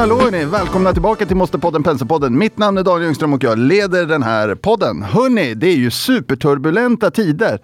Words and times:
hallå 0.00 0.20
hörni! 0.20 0.44
Välkomna 0.44 0.92
tillbaka 0.92 1.26
till 1.26 1.36
Måste-podden 1.36 1.82
Penselpodden. 1.82 2.38
Mitt 2.38 2.58
namn 2.58 2.78
är 2.78 2.82
Daniel 2.82 3.02
Ljungström 3.02 3.32
och 3.32 3.44
jag 3.44 3.58
leder 3.58 4.06
den 4.06 4.22
här 4.22 4.54
podden. 4.54 5.02
Hörni, 5.02 5.54
det 5.54 5.66
är 5.66 5.76
ju 5.76 5.90
superturbulenta 5.90 7.10
tider. 7.10 7.58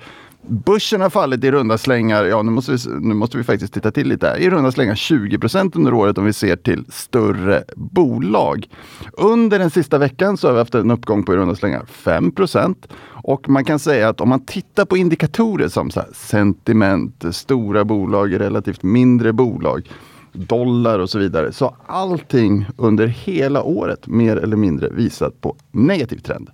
Börsen 0.49 1.01
har 1.01 1.11
fallit 1.11 1.45
i 1.45 1.51
runda 1.51 1.79
slängar, 1.79 2.25
ja 2.25 2.43
nu 2.43 2.51
måste 2.51 2.73
vi, 2.73 2.79
nu 3.01 3.15
måste 3.15 3.37
vi 3.39 3.45
faktiskt 3.45 3.75
titta 3.75 3.91
till 3.91 4.09
lite 4.09 4.27
här, 4.27 4.37
i 4.37 4.51
runda 4.51 4.73
slängar 4.73 4.95
20 4.95 5.39
procent 5.39 5.77
under 5.77 5.95
året 5.95 6.19
om 6.19 6.25
vi 6.25 6.33
ser 6.33 6.57
till 6.57 6.85
större 6.89 7.65
bolag. 7.77 8.69
Under 9.13 9.59
den 9.59 9.71
sista 9.71 9.99
veckan 9.99 10.37
så 10.37 10.47
har 10.47 10.53
vi 10.53 10.59
haft 10.59 10.75
en 10.75 10.91
uppgång 10.91 11.23
på 11.23 11.35
i 11.35 11.37
runda 11.37 11.55
slängar 11.55 11.85
5 11.87 12.33
procent. 12.33 12.89
och 13.23 13.49
man 13.49 13.65
kan 13.65 13.79
säga 13.79 14.09
att 14.09 14.21
om 14.21 14.29
man 14.29 14.47
tittar 14.47 14.85
på 14.85 14.97
indikatorer 14.97 15.69
som 15.69 15.91
så 15.91 16.03
sentiment, 16.13 17.25
stora 17.31 17.85
bolag, 17.85 18.41
relativt 18.41 18.83
mindre 18.83 19.33
bolag, 19.33 19.89
dollar 20.37 20.99
och 20.99 21.11
så 21.11 21.19
vidare. 21.19 21.53
Så 21.53 21.77
allting 21.87 22.67
under 22.77 23.07
hela 23.07 23.63
året 23.63 24.07
mer 24.07 24.37
eller 24.37 24.57
mindre 24.57 24.89
visat 24.89 25.41
på 25.41 25.57
negativ 25.73 26.19
trend. 26.19 26.51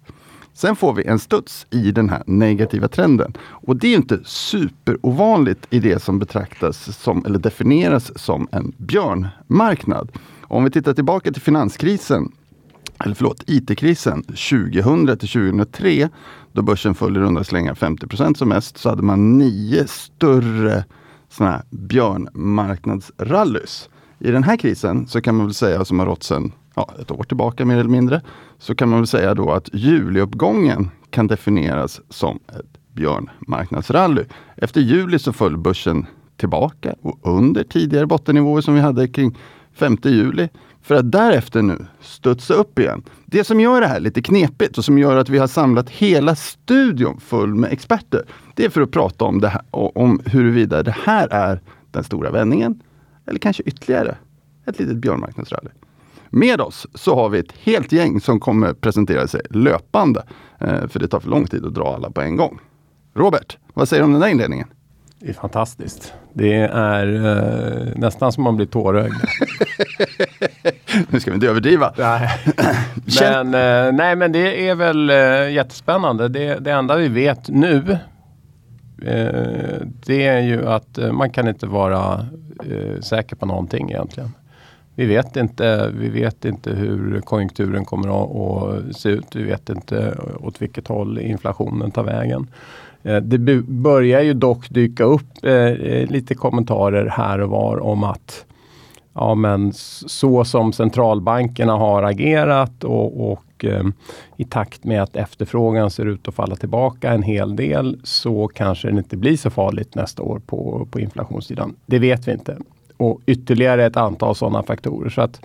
Sen 0.55 0.77
får 0.77 0.95
vi 0.95 1.05
en 1.05 1.19
studs 1.19 1.67
i 1.71 1.93
den 1.93 2.09
här 2.09 2.23
negativa 2.27 2.89
trenden. 2.89 3.33
Och 3.43 3.77
det 3.77 3.89
är 3.89 3.97
inte 3.97 4.21
superovanligt 4.25 5.67
i 5.71 5.79
det 5.79 6.03
som 6.03 6.19
betraktas 6.19 6.99
som, 6.99 7.25
eller 7.27 7.39
definieras 7.39 8.19
som 8.19 8.49
en 8.53 8.73
björnmarknad. 8.77 10.13
Om 10.43 10.65
vi 10.65 10.71
tittar 10.71 10.95
tillbaka 10.95 11.33
till 11.33 11.43
finanskrisen, 11.43 12.33
eller 13.05 13.15
förlåt, 13.15 13.45
IT-krisen 13.47 14.23
2000 14.23 15.07
till 15.07 15.29
2003, 15.29 16.09
då 16.53 16.63
börsen 16.63 16.95
föll 16.95 17.17
i 17.17 17.21
runda 17.21 17.45
slängar 17.45 17.75
50 17.75 18.07
procent 18.07 18.39
som 18.39 18.49
mest, 18.49 18.79
så 18.79 18.89
hade 18.89 19.03
man 19.03 19.39
nio 19.39 19.87
större 19.87 20.85
sådana 21.33 21.53
här 21.53 21.63
björnmarknadsrallys. 21.71 23.89
I 24.19 24.31
den 24.31 24.43
här 24.43 24.57
krisen 24.57 25.07
så 25.07 25.21
kan 25.21 25.35
man 25.35 25.47
väl 25.47 25.55
säga, 25.55 25.85
som 25.85 25.99
har 25.99 26.07
rått 26.07 26.23
sedan 26.23 26.53
ja, 26.75 26.91
ett 27.01 27.11
år 27.11 27.25
tillbaka 27.25 27.65
mer 27.65 27.77
eller 27.77 27.91
mindre, 27.91 28.21
så 28.59 28.75
kan 28.75 28.89
man 28.89 28.99
väl 28.99 29.07
säga 29.07 29.35
då 29.35 29.53
att 29.53 29.69
juliuppgången 29.73 30.91
kan 31.11 31.27
definieras 31.27 32.01
som 32.09 32.39
ett 32.49 32.95
björnmarknadsrally. 32.95 34.25
Efter 34.57 34.81
juli 34.81 35.19
så 35.19 35.33
föll 35.33 35.59
börsen 35.59 36.07
tillbaka 36.37 36.95
och 37.03 37.19
under 37.23 37.65
tidigare 37.65 38.07
bottennivåer 38.07 38.61
som 38.61 38.75
vi 38.75 38.81
hade 38.81 39.09
kring 39.09 39.39
5 39.73 39.97
juli 40.03 40.49
för 40.83 40.95
att 40.95 41.13
därefter 41.13 41.63
nu 41.63 41.87
studsa 42.01 42.55
upp 42.55 42.79
igen. 42.79 43.03
Det 43.27 43.45
som 43.45 43.61
gör 43.61 43.81
det 43.81 43.87
här 43.87 44.01
lite 44.01 44.23
knepigt 44.23 44.79
och 44.79 44.85
som 44.85 44.99
gör 44.99 45.17
att 45.17 45.29
vi 45.29 45.39
har 45.39 45.47
samlat 45.47 45.91
hela 45.91 46.35
studion 46.35 47.21
full 47.21 47.55
med 47.55 47.73
experter. 47.73 48.25
Det 48.55 48.65
är 48.65 48.71
för 48.71 48.81
att 48.81 48.91
prata 48.91 49.25
om, 49.25 49.41
det 49.41 49.49
här, 49.49 49.63
om 49.71 50.21
huruvida 50.25 50.83
det 50.83 50.97
här 51.05 51.29
är 51.29 51.61
den 51.91 52.05
stora 52.05 52.31
vändningen 52.31 52.83
eller 53.27 53.39
kanske 53.39 53.63
ytterligare 53.63 54.17
ett 54.67 54.79
litet 54.79 54.97
björnmarknadsrally. 54.97 55.71
Med 56.31 56.61
oss 56.61 56.87
så 56.95 57.15
har 57.15 57.29
vi 57.29 57.39
ett 57.39 57.53
helt 57.53 57.93
gäng 57.93 58.21
som 58.21 58.41
kommer 58.41 58.73
presentera 58.73 59.27
sig 59.27 59.41
löpande. 59.51 60.25
Eh, 60.59 60.89
för 60.89 61.01
det 61.01 61.09
tar 61.09 61.21
för 61.21 61.29
lång 61.29 61.47
tid 61.47 61.67
att 61.67 61.75
dra 61.75 61.95
alla 61.95 62.11
på 62.11 62.21
en 62.21 62.37
gång. 62.37 62.59
Robert, 63.15 63.59
vad 63.75 63.89
säger 63.89 64.03
du 64.03 64.05
om 64.05 64.13
den 64.13 64.21
där 64.21 64.29
inledningen? 64.29 64.69
Det 65.25 65.29
är 65.29 65.33
fantastiskt. 65.33 66.15
Det 66.33 66.55
är 66.73 67.07
eh, 67.07 67.93
nästan 67.97 68.33
som 68.33 68.45
man 68.45 68.57
blir 68.57 68.67
tårögd. 68.67 69.15
nu 71.09 71.21
ska 71.21 71.31
vi 71.31 71.35
inte 71.35 71.49
överdriva. 71.49 71.93
Nej. 71.99 72.29
men, 73.21 73.47
eh, 73.47 73.93
nej, 73.93 74.17
men 74.17 74.33
det 74.33 74.69
är 74.69 74.75
väl 74.75 75.11
eh, 75.11 75.51
jättespännande. 75.51 76.29
Det, 76.29 76.55
det 76.55 76.71
enda 76.71 76.97
vi 76.97 77.09
vet 77.09 77.49
nu 77.49 77.99
eh, 79.03 79.87
det 80.07 80.27
är 80.27 80.41
ju 80.41 80.69
att 80.69 80.99
eh, 80.99 81.13
man 81.13 81.31
kan 81.31 81.49
inte 81.49 81.67
vara 81.67 82.27
eh, 82.71 83.01
säker 83.01 83.37
på 83.37 83.47
någonting 83.47 83.91
egentligen. 83.91 84.33
Vi 84.95 85.07
vet 85.07 85.37
inte, 85.37 85.91
vi 85.99 86.09
vet 86.09 86.45
inte 86.45 86.71
hur 86.71 87.21
konjunkturen 87.21 87.85
kommer 87.85 88.09
att, 88.09 88.37
att 88.37 88.97
se 88.97 89.09
ut. 89.09 89.37
Vi 89.37 89.43
vet 89.43 89.69
inte 89.71 90.19
åt 90.41 90.63
vilket 90.63 90.89
håll 90.89 91.19
inflationen 91.19 91.91
tar 91.91 92.03
vägen. 92.03 92.47
Eh, 93.03 93.17
det 93.17 93.63
börjar 93.63 94.21
ju 94.21 94.35
dock 94.35 94.71
dyka 94.71 95.05
upp 95.05 95.45
eh, 95.45 95.53
eh, 95.53 96.11
lite 96.11 96.35
kommentarer 96.35 97.09
här 97.09 97.41
och 97.41 97.51
var 97.51 97.83
om 97.83 98.05
att 98.05 98.45
ja, 99.15 99.35
men 99.35 99.73
så 100.07 100.45
som 100.45 100.73
centralbankerna 100.73 101.73
har 101.73 102.03
agerat 102.03 102.85
och, 102.85 103.33
och 103.33 103.65
eh, 103.65 103.85
i 104.37 104.45
takt 104.45 104.85
med 104.85 105.03
att 105.03 105.17
efterfrågan 105.17 105.91
ser 105.91 106.07
ut 106.07 106.29
att 106.29 106.35
falla 106.35 106.57
tillbaka 106.57 107.13
en 107.13 107.23
hel 107.23 107.57
del 107.57 108.01
så 108.05 108.49
kanske 108.49 108.91
det 108.91 108.99
inte 108.99 109.17
blir 109.17 109.37
så 109.37 109.51
farligt 109.51 109.95
nästa 109.95 110.23
år 110.23 110.41
på, 110.47 110.89
på 110.91 111.01
inflationssidan. 111.01 111.75
Det 111.87 111.99
vet 111.99 112.29
vi 112.29 112.33
inte. 112.33 112.57
Och 113.03 113.21
ytterligare 113.27 113.87
ett 113.87 113.97
antal 113.97 114.35
sådana 114.35 114.63
faktorer. 114.63 115.11
Så 115.11 115.21
att 115.21 115.41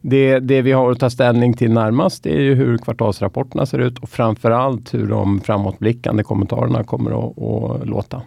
det, 0.00 0.38
det 0.38 0.62
vi 0.62 0.72
har 0.72 0.90
att 0.90 1.00
ta 1.00 1.10
ställning 1.10 1.54
till 1.54 1.72
närmast 1.72 2.26
är 2.26 2.40
ju 2.40 2.54
hur 2.54 2.78
kvartalsrapporterna 2.78 3.66
ser 3.66 3.78
ut 3.78 3.98
och 3.98 4.08
framförallt 4.08 4.94
hur 4.94 5.06
de 5.06 5.40
framåtblickande 5.40 6.22
kommentarerna 6.22 6.84
kommer 6.84 7.10
att, 7.10 7.38
att 7.38 7.88
låta. 7.88 8.22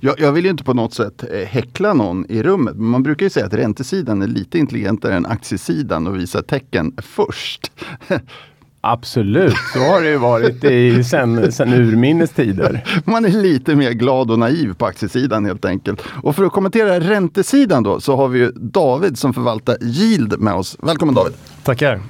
Jag, 0.00 0.20
jag, 0.20 0.32
vill 0.32 0.44
ju 0.44 0.50
inte 0.50 0.64
på 0.64 0.74
något 0.74 0.94
sätt 0.94 1.24
eh, 1.32 1.46
häckla 1.46 1.94
någon 1.94 2.26
i 2.28 2.42
rummet. 2.42 2.76
Men 2.76 2.86
man 2.86 3.02
brukar 3.02 3.26
ju 3.26 3.30
säga 3.30 3.46
att 3.46 3.54
räntesidan 3.54 4.22
är 4.22 4.26
lite 4.26 4.58
intelligentare 4.58 5.14
än 5.14 5.26
aktiesidan 5.26 6.06
och 6.06 6.16
visar 6.16 6.42
tecken 6.42 6.92
först. 6.98 7.72
Absolut, 8.82 9.54
så 9.72 9.78
har 9.78 10.00
det 10.00 10.08
ju 10.08 10.16
varit 10.16 10.64
i, 10.64 11.04
sen, 11.04 11.52
sen 11.52 11.72
urminnes 11.72 12.30
tider. 12.30 12.84
Man 13.04 13.24
är 13.24 13.28
lite 13.28 13.74
mer 13.74 13.90
glad 13.90 14.30
och 14.30 14.38
naiv 14.38 14.74
på 14.74 14.86
aktiesidan 14.86 15.44
helt 15.44 15.64
enkelt. 15.64 16.02
Och 16.22 16.36
för 16.36 16.44
att 16.44 16.52
kommentera 16.52 17.00
räntesidan 17.00 17.82
då 17.82 18.00
så 18.00 18.16
har 18.16 18.28
vi 18.28 18.38
ju 18.38 18.52
David 18.54 19.18
som 19.18 19.34
förvaltar 19.34 19.76
Yield 19.80 20.40
med 20.40 20.54
oss. 20.54 20.76
Välkommen 20.82 21.14
David! 21.14 21.32
Tackar! 21.62 22.00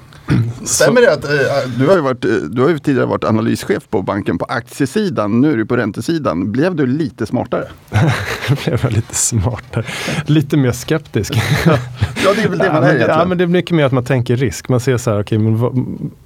Stämmer 0.63 1.01
det 1.01 1.13
att 1.13 1.23
äh, 1.25 1.31
du, 1.77 1.87
har 1.87 1.95
ju 1.95 2.01
varit, 2.01 2.21
du 2.55 2.61
har 2.61 2.69
ju 2.69 2.79
tidigare 2.79 3.05
varit 3.05 3.23
analyschef 3.23 3.89
på 3.89 4.01
banken 4.01 4.37
på 4.37 4.45
aktiesidan, 4.45 5.41
nu 5.41 5.51
är 5.51 5.57
du 5.57 5.65
på 5.65 5.77
räntesidan. 5.77 6.51
Blev 6.51 6.75
du 6.75 6.85
lite 6.85 7.25
smartare? 7.25 7.63
blev 8.63 8.79
jag 8.83 8.91
lite 8.91 9.15
smartare. 9.15 9.85
Lite 10.25 10.57
mer 10.57 10.71
skeptisk. 10.71 11.33
ja, 11.65 12.33
det 12.35 12.43
är 12.43 12.49
väl 12.49 12.57
det 12.57 12.73
man 12.73 12.83
är 12.83 12.87
egentligen. 12.87 13.19
Ja, 13.19 13.25
men 13.25 13.37
det 13.37 13.43
är 13.43 13.47
mycket 13.47 13.75
mer 13.75 13.85
att 13.85 13.91
man 13.91 14.03
tänker 14.03 14.35
risk. 14.35 14.69
Man 14.69 14.79
ser 14.79 14.97
så 14.97 15.11
här, 15.11 15.19
okay, 15.19 15.37
men 15.37 15.57
vad, 15.57 15.85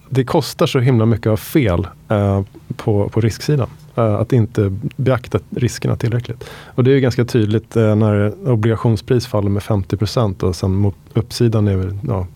det 0.10 0.24
kostar 0.24 0.66
så 0.66 0.80
himla 0.80 1.06
mycket 1.06 1.28
av 1.28 1.38
fel 1.38 1.88
uh, 2.12 2.42
på, 2.76 3.10
på 3.10 3.22
risksidan. 3.22 3.70
Uh, 3.98 4.04
att 4.04 4.34
inte 4.34 4.78
beakta 4.96 5.40
riskerna 5.50 5.96
tillräckligt. 5.96 6.50
Och 6.66 6.84
det 6.84 6.92
är 6.92 7.00
ganska 7.00 7.26
tydligt 7.26 7.78
uh, 7.78 7.96
när 7.96 8.50
obligationspris 8.50 9.28
faller 9.28 9.50
med 9.50 9.62
50% 9.62 10.44
och 10.44 10.56
sen 10.56 10.76
mot 10.76 10.96
uppsidan 11.14 11.68
är 11.68 12.00
ja, 12.08 12.28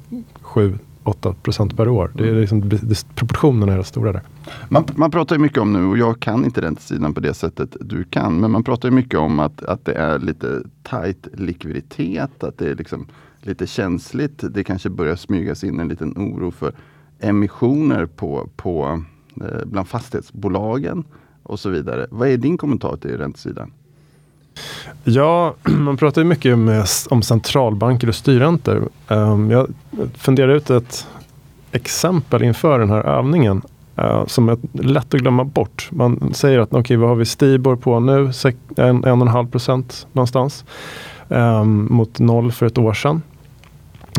7 0.42 0.80
8% 1.04 1.76
per 1.76 1.88
år. 1.88 2.12
Det 2.14 2.30
är 2.30 2.34
liksom, 2.34 2.70
det, 2.70 3.16
proportionerna 3.16 3.74
är 3.74 3.84
stora 3.84 4.12
där. 4.12 4.22
Man, 4.70 4.84
man 4.96 5.12
pratar 5.12 5.38
mycket 5.38 5.58
om 5.58 5.74
nu, 5.74 5.86
och 5.86 5.98
jag 5.98 6.20
kan 6.20 6.46
inte 6.46 6.62
den 6.62 6.76
sidan 6.76 7.14
på 7.14 7.20
det 7.20 7.34
sättet 7.34 7.76
du 7.82 8.04
kan, 8.04 8.40
men 8.40 8.52
man 8.52 8.64
pratar 8.64 8.92
mycket 8.92 9.20
om 9.20 9.40
att, 9.40 9.64
att 9.64 9.86
det 9.86 9.94
är 9.94 10.20
lite 10.20 10.62
tajt 10.84 11.28
likviditet, 11.34 12.44
att 12.44 12.58
det 12.58 12.70
är 12.70 12.76
liksom 12.76 13.08
lite 13.42 13.68
känsligt. 13.68 14.44
Det 14.54 14.64
kanske 14.64 14.90
börjar 14.90 15.16
smygas 15.16 15.64
in 15.64 15.80
en 15.80 15.88
liten 15.88 16.14
oro 16.18 16.52
för 16.52 16.74
emissioner 17.20 18.06
på, 18.06 18.50
på, 18.56 19.02
eh, 19.42 19.66
bland 19.66 19.88
fastighetsbolagen 19.88 21.04
och 21.44 21.60
så 21.60 21.70
vidare. 21.70 22.08
Vad 22.12 22.28
är 22.28 22.38
din 22.38 22.58
kommentar 22.58 22.98
till 22.98 23.18
räntesidan? 23.18 23.72
Ja, 25.04 25.54
man 25.64 25.98
pratar 25.98 26.22
ju 26.22 26.28
mycket 26.28 26.58
med, 26.58 26.80
eh, 26.80 26.86
om 27.10 27.22
centralbanker 27.22 28.08
och 28.08 28.16
styrräntor. 28.16 28.90
Ehm, 29.08 29.52
jag 29.52 29.68
funderar 30.18 30.54
ut 30.54 30.70
ett 30.70 31.08
exempel 31.72 32.44
inför 32.44 32.80
den 32.80 32.90
här 32.90 33.04
övningen 33.04 33.62
eh, 33.96 34.26
som 34.26 34.50
är 34.50 34.58
lätt 34.72 35.14
att 35.14 35.20
glömma 35.20 35.44
bort. 35.44 35.90
Man 35.92 36.34
säger 36.34 36.60
att 36.60 36.70
okej, 36.70 36.80
okay, 36.80 36.98
vad 36.98 37.10
har 37.10 37.16
vi 37.16 37.26
Stibor 37.26 37.76
på 37.76 38.00
nu? 38.00 38.32
En, 38.78 39.04
en 39.04 39.22
och 39.22 39.28
en 39.28 39.28
halv 39.28 39.48
procent 39.48 40.08
någonstans. 40.14 40.66
Ehm, 41.30 41.88
mot 41.92 42.20
noll 42.20 42.52
för 42.52 42.66
ett 42.66 42.78
år 42.78 42.94
sedan. 42.94 43.22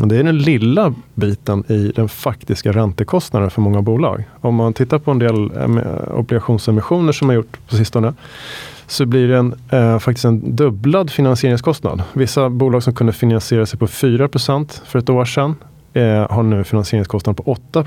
Det 0.09 0.17
är 0.17 0.23
den 0.23 0.37
lilla 0.37 0.93
biten 1.13 1.63
i 1.67 1.91
den 1.95 2.09
faktiska 2.09 2.71
räntekostnaden 2.71 3.49
för 3.49 3.61
många 3.61 3.81
bolag. 3.81 4.23
Om 4.41 4.55
man 4.55 4.73
tittar 4.73 4.99
på 4.99 5.11
en 5.11 5.19
del 5.19 5.51
eh, 5.57 6.17
obligationsemissioner 6.19 7.11
som 7.11 7.29
har 7.29 7.35
gjort 7.35 7.67
på 7.67 7.75
sistone 7.75 8.13
så 8.87 9.05
blir 9.05 9.27
det 9.27 9.37
en, 9.37 9.53
eh, 9.69 9.99
faktiskt 9.99 10.25
en 10.25 10.55
dubblad 10.55 11.11
finansieringskostnad. 11.11 12.03
Vissa 12.13 12.49
bolag 12.49 12.83
som 12.83 12.93
kunde 12.93 13.13
finansiera 13.13 13.65
sig 13.65 13.79
på 13.79 13.87
4% 13.87 14.81
för 14.85 14.99
ett 14.99 15.09
år 15.09 15.25
sedan 15.25 15.55
eh, 15.93 16.31
har 16.31 16.43
nu 16.43 16.63
finansieringskostnad 16.63 17.37
på 17.37 17.43
8 17.43 17.83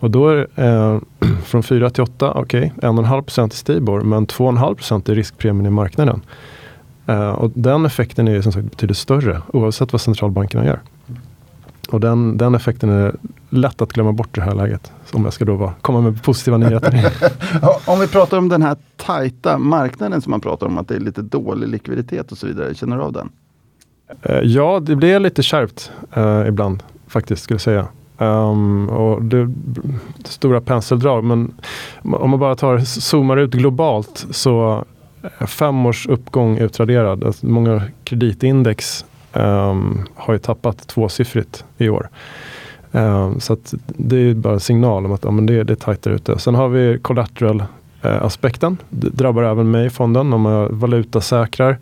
Och 0.00 0.10
då 0.10 0.28
är 0.28 0.48
eh, 0.54 0.98
från 1.44 1.62
4 1.62 1.90
till 1.90 2.02
8, 2.02 2.32
okej, 2.32 2.72
okay, 2.76 2.90
1,5% 2.90 3.52
i 3.52 3.56
Stibor 3.56 4.00
men 4.00 4.26
2,5% 4.26 5.10
i 5.10 5.14
riskpremien 5.14 5.66
i 5.66 5.70
marknaden. 5.70 6.20
Eh, 7.06 7.30
och 7.30 7.50
den 7.54 7.86
effekten 7.86 8.28
är 8.28 8.42
som 8.42 8.52
sagt 8.52 8.70
betydligt 8.70 8.98
större 8.98 9.42
oavsett 9.52 9.92
vad 9.92 10.00
centralbankerna 10.00 10.66
gör. 10.66 10.80
Och 11.90 12.00
den, 12.00 12.36
den 12.36 12.54
effekten 12.54 12.90
är 12.90 13.14
lätt 13.48 13.82
att 13.82 13.92
glömma 13.92 14.12
bort 14.12 14.36
i 14.36 14.40
det 14.40 14.46
här 14.46 14.54
läget. 14.54 14.92
Om 15.12 15.24
jag 15.24 15.32
ska 15.32 15.44
då 15.44 15.54
vara, 15.54 15.72
komma 15.80 16.00
med 16.00 16.22
positiva 16.22 16.56
nyheter. 16.56 17.12
om 17.90 18.00
vi 18.00 18.08
pratar 18.08 18.38
om 18.38 18.48
den 18.48 18.62
här 18.62 18.76
tajta 18.96 19.58
marknaden 19.58 20.20
som 20.20 20.30
man 20.30 20.40
pratar 20.40 20.66
om, 20.66 20.78
att 20.78 20.88
det 20.88 20.94
är 20.94 21.00
lite 21.00 21.22
dålig 21.22 21.68
likviditet 21.68 22.32
och 22.32 22.38
så 22.38 22.46
vidare. 22.46 22.74
Känner 22.74 22.96
du 22.96 23.02
av 23.02 23.12
den? 23.12 23.28
Uh, 24.30 24.38
ja, 24.42 24.80
det 24.80 24.96
blir 24.96 25.20
lite 25.20 25.42
kärvt 25.42 25.90
uh, 26.16 26.48
ibland 26.48 26.82
faktiskt 27.06 27.42
skulle 27.42 27.54
jag 27.54 27.60
säga. 27.60 27.86
Um, 28.18 28.88
och 28.88 29.22
det, 29.22 29.54
stora 30.24 30.60
penseldrag 30.60 31.24
men 31.24 31.52
om 32.02 32.30
man 32.30 32.40
bara 32.40 32.54
tar, 32.54 32.78
zoomar 32.78 33.36
ut 33.36 33.50
globalt 33.50 34.26
så 34.30 34.84
fem 35.46 35.86
års 35.86 36.06
uppgång 36.06 36.58
utraderad. 36.58 37.24
Alltså 37.24 37.46
många 37.46 37.82
kreditindex 38.04 39.04
um, 39.32 40.06
har 40.14 40.32
ju 40.32 40.38
tappat 40.38 40.88
tvåsiffrigt 40.88 41.64
i 41.78 41.88
år. 41.88 42.08
Um, 42.92 43.40
så 43.40 43.56
det 43.86 44.16
är 44.16 44.34
bara 44.34 44.52
en 44.54 44.60
signal 44.60 45.06
om 45.06 45.12
att 45.12 45.24
ja, 45.24 45.30
men 45.30 45.46
det, 45.46 45.64
det 45.64 45.72
är 45.72 45.76
tajt 45.76 46.02
där 46.02 46.10
ute. 46.10 46.38
Sen 46.38 46.54
har 46.54 46.68
vi 46.68 46.98
collateral 46.98 47.60
uh, 48.04 48.24
aspekten. 48.24 48.76
Det 48.88 49.08
drabbar 49.08 49.42
även 49.42 49.70
mig 49.70 49.86
i 49.86 49.90
fonden 49.90 50.32
om 50.32 50.46
jag 50.46 50.68
valutasäkrar 50.68 51.78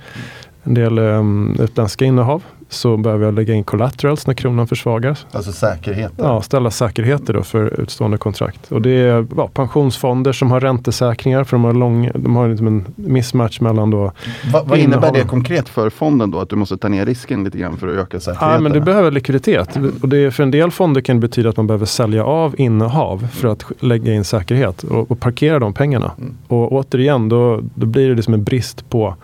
en 0.63 0.75
del 0.75 0.99
um, 0.99 1.57
utländska 1.61 2.05
innehav 2.05 2.43
så 2.69 2.97
behöver 2.97 3.25
jag 3.25 3.35
lägga 3.35 3.55
in 3.55 3.65
collaterals 3.65 4.27
när 4.27 4.35
kronan 4.35 4.67
försvagas. 4.67 5.27
Alltså 5.33 5.53
säkerheter? 5.53 6.25
Ja, 6.25 6.43
ställa 6.43 6.71
säkerheter 6.71 7.35
då 7.35 7.43
för 7.43 7.81
utstående 7.81 8.19
kontrakt. 8.19 8.73
Och 8.73 8.83
det 8.83 8.91
är 8.91 9.27
ja, 9.37 9.49
pensionsfonder 9.49 10.33
som 10.33 10.51
har 10.51 10.61
räntesäkringar 10.61 11.45
för 11.45 11.57
de 11.57 11.65
har, 11.65 11.73
lång, 11.73 12.11
de 12.15 12.37
har 12.37 12.49
liksom 12.49 12.67
en 12.67 12.85
mismatch 12.95 13.61
mellan 13.61 13.91
då 13.91 14.13
Va, 14.53 14.63
Vad 14.65 14.79
innebär 14.79 15.13
det 15.13 15.25
konkret 15.25 15.69
för 15.69 15.91
fonden 15.91 16.31
då? 16.31 16.41
Att 16.41 16.51
du 16.51 16.57
måste 16.57 16.77
ta 16.77 16.89
ner 16.89 17.07
risken 17.07 17.45
lite 17.45 17.59
grann 17.59 17.77
för 17.77 17.89
att 17.89 17.95
öka 17.95 18.21
säkerheten? 18.21 18.53
Ja, 18.53 18.61
men 18.61 18.73
du 18.73 18.81
behöver 18.81 19.11
likviditet. 19.11 19.79
Och 20.03 20.09
det, 20.09 20.31
för 20.31 20.43
en 20.43 20.51
del 20.51 20.71
fonder 20.71 21.01
kan 21.01 21.17
det 21.17 21.21
betyda 21.21 21.49
att 21.49 21.57
man 21.57 21.67
behöver 21.67 21.87
sälja 21.87 22.25
av 22.25 22.55
innehav 22.61 23.29
för 23.33 23.49
att 23.49 23.65
lägga 23.81 24.15
in 24.15 24.25
säkerhet 24.25 24.83
och, 24.83 25.11
och 25.11 25.21
parkera 25.21 25.59
de 25.59 25.75
pengarna. 25.75 26.13
Mm. 26.19 26.35
Och 26.49 26.73
återigen, 26.73 27.29
då, 27.29 27.61
då 27.75 27.87
blir 27.87 28.09
det 28.09 28.15
liksom 28.15 28.35
en 28.35 28.45
brist 28.45 28.91
på 28.91 29.15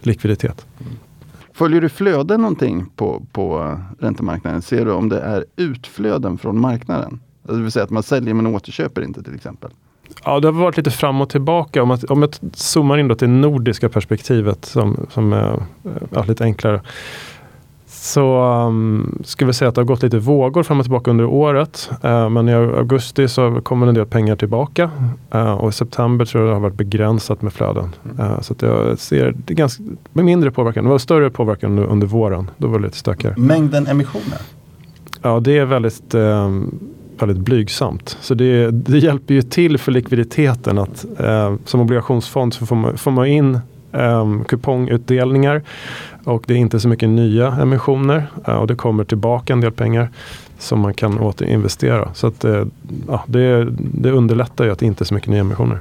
likviditet. 0.00 0.66
Mm. 0.80 0.92
Följer 1.54 1.80
du 1.80 1.88
flöden 1.88 2.40
någonting 2.40 2.86
på, 2.96 3.22
på 3.32 3.78
räntemarknaden? 3.98 4.62
Ser 4.62 4.84
du 4.84 4.92
om 4.92 5.08
det 5.08 5.20
är 5.20 5.44
utflöden 5.56 6.38
från 6.38 6.60
marknaden? 6.60 7.20
Alltså, 7.42 7.56
det 7.56 7.62
vill 7.62 7.72
säga 7.72 7.84
att 7.84 7.90
man 7.90 8.02
säljer 8.02 8.34
men 8.34 8.46
återköper 8.46 9.02
inte 9.02 9.22
till 9.22 9.34
exempel. 9.34 9.70
Ja, 10.24 10.40
det 10.40 10.48
har 10.48 10.52
varit 10.52 10.76
lite 10.76 10.90
fram 10.90 11.20
och 11.20 11.30
tillbaka. 11.30 11.82
Om, 11.82 11.90
att, 11.90 12.04
om 12.04 12.22
jag 12.22 12.34
zoomar 12.54 12.98
in 12.98 13.08
då 13.08 13.14
till 13.14 13.28
det 13.28 13.34
nordiska 13.34 13.88
perspektivet 13.88 14.64
som, 14.64 15.06
som 15.10 15.32
är, 15.32 15.62
eh, 15.84 16.18
är 16.18 16.26
lite 16.26 16.44
enklare 16.44 16.80
så 18.02 18.44
um, 18.66 19.22
skulle 19.24 19.46
vi 19.46 19.52
säga 19.52 19.68
att 19.68 19.74
det 19.74 19.80
har 19.80 19.86
gått 19.86 20.02
lite 20.02 20.18
vågor 20.18 20.62
fram 20.62 20.78
och 20.78 20.84
tillbaka 20.84 21.10
under 21.10 21.24
året. 21.24 21.90
Uh, 22.04 22.28
men 22.28 22.48
i 22.48 22.54
augusti 22.54 23.28
så 23.28 23.60
kommer 23.60 23.86
en 23.86 23.94
del 23.94 24.06
pengar 24.06 24.36
tillbaka 24.36 24.90
uh, 25.34 25.52
och 25.52 25.68
i 25.68 25.72
september 25.72 26.24
tror 26.24 26.42
jag 26.42 26.50
det 26.50 26.54
har 26.54 26.60
varit 26.60 26.76
begränsat 26.76 27.42
med 27.42 27.52
flöden. 27.52 27.94
Uh, 28.18 28.40
så 28.40 28.52
att 28.52 28.62
jag 28.62 28.98
ser 28.98 29.34
det 29.44 29.54
ganska 29.54 29.82
mindre 30.12 30.50
påverkan. 30.50 30.84
Det 30.84 30.90
var 30.90 30.98
större 30.98 31.30
påverkan 31.30 31.70
under, 31.70 31.84
under 31.84 32.06
våren. 32.06 32.50
Då 32.56 32.68
var 32.68 32.78
det 32.78 32.84
lite 32.84 32.98
stökigare. 32.98 33.34
Mängden 33.38 33.86
emissioner? 33.86 34.38
Ja, 35.22 35.40
det 35.40 35.58
är 35.58 35.64
väldigt 35.64 36.14
um, 36.14 36.78
väldigt 37.18 37.44
blygsamt. 37.44 38.16
Så 38.20 38.34
det, 38.34 38.70
det, 38.70 38.98
hjälper 38.98 39.34
ju 39.34 39.42
till 39.42 39.78
för 39.78 39.92
likviditeten 39.92 40.78
att 40.78 41.04
eh, 41.18 41.54
som 41.64 41.80
obligationsfond 41.80 42.54
så 42.54 42.66
får 42.66 42.76
man, 42.76 42.96
får 42.96 43.10
man 43.10 43.26
in 43.26 43.58
um, 43.92 44.44
kupongutdelningar. 44.44 45.62
Och 46.24 46.44
det 46.46 46.54
är 46.54 46.58
inte 46.58 46.80
så 46.80 46.88
mycket 46.88 47.08
nya 47.08 47.48
emissioner 47.48 48.26
uh, 48.48 48.54
och 48.54 48.66
det 48.66 48.74
kommer 48.74 49.04
tillbaka 49.04 49.52
en 49.52 49.60
del 49.60 49.72
pengar 49.72 50.10
som 50.58 50.80
man 50.80 50.94
kan 50.94 51.18
återinvestera. 51.18 52.14
Så 52.14 52.26
att, 52.26 52.44
uh, 52.44 52.66
ja, 53.08 53.24
det, 53.26 53.66
det 53.78 54.10
underlättar 54.10 54.64
ju 54.64 54.70
att 54.70 54.78
det 54.78 54.86
inte 54.86 55.04
är 55.04 55.06
så 55.06 55.14
mycket 55.14 55.30
nya 55.30 55.40
emissioner. 55.40 55.80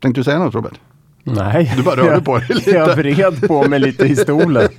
Tänkte 0.00 0.20
du 0.20 0.24
säga 0.24 0.38
något 0.38 0.54
Robert? 0.54 0.78
Nej, 1.24 1.72
du 1.76 1.82
bara 1.82 1.96
rörde 1.96 2.20
på 2.20 2.38
dig 2.38 2.46
lite. 2.54 2.70
Jag 2.70 2.96
vred 2.96 3.48
på 3.48 3.68
mig 3.68 3.78
lite 3.78 4.06
i 4.06 4.16
stolen. 4.16 4.68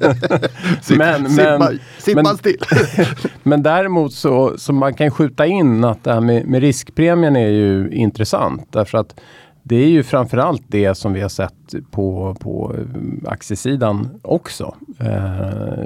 men, 0.90 1.30
simma, 1.30 1.72
simma 1.98 2.22
men, 2.24 2.38
still. 2.38 2.58
men 3.44 3.64
däremot 3.64 4.14
så, 4.14 4.54
så 4.58 4.74
man 4.74 4.94
kan 4.94 5.12
skjuta 5.12 5.46
in 5.46 5.84
att 5.84 6.04
det 6.04 6.14
här 6.14 6.22
med, 6.22 6.48
med 6.48 6.62
riskpremien 6.62 7.36
är 7.36 7.50
ju 7.50 7.90
intressant. 7.92 8.68
Därför 8.72 8.98
att 8.98 9.16
det 9.64 9.76
är 9.76 9.88
ju 9.88 10.04
framförallt 10.04 10.64
det 10.68 10.96
som 10.96 11.14
vi 11.14 11.22
har 11.22 11.30
sett 11.30 11.74
på, 11.92 12.36
på 12.40 12.76
eh, 12.78 13.32
aktiesidan 13.32 14.10
också. 14.22 14.76
Eh, 15.00 15.86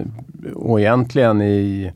och 0.56 0.80
egentligen 0.80 1.42
i 1.42 1.92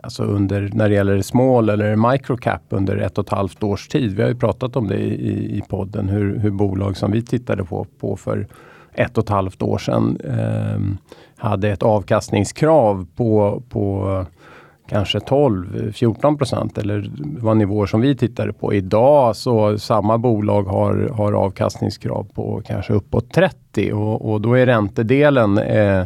Alltså 0.00 0.22
under, 0.22 0.70
när 0.74 0.88
det 0.88 0.94
gäller 0.94 1.22
small 1.22 1.68
eller 1.68 2.10
microcap 2.12 2.62
under 2.68 2.96
ett 2.96 3.18
och 3.18 3.24
ett 3.24 3.30
halvt 3.30 3.62
års 3.62 3.88
tid. 3.88 4.16
Vi 4.16 4.22
har 4.22 4.28
ju 4.28 4.34
pratat 4.34 4.76
om 4.76 4.88
det 4.88 4.98
i, 4.98 5.58
i 5.58 5.62
podden 5.68 6.08
hur, 6.08 6.38
hur 6.38 6.50
bolag 6.50 6.96
som 6.96 7.12
vi 7.12 7.22
tittade 7.22 7.64
på, 7.64 7.86
på 8.00 8.16
för 8.16 8.46
ett 8.94 9.18
och 9.18 9.24
ett 9.24 9.30
halvt 9.30 9.62
år 9.62 9.78
sedan 9.78 10.18
eh, 10.24 10.80
hade 11.36 11.68
ett 11.68 11.82
avkastningskrav 11.82 13.06
på, 13.16 13.62
på 13.68 14.24
kanske 14.88 15.18
12-14 15.18 16.38
procent 16.38 16.78
eller 16.78 17.10
vad 17.18 17.56
nivåer 17.56 17.86
som 17.86 18.00
vi 18.00 18.16
tittade 18.16 18.52
på. 18.52 18.74
Idag 18.74 19.36
så 19.36 19.78
samma 19.78 20.18
bolag 20.18 20.62
har, 20.62 21.10
har 21.14 21.32
avkastningskrav 21.32 22.26
på 22.34 22.62
kanske 22.66 22.92
uppåt 22.92 23.32
30 23.32 23.92
och, 23.92 24.32
och 24.32 24.40
då 24.40 24.54
är 24.54 24.66
räntedelen 24.66 25.58
eh, 25.58 26.04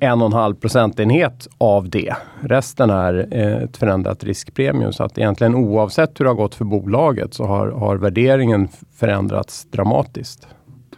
en 0.00 0.20
och 0.20 0.26
en 0.26 0.32
halv 0.32 0.54
procentenhet 0.54 1.48
av 1.58 1.90
det. 1.90 2.14
Resten 2.40 2.90
är 2.90 3.28
eh, 3.30 3.62
ett 3.62 3.76
förändrat 3.76 4.24
riskpremium 4.24 4.92
så 4.92 5.04
att 5.04 5.18
egentligen 5.18 5.54
oavsett 5.54 6.20
hur 6.20 6.24
det 6.24 6.30
har 6.30 6.36
gått 6.36 6.54
för 6.54 6.64
bolaget 6.64 7.34
så 7.34 7.44
har, 7.44 7.68
har 7.68 7.96
värderingen 7.96 8.68
förändrats 8.94 9.64
dramatiskt. 9.70 10.46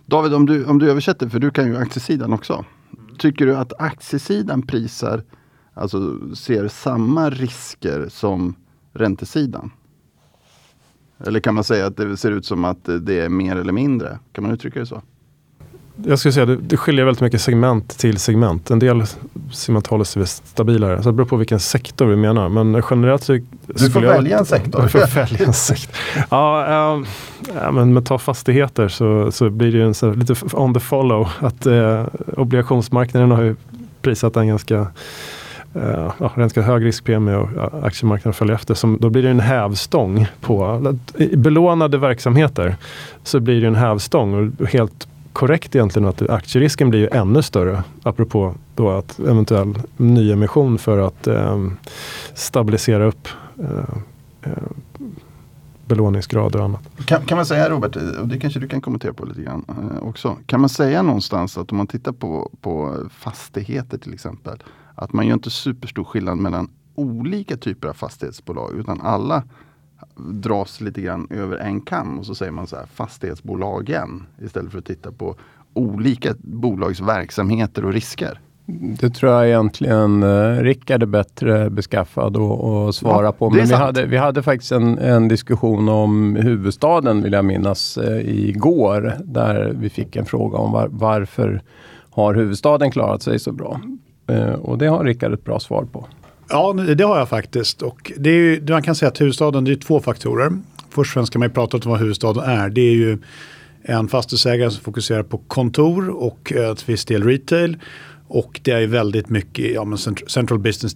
David, 0.06 0.34
om 0.34 0.46
du, 0.46 0.64
om 0.64 0.78
du 0.78 0.90
översätter, 0.90 1.28
för 1.28 1.38
du 1.38 1.50
kan 1.50 1.66
ju 1.66 1.76
aktiesidan 1.76 2.32
också. 2.32 2.64
Tycker 3.18 3.46
du 3.46 3.56
att 3.56 3.72
aktiesidan 3.80 4.62
prisar 4.62 5.22
alltså 5.74 6.18
ser 6.34 6.68
samma 6.68 7.30
risker 7.30 8.08
som 8.08 8.54
räntesidan? 8.92 9.70
Eller 11.26 11.40
kan 11.40 11.54
man 11.54 11.64
säga 11.64 11.86
att 11.86 11.96
det 11.96 12.16
ser 12.16 12.30
ut 12.30 12.46
som 12.46 12.64
att 12.64 12.88
det 13.00 13.20
är 13.20 13.28
mer 13.28 13.56
eller 13.56 13.72
mindre? 13.72 14.18
Kan 14.32 14.44
man 14.44 14.52
uttrycka 14.52 14.80
det 14.80 14.86
så? 14.86 15.02
Jag 15.96 16.18
skulle 16.18 16.32
säga 16.32 16.42
att 16.42 16.48
det, 16.48 16.56
det 16.56 16.76
skiljer 16.76 17.04
väldigt 17.04 17.20
mycket 17.20 17.40
segment 17.40 17.98
till 17.98 18.18
segment. 18.18 18.70
En 18.70 18.78
del 18.78 19.02
segment 19.52 19.86
håller 19.86 20.04
sig 20.04 20.26
stabilare. 20.26 21.02
Så 21.02 21.08
det 21.08 21.12
beror 21.12 21.26
på 21.26 21.36
vilken 21.36 21.60
sektor 21.60 22.06
vi 22.06 22.16
menar. 22.16 22.48
Men 22.48 22.82
generellt 22.90 23.22
så 23.22 23.38
Du 23.66 23.90
får 23.90 24.00
välja 24.00 24.38
en 24.38 24.46
sektor. 24.46 24.82
Du 24.82 24.88
får 24.88 25.14
välja 25.14 25.46
en 25.46 25.52
sektor. 25.52 25.96
ja, 26.30 26.94
um, 26.96 27.06
ja, 27.54 27.70
men 27.72 27.94
med 27.94 28.06
ta 28.06 28.18
fastigheter 28.18 28.88
så, 28.88 29.32
så 29.32 29.50
blir 29.50 29.72
det 29.72 29.78
ju 29.78 29.84
en 29.84 29.94
så, 29.94 30.12
lite 30.12 30.34
on 30.52 30.74
the 30.74 30.80
follow. 30.80 31.28
Att 31.38 31.66
uh, 31.66 32.04
obligationsmarknaden 32.36 33.30
har 33.30 33.42
ju 33.42 33.56
prisat 34.02 34.36
en 34.36 34.48
ganska 34.48 34.86
uh, 35.76 36.12
ja, 36.18 36.32
ganska 36.36 36.62
hög 36.62 36.84
riskpremie 36.84 37.36
och 37.36 37.48
aktiemarknaden 37.86 38.32
följer 38.32 38.54
efter. 38.54 38.74
Som, 38.74 38.98
då 39.00 39.10
blir 39.10 39.22
det 39.22 39.30
en 39.30 39.40
hävstång 39.40 40.26
på 40.40 40.94
belånade 41.32 41.98
verksamheter. 41.98 42.76
Så 43.22 43.40
blir 43.40 43.60
det 43.60 43.66
en 43.66 43.74
hävstång 43.74 44.52
och 44.60 44.68
helt 44.68 45.08
korrekt 45.32 45.74
egentligen 45.74 46.08
att 46.08 46.30
aktierisken 46.30 46.90
blir 46.90 47.00
ju 47.00 47.08
ännu 47.12 47.42
större. 47.42 47.84
Apropå 48.02 48.54
då 48.74 48.90
att 48.90 49.18
eventuell 49.18 49.74
nyemission 49.96 50.78
för 50.78 50.98
att 50.98 51.26
eh, 51.26 51.66
stabilisera 52.34 53.04
upp 53.04 53.28
eh, 53.58 53.96
eh, 54.42 54.62
belåningsgrader 55.86 56.58
och 56.58 56.64
annat. 56.64 56.80
Kan, 57.04 57.22
kan 57.26 57.36
man 57.36 57.46
säga 57.46 57.70
Robert, 57.70 57.96
och 57.96 58.28
det 58.28 58.38
kanske 58.38 58.60
du 58.60 58.68
kan 58.68 58.80
kommentera 58.80 59.12
på 59.12 59.24
lite 59.24 59.42
grann 59.42 59.64
eh, 59.68 60.08
också. 60.08 60.36
Kan 60.46 60.60
man 60.60 60.68
säga 60.68 61.02
någonstans 61.02 61.58
att 61.58 61.70
om 61.70 61.76
man 61.76 61.86
tittar 61.86 62.12
på, 62.12 62.50
på 62.60 62.96
fastigheter 63.10 63.98
till 63.98 64.14
exempel 64.14 64.62
att 65.02 65.12
man 65.12 65.26
gör 65.26 65.34
inte 65.34 65.50
superstor 65.50 66.04
skillnad 66.04 66.38
mellan 66.38 66.70
olika 66.94 67.56
typer 67.56 67.88
av 67.88 67.92
fastighetsbolag 67.92 68.72
utan 68.78 69.00
alla 69.00 69.42
dras 70.16 70.80
lite 70.80 71.00
grann 71.00 71.26
över 71.30 71.56
en 71.56 71.80
kam 71.80 72.18
och 72.18 72.26
så 72.26 72.34
säger 72.34 72.52
man 72.52 72.66
så 72.66 72.76
här 72.76 72.86
fastighetsbolagen 72.86 74.26
istället 74.44 74.72
för 74.72 74.78
att 74.78 74.84
titta 74.84 75.12
på 75.12 75.36
olika 75.74 76.34
bolags 76.38 77.00
verksamheter 77.00 77.84
och 77.84 77.92
risker. 77.92 78.40
Det 79.00 79.10
tror 79.10 79.32
jag 79.32 79.46
egentligen 79.46 80.22
eh, 80.22 80.56
Rickard 80.56 81.02
är 81.02 81.06
bättre 81.06 81.70
beskaffad 81.70 82.36
att 82.36 82.94
svara 82.94 83.24
ja, 83.24 83.32
på. 83.32 83.50
Men 83.50 83.66
vi 83.66 83.74
hade, 83.74 84.06
vi 84.06 84.16
hade 84.16 84.42
faktiskt 84.42 84.72
en, 84.72 84.98
en, 84.98 85.28
diskussion 85.28 85.88
om 85.88 86.36
huvudstaden 86.36 87.22
vill 87.22 87.32
jag 87.32 87.44
minnas 87.44 87.98
eh, 87.98 88.48
igår. 88.48 89.14
Där 89.24 89.72
vi 89.78 89.90
fick 89.90 90.16
en 90.16 90.26
fråga 90.26 90.58
om 90.58 90.72
var, 90.72 90.88
varför 90.92 91.62
har 92.10 92.34
huvudstaden 92.34 92.90
klarat 92.90 93.22
sig 93.22 93.38
så 93.38 93.52
bra? 93.52 93.80
Eh, 94.32 94.52
och 94.52 94.78
det 94.78 94.86
har 94.86 95.04
Rickard 95.04 95.32
ett 95.32 95.44
bra 95.44 95.60
svar 95.60 95.84
på. 95.92 96.06
Ja, 96.48 96.72
det 96.72 97.04
har 97.04 97.18
jag 97.18 97.28
faktiskt. 97.28 97.82
Och 97.82 98.12
det 98.16 98.30
är 98.30 98.34
ju, 98.34 98.66
man 98.68 98.82
kan 98.82 98.94
säga 98.94 99.08
att 99.08 99.20
huvudstaden, 99.20 99.64
det 99.64 99.72
är 99.72 99.76
två 99.76 100.00
faktorer. 100.00 100.50
Först 100.90 101.10
och 101.10 101.14
främst 101.14 101.32
ska 101.32 101.38
man 101.38 101.48
ju 101.48 101.54
prata 101.54 101.76
om 101.76 101.90
vad 101.90 102.00
huvudstaden 102.00 102.44
är. 102.44 102.68
Det 102.68 102.80
är 102.80 102.94
ju 102.94 103.18
en 103.82 104.08
fastighetsägare 104.08 104.70
som 104.70 104.84
fokuserar 104.84 105.22
på 105.22 105.38
kontor 105.38 106.08
och 106.08 106.52
ett 106.52 106.88
visst 106.88 107.08
del 107.08 107.24
retail. 107.24 107.76
Och 108.28 108.60
det 108.62 108.70
är 108.70 108.86
väldigt 108.86 109.28
mycket 109.28 109.74
ja, 109.74 109.84
men 109.84 109.98
Central 110.28 110.58
Business 110.58 110.94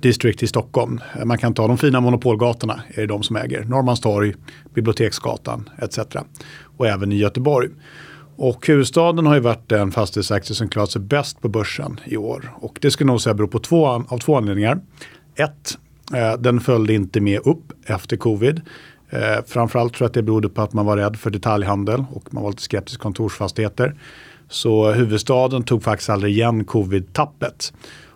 District 0.00 0.42
i 0.42 0.46
Stockholm. 0.46 1.00
Man 1.24 1.38
kan 1.38 1.54
ta 1.54 1.66
de 1.66 1.78
fina 1.78 2.00
monopolgatorna, 2.00 2.80
är 2.88 3.00
det 3.00 3.06
de 3.06 3.22
som 3.22 3.36
äger. 3.36 3.64
Norrmalmstorg, 3.64 4.34
Biblioteksgatan 4.74 5.68
etc. 5.78 5.98
Och 6.76 6.86
även 6.86 7.12
i 7.12 7.16
Göteborg. 7.16 7.68
Och 8.42 8.66
huvudstaden 8.66 9.26
har 9.26 9.34
ju 9.34 9.40
varit 9.40 9.68
den 9.68 9.92
fastighetsaktie 9.92 10.56
som 10.56 10.68
klarat 10.68 10.90
sig 10.90 11.02
bäst 11.02 11.40
på 11.40 11.48
börsen 11.48 12.00
i 12.04 12.16
år. 12.16 12.52
Och 12.60 12.78
det 12.80 12.90
skulle 12.90 13.06
nog 13.06 13.20
säga 13.20 13.34
beror 13.34 13.48
på 13.48 13.58
två, 13.58 13.86
av 13.86 14.18
två 14.18 14.36
anledningar. 14.36 14.80
ett, 15.34 15.78
eh, 16.14 16.40
den 16.40 16.60
följde 16.60 16.94
inte 16.94 17.20
med 17.20 17.40
upp 17.46 17.72
efter 17.86 18.16
covid. 18.16 18.60
Eh, 19.10 19.44
framförallt 19.46 19.94
tror 19.94 20.04
jag 20.04 20.08
att 20.08 20.14
det 20.14 20.22
berodde 20.22 20.48
på 20.48 20.62
att 20.62 20.72
man 20.72 20.86
var 20.86 20.96
rädd 20.96 21.16
för 21.16 21.30
detaljhandel 21.30 22.04
och 22.12 22.34
man 22.34 22.42
var 22.42 22.50
lite 22.50 22.62
skeptisk 22.62 22.98
till 22.98 23.02
kontorsfastigheter. 23.02 23.94
Så 24.48 24.92
huvudstaden 24.92 25.62
tog 25.62 25.82
faktiskt 25.82 26.10
aldrig 26.10 26.32
igen 26.34 26.64
covid-tappet. 26.64 27.72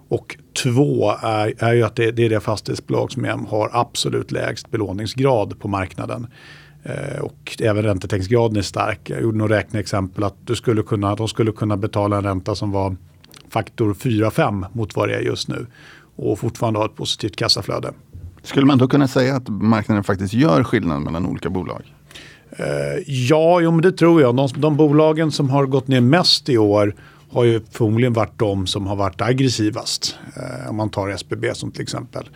Och 0.08 0.36
två 0.62 1.14
är, 1.22 1.64
är 1.64 1.72
ju 1.74 1.82
att 1.82 1.96
det, 1.96 2.10
det 2.10 2.24
är 2.24 2.30
det 2.30 2.40
fastighetsbolag 2.40 3.12
som 3.12 3.46
har 3.48 3.70
absolut 3.72 4.32
lägst 4.32 4.70
belåningsgrad 4.70 5.58
på 5.58 5.68
marknaden. 5.68 6.26
Eh, 6.84 7.20
och 7.20 7.56
även 7.60 7.82
räntetäckningsgraden 7.82 8.56
är 8.56 8.62
stark. 8.62 9.00
Jag 9.10 9.22
gjorde 9.22 9.38
några 9.38 9.56
räkneexempel 9.56 10.24
att 10.24 10.36
du 10.44 10.56
skulle 10.56 10.82
kunna, 10.82 11.14
de 11.14 11.28
skulle 11.28 11.52
kunna 11.52 11.76
betala 11.76 12.16
en 12.16 12.24
ränta 12.24 12.54
som 12.54 12.70
var 12.70 12.96
faktor 13.48 13.94
4-5 13.94 14.66
mot 14.72 14.96
vad 14.96 15.08
det 15.08 15.14
är 15.14 15.20
just 15.20 15.48
nu 15.48 15.66
och 16.16 16.38
fortfarande 16.38 16.78
ha 16.78 16.86
ett 16.86 16.96
positivt 16.96 17.36
kassaflöde. 17.36 17.92
Skulle 18.42 18.66
man 18.66 18.78
då 18.78 18.88
kunna 18.88 19.08
säga 19.08 19.36
att 19.36 19.48
marknaden 19.48 20.04
faktiskt 20.04 20.34
gör 20.34 20.64
skillnad 20.64 21.02
mellan 21.02 21.26
olika 21.26 21.50
bolag? 21.50 21.82
Uh, 22.60 23.02
ja, 23.06 23.60
jo, 23.60 23.70
men 23.70 23.82
det 23.82 23.92
tror 23.92 24.20
jag. 24.20 24.36
De, 24.36 24.48
de, 24.56 24.76
bolagen 24.76 25.32
som 25.32 25.50
har 25.50 25.66
gått 25.66 25.88
ner 25.88 26.00
mest 26.00 26.48
i 26.48 26.58
år 26.58 26.94
har 27.30 27.44
ju 27.44 27.60
förmodligen 27.70 28.12
varit 28.12 28.38
de 28.38 28.66
som 28.66 28.86
har 28.86 28.96
varit 28.96 29.20
aggressivast. 29.20 30.18
Uh, 30.36 30.70
om 30.70 30.76
man 30.76 30.90
tar 30.90 31.08
SBB 31.08 31.54
som 31.54 31.70
till 31.70 31.82
exempel. 31.82 32.28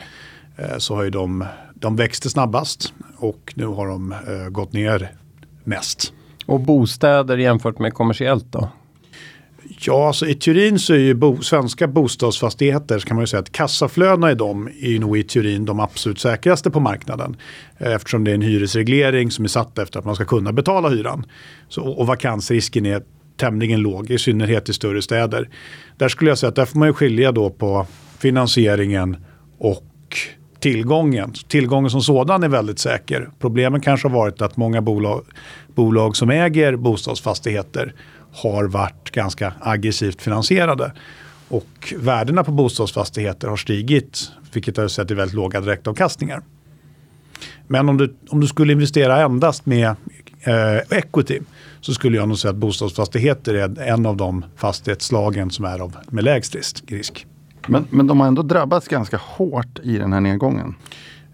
Uh, 0.60 0.78
så 0.78 0.94
har 0.94 1.02
ju 1.02 1.10
de, 1.10 1.44
de 1.74 1.96
växte 1.96 2.30
snabbast 2.30 2.92
och 3.16 3.52
nu 3.56 3.66
har 3.66 3.86
de 3.88 4.14
gått 4.50 4.72
ner 4.72 5.12
mest. 5.64 6.12
Och 6.46 6.60
bostäder 6.60 7.38
jämfört 7.38 7.78
med 7.78 7.94
kommersiellt 7.94 8.46
då? 8.52 8.68
Ja, 9.80 10.06
alltså 10.06 10.26
i 10.26 10.34
teorin 10.34 10.78
så 10.78 10.94
är 10.94 10.98
ju 10.98 11.14
bo, 11.14 11.42
svenska 11.42 11.88
bostadsfastigheter 11.88 12.98
så 12.98 13.06
kan 13.06 13.16
man 13.16 13.22
ju 13.22 13.26
säga 13.26 13.40
att 13.40 13.52
kassaflödena 13.52 14.30
i 14.30 14.34
dem 14.34 14.68
är 14.80 14.98
nog 14.98 15.18
i 15.18 15.22
teorin 15.22 15.64
de 15.64 15.80
absolut 15.80 16.20
säkraste 16.20 16.70
på 16.70 16.80
marknaden. 16.80 17.36
Eh, 17.78 17.92
eftersom 17.92 18.24
det 18.24 18.30
är 18.30 18.34
en 18.34 18.42
hyresreglering 18.42 19.30
som 19.30 19.44
är 19.44 19.48
satt 19.48 19.78
efter 19.78 19.98
att 19.98 20.04
man 20.04 20.14
ska 20.14 20.24
kunna 20.24 20.52
betala 20.52 20.88
hyran. 20.88 21.26
Så, 21.68 21.82
och 21.82 22.06
vakansrisken 22.06 22.86
är 22.86 23.02
tämligen 23.36 23.80
låg, 23.80 24.10
i 24.10 24.18
synnerhet 24.18 24.68
i 24.68 24.72
större 24.72 25.02
städer. 25.02 25.48
Där 25.96 26.08
skulle 26.08 26.30
jag 26.30 26.38
säga 26.38 26.48
att 26.48 26.56
där 26.56 26.64
får 26.64 26.78
man 26.78 26.88
ju 26.88 26.94
skilja 26.94 27.32
då 27.32 27.50
på 27.50 27.86
finansieringen 28.18 29.16
och 29.58 29.84
tillgången. 30.60 31.32
Tillgången 31.48 31.90
som 31.90 32.02
sådan 32.02 32.42
är 32.42 32.48
väldigt 32.48 32.78
säker. 32.78 33.30
Problemen 33.38 33.80
kanske 33.80 34.08
har 34.08 34.14
varit 34.14 34.42
att 34.42 34.56
många 34.56 34.82
bolag, 34.82 35.24
bolag 35.74 36.16
som 36.16 36.30
äger 36.30 36.76
bostadsfastigheter 36.76 37.94
har 38.32 38.64
varit 38.64 39.10
ganska 39.10 39.52
aggressivt 39.60 40.22
finansierade. 40.22 40.92
Och 41.48 41.94
värdena 41.96 42.44
på 42.44 42.52
bostadsfastigheter 42.52 43.48
har 43.48 43.56
stigit, 43.56 44.30
vilket 44.52 44.76
har 44.76 44.88
sett 44.88 45.10
i 45.10 45.14
väldigt 45.14 45.34
låga 45.34 45.60
direktavkastningar. 45.60 46.42
Men 47.66 47.88
om 47.88 47.96
du, 47.96 48.16
om 48.28 48.40
du 48.40 48.46
skulle 48.46 48.72
investera 48.72 49.22
endast 49.22 49.66
med 49.66 49.88
eh, 50.40 50.98
equity 50.98 51.40
så 51.80 51.94
skulle 51.94 52.16
jag 52.16 52.28
nog 52.28 52.38
säga 52.38 52.50
att 52.50 52.56
bostadsfastigheter 52.56 53.54
är 53.54 53.80
en 53.82 54.06
av 54.06 54.16
de 54.16 54.44
fastighetsslagen 54.56 55.50
som 55.50 55.64
är 55.64 55.78
av, 55.78 55.96
med 56.10 56.24
lägst 56.24 56.54
risk. 56.86 57.26
Men, 57.68 57.86
men 57.90 58.06
de 58.06 58.20
har 58.20 58.26
ändå 58.26 58.42
drabbats 58.42 58.88
ganska 58.88 59.16
hårt 59.16 59.78
i 59.82 59.98
den 59.98 60.12
här 60.12 60.20
nedgången. 60.20 60.74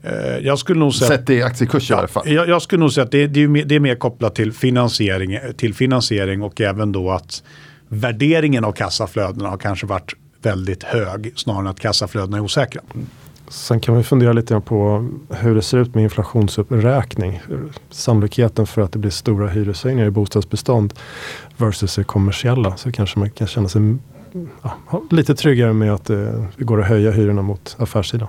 Eh, 0.02 0.38
jag 0.38 0.58
skulle 0.58 0.80
nog 0.80 0.94
säga, 0.94 1.08
Sett 1.08 1.30
i 1.30 1.42
aktiekurs 1.42 1.90
i 1.90 1.94
alla 1.94 2.08
fall. 2.08 2.28
Jag, 2.28 2.48
jag, 2.48 2.62
skulle 2.62 2.80
nog 2.80 2.92
säga 2.92 3.04
att 3.04 3.10
det, 3.10 3.26
det, 3.26 3.42
är 3.42 3.48
mer, 3.48 3.64
det 3.64 3.74
är 3.74 3.80
mer 3.80 3.94
kopplat 3.94 4.34
till 4.34 4.52
finansiering, 4.52 5.38
till 5.56 5.74
finansiering 5.74 6.42
och 6.42 6.60
även 6.60 6.92
då 6.92 7.10
att 7.10 7.42
värderingen 7.88 8.64
av 8.64 8.72
kassaflödena 8.72 9.48
har 9.48 9.58
kanske 9.58 9.86
varit 9.86 10.14
väldigt 10.42 10.82
hög 10.82 11.32
snarare 11.36 11.60
än 11.60 11.66
att 11.66 11.80
kassaflödena 11.80 12.36
är 12.36 12.40
osäkra. 12.40 12.82
Sen 13.48 13.80
kan 13.80 13.96
vi 13.96 14.02
fundera 14.02 14.32
lite 14.32 14.60
på 14.60 15.08
hur 15.30 15.54
det 15.54 15.62
ser 15.62 15.78
ut 15.78 15.94
med 15.94 16.04
inflationsuppräkning. 16.04 17.40
Sannolikheten 17.90 18.66
för 18.66 18.82
att 18.82 18.92
det 18.92 18.98
blir 18.98 19.10
stora 19.10 19.48
hyreshöjningar 19.48 20.06
i 20.06 20.10
bostadsbestånd 20.10 20.94
versus 21.56 21.96
det 21.96 22.04
kommersiella. 22.04 22.76
Så 22.76 22.92
kanske 22.92 23.18
man 23.18 23.30
kan 23.30 23.46
känna 23.46 23.68
sig 23.68 23.96
ja, 24.62 25.02
lite 25.10 25.34
tryggare 25.34 25.72
med 25.72 25.92
att 25.92 26.04
det 26.04 26.48
går 26.58 26.80
att 26.80 26.88
höja 26.88 27.10
hyrorna 27.10 27.42
mot 27.42 27.76
affärssidan. 27.78 28.28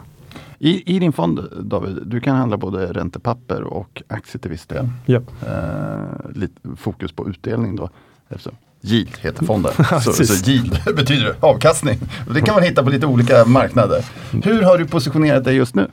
I, 0.59 0.95
I, 0.95 0.99
din 0.99 1.13
fond 1.13 1.39
David, 1.61 1.99
du 2.05 2.19
kan 2.19 2.35
handla 2.35 2.57
både 2.57 2.93
räntepapper 2.93 3.63
och 3.63 4.03
aktier 4.07 4.39
till 4.39 4.51
viss 4.51 4.65
del. 4.65 4.89
Yep. 5.07 5.23
Eh, 5.47 6.31
lite 6.33 6.53
fokus 6.77 7.11
på 7.11 7.29
utdelning 7.29 7.75
då. 7.75 7.89
Eftersom 8.29 8.55
yield 8.81 9.17
heter 9.21 9.45
fonden. 9.45 9.71
så, 10.01 10.13
så 10.13 10.51
yield 10.51 10.79
betyder 10.95 11.35
avkastning. 11.39 11.99
Det 12.33 12.41
kan 12.41 12.55
man 12.55 12.63
hitta 12.63 12.83
på 12.83 12.89
lite 12.89 13.05
olika 13.05 13.45
marknader. 13.45 14.05
Hur 14.43 14.61
har 14.61 14.77
du 14.77 14.85
positionerat 14.85 15.43
dig 15.43 15.55
just 15.55 15.75
nu? 15.75 15.87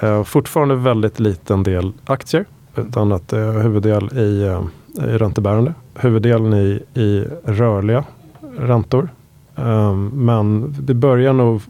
Eh, 0.00 0.24
fortfarande 0.24 0.74
väldigt 0.76 1.20
liten 1.20 1.62
del 1.62 1.92
aktier. 2.04 2.44
Utan 2.76 3.12
att 3.12 3.32
är 3.32 3.62
huvuddel 3.62 4.18
i, 4.18 4.42
eh, 4.42 4.64
i 5.08 5.18
räntebärande. 5.18 5.74
Huvuddelen 5.94 6.54
i, 6.54 6.82
i 7.00 7.24
rörliga 7.44 8.04
räntor. 8.58 9.08
Um, 9.54 10.08
men 10.08 10.74
vi 10.86 10.94
börjar 10.94 11.32
nog 11.32 11.62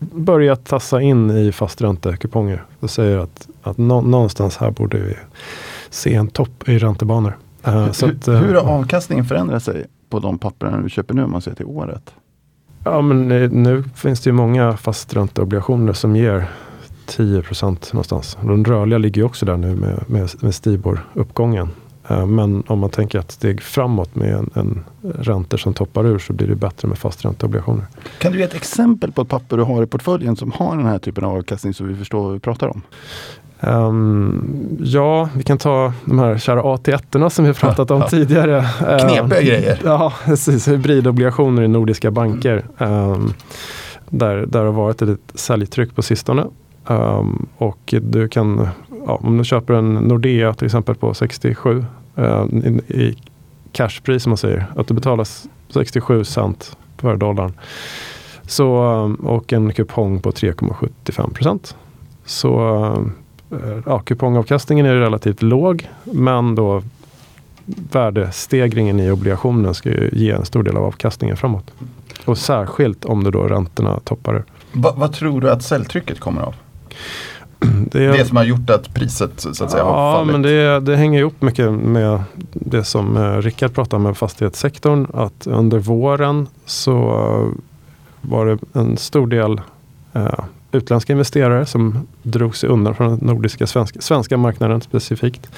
börjat 0.00 0.64
tassa 0.64 1.00
in 1.00 1.30
i 1.30 1.52
fasträntekkuponger. 1.52 2.64
Det 2.80 2.88
säger 2.88 3.18
att, 3.18 3.48
att 3.62 3.78
nå, 3.78 4.00
någonstans 4.00 4.56
här 4.56 4.70
borde 4.70 4.98
vi 4.98 5.14
se 5.90 6.14
en 6.14 6.28
topp 6.28 6.68
i 6.68 6.78
räntebanor. 6.78 7.36
Uh, 7.66 7.74
hur, 7.74 7.88
att, 7.88 8.28
uh, 8.28 8.34
hur 8.34 8.54
har 8.54 8.78
avkastningen 8.78 9.24
förändrat 9.24 9.62
sig 9.62 9.86
på 10.10 10.18
de 10.18 10.38
papperna 10.38 10.80
du 10.80 10.90
köper 10.90 11.14
nu 11.14 11.24
om 11.24 11.30
man 11.30 11.42
ser 11.42 11.54
till 11.54 11.66
året? 11.66 12.14
Ja 12.84 13.00
men 13.00 13.28
nu 13.62 13.84
finns 13.94 14.20
det 14.20 14.30
ju 14.30 14.34
många 14.34 14.76
fastränteobligationer 14.76 15.92
som 15.92 16.16
ger 16.16 16.48
10% 17.06 17.94
någonstans. 17.94 18.38
De 18.42 18.64
rörliga 18.64 18.98
ligger 18.98 19.20
ju 19.20 19.24
också 19.24 19.46
där 19.46 19.56
nu 19.56 19.76
med, 19.76 20.04
med, 20.06 20.30
med 20.40 20.54
Stibor-uppgången. 20.54 21.68
Eh, 22.08 22.26
men 22.26 22.62
om 22.66 22.78
man 22.78 22.90
tänker 22.90 23.18
ett 23.18 23.32
steg 23.32 23.62
framåt 23.62 24.14
med 24.14 24.34
en, 24.34 24.50
en 24.54 24.84
räntor 25.02 25.58
som 25.58 25.74
toppar 25.74 26.06
ur 26.06 26.18
så 26.18 26.32
blir 26.32 26.46
det 26.46 26.56
bättre 26.56 26.88
med 26.88 26.98
fastränteobligationer. 26.98 27.84
Kan 28.18 28.32
du 28.32 28.38
ge 28.38 28.44
ett 28.44 28.54
exempel 28.54 29.12
på 29.12 29.22
ett 29.22 29.28
papper 29.28 29.56
du 29.56 29.62
har 29.62 29.82
i 29.82 29.86
portföljen 29.86 30.36
som 30.36 30.52
har 30.52 30.76
den 30.76 30.86
här 30.86 30.98
typen 30.98 31.24
av 31.24 31.36
avkastning 31.36 31.74
så 31.74 31.84
vi 31.84 31.96
förstår 31.96 32.22
vad 32.22 32.32
vi 32.32 32.40
pratar 32.40 32.68
om? 32.68 32.82
Um, 33.60 34.78
ja, 34.80 35.28
vi 35.36 35.42
kan 35.42 35.58
ta 35.58 35.92
de 36.04 36.18
här 36.18 36.38
kära 36.38 36.62
AT1 36.62 37.28
som 37.28 37.44
vi 37.44 37.52
pratat 37.52 37.90
om 37.90 38.02
tidigare. 38.10 38.58
Ehm, 38.88 38.98
Knepiga 38.98 39.40
uh, 39.40 39.46
grejer. 39.46 39.80
Ja, 39.84 40.12
precis. 40.24 40.68
Hybridobligationer 40.68 41.62
i 41.62 41.68
nordiska 41.68 42.10
banker. 42.10 42.64
Um, 42.78 43.32
där, 44.10 44.46
där 44.46 44.64
har 44.64 44.72
varit 44.72 45.02
ett 45.02 45.20
säljtryck 45.34 45.94
på 45.94 46.02
sistone. 46.02 46.46
Um, 46.86 47.46
och 47.56 47.94
du 48.02 48.28
kan, 48.28 48.68
ja, 49.06 49.18
om 49.22 49.38
du 49.38 49.44
köper 49.44 49.74
en 49.74 49.94
Nordea 49.94 50.54
till 50.54 50.66
exempel 50.66 50.94
på 50.94 51.14
67 51.14 51.84
eh, 52.16 52.44
i, 52.52 52.82
i 52.88 53.16
cashpris 53.72 54.22
som 54.22 54.30
man 54.30 54.36
säger, 54.36 54.66
att 54.76 54.88
det 54.88 54.94
betalas 54.94 55.48
67 55.68 56.24
cent 56.24 56.76
per 56.96 57.16
dollar. 57.16 57.52
Så, 58.46 58.84
eh, 58.84 59.26
och 59.26 59.52
en 59.52 59.72
kupong 59.72 60.20
på 60.20 60.30
3,75 60.30 61.32
procent. 61.32 61.76
Så 62.24 62.84
eh, 63.50 63.78
ja, 63.86 63.98
kupongavkastningen 63.98 64.86
är 64.86 64.94
relativt 64.94 65.42
låg 65.42 65.88
men 66.04 66.54
då 66.54 66.82
värdestegringen 67.64 69.00
i 69.00 69.10
obligationen 69.10 69.74
ska 69.74 69.88
ju 69.88 70.10
ge 70.12 70.30
en 70.30 70.44
stor 70.44 70.62
del 70.62 70.76
av 70.76 70.84
avkastningen 70.84 71.36
framåt. 71.36 71.72
Och 72.24 72.38
särskilt 72.38 73.04
om 73.04 73.24
det 73.24 73.30
då 73.30 73.42
räntorna 73.42 74.00
toppar. 74.00 74.44
Va, 74.72 74.94
vad 74.96 75.12
tror 75.12 75.40
du 75.40 75.50
att 75.50 75.62
säljtrycket 75.62 76.20
kommer 76.20 76.42
av? 76.42 76.54
Det, 77.90 78.06
det, 78.06 78.24
som 78.24 78.36
har 78.36 78.44
gjort 78.44 78.70
att 78.70 78.94
priset 78.94 79.40
så 79.40 79.48
att 79.48 79.56
säga, 79.56 79.82
ja, 79.82 79.84
har 79.84 80.16
fallit? 80.16 80.32
Men 80.32 80.42
det, 80.42 80.80
det 80.80 80.96
hänger 80.96 81.20
ihop 81.20 81.42
mycket 81.42 81.72
med 81.72 82.22
det 82.52 82.84
som 82.84 83.16
eh, 83.16 83.36
Rickard 83.38 83.74
pratade 83.74 84.02
med 84.02 84.16
fastighetssektorn. 84.16 85.06
Att 85.14 85.46
under 85.46 85.78
våren 85.78 86.46
så 86.66 87.54
var 88.20 88.46
det 88.46 88.58
en 88.72 88.96
stor 88.96 89.26
del 89.26 89.60
eh, 90.12 90.44
utländska 90.72 91.12
investerare 91.12 91.66
som 91.66 92.06
drog 92.22 92.56
sig 92.56 92.68
undan 92.68 92.94
från 92.94 93.08
den 93.08 93.28
nordiska 93.28 93.66
svenska, 93.66 94.00
svenska 94.00 94.36
marknaden 94.36 94.80
specifikt 94.80 95.50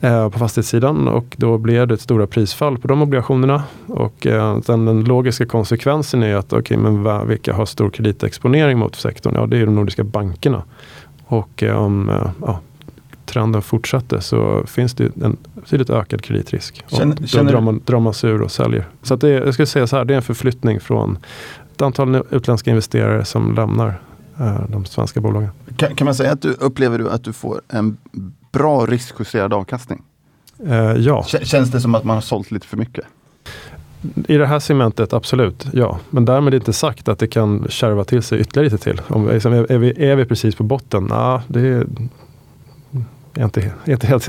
eh, 0.00 0.28
på 0.28 0.38
fastighetssidan 0.38 1.08
och 1.08 1.34
då 1.38 1.58
blev 1.58 1.88
det 1.88 1.94
ett 1.94 2.00
stora 2.00 2.26
prisfall 2.26 2.78
på 2.78 2.88
de 2.88 3.02
obligationerna. 3.02 3.62
Och 3.86 4.26
eh, 4.26 4.58
den, 4.66 4.84
den, 4.84 5.04
logiska 5.04 5.46
konsekvensen 5.46 6.22
är 6.22 6.36
att 6.36 6.52
okay, 6.52 6.76
men 6.76 7.28
vilka 7.28 7.54
har 7.54 7.66
stor 7.66 7.90
kreditexponering 7.90 8.78
mot 8.78 8.96
sektorn? 8.96 9.34
Ja, 9.34 9.46
det 9.46 9.56
är 9.56 9.66
de 9.66 9.74
nordiska 9.74 10.04
bankerna. 10.04 10.62
Och 11.28 11.62
eh, 11.62 11.76
om 11.76 12.08
eh, 12.08 12.30
ja, 12.40 12.60
trenden 13.26 13.62
fortsätter 13.62 14.20
så 14.20 14.66
finns 14.66 14.94
det 14.94 15.16
en 15.22 15.36
betydligt 15.54 15.90
ökad 15.90 16.22
kreditrisk. 16.22 16.84
Känner, 16.88 17.14
och 17.14 17.20
då 17.20 17.26
känner 17.26 17.52
drar, 17.52 17.60
man, 17.60 17.82
drar 17.84 18.00
man 18.00 18.14
sig 18.14 18.30
ur 18.30 18.42
och 18.42 18.52
säljer. 18.52 18.88
Så 19.02 19.16
det, 19.16 19.28
jag 19.28 19.54
skulle 19.54 19.66
säga 19.66 19.86
så 19.86 19.96
här, 19.96 20.04
det 20.04 20.14
är 20.14 20.16
en 20.16 20.22
förflyttning 20.22 20.80
från 20.80 21.18
ett 21.74 21.82
antal 21.82 22.22
utländska 22.30 22.70
investerare 22.70 23.24
som 23.24 23.54
lämnar 23.54 24.00
eh, 24.40 24.60
de 24.68 24.84
svenska 24.84 25.20
bolagen. 25.20 25.50
Kan, 25.76 25.94
kan, 25.94 26.04
man 26.04 26.14
säga 26.14 26.32
att 26.32 26.42
du 26.42 26.52
upplever 26.52 26.98
du 26.98 27.10
att 27.10 27.24
du 27.24 27.32
får 27.32 27.60
en 27.68 27.96
bra 28.52 28.86
riskjusterad 28.86 29.52
avkastning? 29.52 30.02
Eh, 30.66 30.74
ja. 30.76 31.24
Känns 31.24 31.70
det 31.70 31.80
som 31.80 31.94
att 31.94 32.04
man 32.04 32.16
har 32.16 32.20
sålt 32.20 32.50
lite 32.50 32.66
för 32.66 32.76
mycket? 32.76 33.04
I 34.28 34.36
det 34.36 34.46
här 34.46 34.58
segmentet, 34.58 35.12
absolut, 35.12 35.66
ja. 35.72 35.98
Men 36.10 36.24
därmed 36.24 36.54
inte 36.54 36.72
sagt 36.72 37.08
att 37.08 37.18
det 37.18 37.26
kan 37.26 37.66
kärva 37.68 38.04
till 38.04 38.22
sig 38.22 38.40
ytterligare 38.40 38.70
lite 38.70 38.84
till. 38.84 39.00
Om, 39.08 39.28
liksom, 39.28 39.52
är, 39.52 39.78
vi, 39.78 40.10
är 40.10 40.16
vi 40.16 40.24
precis 40.24 40.54
på 40.54 40.62
botten? 40.62 41.04
Nej, 41.10 41.40
det 41.46 41.60
är 41.60 41.86
jag 43.38 43.42
är 43.42 43.44
inte, 43.44 43.72
inte 43.88 44.06
helt 44.06 44.22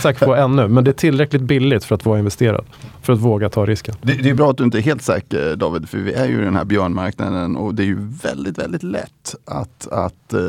säker 0.00 0.26
på 0.26 0.34
ännu, 0.34 0.68
men 0.68 0.84
det 0.84 0.90
är 0.90 0.92
tillräckligt 0.92 1.42
billigt 1.42 1.84
för 1.84 1.94
att 1.94 2.04
vara 2.04 2.18
investerad. 2.18 2.64
För 3.02 3.12
att 3.12 3.18
våga 3.18 3.48
ta 3.48 3.66
risken. 3.66 3.94
Det, 4.02 4.12
det, 4.12 4.30
är 4.30 4.34
bra 4.34 4.50
att 4.50 4.56
du 4.56 4.64
inte 4.64 4.78
är 4.78 4.82
helt 4.82 5.02
säker 5.02 5.56
David, 5.56 5.88
för 5.88 5.98
vi 5.98 6.12
är 6.12 6.26
ju 6.26 6.40
i 6.40 6.44
den 6.44 6.56
här 6.56 6.64
björnmarknaden 6.64 7.56
och 7.56 7.74
det 7.74 7.82
är 7.82 7.86
ju 7.86 7.98
väldigt, 8.22 8.58
väldigt 8.58 8.82
lätt 8.82 9.34
att, 9.44 9.88
att 9.92 10.34
uh, 10.34 10.40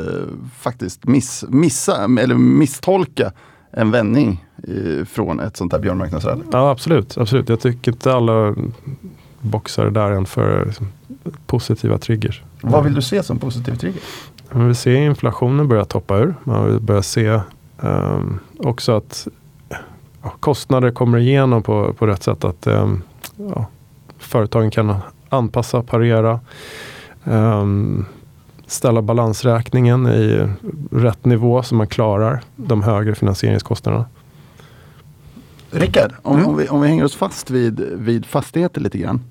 faktiskt 0.60 1.08
miss, 1.08 1.46
missa 1.50 2.04
eller 2.04 2.36
misstolka 2.36 3.32
en 3.72 3.92
vändning 3.92 4.46
från 5.08 5.40
ett 5.40 5.58
sånt 5.58 5.74
här 5.74 5.80
björnmarknadsrally. 5.80 6.44
Ja 6.52 6.70
absolut, 6.72 7.18
absolut. 7.18 7.50
Jag 7.50 7.60
tycker 7.60 7.92
inte 7.92 8.14
alla 8.14 8.56
boxar 9.42 9.90
där 9.90 10.12
än 10.12 10.26
för 10.26 10.66
liksom, 10.66 10.88
positiva 11.46 11.98
triggers. 11.98 12.44
Vad 12.62 12.84
vill 12.84 12.94
du 12.94 13.02
se 13.02 13.24
som 13.24 13.40
positiv 13.40 13.76
trigger? 13.76 14.02
Man 14.52 14.68
vill 14.68 14.76
se 14.76 14.96
inflationen 14.96 15.68
börja 15.68 15.86
toppa 15.86 16.18
ur. 16.18 16.36
Man 16.44 16.66
vill 16.66 16.80
börja 16.80 17.02
se 17.02 17.40
um, 17.80 18.40
också 18.58 18.92
att 18.92 19.28
ja, 20.24 20.34
kostnader 20.40 20.92
kommer 20.92 21.18
igenom 21.18 21.64
på, 21.64 21.94
på 21.94 22.08
rätt 22.08 22.24
sätt. 22.24 22.44
Att 22.44 22.68
um, 22.68 23.04
ja, 23.36 23.66
företagen 24.18 24.72
kan 24.72 24.96
anpassa, 25.30 25.84
parera, 25.84 26.40
um, 27.24 28.06
ställa 28.68 29.02
balansräkningen 29.02 30.08
i 30.08 30.48
rätt 30.92 31.26
nivå 31.26 31.64
så 31.64 31.76
man 31.76 31.88
klarar 31.88 32.42
de 32.56 32.84
högre 32.84 33.16
finansieringskostnaderna. 33.16 34.06
Rickard, 35.72 36.14
om, 36.22 36.36
mm. 36.36 36.50
om, 36.50 36.58
vi, 36.58 36.68
om 36.68 36.82
vi 36.82 36.88
hänger 36.88 37.04
oss 37.04 37.16
fast 37.16 37.50
vid, 37.50 37.80
vid 37.80 38.26
fastigheter 38.26 38.82
lite 38.82 38.98
grann. 38.98 39.22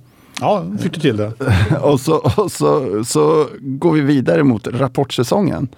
Ja, 0.41 0.65
fick 0.79 0.95
du 0.95 1.01
till 1.01 1.17
det. 1.17 1.33
och 1.83 2.01
så, 2.01 2.17
och 2.37 2.53
så, 2.53 3.05
så 3.05 3.49
går 3.61 3.93
vi 3.93 4.01
vidare 4.01 4.43
mot 4.43 4.67
rapportsäsongen. 4.67 5.69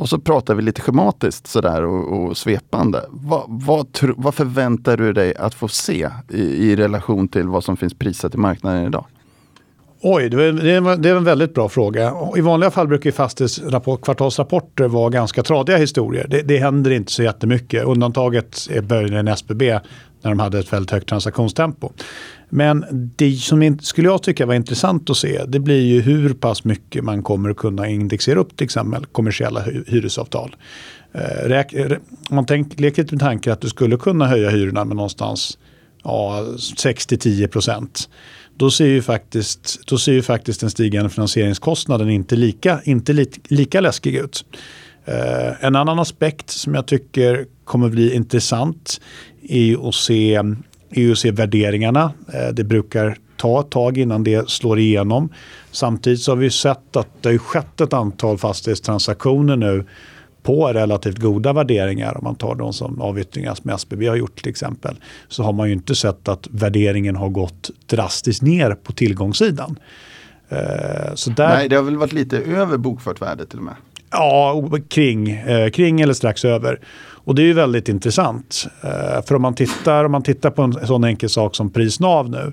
Och 0.00 0.08
så 0.08 0.18
pratar 0.18 0.54
vi 0.54 0.62
lite 0.62 0.80
schematiskt 0.80 1.46
sådär 1.46 1.82
och, 1.82 2.12
och 2.12 2.36
svepande. 2.36 3.04
Vad, 3.10 3.44
vad, 3.48 3.86
vad, 4.16 4.34
förväntar 4.34 4.96
du 4.96 5.12
dig 5.12 5.34
att 5.34 5.54
få 5.54 5.68
se 5.68 6.08
i, 6.28 6.42
i, 6.42 6.76
relation 6.76 7.28
till 7.28 7.48
vad 7.48 7.64
som 7.64 7.76
finns 7.76 7.94
prisat 7.94 8.34
i 8.34 8.38
marknaden 8.38 8.86
idag? 8.86 9.04
Oj, 10.02 10.28
det 10.28 10.44
är, 10.44 10.96
det 10.96 11.10
en 11.10 11.24
väldigt 11.24 11.54
bra 11.54 11.68
fråga. 11.68 12.14
I 12.36 12.40
vanliga 12.40 12.70
fall 12.70 12.88
brukar 12.88 13.10
kvartalsrapporter 13.96 14.88
vara 14.88 15.10
ganska 15.10 15.42
tradiga 15.42 15.78
historier. 15.78 16.26
Det, 16.28 16.42
det 16.42 16.58
händer 16.58 16.90
inte 16.90 17.12
så 17.12 17.22
jättemycket. 17.22 17.84
Undantaget 17.84 18.68
är 18.70 18.80
böjningen 18.80 19.28
SBB 19.28 19.62
när 20.22 20.30
de 20.30 20.38
hade 20.38 20.58
ett 20.58 20.72
väldigt 20.72 20.90
högt 20.90 21.08
transaktionstempo. 21.08 21.92
Men 22.48 22.84
det 23.16 23.32
som 23.32 23.78
skulle 23.82 24.08
jag 24.08 24.22
tycka 24.22 24.46
var 24.46 24.54
intressant 24.54 25.10
att 25.10 25.16
se 25.16 25.44
det 25.48 25.60
blir 25.60 25.80
ju 25.80 26.00
hur 26.00 26.34
pass 26.34 26.64
mycket 26.64 27.04
man 27.04 27.22
kommer 27.22 27.50
att 27.50 27.56
kunna 27.56 27.88
indexera 27.88 28.40
upp 28.40 28.56
till 28.56 28.64
exempel 28.64 29.06
kommersiella 29.06 29.62
hyresavtal. 29.86 30.56
Eh, 31.12 31.86
om 32.30 32.36
man 32.36 32.46
tänk, 32.46 32.80
leker 32.80 33.06
med 33.10 33.20
tanken 33.20 33.52
att 33.52 33.60
du 33.60 33.68
skulle 33.68 33.96
kunna 33.96 34.26
höja 34.26 34.50
hyrorna 34.50 34.84
med 34.84 34.96
någonstans 34.96 35.58
ja, 36.04 36.44
6-10 36.76 37.46
procent. 37.46 38.08
Då 38.60 38.70
ser, 38.70 38.86
ju 38.86 39.02
faktiskt, 39.02 39.80
då 39.86 39.98
ser 39.98 40.12
ju 40.12 40.22
faktiskt 40.22 40.60
den 40.60 40.70
stigande 40.70 41.10
finansieringskostnaden 41.10 42.10
inte 42.10 42.36
lika, 42.36 42.80
inte 42.84 43.12
li, 43.12 43.30
lika 43.48 43.80
läskig 43.80 44.14
ut. 44.14 44.44
Eh, 45.04 45.64
en 45.64 45.76
annan 45.76 45.98
aspekt 45.98 46.50
som 46.50 46.74
jag 46.74 46.86
tycker 46.86 47.46
kommer 47.64 47.88
bli 47.88 48.14
intressant 48.14 49.00
är 49.48 49.88
att 49.88 49.94
se 49.94 50.42
EUC-värderingarna. 50.90 52.12
Eh, 52.32 52.48
det 52.52 52.64
brukar 52.64 53.16
ta 53.36 53.60
ett 53.60 53.70
tag 53.70 53.98
innan 53.98 54.24
det 54.24 54.50
slår 54.50 54.78
igenom. 54.78 55.32
Samtidigt 55.70 56.20
så 56.20 56.30
har 56.30 56.36
vi 56.36 56.50
sett 56.50 56.96
att 56.96 57.08
det 57.20 57.28
har 57.28 57.38
skett 57.38 57.80
ett 57.80 57.92
antal 57.92 58.38
fastighetstransaktioner 58.38 59.56
nu 59.56 59.84
på 60.42 60.72
relativt 60.72 61.18
goda 61.18 61.52
värderingar. 61.52 62.16
Om 62.16 62.24
man 62.24 62.34
tar 62.34 62.54
de 62.54 62.72
som 62.72 63.00
avyttringar 63.00 63.54
som 63.54 63.70
SBB 63.70 64.08
har 64.08 64.16
gjort 64.16 64.36
till 64.36 64.50
exempel. 64.50 64.96
Så 65.28 65.42
har 65.42 65.52
man 65.52 65.66
ju 65.66 65.72
inte 65.72 65.94
sett 65.94 66.28
att 66.28 66.48
värderingen 66.50 67.16
har 67.16 67.28
gått 67.28 67.70
drastiskt 67.86 68.42
ner 68.42 68.74
på 68.74 68.92
tillgångssidan. 68.92 69.78
Eh, 70.48 71.14
så 71.14 71.30
där... 71.30 71.48
Nej, 71.48 71.68
det 71.68 71.76
har 71.76 71.82
väl 71.82 71.96
varit 71.96 72.12
lite 72.12 72.38
över 72.38 72.76
bokfört 72.76 73.22
värde 73.22 73.46
till 73.46 73.58
och 73.58 73.64
med. 73.64 73.74
Ja, 74.10 74.70
kring, 74.88 75.30
eh, 75.30 75.70
kring 75.70 76.00
eller 76.00 76.14
strax 76.14 76.44
över. 76.44 76.80
Och 77.24 77.34
det 77.34 77.42
är 77.42 77.46
ju 77.46 77.52
väldigt 77.52 77.88
intressant. 77.88 78.66
Eh, 78.82 79.24
för 79.26 79.34
om 79.34 79.42
man, 79.42 79.54
tittar, 79.54 80.04
om 80.04 80.12
man 80.12 80.22
tittar 80.22 80.50
på 80.50 80.62
en 80.62 80.86
sån 80.86 81.04
enkel 81.04 81.28
sak 81.28 81.56
som 81.56 81.70
prisnav 81.70 82.30
nu. 82.30 82.52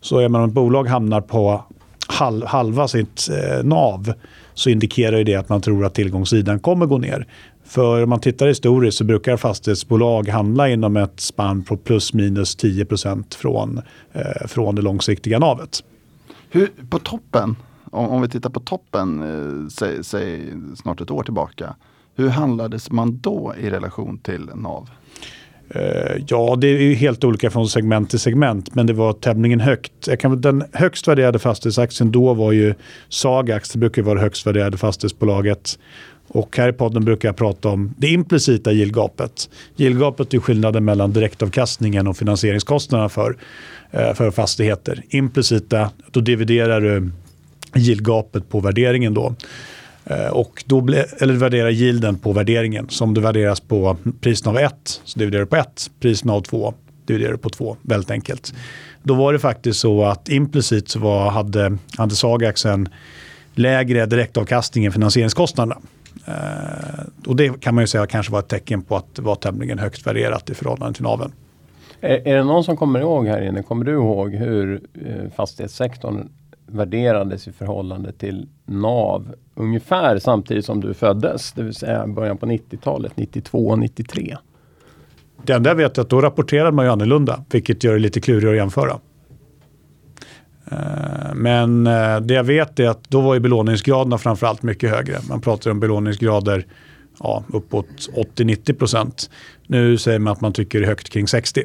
Så 0.00 0.18
är 0.18 0.28
man 0.28 0.42
om 0.42 0.48
ett 0.48 0.54
bolag 0.54 0.88
hamnar 0.88 1.20
på 1.20 1.64
halv, 2.06 2.46
halva 2.46 2.88
sitt 2.88 3.28
nav 3.62 4.12
så 4.58 4.70
indikerar 4.70 5.24
det 5.24 5.34
att 5.34 5.48
man 5.48 5.60
tror 5.60 5.84
att 5.84 5.94
tillgångssidan 5.94 6.60
kommer 6.60 6.86
gå 6.86 6.98
ner. 6.98 7.26
För 7.64 8.02
om 8.02 8.10
man 8.10 8.20
tittar 8.20 8.46
historiskt 8.46 8.98
så 8.98 9.04
brukar 9.04 9.36
fastighetsbolag 9.36 10.28
handla 10.28 10.68
inom 10.68 10.96
ett 10.96 11.20
spann 11.20 11.62
på 11.62 11.76
plus 11.76 12.12
minus 12.12 12.56
10 12.56 12.86
från, 13.36 13.80
eh, 14.12 14.46
från 14.46 14.74
det 14.74 14.82
långsiktiga 14.82 15.38
navet. 15.38 15.84
Hur, 16.50 16.70
på 16.90 16.98
toppen, 16.98 17.56
om, 17.90 18.08
om 18.08 18.22
vi 18.22 18.28
tittar 18.28 18.50
på 18.50 18.60
toppen, 18.60 19.22
eh, 19.22 19.68
säg, 19.68 20.04
säg 20.04 20.52
snart 20.76 21.00
ett 21.00 21.10
år 21.10 21.22
tillbaka. 21.22 21.74
Hur 22.14 22.28
handlades 22.28 22.90
man 22.90 23.18
då 23.18 23.54
i 23.60 23.70
relation 23.70 24.18
till 24.18 24.50
NAV? 24.54 24.90
Eh, 25.70 26.22
ja, 26.26 26.56
det 26.56 26.66
är 26.68 26.94
helt 26.94 27.24
olika 27.24 27.50
från 27.50 27.68
segment 27.68 28.10
till 28.10 28.18
segment, 28.18 28.74
men 28.74 28.86
det 28.86 28.92
var 28.92 29.12
tämligen 29.12 29.60
högt. 29.60 29.92
Jag 30.06 30.20
kan, 30.20 30.40
den 30.40 30.64
högst 30.72 31.08
värderade 31.08 31.38
fastighetsaktien 31.38 32.12
då 32.12 32.34
var 32.34 32.52
ju 32.52 32.74
Sagax, 33.08 33.70
det 33.70 33.78
brukar 33.78 34.02
vara 34.02 34.14
det 34.14 34.20
högst 34.20 34.46
värderade 34.46 34.76
fastighetsbolaget. 34.76 35.78
Och 36.28 36.56
här 36.56 36.68
i 36.68 36.72
podden 36.72 37.04
brukar 37.04 37.28
jag 37.28 37.36
prata 37.36 37.68
om 37.68 37.94
det 37.98 38.08
implicita 38.08 38.72
yieldgapet. 38.72 39.50
Yieldgapet 39.76 40.34
är 40.34 40.38
skillnaden 40.38 40.84
mellan 40.84 41.12
direktavkastningen 41.12 42.06
och 42.06 42.16
finansieringskostnaderna 42.16 43.08
för, 43.08 43.36
eh, 43.90 44.14
för 44.14 44.30
fastigheter. 44.30 45.02
Implicita, 45.10 45.90
då 46.10 46.20
dividerar 46.20 46.80
du 46.80 47.10
yieldgapet 47.76 48.48
på 48.48 48.60
värderingen 48.60 49.14
då. 49.14 49.34
Eh, 50.10 50.28
och 50.28 50.64
då 50.66 50.80
ble, 50.80 51.04
eller 51.20 51.34
värderar 51.34 51.70
yielden 51.70 52.18
på 52.18 52.32
värderingen. 52.32 52.86
Så 52.88 53.04
om 53.04 53.14
det 53.14 53.20
värderas 53.20 53.60
på 53.60 53.96
prisnav 54.20 54.58
1 54.58 55.00
så 55.04 55.18
dividerar 55.18 55.42
du 55.42 55.46
på 55.46 55.56
1. 55.56 55.90
Prisnav 56.00 56.40
2 56.40 56.74
dividerar 57.06 57.32
du 57.32 57.38
på 57.38 57.50
2. 57.50 57.76
Väldigt 57.82 58.10
enkelt. 58.10 58.54
Då 59.02 59.14
var 59.14 59.32
det 59.32 59.38
faktiskt 59.38 59.80
så 59.80 60.04
att 60.04 60.28
implicit 60.28 60.88
så 60.88 60.98
var, 60.98 61.30
hade, 61.30 61.78
hade 61.96 62.14
Sagax 62.14 62.66
en 62.66 62.88
lägre 63.54 64.06
direktavkastning 64.06 64.84
än 64.84 64.92
finansieringskostnaderna. 64.92 65.80
Eh, 66.26 67.26
och 67.26 67.36
det 67.36 67.60
kan 67.60 67.74
man 67.74 67.82
ju 67.82 67.88
säga 67.88 68.06
kanske 68.06 68.32
var 68.32 68.38
ett 68.38 68.48
tecken 68.48 68.82
på 68.82 68.96
att 68.96 69.14
det 69.14 69.22
var 69.22 69.34
tämligen 69.34 69.78
högt 69.78 70.06
värderat 70.06 70.50
i 70.50 70.54
förhållande 70.54 70.94
till 70.94 71.04
naven. 71.04 71.32
Är, 72.00 72.28
är 72.28 72.36
det 72.36 72.44
någon 72.44 72.64
som 72.64 72.76
kommer 72.76 73.00
ihåg 73.00 73.26
här 73.26 73.42
inne, 73.42 73.62
kommer 73.62 73.84
du 73.84 73.92
ihåg 73.92 74.34
hur 74.34 74.80
eh, 75.06 75.30
fastighetssektorn 75.36 76.28
värderades 76.66 77.48
i 77.48 77.52
förhållande 77.52 78.12
till 78.12 78.48
NAV 78.66 79.34
ungefär 79.58 80.18
samtidigt 80.18 80.64
som 80.64 80.80
du 80.80 80.94
föddes, 80.94 81.52
det 81.52 81.62
vill 81.62 81.74
säga 81.74 82.06
början 82.06 82.38
på 82.38 82.46
90-talet, 82.46 83.12
92, 83.16 83.76
93. 83.76 84.36
Det 85.42 85.52
enda 85.52 85.70
jag 85.70 85.74
vet 85.74 85.98
är 85.98 86.02
att 86.02 86.08
då 86.08 86.20
rapporterade 86.20 86.72
man 86.72 86.84
ju 86.84 86.90
annorlunda, 86.90 87.44
vilket 87.50 87.84
gör 87.84 87.92
det 87.92 87.98
lite 87.98 88.20
klurigare 88.20 88.50
att 88.50 88.56
jämföra. 88.56 88.98
Eh, 90.70 91.34
men 91.34 91.86
eh, 91.86 92.20
det 92.20 92.34
jag 92.34 92.44
vet 92.44 92.80
är 92.80 92.88
att 92.88 93.10
då 93.10 93.20
var 93.20 93.34
ju 93.34 93.40
belåningsgraderna 93.40 94.18
framförallt 94.18 94.62
mycket 94.62 94.90
högre. 94.90 95.18
Man 95.28 95.40
pratar 95.40 95.70
om 95.70 95.80
belåningsgrader 95.80 96.66
ja, 97.20 97.44
uppåt 97.48 98.08
80-90 98.36 98.72
procent. 98.74 99.30
Nu 99.66 99.98
säger 99.98 100.18
man 100.18 100.32
att 100.32 100.40
man 100.40 100.52
tycker 100.52 100.80
det 100.80 100.84
är 100.84 100.88
högt 100.88 101.08
kring 101.08 101.28
60. 101.28 101.64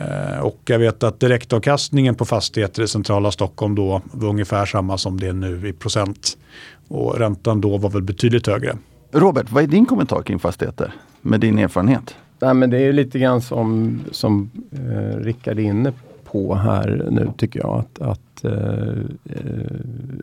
Eh, 0.00 0.40
och 0.40 0.60
jag 0.64 0.78
vet 0.78 1.02
att 1.02 1.20
direktavkastningen 1.20 2.14
på 2.14 2.24
fastigheter 2.24 2.82
i 2.82 2.88
centrala 2.88 3.30
Stockholm 3.30 3.74
då 3.74 4.02
var 4.12 4.28
ungefär 4.28 4.66
samma 4.66 4.98
som 4.98 5.20
det 5.20 5.26
är 5.26 5.32
nu 5.32 5.68
i 5.68 5.72
procent. 5.72 6.38
Och 6.88 7.18
räntan 7.18 7.60
då 7.60 7.78
var 7.78 7.90
väl 7.90 8.02
betydligt 8.02 8.46
högre. 8.46 8.76
Robert, 9.12 9.50
vad 9.50 9.62
är 9.62 9.66
din 9.66 9.86
kommentar 9.86 10.22
kring 10.22 10.38
fastigheter 10.38 10.94
med 11.22 11.40
din 11.40 11.58
erfarenhet? 11.58 12.14
Nej, 12.40 12.54
men 12.54 12.70
det 12.70 12.78
är 12.78 12.92
lite 12.92 13.18
grann 13.18 13.40
som, 13.40 14.00
som 14.10 14.50
eh, 14.72 15.18
Rickard 15.18 15.58
är 15.58 15.62
inne 15.62 15.92
på 16.24 16.54
här 16.54 17.08
nu 17.10 17.32
tycker 17.36 17.60
jag. 17.60 17.78
Att, 17.78 18.08
att 18.08 18.44
eh, 18.44 18.88
eh 19.24 19.72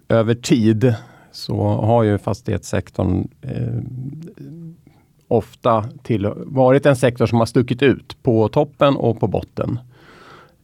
över 0.10 0.34
tid 0.34 0.96
så 1.32 1.68
har 1.68 2.04
ju 2.04 2.18
fastighetssektorn 2.18 3.28
eh, 3.42 3.74
ofta 5.28 5.86
till, 6.04 6.30
varit 6.36 6.86
en 6.86 6.96
sektor 6.96 7.26
som 7.26 7.40
har 7.40 7.46
stuckit 7.46 7.82
ut 7.82 8.24
på 8.24 8.48
toppen 8.48 8.96
och 8.96 9.20
på 9.20 9.28
botten. 9.28 9.80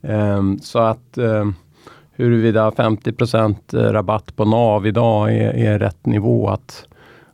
Um, 0.02 0.60
så 0.60 0.80
att 0.80 1.18
um, 1.18 1.56
huruvida 2.12 2.70
50% 2.70 3.56
eh, 3.74 3.92
rabatt 3.92 4.36
på 4.36 4.46
NAV 4.46 4.88
idag 4.88 5.36
är, 5.36 5.54
är 5.54 5.80
rätt 5.80 6.06
nivå 6.06 6.50
att 6.50 6.86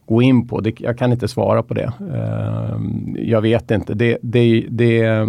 gå 0.06 0.22
in 0.22 0.48
på. 0.48 0.60
Det, 0.60 0.82
jag 0.82 0.98
kan 0.98 1.12
inte 1.12 1.28
svara 1.28 1.64
på 1.64 1.74
det. 1.74 1.92
Um, 2.00 3.18
jag 3.20 3.42
vet 3.42 3.72
inte. 3.72 3.94
Det, 3.94 4.18
det, 4.22 4.66
det 4.70 5.28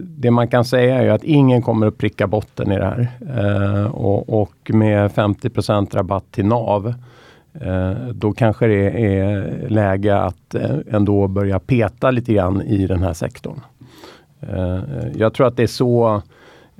det 0.00 0.30
man 0.30 0.48
kan 0.48 0.64
säga 0.64 1.02
är 1.02 1.10
att 1.10 1.24
ingen 1.24 1.62
kommer 1.62 1.86
att 1.86 1.98
pricka 1.98 2.26
botten 2.26 2.72
i 2.72 2.78
det 2.78 2.84
här. 2.84 3.08
Eh, 3.36 3.84
och, 3.84 4.42
och, 4.42 4.70
med 4.74 5.10
50% 5.10 5.96
rabatt 5.96 6.24
till 6.30 6.46
NAV 6.46 6.86
eh, 6.86 6.94
Eh, 7.60 7.92
då 8.14 8.32
kanske 8.32 8.66
det 8.66 9.06
är 9.06 9.68
läge 9.68 10.16
att 10.16 10.54
eh, 10.54 10.76
ändå 10.90 11.28
börja 11.28 11.58
peta 11.58 12.10
lite 12.10 12.32
grann 12.32 12.62
i 12.62 12.86
den 12.86 13.02
här 13.02 13.12
sektorn. 13.12 13.60
Eh, 14.40 14.80
jag 15.14 15.34
tror 15.34 15.46
att 15.46 15.56
det 15.56 15.62
är 15.62 15.66
så 15.66 16.22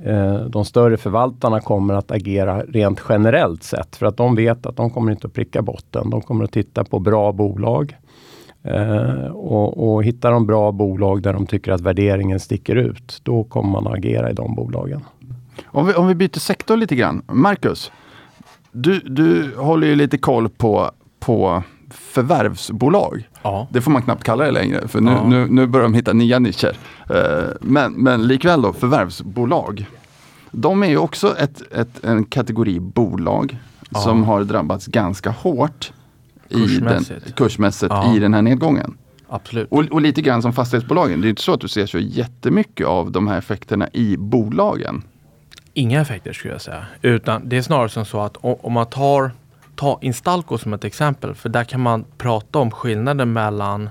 eh, 0.05 0.35
de 0.35 0.65
större 0.65 0.97
förvaltarna 0.97 1.61
kommer 1.61 1.95
att 1.95 2.11
agera 2.11 2.63
rent 2.63 3.03
generellt 3.09 3.63
sett. 3.63 3.97
För 3.97 4.07
att 4.07 4.17
de 4.17 4.35
vet 4.35 4.67
att 4.67 4.77
de 4.77 4.91
kommer 4.91 5.13
inte 5.13 5.27
att 5.27 5.33
pricka 5.33 5.63
botten. 5.63 6.11
De 6.11 6.21
kommer 6.21 6.45
att 6.45 6.53
titta 6.53 6.85
på 6.85 6.99
bra 6.99 7.33
bolag. 7.33 7.97
Eh, 8.63 9.27
och, 9.27 9.95
och 9.95 10.05
hittar 10.05 10.33
de 10.33 10.47
bra 10.47 10.73
bolag 10.73 11.23
där 11.23 11.33
de 11.33 11.47
tycker 11.47 11.73
att 11.73 11.81
värderingen 11.81 12.41
sticker 12.41 12.77
ut, 12.77 13.21
då 13.23 13.45
kommer 13.45 13.71
man 13.71 13.87
att 13.87 13.99
agera 13.99 14.31
i 14.31 14.33
de 14.33 14.55
bolagen. 14.55 15.01
Om 15.65 15.87
vi, 15.87 15.95
om 15.95 16.09
vi 16.09 16.15
byter 16.15 16.39
sektor 16.39 16.77
lite 16.77 16.97
grann. 16.97 17.23
Marcus, 17.27 17.93
du, 18.73 18.99
du 19.01 19.57
håller 19.57 19.87
ju 19.87 19.95
lite 19.95 20.19
koll 20.19 20.49
på, 20.49 20.91
på 21.21 21.63
förvärvsbolag. 21.91 23.29
Ja. 23.43 23.69
Det 23.71 23.81
får 23.81 23.91
man 23.91 24.03
knappt 24.03 24.25
kalla 24.25 24.45
det 24.45 24.51
längre, 24.51 24.89
för 24.89 25.01
nu, 25.01 25.11
Ja. 25.11 25.29
nu, 25.29 25.47
nu 25.51 25.67
börjar 25.67 25.85
de 25.85 25.95
hitta 25.95 26.13
nya 26.13 26.39
nischer. 26.39 26.77
Eh, 27.11 27.51
men, 27.61 27.93
men 27.93 28.27
likväl 28.27 28.63
då, 28.63 28.73
förvärvsbolag. 28.73 29.87
De 30.51 30.83
är 30.83 30.87
ju 30.89 30.97
också 30.99 31.37
ett, 31.39 31.63
ett, 31.73 32.05
en 32.05 32.25
kategori 32.25 32.81
bolag 32.81 33.57
Ja. 33.91 33.99
som 34.01 34.25
har 34.25 34.45
drabbats 34.45 34.87
ganska 34.87 35.31
hårt 35.31 35.93
i 36.49 36.55
den, 36.55 36.69
Kursmässigt. 36.69 37.35
kursmässigt 37.37 37.95
i 38.17 38.19
den 38.19 38.35
här 38.35 38.43
nedgången. 38.43 38.95
Absolut. 39.29 39.69
Och, 39.71 39.85
och 39.91 40.01
lite 40.01 40.23
grann 40.23 40.43
som 40.43 40.53
fastighetsbolagen. 40.53 41.21
Det 41.21 41.27
är 41.27 41.31
inte 41.31 41.43
så 41.43 41.53
att 41.55 41.61
du 41.61 41.69
ser 41.69 41.87
så 41.87 41.99
jättemycket 41.99 42.87
av 42.87 43.11
de 43.13 43.29
här 43.29 43.39
effekterna 43.39 43.89
i 43.93 44.17
bolagen. 44.17 45.03
Inga 45.75 46.01
effekter 46.01 46.33
skulle 46.33 46.55
jag 46.55 46.61
säga. 46.61 46.87
Utan 47.03 47.49
det 47.49 47.57
är 47.57 47.63
snarare 47.63 47.89
som 47.89 48.05
så 48.05 48.21
att 48.21 48.37
om, 48.41 48.73
man 48.73 48.87
tar, 48.87 49.31
tar 49.77 49.99
Instalco 50.01 50.59
som 50.59 50.73
ett 50.73 50.85
exempel. 50.85 51.35
För 51.35 51.49
där 51.49 51.65
kan 51.65 51.81
man 51.81 52.05
prata 52.19 52.59
om 52.59 52.71
skillnaden 52.71 53.33
mellan 53.33 53.91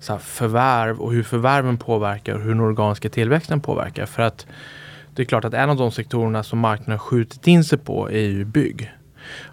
så 0.00 0.12
här, 0.12 0.20
förvärv 0.20 1.00
och 1.00 1.12
hur 1.12 1.22
förvärven 1.22 1.78
påverkar 1.78 2.34
och 2.34 2.40
hur 2.40 2.48
den 2.48 2.60
organiska 2.60 3.08
tillväxten 3.08 3.60
påverkar. 3.60 4.06
För 4.06 4.22
att 4.22 4.46
det 5.14 5.22
är 5.22 5.26
klart 5.26 5.44
att 5.44 5.54
en 5.54 5.70
av 5.70 5.76
de 5.76 5.90
sektorerna 5.90 6.42
som 6.42 6.58
marknaden 6.58 6.92
har 6.92 6.98
skjutit 6.98 7.46
in 7.46 7.64
sig 7.64 7.78
på 7.78 8.10
är 8.10 8.18
ju 8.18 8.44
bygg. 8.44 8.92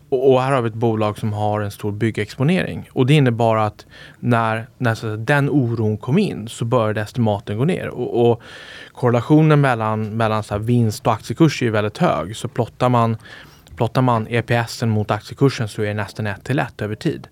Och, 0.10 0.32
och 0.34 0.42
här 0.42 0.52
har 0.52 0.62
vi 0.62 0.68
ett 0.68 0.74
bolag 0.74 1.18
som 1.18 1.34
har 1.34 1.62
en 1.62 1.72
stor 1.72 1.92
byggexponering. 1.92 2.90
Och 2.94 3.06
det 3.06 3.14
innebar 3.14 3.58
att 3.58 3.86
när, 4.20 4.68
när 4.78 4.96
så 4.96 5.14
att 5.14 5.28
den 5.28 5.50
oron 5.50 5.98
kom 5.98 6.18
in 6.18 6.48
så 6.48 6.66
började 6.66 7.02
estimaten 7.02 7.58
gå 7.58 7.66
ner. 7.66 7.88
Och, 7.88 8.32
och 8.32 8.42
korrelationen 8.94 9.62
mellan, 9.62 10.18
mellan 10.18 10.44
så 10.44 10.54
här, 10.54 10.60
vinst 10.60 11.08
och 11.08 11.14
aktiekurs 11.14 11.64
är 11.64 11.70
väldigt 11.70 11.98
hög. 11.98 12.36
Så 12.36 12.48
plottar 12.48 12.90
man, 12.90 13.18
plottar 13.76 14.02
man 14.02 14.28
EPSen 14.30 14.90
mot 14.90 15.12
aktiekursen 15.12 15.68
så 15.68 15.82
är 15.82 15.88
det 15.88 15.94
nästan 15.94 16.28
1 16.28 16.44
till 16.44 16.60
1 16.60 16.82
över 16.82 16.96
tid. 16.96 17.28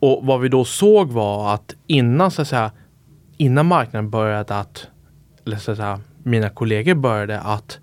Och 0.00 0.26
vad 0.26 0.40
vi 0.40 0.48
då 0.48 0.64
såg 0.64 1.12
var 1.12 1.54
att 1.54 1.74
innan, 1.86 2.30
så 2.30 2.42
att 2.42 2.48
säga, 2.48 2.70
innan 3.36 3.66
marknaden 3.66 4.10
började 4.10 4.56
att, 4.56 4.86
eller 5.46 5.56
så 5.56 5.70
att 5.70 5.76
säga, 5.76 6.00
mina 6.22 6.48
kollegor 6.50 6.94
började 6.94 7.40
att 7.40 7.78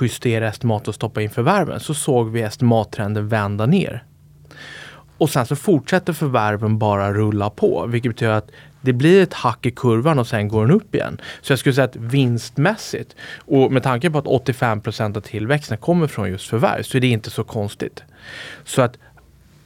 justera 0.00 0.48
estimat 0.48 0.88
och 0.88 0.94
stoppa 0.94 1.22
in 1.22 1.30
förvärven 1.30 1.80
så 1.80 1.94
såg 1.94 2.30
vi 2.30 2.42
estimattrenden 2.42 3.28
vända 3.28 3.66
ner. 3.66 4.04
Och 5.18 5.30
sen 5.30 5.46
så 5.46 5.56
fortsätter 5.56 6.12
förvärven 6.12 6.78
bara 6.78 7.12
rulla 7.12 7.50
på, 7.50 7.86
vilket 7.86 8.12
betyder 8.12 8.32
att 8.32 8.50
det 8.80 8.92
blir 8.92 9.22
ett 9.22 9.32
hack 9.32 9.66
i 9.66 9.70
kurvan 9.70 10.18
och 10.18 10.26
sen 10.26 10.48
går 10.48 10.66
den 10.66 10.76
upp 10.76 10.94
igen. 10.94 11.20
Så 11.42 11.52
jag 11.52 11.58
skulle 11.58 11.74
säga 11.74 11.84
att 11.84 11.96
vinstmässigt 11.96 13.16
och 13.38 13.72
med 13.72 13.82
tanke 13.82 14.10
på 14.10 14.18
att 14.18 14.24
85% 14.24 15.16
av 15.16 15.20
tillväxten 15.20 15.78
kommer 15.78 16.06
från 16.06 16.30
just 16.30 16.48
förvärv 16.48 16.82
så 16.82 16.96
är 16.96 17.00
det 17.00 17.06
inte 17.06 17.30
så 17.30 17.44
konstigt. 17.44 18.02
Så 18.64 18.82
att 18.82 18.98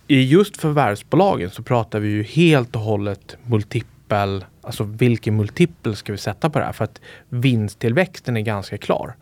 i 0.06 0.22
just 0.22 0.56
förvärvsbolagen 0.56 1.50
så 1.50 1.62
pratar 1.62 1.98
vi 1.98 2.08
ju 2.08 2.22
helt 2.22 2.76
och 2.76 2.82
hållet 2.82 3.36
multipel, 4.14 4.44
alltså 4.62 4.84
vilken 4.84 5.36
multipel 5.36 5.96
ska 5.96 6.12
vi 6.12 6.18
sätta 6.18 6.50
på 6.50 6.58
det 6.58 6.64
här? 6.64 6.72
För 6.72 6.84
att 6.84 7.00
vinsttillväxten 7.28 8.36
är 8.36 8.40
ganska 8.40 8.78
klar. 8.78 9.14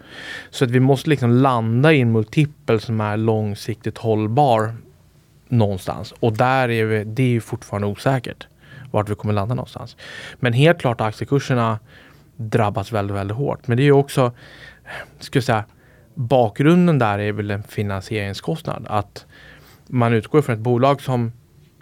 Så 0.51 0.65
att 0.65 0.71
vi 0.71 0.81
måste 0.81 1.11
liksom 1.11 1.31
landa 1.31 1.93
i 1.93 2.01
en 2.01 2.13
multipel 2.13 2.81
som 2.81 3.01
är 3.01 3.17
långsiktigt 3.17 3.99
hållbar 3.99 4.75
någonstans. 5.49 6.15
Och 6.21 6.33
där 6.33 6.69
är 6.69 6.85
vi, 6.85 7.05
det 7.05 7.23
är 7.23 7.29
ju 7.29 7.41
fortfarande 7.41 7.87
osäkert 7.87 8.47
vart 8.91 9.11
vi 9.11 9.15
kommer 9.15 9.35
landa 9.35 9.55
någonstans. 9.55 9.97
Men 10.41 10.53
helt 10.53 10.81
klart 10.81 11.01
har 11.01 11.09
aktiekurserna 11.09 11.79
drabbats 12.37 12.93
väldigt, 12.93 13.17
väldigt 13.17 13.37
hårt. 13.37 13.69
Men 13.69 13.77
det 13.77 13.83
är 13.83 13.85
ju 13.85 13.93
också, 13.93 14.33
ska 15.21 15.37
jag 15.37 15.45
säga, 15.45 15.65
bakgrunden 16.15 16.99
där 16.99 17.19
är 17.19 17.33
väl 17.33 17.51
en 17.51 17.63
finansieringskostnad. 17.63 18.87
Att 18.89 19.27
man 19.87 20.13
utgår 20.13 20.43
från 20.43 20.55
ett 20.55 20.61
bolag 20.61 21.03
som 21.03 21.33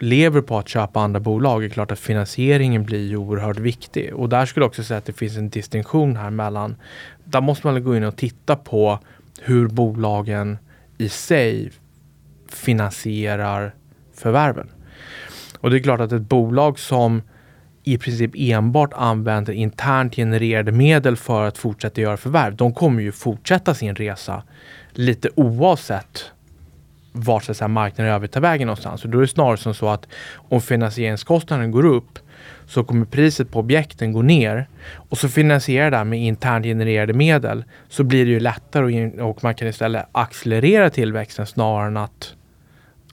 lever 0.01 0.41
på 0.41 0.57
att 0.57 0.67
köpa 0.67 0.99
andra 0.99 1.19
bolag 1.19 1.63
är 1.63 1.69
klart 1.69 1.91
att 1.91 1.99
finansieringen 1.99 2.83
blir 2.83 3.07
ju 3.07 3.17
oerhört 3.17 3.59
viktig. 3.59 4.13
Och 4.13 4.29
där 4.29 4.45
skulle 4.45 4.63
jag 4.63 4.69
också 4.69 4.83
säga 4.83 4.97
att 4.97 5.05
det 5.05 5.13
finns 5.13 5.37
en 5.37 5.49
distinktion 5.49 6.15
här 6.15 6.29
mellan, 6.29 6.75
där 7.23 7.41
måste 7.41 7.67
man 7.67 7.83
gå 7.83 7.95
in 7.95 8.03
och 8.03 8.15
titta 8.15 8.55
på 8.55 8.99
hur 9.41 9.67
bolagen 9.67 10.57
i 10.97 11.09
sig 11.09 11.71
finansierar 12.47 13.75
förvärven. 14.13 14.69
Och 15.59 15.69
det 15.69 15.77
är 15.77 15.83
klart 15.83 15.99
att 15.99 16.11
ett 16.11 16.21
bolag 16.29 16.79
som 16.79 17.21
i 17.83 17.97
princip 17.97 18.31
enbart 18.35 18.93
använder 18.93 19.53
internt 19.53 20.15
genererade 20.15 20.71
medel 20.71 21.17
för 21.17 21.47
att 21.47 21.57
fortsätta 21.57 22.01
göra 22.01 22.17
förvärv. 22.17 22.55
De 22.55 22.73
kommer 22.73 23.01
ju 23.01 23.11
fortsätta 23.11 23.73
sin 23.73 23.95
resa 23.95 24.43
lite 24.91 25.29
oavsett 25.35 26.31
vart 27.11 27.43
så 27.43 27.67
marknaden 27.67 28.11
i 28.11 28.15
övrigt 28.15 28.31
tar 28.31 28.41
vägen 28.41 28.67
någonstans. 28.67 29.03
Och 29.03 29.09
då 29.09 29.17
är 29.17 29.21
det 29.21 29.27
snarare 29.27 29.57
som 29.57 29.73
så 29.73 29.89
att 29.89 30.07
om 30.33 30.61
finansieringskostnaden 30.61 31.71
går 31.71 31.85
upp 31.85 32.19
så 32.65 32.83
kommer 32.83 33.05
priset 33.05 33.51
på 33.51 33.59
objekten 33.59 34.13
gå 34.13 34.21
ner 34.21 34.67
och 35.09 35.17
så 35.17 35.29
finansierar 35.29 35.91
det 35.91 36.03
med 36.03 36.19
internt 36.19 36.65
genererade 36.65 37.13
medel 37.13 37.63
så 37.89 38.03
blir 38.03 38.25
det 38.25 38.31
ju 38.31 38.39
lättare 38.39 39.09
och, 39.09 39.29
och 39.29 39.43
man 39.43 39.55
kan 39.55 39.67
istället 39.67 40.05
accelerera 40.11 40.89
tillväxten 40.89 41.45
snarare 41.45 41.87
än 41.87 41.97
att, 41.97 42.33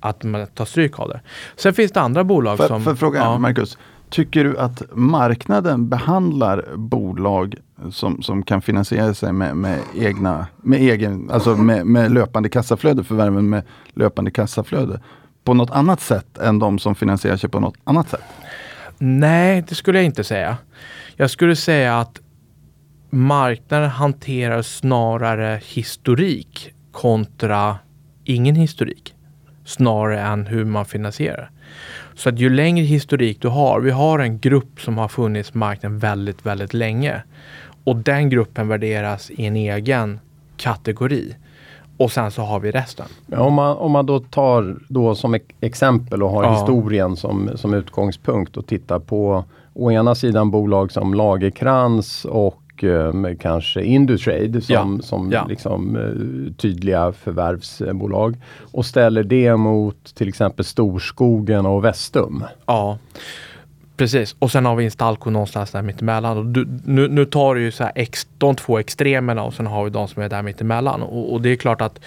att 0.01 0.23
man 0.23 0.47
tar 0.47 0.65
stryk 0.65 0.99
av 1.01 1.09
det. 1.09 1.21
Sen 1.57 1.75
finns 1.75 1.93
det 1.93 2.01
andra 2.01 2.25
bolag 2.25 2.57
För, 2.57 2.69
som... 2.69 2.85
för 2.85 2.95
fråga 2.95 3.19
ja. 3.19 3.39
Marcus, 3.39 3.79
tycker 4.11 4.45
du 4.45 4.59
att 4.59 4.83
marknaden 4.93 5.89
behandlar 5.89 6.65
bolag 6.77 7.55
som, 7.91 8.23
som 8.23 8.43
kan 8.43 8.63
finansiera 8.63 9.15
sig 9.15 9.33
med, 9.33 9.57
med 9.57 9.81
egna, 9.95 10.47
med 10.57 10.81
egen, 10.81 11.31
alltså 11.31 11.57
med, 11.57 11.87
med 11.87 12.13
löpande 12.13 12.49
kassaflöde, 12.49 13.05
förvärven 13.05 13.49
med 13.49 13.63
löpande 13.95 14.31
kassaflöde 14.31 15.01
på 15.45 15.55
något 15.55 15.71
annat 15.71 16.01
sätt 16.01 16.39
än 16.39 16.59
de 16.59 16.79
som 16.79 16.95
finansierar 16.95 17.37
sig 17.37 17.51
på 17.51 17.61
något 17.61 17.77
annat 17.85 18.09
sätt? 18.09 18.25
Nej, 18.99 19.65
det 19.69 19.75
skulle 19.75 19.99
jag 19.99 20.05
inte 20.05 20.25
säga. 20.25 20.57
Jag 21.17 21.31
skulle 21.31 21.57
säga 21.57 21.99
att 21.99 22.21
marknaden 23.11 23.91
hanterar 23.91 24.63
snarare 24.63 25.61
historik 25.65 26.73
kontra 26.93 27.79
ingen 28.25 28.55
historik. 28.55 29.15
Snarare 29.65 30.21
än 30.21 30.47
hur 30.47 30.65
man 30.65 30.85
finansierar. 30.85 31.51
Så 32.15 32.29
att 32.29 32.39
ju 32.39 32.51
längre 32.51 32.85
historik 32.85 33.43
du 33.43 33.49
har, 33.49 33.81
vi 33.81 33.91
har 33.91 34.19
en 34.19 34.39
grupp 34.39 34.81
som 34.81 34.99
har 34.99 35.09
funnits 35.09 35.51
på 35.51 35.59
marknaden 35.59 35.99
väldigt, 35.99 36.47
väldigt 36.47 36.75
länge. 36.75 37.23
Och 37.89 37.97
den 37.97 38.29
gruppen 38.31 38.69
värderas 38.69 39.31
i 39.31 39.47
en 39.47 39.57
egen 39.57 40.21
kategori. 40.57 41.35
Och 41.97 42.13
sen 42.13 42.31
så 42.31 42.43
har 42.43 42.61
vi 42.61 42.71
resten. 42.71 43.07
Om 43.37 43.55
man, 43.55 43.77
om 43.77 43.93
man 43.93 44.07
då 44.07 44.21
tar 44.21 44.77
då 44.89 45.15
som 45.15 45.35
ex- 45.35 45.55
exempel 45.61 46.23
och 46.23 46.31
har 46.31 46.45
Ja. 46.45 46.53
historien 46.61 47.17
som, 47.17 47.51
som 47.55 47.75
utgångspunkt 47.75 48.57
och 48.57 48.67
tittar 48.67 48.99
på 48.99 49.45
å 49.75 49.91
ena 49.93 50.15
sidan 50.15 50.51
bolag 50.51 50.93
som 50.93 51.15
Lagerkrans 51.15 52.25
och 52.25 52.85
eh, 52.85 53.13
kanske 53.41 53.83
Indutrade 53.83 54.61
som, 54.61 54.97
Ja. 55.01 55.03
som 55.07 55.31
Ja. 55.33 55.47
Liksom, 55.49 55.97
eh, 55.97 56.55
tydliga 56.57 57.13
förvärvsbolag 57.13 58.37
och 58.73 58.87
ställer 58.87 59.23
det 59.23 59.57
mot 59.57 60.15
till 60.15 60.29
exempel 60.29 60.65
Storskogen 60.65 61.67
och 61.67 61.85
Vestum. 61.85 62.45
Ja, 62.67 62.99
precis. 63.99 64.37
Och 64.39 64.51
sen 64.51 64.67
har 64.67 64.77
vi 64.77 64.85
Instalco 64.85 65.31
någonstans 65.31 65.71
där 65.71 65.83
mittemellan. 65.83 66.39
Och 66.39 66.47
du, 66.47 66.69
nu, 66.85 67.09
nu 67.09 67.25
tar 67.25 67.55
du 67.55 67.61
ju 67.61 67.71
så 67.71 67.85
här 67.85 67.93
ex, 67.95 68.27
de 68.39 68.57
två 68.57 68.79
extremerna 68.79 69.43
och 69.43 69.55
sen 69.55 69.67
har 69.67 69.85
vi 69.85 69.91
de 69.91 70.09
som 70.09 70.23
är 70.23 70.29
där 70.29 70.43
mittemellan. 70.43 71.03
Och, 71.03 71.33
och 71.33 71.43
det 71.43 71.49
är 71.49 71.57
klart 71.57 71.81
att 71.81 72.01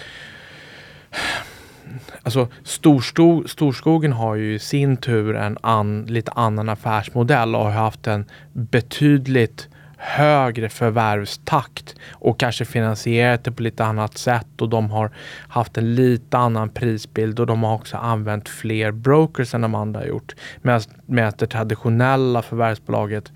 Alltså 2.22 2.48
Storsto, 2.64 3.48
Storskogen 3.48 4.12
har 4.12 4.34
ju 4.34 4.54
i 4.54 4.58
sin 4.58 4.96
tur 4.96 5.36
en 5.36 5.58
an, 5.60 6.06
lite 6.08 6.32
annan 6.32 6.68
affärsmodell 6.68 7.54
och 7.54 7.64
har 7.64 7.70
haft 7.70 8.06
en 8.06 8.24
betydligt 8.52 9.68
högre 10.04 10.68
förvärvstakt 10.68 11.94
och 12.12 12.40
kanske 12.40 12.64
finansierat 12.64 13.44
det 13.44 13.52
på 13.52 13.62
lite 13.62 13.84
annat 13.84 14.18
sätt 14.18 14.60
och 14.60 14.68
de 14.68 14.90
har 14.90 15.10
haft 15.48 15.78
en 15.78 15.94
lite 15.94 16.38
annan 16.38 16.68
prisbild 16.68 17.40
och 17.40 17.46
de 17.46 17.62
har 17.62 17.74
också 17.74 17.96
använt 17.96 18.48
fler 18.48 18.90
brokers 18.90 19.54
än 19.54 19.60
de 19.60 19.74
andra 19.74 20.00
har 20.00 20.06
gjort. 20.06 20.34
Medan, 20.62 21.32
det 21.38 21.46
traditionella 21.46 22.42
förvärvsbolaget 22.42 23.32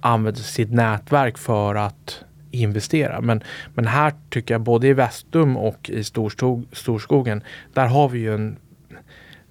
använder 0.00 0.40
sitt 0.40 0.72
nätverk 0.72 1.38
för 1.38 1.74
att 1.74 2.24
investera. 2.50 3.20
Men, 3.20 3.42
men 3.74 3.86
här 3.86 4.12
tycker 4.30 4.54
jag 4.54 4.60
både 4.60 4.88
i 4.88 4.92
Vestum 4.92 5.56
och 5.56 5.90
i 5.90 6.04
Storskog, 6.04 6.66
Storskogen, 6.72 7.42
där 7.72 7.86
har 7.86 8.08
vi 8.08 8.18
ju 8.18 8.34
en 8.34 8.56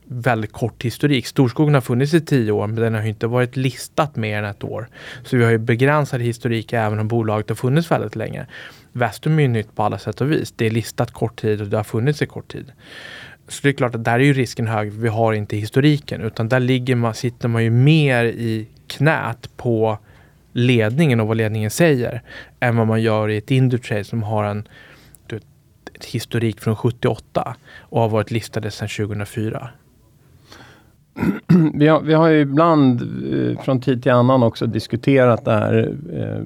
väldigt 0.08 0.52
kort 0.52 0.84
historik. 0.84 1.28
Storskogen 1.28 1.74
har 1.74 1.82
funnits 1.82 2.14
i 2.14 2.22
tio 2.22 2.52
år 2.52 2.68
men 2.68 2.76
den 2.76 2.94
har 2.94 3.04
inte 3.04 3.28
varit 3.28 3.56
listat 3.56 4.16
mer 4.16 4.38
än 4.38 4.46
ett 4.46 4.64
år. 4.64 4.88
Så 5.24 5.38
vi 5.38 5.44
har 5.44 5.52
ju 5.52 5.58
begränsad 5.58 6.22
historik 6.22 6.74
även 6.74 7.00
om 7.00 7.08
bolaget 7.08 7.50
har 7.50 7.56
funnits 7.56 7.92
väldigt 7.92 8.16
länge. 8.16 8.46
Vestum 8.92 9.40
är 9.40 9.44
ju 9.44 9.48
nytt 9.48 9.76
på 9.76 9.84
alla 9.84 10.00
sätt 10.00 10.22
och 10.22 10.32
vis. 10.32 10.54
Det 10.56 10.66
är 10.66 10.72
listat 10.72 11.12
kort 11.12 11.42
tid 11.42 11.62
och 11.62 11.68
det 11.68 11.78
har 11.78 11.84
funnits 11.84 12.22
i 12.22 12.26
kort 12.26 12.48
tid. 12.48 12.72
Så 13.48 13.60
det 13.64 13.70
är 13.70 13.74
klart 13.74 13.96
att 13.96 14.04
där 14.04 14.14
är 14.14 14.24
ju 14.24 14.34
risken 14.34 14.68
hög. 14.68 14.92
Vi 14.92 15.08
har 15.08 15.34
inte 15.34 15.58
historiken 15.58 16.22
utan 16.22 16.50
där 16.50 16.60
ligger 16.60 16.96
man, 16.96 17.14
sitter 17.14 17.48
man 17.48 17.64
ju 17.64 17.70
mer 17.70 18.26
i 18.26 18.68
knät 18.88 19.50
på 19.58 19.98
ledningen 20.52 21.20
och 21.20 21.28
vad 21.28 21.38
ledningen 21.38 21.72
säger 21.72 22.22
än 22.60 22.78
vad 22.78 22.88
man 22.88 23.02
gör 23.02 23.30
i 23.30 23.38
ett 23.38 23.52
Indutrade 23.52 24.04
som 24.04 24.24
har 24.24 24.44
en 24.44 24.68
historik 26.06 26.60
från 26.60 26.76
78 26.76 27.56
och 27.80 28.02
har 28.02 28.10
varit 28.10 28.32
listade 28.32 28.72
sedan 28.72 28.88
2004. 28.88 29.70
Vi 31.74 31.88
har, 31.88 32.02
vi 32.02 32.14
har 32.14 32.28
ju 32.28 32.40
ibland 32.40 33.02
eh, 33.02 33.60
från 33.60 33.82
tid 33.82 34.04
till 34.04 34.12
annan 34.12 34.44
också 34.44 34.66
diskuterat 34.66 35.46
det 35.46 35.52
här 35.52 35.96
eh, 36.14 36.44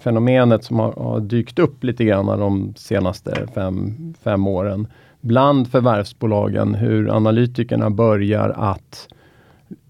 fenomenet 0.00 0.64
som 0.64 0.78
har, 0.78 0.92
har, 0.92 1.20
dykt 1.20 1.58
upp 1.58 1.84
lite 1.84 2.04
grann 2.04 2.26
de 2.26 2.74
senaste 2.76 3.46
fem, 3.54 3.94
fem 4.24 4.46
åren 4.46 4.86
bland 5.20 5.68
förvärvsbolagen. 5.68 6.74
Hur 6.74 7.16
analytikerna 7.16 7.90
börjar 7.90 8.48
att 8.48 9.08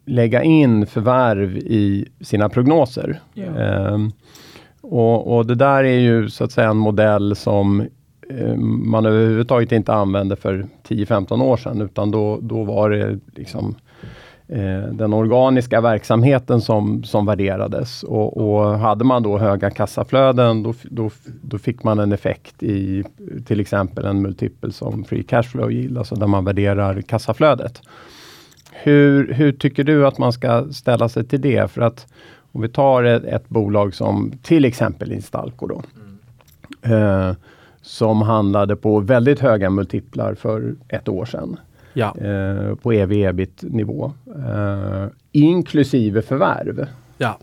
lägga 0.07 0.43
in 0.43 0.87
förvärv 0.87 1.57
i 1.57 2.09
sina 2.21 2.49
prognoser. 2.49 3.21
Yeah. 3.35 3.57
Eh, 3.57 3.99
och, 4.81 5.37
och, 5.37 5.47
det 5.47 5.55
där 5.55 5.85
är 5.85 5.99
ju 5.99 6.31
så 6.31 6.45
att 6.45 6.53
säga 6.53 6.71
en 6.71 6.77
modell 6.77 7.37
som 7.37 7.81
eh, 8.31 8.57
man 8.57 9.07
överhuvudtaget 9.07 9.73
inte 9.73 9.93
använde 9.93 10.37
för 10.37 10.67
10-15 10.89 11.43
år 11.43 11.57
sedan 11.57 11.81
utan 11.81 12.11
då, 12.11 12.39
då 12.43 12.65
var 12.65 12.91
det 12.91 13.19
liksom 13.35 13.75
den 14.93 15.13
organiska 15.13 15.81
verksamheten 15.81 16.61
som, 16.61 17.05
som 17.05 17.27
värderades. 17.27 18.03
Och, 18.03 18.37
och, 18.37 18.79
hade 18.79 19.05
man 19.05 19.23
då 19.23 19.39
höga 19.39 19.71
kassaflöden 19.71 20.63
då, 20.63 20.75
då, 20.83 21.11
då 21.43 21.59
fick 21.59 21.83
man 21.83 21.99
en 21.99 22.13
effekt 22.13 22.63
i 22.63 23.05
till 23.47 23.61
exempel 23.61 24.05
en 24.05 24.23
multipel 24.23 24.73
som 24.73 25.05
free 25.05 25.23
cash 25.23 25.43
flow 25.43 25.73
yield, 25.73 25.99
alltså 25.99 26.15
där 26.15 26.27
man 26.27 26.45
värderar 26.45 27.03
kassaflödet. 27.03 27.83
Hur, 28.73 29.33
hur 29.33 29.53
tycker 29.53 29.85
du 29.85 30.07
att 30.07 30.19
man 30.19 30.33
ska 30.33 30.73
ställa 30.73 31.09
sig 31.09 31.25
till 31.25 31.41
det? 31.41 31.71
För 31.71 31.81
att 31.81 32.07
om 32.53 32.61
vi 32.61 32.69
tar 32.69 33.05
ett, 33.05 33.25
ett 33.25 33.49
bolag 33.49 33.95
som 33.95 34.33
till 34.43 34.65
exempel 34.65 35.13
Instalco 35.13 35.67
då. 35.67 35.83
Mm. 36.85 37.29
Eh, 37.29 37.37
som 37.83 38.23
handlade 38.23 38.77
på 38.77 39.01
väldigt 39.01 39.41
höga 39.41 39.71
multiplar 39.71 40.35
för 40.35 40.75
ett 40.89 41.09
år 41.09 41.25
sedan. 41.25 41.57
Ja. 41.95 42.17
Eh, 42.17 42.75
på 42.75 42.93
ev-ebit 42.93 43.63
nivå. 43.63 44.13
Eh, 44.37 45.07
inklusive 45.33 46.23
förvärv. 46.23 46.87
Ja. 47.19 47.39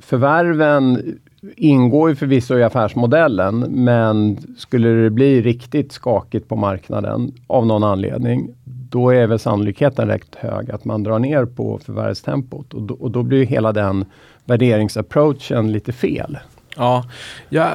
Förvärven 0.00 1.18
ingår 1.56 2.10
ju 2.10 2.16
förvisso 2.16 2.58
i 2.58 2.62
affärsmodellen 2.62 3.58
men 3.60 4.38
skulle 4.56 4.88
det 4.88 5.10
bli 5.10 5.42
riktigt 5.42 5.92
skakigt 5.92 6.48
på 6.48 6.56
marknaden 6.56 7.32
av 7.46 7.66
någon 7.66 7.84
anledning 7.84 8.54
då 8.92 9.10
är 9.10 9.26
väl 9.26 9.38
sannolikheten 9.38 10.08
rätt 10.08 10.34
hög 10.34 10.70
att 10.70 10.84
man 10.84 11.02
drar 11.02 11.18
ner 11.18 11.44
på 11.44 11.78
förvärvstempot 11.78 12.74
och 12.74 12.82
då, 12.82 12.94
och 12.94 13.10
då 13.10 13.22
blir 13.22 13.46
hela 13.46 13.72
den 13.72 14.04
värderingsapproachen 14.44 15.72
lite 15.72 15.92
fel. 15.92 16.38
Ja, 16.76 17.04
ja, 17.48 17.70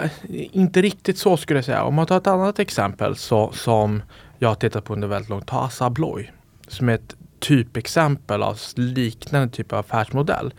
inte 0.51 0.81
riktigt 0.81 1.17
så 1.17 1.37
skulle 1.37 1.57
jag 1.57 1.65
säga. 1.65 1.83
Om 1.83 1.95
man 1.95 2.05
tar 2.05 2.17
ett 2.17 2.27
annat 2.27 2.59
exempel 2.59 3.15
så, 3.15 3.51
som 3.53 4.01
jag 4.39 4.49
har 4.49 4.55
tittat 4.55 4.83
på 4.83 4.93
under 4.93 5.07
väldigt 5.07 5.29
lång 5.29 5.39
tid. 5.39 5.47
Ta 5.47 5.59
Assa 5.59 5.85
Abloy 5.85 6.31
som 6.67 6.89
är 6.89 6.93
ett 6.93 7.15
typexempel 7.39 8.43
av 8.43 8.59
liknande 8.75 9.55
typ 9.55 9.73
av 9.73 9.79
affärsmodell. 9.79 10.53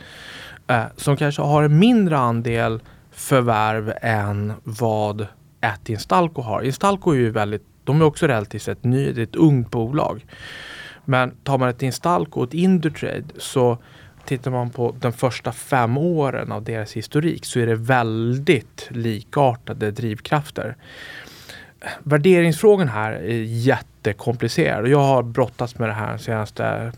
Eh, 0.67 0.85
som 0.97 1.17
kanske 1.17 1.43
har 1.43 1.63
en 1.63 1.79
mindre 1.79 2.19
andel 2.19 2.81
förvärv 3.11 3.93
än 4.03 4.53
vad 4.65 5.27
ett 5.61 5.89
Instalco 5.89 6.43
har. 6.43 6.63
Instalco 6.63 7.11
är 7.11 7.17
ju 7.17 7.31
väldigt 7.31 7.65
de 7.89 8.01
är 8.01 8.05
också 8.05 8.27
relativt 8.27 8.63
sett 8.63 8.85
ny, 8.85 9.13
det 9.13 9.21
är 9.21 9.23
ett 9.23 9.37
ungt 9.37 9.71
bolag. 9.71 10.27
Men 11.05 11.31
tar 11.31 11.59
man 11.59 11.69
ett 11.69 11.83
Instalco 11.83 12.41
och 12.41 12.47
ett 12.47 12.55
Indutrade 12.55 13.25
så 13.39 13.79
tittar 14.25 14.51
man 14.51 14.71
på 14.71 14.97
de 15.01 15.13
första 15.13 15.53
fem 15.53 15.99
åren 15.99 16.53
av 16.53 16.63
deras 16.63 16.93
historik 16.93 17.45
så 17.45 17.61
är 17.61 17.67
det 17.67 17.75
väldigt 17.75 18.89
likartade 18.91 19.91
drivkrafter. 19.91 20.77
Värderingsfrågan 22.03 22.89
här 22.89 23.13
är 23.13 23.43
jättekomplicerad 23.43 24.83
och 24.83 24.89
jag 24.89 24.99
har 24.99 25.23
brottats 25.23 25.79
med 25.79 25.89
det 25.89 25.93
här 25.93 26.13
de 26.13 26.19
senaste 26.19 26.93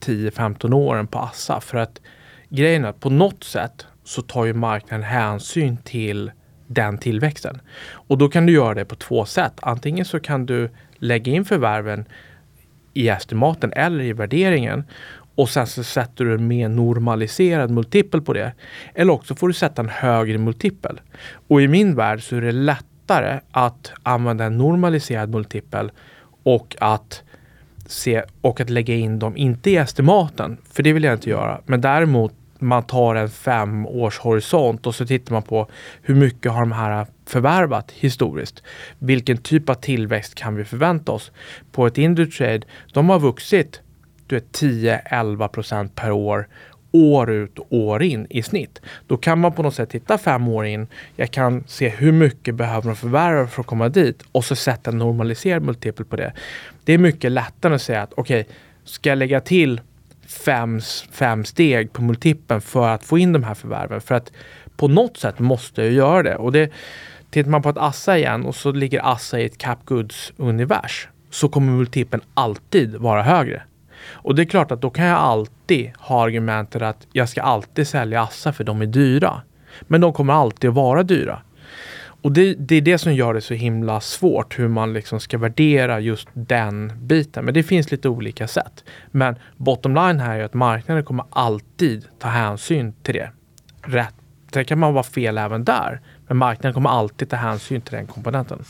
10-15 0.00 0.74
åren 0.74 1.06
på 1.06 1.18
Assa 1.18 1.60
för 1.60 1.78
att 1.78 2.00
grejen 2.48 2.84
är 2.84 2.88
att 2.88 3.00
på 3.00 3.10
något 3.10 3.44
sätt 3.44 3.86
så 4.04 4.22
tar 4.22 4.44
ju 4.44 4.52
marknaden 4.52 5.04
hänsyn 5.04 5.76
till 5.76 6.30
den 6.66 6.98
tillväxten. 6.98 7.60
Och 7.90 8.18
då 8.18 8.28
kan 8.28 8.46
du 8.46 8.52
göra 8.52 8.74
det 8.74 8.84
på 8.84 8.94
två 8.94 9.24
sätt. 9.24 9.52
Antingen 9.62 10.04
så 10.04 10.20
kan 10.20 10.46
du 10.46 10.70
lägga 10.98 11.32
in 11.32 11.44
förvärven 11.44 12.04
i 12.94 13.08
estimaten 13.08 13.72
eller 13.72 14.04
i 14.04 14.12
värderingen 14.12 14.84
och 15.34 15.48
sen 15.48 15.66
så 15.66 15.84
sätter 15.84 16.24
du 16.24 16.34
en 16.34 16.46
mer 16.46 16.68
normaliserad 16.68 17.70
multipel 17.70 18.22
på 18.22 18.32
det. 18.32 18.52
Eller 18.94 19.12
också 19.12 19.34
får 19.34 19.48
du 19.48 19.54
sätta 19.54 19.82
en 19.82 19.88
högre 19.88 20.38
multipel. 20.38 21.00
Och 21.48 21.62
i 21.62 21.68
min 21.68 21.94
värld 21.94 22.22
så 22.22 22.36
är 22.36 22.40
det 22.40 22.52
lätt 22.52 22.87
lättare 23.08 23.40
att 23.50 23.92
använda 24.02 24.44
en 24.44 24.58
normaliserad 24.58 25.30
multipel 25.30 25.90
och 26.42 26.76
att 26.80 27.22
se 27.86 28.22
och 28.40 28.60
att 28.60 28.70
lägga 28.70 28.94
in 28.94 29.18
dem, 29.18 29.36
inte 29.36 29.70
i 29.70 29.76
estimaten, 29.76 30.56
för 30.72 30.82
det 30.82 30.92
vill 30.92 31.04
jag 31.04 31.14
inte 31.14 31.30
göra, 31.30 31.60
men 31.66 31.80
däremot 31.80 32.32
man 32.58 32.82
tar 32.82 33.14
en 33.14 33.28
femårshorisont 33.28 34.86
och 34.86 34.94
så 34.94 35.06
tittar 35.06 35.32
man 35.32 35.42
på 35.42 35.68
hur 36.02 36.14
mycket 36.14 36.52
har 36.52 36.60
de 36.60 36.72
här 36.72 37.06
förvärvat 37.26 37.90
historiskt. 37.90 38.62
Vilken 38.98 39.36
typ 39.36 39.68
av 39.68 39.74
tillväxt 39.74 40.34
kan 40.34 40.56
vi 40.56 40.64
förvänta 40.64 41.12
oss? 41.12 41.32
På 41.72 41.86
ett 41.86 41.98
Indutrade, 41.98 42.62
de 42.92 43.08
har 43.08 43.18
vuxit 43.18 43.80
10-11 44.28 45.48
procent 45.48 45.94
per 45.94 46.10
år 46.10 46.48
år 46.90 47.30
ut 47.30 47.58
och 47.58 47.66
år 47.70 48.02
in 48.02 48.26
i 48.30 48.42
snitt. 48.42 48.80
Då 49.06 49.16
kan 49.16 49.38
man 49.38 49.52
på 49.52 49.62
något 49.62 49.74
sätt 49.74 49.90
titta 49.90 50.18
fem 50.18 50.48
år 50.48 50.66
in. 50.66 50.86
Jag 51.16 51.30
kan 51.30 51.64
se 51.66 51.88
hur 51.88 52.12
mycket 52.12 52.54
behöver 52.54 52.86
de 52.88 52.96
förvärva 52.96 53.46
för 53.46 53.60
att 53.60 53.66
komma 53.66 53.88
dit 53.88 54.22
och 54.32 54.44
så 54.44 54.56
sätta 54.56 54.90
en 54.90 54.98
normaliserad 54.98 55.62
multipel 55.62 56.06
på 56.06 56.16
det. 56.16 56.32
Det 56.84 56.92
är 56.92 56.98
mycket 56.98 57.32
lättare 57.32 57.74
att 57.74 57.82
säga 57.82 58.02
att 58.02 58.12
okej, 58.16 58.40
okay, 58.40 58.54
ska 58.84 59.08
jag 59.08 59.18
lägga 59.18 59.40
till 59.40 59.80
fem, 60.26 60.80
fem 61.10 61.44
steg 61.44 61.92
på 61.92 62.02
multipeln 62.02 62.60
för 62.60 62.88
att 62.88 63.04
få 63.04 63.18
in 63.18 63.32
de 63.32 63.44
här 63.44 63.54
förvärven. 63.54 64.00
För 64.00 64.14
att 64.14 64.32
på 64.76 64.88
något 64.88 65.16
sätt 65.16 65.38
måste 65.38 65.82
jag 65.82 65.92
göra 65.92 66.22
det. 66.22 66.36
Och 66.36 66.52
det, 66.52 66.70
tittar 67.30 67.50
man 67.50 67.62
på 67.62 67.68
ett 67.68 67.78
Assa 67.78 68.18
igen 68.18 68.44
och 68.44 68.56
så 68.56 68.72
ligger 68.72 69.12
Assa 69.12 69.40
i 69.40 69.44
ett 69.44 69.58
cap 69.58 69.78
goods 69.84 70.32
univers 70.36 71.08
så 71.30 71.48
kommer 71.48 71.72
multipeln 71.72 72.22
alltid 72.34 72.96
vara 72.96 73.22
högre. 73.22 73.62
Och 74.06 74.34
det 74.34 74.42
är 74.42 74.46
klart 74.46 74.70
att 74.70 74.80
då 74.80 74.90
kan 74.90 75.04
jag 75.04 75.18
alltid 75.18 75.92
ha 75.98 76.24
argumentet 76.24 76.82
att 76.82 77.06
jag 77.12 77.28
ska 77.28 77.42
alltid 77.42 77.88
sälja 77.88 78.22
Assa 78.22 78.52
för 78.52 78.64
de 78.64 78.82
är 78.82 78.86
dyra. 78.86 79.42
Men 79.82 80.00
de 80.00 80.12
kommer 80.12 80.32
alltid 80.32 80.70
att 80.70 80.76
vara 80.76 81.02
dyra. 81.02 81.42
Och 82.22 82.32
det, 82.32 82.54
det, 82.54 82.74
är 82.74 82.80
det 82.80 82.98
som 82.98 83.14
gör 83.14 83.34
det 83.34 83.40
så 83.40 83.54
himla 83.54 84.00
svårt 84.00 84.58
hur 84.58 84.68
man 84.68 84.92
liksom 84.92 85.20
ska 85.20 85.38
värdera 85.38 86.00
just 86.00 86.28
den 86.32 86.92
biten. 87.06 87.44
Men 87.44 87.54
det 87.54 87.62
finns 87.62 87.90
lite 87.90 88.08
olika 88.08 88.48
sätt. 88.48 88.84
Men 89.10 89.36
bottom 89.56 89.94
line 89.94 90.20
här 90.20 90.38
är 90.38 90.44
att 90.44 90.54
marknaden 90.54 91.04
kommer 91.04 91.24
alltid 91.30 92.06
ta 92.18 92.28
hänsyn 92.28 92.92
till 93.02 93.14
det. 93.14 93.30
Rätt. 93.82 94.14
Sen 94.52 94.64
kan 94.64 94.78
man 94.78 94.94
vara 94.94 95.04
fel 95.04 95.38
även 95.38 95.64
där. 95.64 96.00
Men 96.26 96.36
marknaden 96.36 96.74
kommer 96.74 96.90
alltid 96.90 97.30
ta 97.30 97.36
hänsyn 97.36 97.80
till 97.80 97.94
den 97.94 98.06
komponenten. 98.06 98.64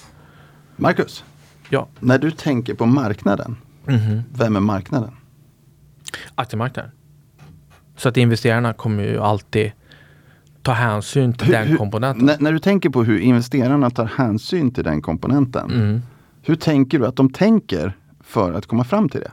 Marcus, 0.76 1.24
ja. 1.68 1.88
när 2.00 2.18
du 2.18 2.30
tänker 2.30 2.74
på 2.74 2.86
marknaden, 2.86 3.56
mm 3.86 4.00
-hmm. 4.00 4.22
vem 4.34 4.56
är 4.56 4.60
marknaden? 4.60 5.17
Aktiemarknaden. 6.34 6.90
Så 7.96 8.08
att 8.08 8.16
investerarna 8.16 8.72
kommer 8.72 9.04
ju 9.04 9.20
alltid 9.20 9.72
ta 10.62 10.72
hänsyn 10.72 11.32
till 11.32 11.46
hur, 11.46 11.52
den 11.52 11.76
komponenten. 11.76 12.26
När, 12.26 12.36
när, 12.38 12.52
du 12.52 12.58
tänker 12.58 12.90
på 12.90 13.04
hur 13.04 13.18
investerarna 13.18 13.90
tar 13.90 14.04
hänsyn 14.04 14.74
till 14.74 14.84
den 14.84 15.02
komponenten. 15.02 15.70
Mm. 15.70 16.02
Hur 16.42 16.54
tänker 16.56 16.98
du 16.98 17.06
att 17.06 17.16
de 17.16 17.32
tänker 17.32 17.92
för 18.20 18.52
att 18.52 18.66
komma 18.66 18.84
fram 18.84 19.08
till 19.08 19.20
det? 19.20 19.32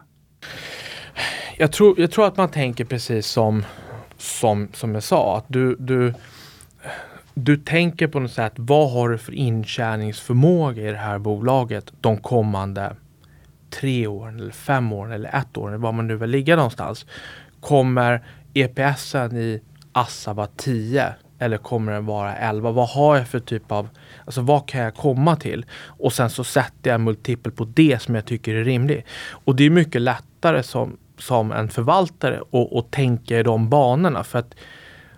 Jag 1.58 1.72
tror, 1.72 2.00
jag 2.00 2.12
tror 2.12 2.28
att 2.28 2.38
man 2.38 2.50
tänker 2.50 2.86
precis 2.86 3.28
som, 3.28 3.64
som, 4.18 4.68
som 4.74 4.94
jag 4.94 5.04
sa. 5.04 5.38
Att 5.38 5.46
du, 5.48 5.76
du, 5.80 6.14
du 7.34 7.58
tänker 7.58 8.08
på 8.08 8.20
något 8.20 8.32
sätt, 8.32 8.54
vad 8.56 8.92
har 8.92 9.10
du 9.10 9.18
för 9.18 9.34
intjäningsförmåga 9.34 10.90
i 10.90 10.92
det 10.92 10.98
här 10.98 11.20
bolaget 11.20 11.94
de 12.02 12.18
kommande 12.18 12.96
tre 13.80 14.08
åren, 14.08 14.40
eller 14.40 14.52
fem 14.52 14.94
åren 14.94 15.12
eller 15.12 15.36
ett 15.36 15.58
år, 15.58 15.72
var 15.72 15.92
man 15.92 16.08
nu 16.08 16.16
vill 16.16 16.30
ligga 16.30 16.56
någonstans. 16.56 17.06
Kommer 17.60 18.24
EPSen 18.54 19.38
i 19.38 19.62
Assa 19.92 20.34
vara 20.34 20.48
10 20.48 21.14
eller 21.40 21.58
kommer 21.58 21.92
den 21.92 22.06
vara 22.06 22.36
11? 22.36 22.72
Vad 22.72 22.90
har 22.90 23.18
jag 23.18 23.28
för 23.28 23.40
typ 23.40 23.72
av, 23.72 23.90
alltså 24.26 24.42
vad 24.42 24.68
kan 24.68 24.82
jag 24.82 24.96
komma 24.96 25.36
till? 25.36 25.66
Och 25.86 26.14
sen 26.14 26.30
så 26.30 26.44
sätter 26.44 26.90
jag 26.90 26.96
en 26.96 27.04
multipel 27.04 27.52
på 27.52 27.66
det 27.66 28.02
som 28.02 28.16
jag 28.16 28.26
tycker 28.26 28.56
är 28.56 28.64
rimlig. 28.64 29.06
Och 29.30 29.56
det 29.56 29.64
är 29.64 29.70
mycket 29.70 30.02
lättare 30.02 30.64
som, 30.64 30.98
som 31.18 31.52
en 31.52 31.70
förvaltare 31.70 32.42
att 32.72 32.92
tänka 32.92 33.40
i 33.40 33.44
de 33.44 33.70
banorna. 33.70 34.24
För 34.24 34.40
att 34.40 34.56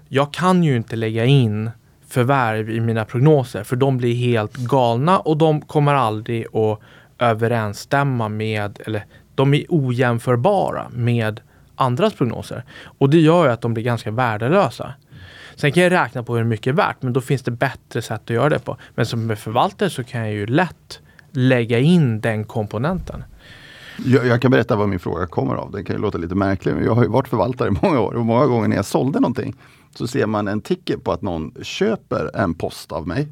jag 0.07 0.33
kan 0.33 0.63
ju 0.63 0.75
inte 0.75 0.95
lägga 0.95 1.25
in 1.25 1.71
förvärv 2.07 2.69
i 2.69 2.79
mina 2.79 3.05
prognoser 3.05 3.63
för 3.63 3.75
de 3.75 3.97
blir 3.97 4.15
helt 4.15 4.55
galna 4.55 5.19
och 5.19 5.37
de 5.37 5.61
kommer 5.61 5.93
aldrig 5.93 6.55
att 6.55 6.79
överensstämma 7.19 8.29
med, 8.29 8.79
eller 8.85 9.05
de 9.35 9.53
är 9.53 9.65
ojämförbara 9.69 10.89
med 10.93 11.41
andras 11.75 12.13
prognoser. 12.13 12.63
Och 12.83 13.09
det 13.09 13.19
gör 13.19 13.45
ju 13.45 13.51
att 13.51 13.61
de 13.61 13.73
blir 13.73 13.83
ganska 13.83 14.11
värdelösa. 14.11 14.93
Sen 15.55 15.71
kan 15.71 15.83
jag 15.83 15.91
räkna 15.91 16.23
på 16.23 16.35
hur 16.35 16.43
mycket 16.43 16.67
är 16.67 16.75
värt, 16.75 17.01
men 17.01 17.13
då 17.13 17.21
finns 17.21 17.41
det 17.41 17.51
bättre 17.51 18.01
sätt 18.01 18.21
att 18.23 18.29
göra 18.29 18.49
det 18.49 18.59
på. 18.59 18.77
Men 18.95 19.05
som 19.05 19.35
förvaltare 19.35 19.89
så 19.89 20.03
kan 20.03 20.21
jag 20.21 20.33
ju 20.33 20.45
lätt 20.45 20.99
lägga 21.31 21.79
in 21.79 22.21
den 22.21 22.43
komponenten. 22.43 23.23
Jag, 24.05 24.27
jag, 24.27 24.41
kan 24.41 24.51
berätta 24.51 24.75
vad 24.75 24.89
min 24.89 24.99
fråga 24.99 25.27
kommer 25.27 25.55
av. 25.55 25.71
Den 25.71 25.85
kan 25.85 25.95
ju 25.95 26.01
låta 26.01 26.17
lite 26.17 26.35
märklig, 26.35 26.73
men 26.73 26.83
jag 26.83 26.95
har 26.95 27.03
ju 27.03 27.09
varit 27.09 27.27
förvaltare 27.27 27.67
i 27.67 27.77
många 27.81 27.99
år 27.99 28.13
och 28.13 28.25
många 28.25 28.45
gånger 28.45 28.67
när 28.67 28.75
jag 28.75 28.85
sålde 28.85 29.19
någonting 29.19 29.55
så 29.95 30.07
ser 30.07 30.25
man 30.25 30.47
en 30.47 30.61
ticker 30.61 30.97
på 30.97 31.11
att 31.11 31.21
någon 31.21 31.53
köper 31.61 32.35
en 32.35 32.53
post 32.53 32.91
av 32.91 33.07
mig. 33.07 33.27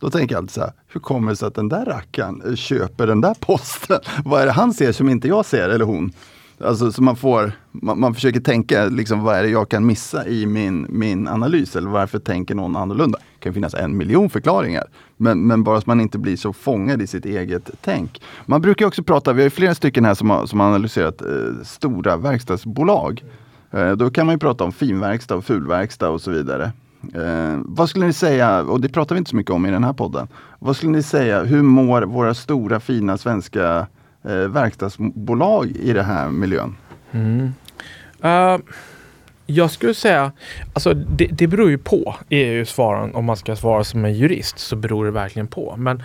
Då 0.00 0.10
tänker 0.10 0.34
jag 0.34 0.40
alltid 0.40 0.54
så 0.54 0.60
här, 0.60 0.72
hur 0.88 1.00
kommer 1.00 1.30
det 1.30 1.36
sig 1.36 1.48
att 1.48 1.54
den 1.54 1.68
där 1.68 1.84
rackaren 1.84 2.56
köper 2.56 3.06
den 3.06 3.20
där 3.20 3.34
posten? 3.40 4.00
Vad 4.24 4.42
är 4.42 4.46
det 4.46 4.52
han 4.52 4.74
ser 4.74 4.92
som 4.92 5.08
inte 5.08 5.28
jag 5.28 5.46
ser, 5.46 5.68
eller 5.68 5.84
hon? 5.84 6.12
Alltså, 6.60 6.92
så 6.92 7.02
man, 7.02 7.16
får, 7.16 7.52
man, 7.72 8.00
man, 8.00 8.14
försöker 8.14 8.40
tänka, 8.40 8.84
liksom, 8.84 9.22
vad 9.22 9.36
är 9.36 9.42
det 9.42 9.48
jag 9.48 9.68
kan 9.68 9.86
missa 9.86 10.26
i 10.26 10.46
min, 10.46 10.86
min 10.88 11.28
analys? 11.28 11.76
Eller 11.76 11.88
varför 11.88 12.18
tänker 12.18 12.54
någon 12.54 12.76
annorlunda? 12.76 13.18
Det 13.18 13.44
kan 13.44 13.54
finnas 13.54 13.74
en 13.74 13.96
miljon 13.96 14.30
förklaringar. 14.30 14.84
Men, 15.16 15.46
men 15.46 15.64
bara 15.64 15.80
så 15.80 15.84
man 15.86 16.00
inte 16.00 16.18
blir 16.18 16.36
så 16.36 16.52
fångad 16.52 17.02
i 17.02 17.06
sitt 17.06 17.26
eget 17.26 17.70
tänk. 17.80 18.22
Man 18.46 18.60
brukar 18.60 18.86
också 18.86 19.02
prata, 19.02 19.32
vi 19.32 19.42
har 19.42 19.50
flera 19.50 19.74
stycken 19.74 20.04
här 20.04 20.14
som 20.14 20.30
har, 20.30 20.46
som 20.46 20.60
har 20.60 20.66
analyserat 20.66 21.20
eh, 21.20 21.28
stora 21.64 22.16
verkstadsbolag. 22.16 23.24
Eh, 23.70 23.92
då 23.92 24.10
kan 24.10 24.26
man 24.26 24.34
ju 24.34 24.38
prata 24.38 24.64
om 24.64 24.72
finverkstad 24.72 25.36
och 25.36 25.44
fulverkstad 25.44 26.08
och 26.08 26.20
så 26.20 26.30
vidare. 26.30 26.72
Eh, 27.14 27.60
vad 27.64 27.88
skulle 27.88 28.06
ni 28.06 28.12
säga, 28.12 28.60
och 28.62 28.80
det 28.80 28.88
pratar 28.88 29.14
vi 29.14 29.18
inte 29.18 29.30
så 29.30 29.36
mycket 29.36 29.52
om 29.52 29.66
i 29.66 29.70
den 29.70 29.84
här 29.84 29.92
podden. 29.92 30.28
Vad 30.58 30.76
skulle 30.76 30.92
ni 30.92 31.02
säga, 31.02 31.42
hur 31.42 31.62
mår 31.62 32.02
våra 32.02 32.34
stora 32.34 32.80
fina 32.80 33.18
svenska 33.18 33.86
eh, 34.24 34.34
verkstadsbolag 34.34 35.66
i 35.66 35.92
den 35.92 36.04
här 36.04 36.28
miljön? 36.30 36.76
Mm. 37.12 37.52
Uh, 38.24 38.60
jag 39.46 39.70
skulle 39.70 39.94
säga, 39.94 40.32
alltså 40.72 40.94
det, 40.94 41.26
det 41.26 41.46
beror 41.46 41.70
ju 41.70 41.78
på, 41.78 42.14
är 42.28 42.46
ju 42.52 42.64
svaren. 42.64 43.14
Om 43.14 43.24
man 43.24 43.36
ska 43.36 43.56
svara 43.56 43.84
som 43.84 44.04
en 44.04 44.14
jurist 44.14 44.58
så 44.58 44.76
beror 44.76 45.04
det 45.04 45.10
verkligen 45.10 45.48
på. 45.48 45.74
Men 45.76 46.02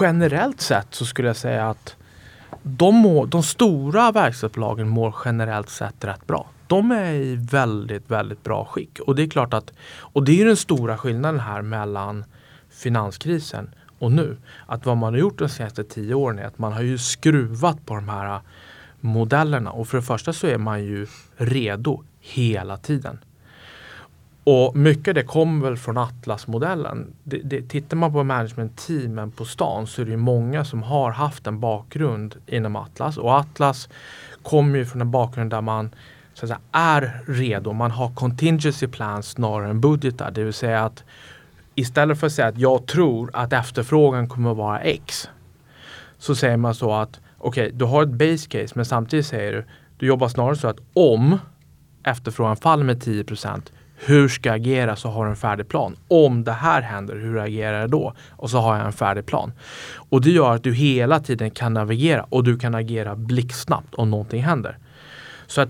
generellt 0.00 0.60
sett 0.60 0.86
så 0.90 1.04
skulle 1.04 1.28
jag 1.28 1.36
säga 1.36 1.70
att 1.70 1.96
de, 2.62 2.94
må, 2.94 3.26
de 3.26 3.42
stora 3.42 4.12
verkstadsbolagen 4.12 4.88
mår 4.88 5.14
generellt 5.24 5.70
sett 5.70 6.04
rätt 6.04 6.26
bra 6.26 6.46
de 6.70 6.90
är 6.90 7.12
i 7.12 7.36
väldigt, 7.36 8.10
väldigt 8.10 8.44
bra 8.44 8.64
skick. 8.64 9.00
Och 9.00 9.14
det 9.14 9.22
är 9.22 9.28
klart 9.28 9.54
att, 9.54 9.72
och 9.98 10.24
det 10.24 10.40
är 10.40 10.46
den 10.46 10.56
stora 10.56 10.98
skillnaden 10.98 11.40
här 11.40 11.62
mellan 11.62 12.24
finanskrisen 12.70 13.74
och 13.98 14.12
nu. 14.12 14.36
Att 14.66 14.86
vad 14.86 14.96
man 14.96 15.12
har 15.12 15.20
gjort 15.20 15.38
de 15.38 15.48
senaste 15.48 15.84
tio 15.84 16.14
åren 16.14 16.38
är 16.38 16.44
att 16.44 16.58
man 16.58 16.72
har 16.72 16.82
ju 16.82 16.98
skruvat 16.98 17.86
på 17.86 17.94
de 17.94 18.08
här 18.08 18.40
modellerna. 19.00 19.70
Och 19.70 19.88
för 19.88 19.98
det 19.98 20.02
första 20.02 20.32
så 20.32 20.46
är 20.46 20.58
man 20.58 20.84
ju 20.84 21.06
redo 21.36 22.02
hela 22.20 22.76
tiden. 22.76 23.18
Och 24.44 24.76
mycket 24.76 25.14
det 25.14 25.22
kommer 25.22 25.64
väl 25.64 25.76
från 25.76 25.98
Atlas-modellen. 25.98 27.12
Det, 27.24 27.38
det, 27.38 27.62
tittar 27.62 27.96
man 27.96 28.12
på 28.12 28.24
management-teamen 28.24 29.30
på 29.30 29.44
stan 29.44 29.86
så 29.86 30.02
är 30.02 30.06
det 30.06 30.16
många 30.16 30.64
som 30.64 30.82
har 30.82 31.10
haft 31.10 31.46
en 31.46 31.60
bakgrund 31.60 32.34
inom 32.46 32.76
Atlas. 32.76 33.18
Och 33.18 33.38
Atlas 33.38 33.88
kommer 34.42 34.78
ju 34.78 34.86
från 34.86 35.00
en 35.00 35.10
bakgrund 35.10 35.50
där 35.50 35.60
man 35.60 35.90
så 36.34 36.44
att 36.44 36.48
säga, 36.48 36.60
är 36.72 37.20
redo. 37.26 37.72
Man 37.72 37.90
har 37.90 38.14
contingency 38.14 38.86
plans 38.86 39.28
snarare 39.28 39.70
än 39.70 39.80
budgetar. 39.80 40.30
Det 40.30 40.44
vill 40.44 40.52
säga 40.52 40.84
att 40.84 41.04
istället 41.74 42.20
för 42.20 42.26
att 42.26 42.32
säga 42.32 42.48
att 42.48 42.58
jag 42.58 42.86
tror 42.86 43.30
att 43.32 43.52
efterfrågan 43.52 44.28
kommer 44.28 44.50
att 44.50 44.56
vara 44.56 44.80
X. 44.80 45.28
Så 46.18 46.34
säger 46.34 46.56
man 46.56 46.74
så 46.74 46.92
att 46.92 47.20
okej, 47.38 47.66
okay, 47.66 47.78
du 47.78 47.84
har 47.84 48.02
ett 48.02 48.08
base 48.08 48.48
case 48.48 48.72
men 48.74 48.84
samtidigt 48.84 49.26
säger 49.26 49.52
du 49.52 49.64
du 50.00 50.06
jobbar 50.06 50.28
snarare 50.28 50.56
så 50.56 50.68
att 50.68 50.78
om 50.92 51.38
efterfrågan 52.04 52.56
faller 52.56 52.84
med 52.84 53.02
10% 53.02 53.62
hur 53.96 54.28
ska 54.28 54.48
jag 54.48 54.56
agera 54.56 54.96
så 54.96 55.08
har 55.08 55.24
du 55.24 55.30
en 55.30 55.36
färdig 55.36 55.68
plan. 55.68 55.96
Om 56.08 56.44
det 56.44 56.52
här 56.52 56.82
händer, 56.82 57.16
hur 57.16 57.38
agerar 57.38 57.80
jag 57.80 57.90
då? 57.90 58.14
Och 58.30 58.50
så 58.50 58.58
har 58.58 58.76
jag 58.76 58.86
en 58.86 58.92
färdig 58.92 59.26
plan. 59.26 59.52
Och 59.94 60.20
det 60.20 60.30
gör 60.30 60.54
att 60.54 60.64
du 60.64 60.74
hela 60.74 61.20
tiden 61.20 61.50
kan 61.50 61.74
navigera 61.74 62.26
och 62.28 62.44
du 62.44 62.58
kan 62.58 62.74
agera 62.74 63.16
blixtsnabbt 63.16 63.94
om 63.94 64.10
någonting 64.10 64.42
händer. 64.42 64.78
Så 65.46 65.60
att 65.60 65.68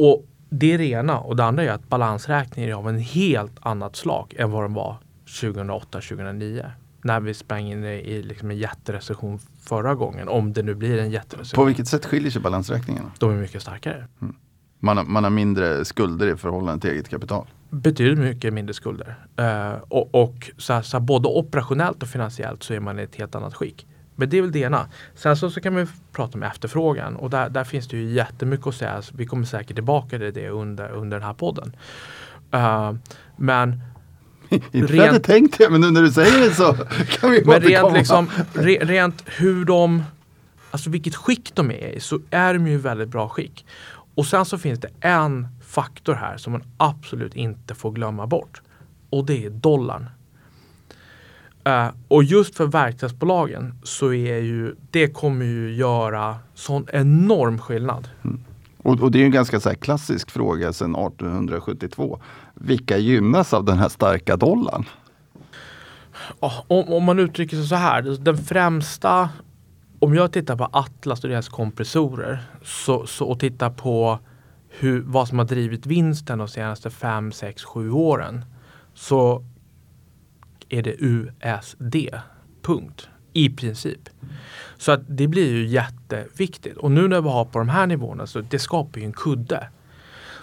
och 0.00 0.26
det 0.50 0.72
är 0.72 0.78
det 0.78 0.86
ena. 0.86 1.18
Och 1.18 1.36
det 1.36 1.44
andra 1.44 1.62
är 1.62 1.70
att 1.70 1.88
balansräkningen 1.88 2.70
är 2.70 2.74
av 2.74 2.88
en 2.88 2.98
helt 2.98 3.52
annat 3.60 3.96
slag 3.96 4.34
än 4.38 4.50
vad 4.50 4.64
den 4.64 4.74
var 4.74 4.96
2008-2009. 5.26 6.70
När 7.02 7.20
vi 7.20 7.34
sprang 7.34 7.72
in 7.72 7.84
i 7.84 8.22
liksom 8.22 8.50
en 8.50 8.58
jätterecession 8.58 9.38
förra 9.62 9.94
gången. 9.94 10.28
Om 10.28 10.52
det 10.52 10.62
nu 10.62 10.74
blir 10.74 10.98
en 10.98 11.10
jätterecession. 11.10 11.62
På 11.62 11.64
vilket 11.64 11.88
sätt 11.88 12.06
skiljer 12.06 12.30
sig 12.30 12.42
balansräkningarna? 12.42 13.10
De 13.18 13.30
är 13.30 13.36
mycket 13.36 13.62
starkare. 13.62 14.06
Mm. 14.20 14.34
Man, 14.78 14.96
har, 14.96 15.04
man 15.04 15.24
har 15.24 15.30
mindre 15.30 15.84
skulder 15.84 16.26
i 16.26 16.36
förhållande 16.36 16.80
till 16.80 16.90
eget 16.90 17.08
kapital? 17.08 17.46
Betydligt 17.70 18.18
mycket 18.18 18.54
mindre 18.54 18.74
skulder. 18.74 19.14
Uh, 19.40 19.82
och, 19.88 20.14
och 20.14 20.50
så, 20.56 20.72
här, 20.72 20.82
så 20.82 20.96
här, 20.98 21.04
både 21.04 21.28
operationellt 21.28 22.02
och 22.02 22.08
finansiellt 22.08 22.62
så 22.62 22.74
är 22.74 22.80
man 22.80 22.98
i 22.98 23.02
ett 23.02 23.16
helt 23.16 23.34
annat 23.34 23.54
skick. 23.54 23.86
Men 24.20 24.30
det 24.30 24.38
är 24.38 24.42
väl 24.42 24.52
det 24.52 24.58
ena. 24.58 24.88
Sen 25.14 25.36
så, 25.36 25.50
så 25.50 25.60
kan 25.60 25.74
vi 25.74 25.86
prata 26.12 26.38
om 26.38 26.42
efterfrågan 26.42 27.16
och 27.16 27.30
där, 27.30 27.48
där 27.48 27.64
finns 27.64 27.88
det 27.88 27.96
ju 27.96 28.12
jättemycket 28.12 28.66
att 28.66 28.74
säga. 28.74 29.02
Så 29.02 29.14
vi 29.16 29.26
kommer 29.26 29.44
säkert 29.44 29.76
tillbaka 29.76 30.18
till 30.18 30.34
det 30.34 30.48
under, 30.48 30.90
under 30.90 31.18
den 31.18 31.26
här 31.26 31.34
podden. 31.34 31.76
Uh, 32.54 32.92
men 33.36 33.80
inte 34.48 34.92
rent, 34.92 35.06
hade 35.06 35.20
tänkt 35.20 35.58
det, 35.58 35.70
men 35.70 35.80
nu 35.80 35.90
när 35.90 36.02
du 36.02 36.12
säger 36.12 36.48
det 36.48 36.54
så 36.54 36.74
kan 37.20 37.30
vi 37.30 37.44
Men 37.44 37.60
rent, 37.60 37.92
liksom, 37.92 38.30
re, 38.52 38.78
rent 38.82 39.22
hur 39.26 39.64
de, 39.64 40.02
alltså 40.70 40.90
vilket 40.90 41.14
skick 41.14 41.54
de 41.54 41.70
är 41.70 41.88
i, 41.88 42.00
så 42.00 42.20
är 42.30 42.54
de 42.54 42.66
ju 42.66 42.72
i 42.72 42.76
väldigt 42.76 43.08
bra 43.08 43.28
skick. 43.28 43.66
Och 44.14 44.26
sen 44.26 44.44
så 44.44 44.58
finns 44.58 44.80
det 44.80 44.88
en 45.00 45.48
faktor 45.66 46.14
här 46.14 46.36
som 46.36 46.52
man 46.52 46.62
absolut 46.76 47.36
inte 47.36 47.74
får 47.74 47.90
glömma 47.90 48.26
bort. 48.26 48.62
Och 49.10 49.24
det 49.26 49.44
är 49.44 49.50
dollarn. 49.50 50.10
Uh, 51.68 51.88
och 52.08 52.24
just 52.24 52.56
för 52.56 52.66
verkstadsbolagen 52.66 53.74
så 53.82 54.12
är 54.12 54.38
ju 54.38 54.74
det 54.90 55.08
kommer 55.08 55.44
ju 55.44 55.74
göra 55.74 56.36
sån 56.54 56.86
enorm 56.92 57.58
skillnad. 57.58 58.08
Mm. 58.24 58.44
Och, 58.82 59.00
och, 59.00 59.10
det 59.10 59.20
är 59.20 59.24
en 59.24 59.30
ganska 59.30 59.60
så 59.60 59.74
klassisk 59.74 60.30
fråga 60.30 60.72
sedan 60.72 60.94
1872. 60.94 62.20
Vilka 62.54 62.98
gynnas 62.98 63.54
av 63.54 63.64
den 63.64 63.78
här 63.78 63.88
starka 63.88 64.36
dollarn? 64.36 64.84
Om, 66.40 66.88
om, 66.88 67.04
man 67.04 67.18
uttrycker 67.18 67.56
sig 67.56 67.66
så 67.66 67.74
här, 67.74 68.02
den 68.02 68.38
främsta 68.38 69.28
om 69.98 70.14
jag 70.14 70.32
tittar 70.32 70.56
på 70.56 70.68
Atlas 70.72 71.24
och 71.24 71.30
deras 71.30 71.48
kompressorer 71.48 72.42
så, 72.62 73.06
så, 73.06 73.26
och 73.26 73.40
tittar 73.40 73.70
på 73.70 74.18
hur, 74.68 75.00
vad 75.00 75.28
som 75.28 75.38
har 75.38 75.44
drivit 75.44 75.86
vinsten 75.86 76.38
de 76.38 76.48
senaste 76.48 76.90
5, 76.90 77.32
6, 77.32 77.64
7 77.64 77.90
åren 77.90 78.44
så 78.94 79.44
är 80.70 80.82
det 80.82 80.94
USD. 80.98 81.96
Punkt. 82.62 83.08
I 83.32 83.50
princip. 83.50 84.08
Så 84.76 84.92
att 84.92 85.00
det 85.06 85.28
blir 85.28 85.52
ju 85.52 85.66
jätteviktigt. 85.66 86.76
Och 86.76 86.90
nu 86.90 87.08
när 87.08 87.20
vi 87.20 87.28
har 87.28 87.44
på 87.44 87.58
de 87.58 87.68
här 87.68 87.86
nivåerna 87.86 88.26
så 88.26 88.40
det 88.40 88.58
skapar 88.58 89.00
ju 89.00 89.06
en 89.06 89.12
kudde. 89.12 89.68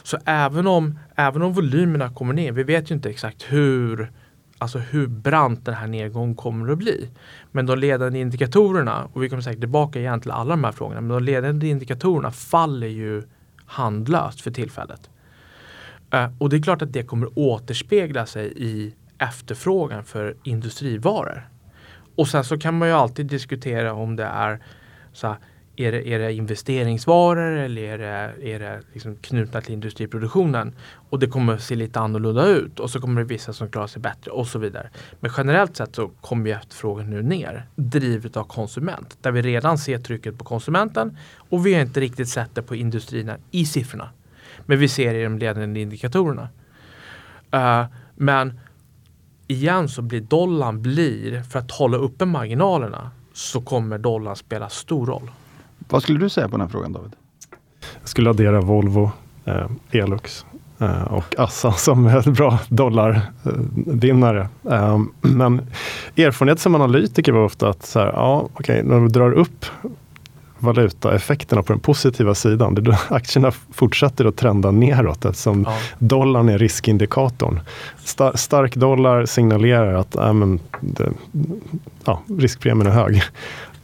Så 0.04 0.18
även 0.26 0.68
om, 0.68 1.00
även 1.16 1.42
om 1.42 1.54
volymerna 1.54 2.10
kommer 2.10 2.34
ner, 2.34 2.52
vi 2.52 2.64
vet 2.64 2.92
ju 2.92 2.96
inte 2.96 3.10
exakt 3.10 3.44
hur, 3.44 4.12
alltså 4.58 4.80
hur 4.80 5.08
brant 5.08 5.66
den 5.66 5.74
här 5.74 5.88
nedgången 5.88 6.36
kommer 6.36 6.72
att 6.72 6.78
bli. 6.78 7.10
Men 7.52 7.66
de 7.66 7.80
ledande 7.80 8.20
indikatorerna, 8.20 9.10
och 9.14 9.24
vi 9.24 9.30
kommer 9.30 9.42
säkert 9.42 9.60
tillbaka 9.60 10.00
igen 10.00 10.22
till 10.22 10.32
alla 10.32 10.50
de 10.50 10.64
här 10.64 10.72
frågorna, 10.72 11.02
men 11.02 11.10
de 11.10 11.24
ledande 11.24 11.68
indikatorerna 11.68 12.32
faller 12.32 12.88
ju 12.88 13.24
handlöst 13.66 14.42
för 14.42 14.52
tillfället. 14.52 15.10
Eh, 16.12 16.30
och 16.38 16.50
det 16.50 16.56
är 16.56 16.62
klart 16.62 16.82
att 16.82 16.94
det 16.94 17.04
kommer 17.04 17.40
återspegla 17.40 18.26
sig 18.26 18.54
i 18.56 18.94
efterfrågan 19.20 20.04
för 20.04 20.36
industrivaror. 20.44 21.50
Och 22.16 22.28
sen 22.28 22.44
så 22.44 22.58
kan 22.58 22.78
man 22.78 22.88
ju 22.88 22.94
alltid 22.94 23.26
diskutera 23.26 23.94
om 23.94 24.16
det 24.16 24.24
är 24.24 24.60
så 25.14 25.28
här, 25.28 25.38
är 25.80 25.92
det, 25.92 26.08
är 26.08 26.20
det 26.20 26.34
investeringsvaror 26.34 27.58
eller 27.58 27.82
är 27.82 27.98
det, 27.98 28.54
är 28.54 28.60
det 28.60 28.82
liksom 28.94 29.16
knutna 29.16 29.62
till 29.62 29.74
industriproduktionen? 29.74 30.76
Och 31.10 31.20
det 31.20 31.28
kommer 31.28 31.54
att 31.54 31.62
se 31.62 31.76
lite 31.76 32.00
annorlunda 32.00 32.46
ut 32.46 32.80
och 32.80 32.90
så 32.90 33.02
kommer 33.02 33.22
det 33.22 33.28
vissa 33.28 33.54
som 33.54 33.70
klarar 33.70 33.88
sig 33.88 34.02
bättre 34.02 34.32
och 34.32 34.48
så 34.48 34.60
vidare. 34.60 34.90
Men 35.20 35.32
generellt 35.38 35.76
sett 35.78 35.96
så 35.96 36.08
kommer 36.08 36.46
ju 36.46 36.52
efterfrågan 36.56 37.10
nu 37.10 37.22
ner 37.22 37.68
drivet 37.76 38.38
av 38.38 38.44
konsument. 38.44 39.18
Där 39.22 39.32
vi 39.32 39.42
redan 39.42 39.78
ser 39.78 40.00
trycket 40.00 40.38
på 40.38 40.44
konsumenten 40.44 41.18
och 41.50 41.66
vi 41.66 41.74
har 41.74 41.82
inte 41.82 42.00
riktigt 42.00 42.30
sett 42.30 42.56
det 42.56 42.62
på 42.62 42.76
industrierna 42.76 43.38
i 43.52 43.66
siffrorna. 43.66 44.10
Men 44.66 44.80
vi 44.80 44.88
ser 44.88 45.14
det 45.14 45.20
i 45.20 45.24
de 45.24 45.38
ledande 45.38 45.82
indikatorerna. 45.82 46.50
Uh, 47.56 47.86
men 48.16 48.60
igen 49.48 49.90
så 49.90 50.02
blir 50.02 50.22
dollarn 50.22 50.82
blir, 50.82 51.44
för 51.44 51.60
att 51.60 51.72
hålla 51.72 51.98
uppe 51.98 52.26
marginalerna, 52.26 53.12
så 53.34 53.62
kommer 53.62 53.98
dollarn 53.98 54.36
spela 54.36 54.70
stor 54.70 55.06
roll. 55.06 55.32
Vad 55.90 56.04
skulle 56.04 56.20
du 56.20 56.30
säga 56.30 56.48
på 56.48 56.52
den 56.52 56.62
här 56.62 56.68
frågan 56.68 56.94
David? 56.94 57.12
Jag 58.00 58.10
skulle 58.10 58.30
addera 58.30 58.62
Volvo, 58.62 59.12
eh, 59.46 59.68
Elux 59.92 60.46
eh, 60.80 61.04
och 61.04 61.40
Assa 61.40 61.72
som 61.78 62.06
är 62.06 62.32
bra 62.32 62.60
dollarvinnare. 62.70 64.50
Eh, 64.72 65.00
men 65.22 65.62
erfarenhet 66.16 66.60
som 66.60 66.76
analytiker 66.76 67.32
var 67.32 67.44
ofta 67.44 67.70
att 67.70 67.86
så 67.86 68.00
här, 68.00 68.08
ja, 68.08 68.50
okay, 68.54 68.84
när 68.84 69.00
du 69.00 69.08
drar 69.08 69.32
upp 69.32 69.66
valutaeffekterna 70.60 71.64
på 71.64 71.74
den 71.74 71.80
positiva 71.80 72.36
sidan. 72.36 72.76
Det 72.76 72.82
då 72.82 72.96
aktierna 73.10 73.52
fortsätter 73.72 74.26
att 74.26 74.36
trenda 74.36 74.72
neråt 74.72 75.26
eftersom 75.26 75.64
ja. 75.68 75.78
dollarn 76.00 76.50
är 76.50 76.58
riskindikatorn. 76.58 77.60
Star 78.04 78.32
stark 78.36 78.76
dollar 78.76 79.26
signalerar 79.26 79.94
att 79.94 80.16
äh, 80.16 80.34
men, 80.34 80.60
det, 80.80 81.10
ja, 82.06 82.22
riskpremien 82.38 82.88
är 82.88 82.92
hög. 82.92 83.24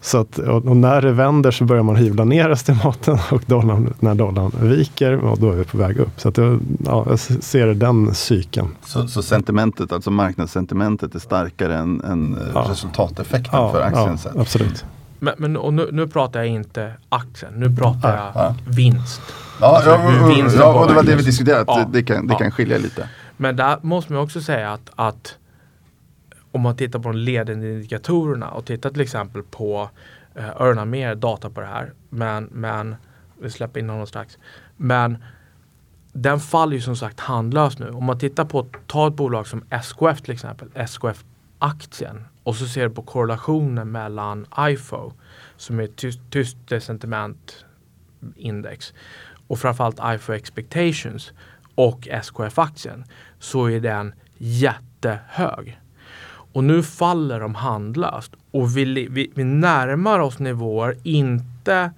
Så 0.02 0.18
att, 0.18 0.40
och 0.40 0.78
när 0.78 1.02
det 1.02 1.12
vänder 1.12 1.52
så 1.52 1.64
börjar 1.64 1.84
man 1.84 1.96
hyvla 1.96 2.24
ner 2.24 2.50
estimaten 2.50 3.18
och 3.32 3.44
dollarn, 3.46 3.94
när 4.00 4.16
dollarn 4.16 4.52
viker, 4.62 5.18
och 5.18 5.40
då 5.40 5.52
är 5.52 5.56
vi 5.56 5.64
på 5.64 5.78
väg 5.78 5.98
upp. 5.98 6.20
Så 6.20 6.30
att 6.30 6.38
jag, 6.38 6.60
ja, 6.86 7.06
jag 7.10 7.20
ser 7.20 7.68
den 7.68 8.16
cykeln. 8.16 8.68
Så, 8.86 9.08
så 9.08 9.24
sentimentet, 9.24 9.92
alltså 9.92 10.12
marknadssentimentet 10.12 11.16
är 11.16 11.20
starkare 11.20 11.78
än, 11.78 12.02
än 12.02 12.38
ja. 12.54 12.66
resultateffekten 12.70 13.60
ja, 13.60 13.72
för 13.72 13.82
aktien? 13.82 14.18
Ja, 14.24 14.42
absolut. 14.42 14.86
Men, 15.24 15.34
men 15.38 15.58
och 15.58 15.74
nu, 15.74 15.90
nu 15.92 16.08
pratar 16.08 16.40
jag 16.40 16.48
inte 16.50 16.94
aktien, 17.10 17.54
nu 17.54 17.76
pratar 17.76 18.18
jag 18.18 18.32
ja. 18.36 18.56
vinst. 18.68 19.22
Ja, 19.62 19.76
alltså, 19.76 19.90
ja, 19.90 20.50
ja, 20.58 20.82
och 20.82 20.88
det 20.88 20.94
var 20.94 21.04
det 21.04 21.16
vi 21.16 21.24
diskuterade, 21.24 21.64
ja, 21.68 21.90
det, 21.94 22.04
kan, 22.04 22.28
det 22.28 22.36
kan 22.36 22.52
skilja 22.52 22.78
lite. 22.78 23.10
Men 23.38 23.56
där 23.56 23.78
måste 23.82 24.14
man 24.14 24.22
också 24.22 24.42
säga 24.42 24.74
att, 24.74 24.90
att 24.96 25.36
om 26.52 26.62
man 26.62 26.76
tittar 26.76 27.00
på 27.00 27.12
de 27.12 27.18
ledande 27.18 27.74
indikatorerna 27.74 28.50
och 28.50 28.66
tittar 28.66 28.90
till 28.90 29.02
exempel 29.02 29.44
på 29.44 29.90
eh, 30.36 30.62
Örna 30.62 30.86
mer 30.86 31.16
data 31.16 31.50
på 31.50 31.62
det 31.62 31.68
här. 31.68 31.94
Men, 32.10 32.50
men 32.52 32.96
vi 33.42 33.50
släpper 33.50 33.80
in 33.80 33.90
honom 33.90 34.08
strax. 34.08 34.38
Men 34.78 35.24
den 36.14 36.40
faller 36.40 36.76
ju 36.76 36.82
som 36.82 36.96
sagt 36.96 37.20
handlöst 37.20 37.80
nu. 37.80 37.90
Om 37.90 38.04
man 38.04 38.20
tittar 38.20 38.46
på, 38.46 38.66
ta 38.88 39.08
ett 39.08 39.14
bolag 39.14 39.48
som 39.48 39.64
SKF 39.70 40.22
till 40.22 40.34
exempel, 40.34 40.68
SKF-aktien 40.76 42.26
och 42.44 42.56
så 42.56 42.68
ser 42.68 42.88
du 42.88 42.96
på 42.96 43.02
korrelationen 43.02 43.92
mellan 43.92 44.46
IFO 44.70 45.14
som 45.58 45.80
är 45.80 45.88
tyst, 45.88 46.20
tyst 46.30 46.58
sentimentindex 46.80 48.94
och 49.48 49.60
framförallt 49.60 50.00
IFO 50.16 50.34
expectations 50.34 51.34
och 51.76 52.08
SKF-aktien 52.08 53.04
så 53.40 53.70
är 53.70 53.80
den 53.80 54.14
jättehög. 54.38 55.80
Och 56.54 56.64
nu 56.64 56.84
faller 56.84 57.40
de 57.40 57.56
handlöst 57.56 58.32
och 58.52 58.78
vi, 58.78 59.08
vi, 59.08 59.32
vi 59.36 59.44
närmar 59.44 60.20
oss 60.20 60.40
nivåer 60.40 60.98
inte 61.04 61.92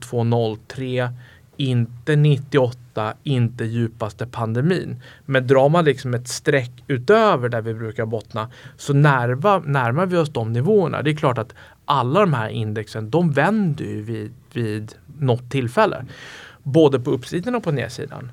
0203, 0.00 1.12
inte 1.56 2.16
98, 2.16 2.78
inte 3.22 3.64
djupaste 3.64 4.26
pandemin. 4.26 5.02
Men 5.24 5.46
drar 5.46 5.68
man 5.68 5.84
liksom 5.84 6.14
ett 6.14 6.28
streck 6.28 6.84
utöver 6.86 7.48
där 7.48 7.62
vi 7.62 7.74
brukar 7.74 8.06
bottna 8.06 8.50
så 8.76 8.92
närva, 8.92 9.58
närmar 9.58 10.06
vi 10.06 10.16
oss 10.16 10.28
de 10.28 10.52
nivåerna. 10.52 11.02
Det 11.02 11.10
är 11.10 11.16
klart 11.16 11.38
att 11.38 11.54
alla 11.84 12.20
de 12.20 12.32
här 12.32 12.48
indexen 12.48 13.10
de 13.10 13.32
vänder 13.32 13.84
ju 13.84 14.02
vid, 14.02 14.32
vid 14.52 14.94
något 15.18 15.50
tillfälle. 15.50 16.04
Både 16.62 17.00
på 17.00 17.10
uppsidan 17.10 17.54
och 17.54 17.62
på 17.62 17.72
nedsidan. 17.72 18.32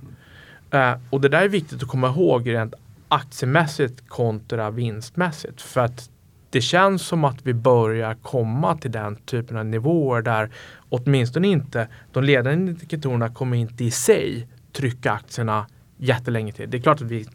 Uh, 0.74 0.93
och 1.09 1.22
det 1.22 1.30
där 1.30 1.41
är 1.41 1.49
viktigt 1.49 1.84
att 1.84 1.89
komma 1.89 2.07
ihåg 2.07 2.49
rent 2.49 2.74
aktiemässigt 3.07 4.09
kontra 4.09 4.70
vinstmässigt. 4.70 5.61
För 5.61 5.82
att 5.82 6.09
det 6.49 6.61
känns 6.61 7.01
som 7.01 7.24
att 7.24 7.38
vi 7.43 7.53
börjar 7.53 8.14
komma 8.14 8.78
till 8.78 8.91
den 8.91 9.16
typen 9.16 9.57
av 9.57 9.66
nivåer 9.66 10.22
där 10.22 10.49
åtminstone 10.89 11.47
inte 11.47 11.88
de 12.11 12.24
ledande 12.24 12.72
indikatorerna 12.72 13.30
kommer 13.30 13.57
inte 13.57 13.84
i 13.84 13.91
sig 13.91 14.47
trycka 14.74 15.11
aktierna 15.11 15.65
jättelänge 15.97 16.51
till. 16.51 16.69
Det 16.69 16.78
är 16.78 16.82
klart 16.82 17.01
att 17.01 17.11
vi 17.11 17.26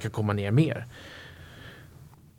kan 0.00 0.10
komma 0.10 0.32
ner 0.32 0.50
mer. 0.50 0.86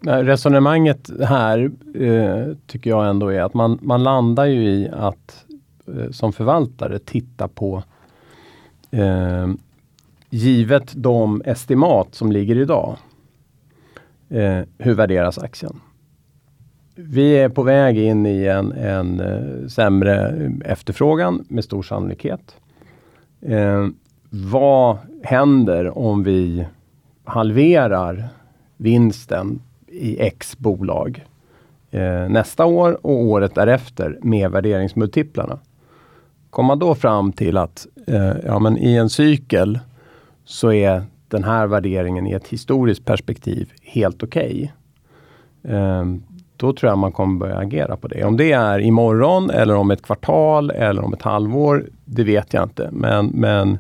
Eh, 0.08 0.18
resonemanget 0.18 1.10
här 1.24 1.72
eh, 1.96 2.56
tycker 2.68 2.90
jag 2.90 3.10
ändå 3.10 3.28
är 3.28 3.42
att 3.42 3.54
man, 3.54 3.80
man 3.82 4.04
landar 4.04 4.46
ju 4.46 4.70
i 4.70 4.90
att 4.90 5.46
eh, 5.88 6.12
som 6.12 6.34
förvaltare 6.34 7.00
titta 7.00 7.48
på 7.48 7.84
eh, 8.92 9.48
givet 10.30 10.94
de 10.96 11.42
estimat 11.46 12.16
som 12.16 12.32
ligger 12.32 12.58
idag. 12.58 12.98
Eh, 14.30 14.62
hur 14.78 14.94
värderas 14.94 15.38
aktien? 15.38 15.80
Vi 16.96 17.38
är 17.38 17.50
på 17.50 17.64
väg 17.64 17.98
in 17.98 18.26
i 18.26 18.46
en, 18.46 18.72
en 18.72 19.20
eh, 19.20 19.68
sämre 19.68 20.52
efterfrågan 20.66 21.46
med 21.50 21.64
stor 21.64 21.84
sannolikhet. 21.84 22.56
Eh, 23.42 23.88
vad 24.30 24.98
händer 25.24 25.98
om 25.98 26.24
vi 26.24 26.66
halverar 27.24 28.28
vinsten 28.78 29.62
i 29.88 30.20
X 30.20 30.58
bolag 30.58 31.26
eh, 31.92 32.30
nästa 32.30 32.66
år 32.66 33.06
och 33.06 33.22
året 33.22 33.56
därefter 33.56 34.20
med 34.22 34.52
värderingsmultiplarna? 34.52 35.60
Kommer 36.50 36.68
man 36.68 36.80
då 36.80 36.96
fram 36.96 37.32
till 37.32 37.58
att 37.58 37.88
eh, 38.08 38.34
ja, 38.46 38.60
men 38.60 38.78
i 38.78 38.96
en 38.96 39.10
cykel 39.10 39.80
så 40.46 40.72
är 40.72 41.04
den 41.28 41.44
här 41.44 41.68
värderingen 41.68 42.28
i 42.28 42.32
ett 42.32 42.48
historiskt 42.48 43.06
perspektiv 43.06 43.72
helt 43.82 44.24
okej. 44.24 44.74
Okay. 45.64 46.20
Då 46.56 46.74
tror 46.74 46.92
jag 46.92 46.98
man 46.98 47.12
kommer 47.12 47.40
börja 47.40 47.58
agera 47.58 47.98
på 47.98 48.08
det. 48.08 48.24
Om 48.24 48.38
det 48.38 48.52
är 48.52 48.80
imorgon 48.80 49.50
eller 49.50 49.76
om 49.76 49.92
ett 49.92 50.02
kvartal 50.02 50.70
eller 50.70 51.04
om 51.04 51.14
ett 51.14 51.22
halvår, 51.22 51.86
det 52.06 52.24
vet 52.24 52.54
jag 52.54 52.64
inte. 52.64 52.90
Men, 52.92 53.26
men 53.26 53.78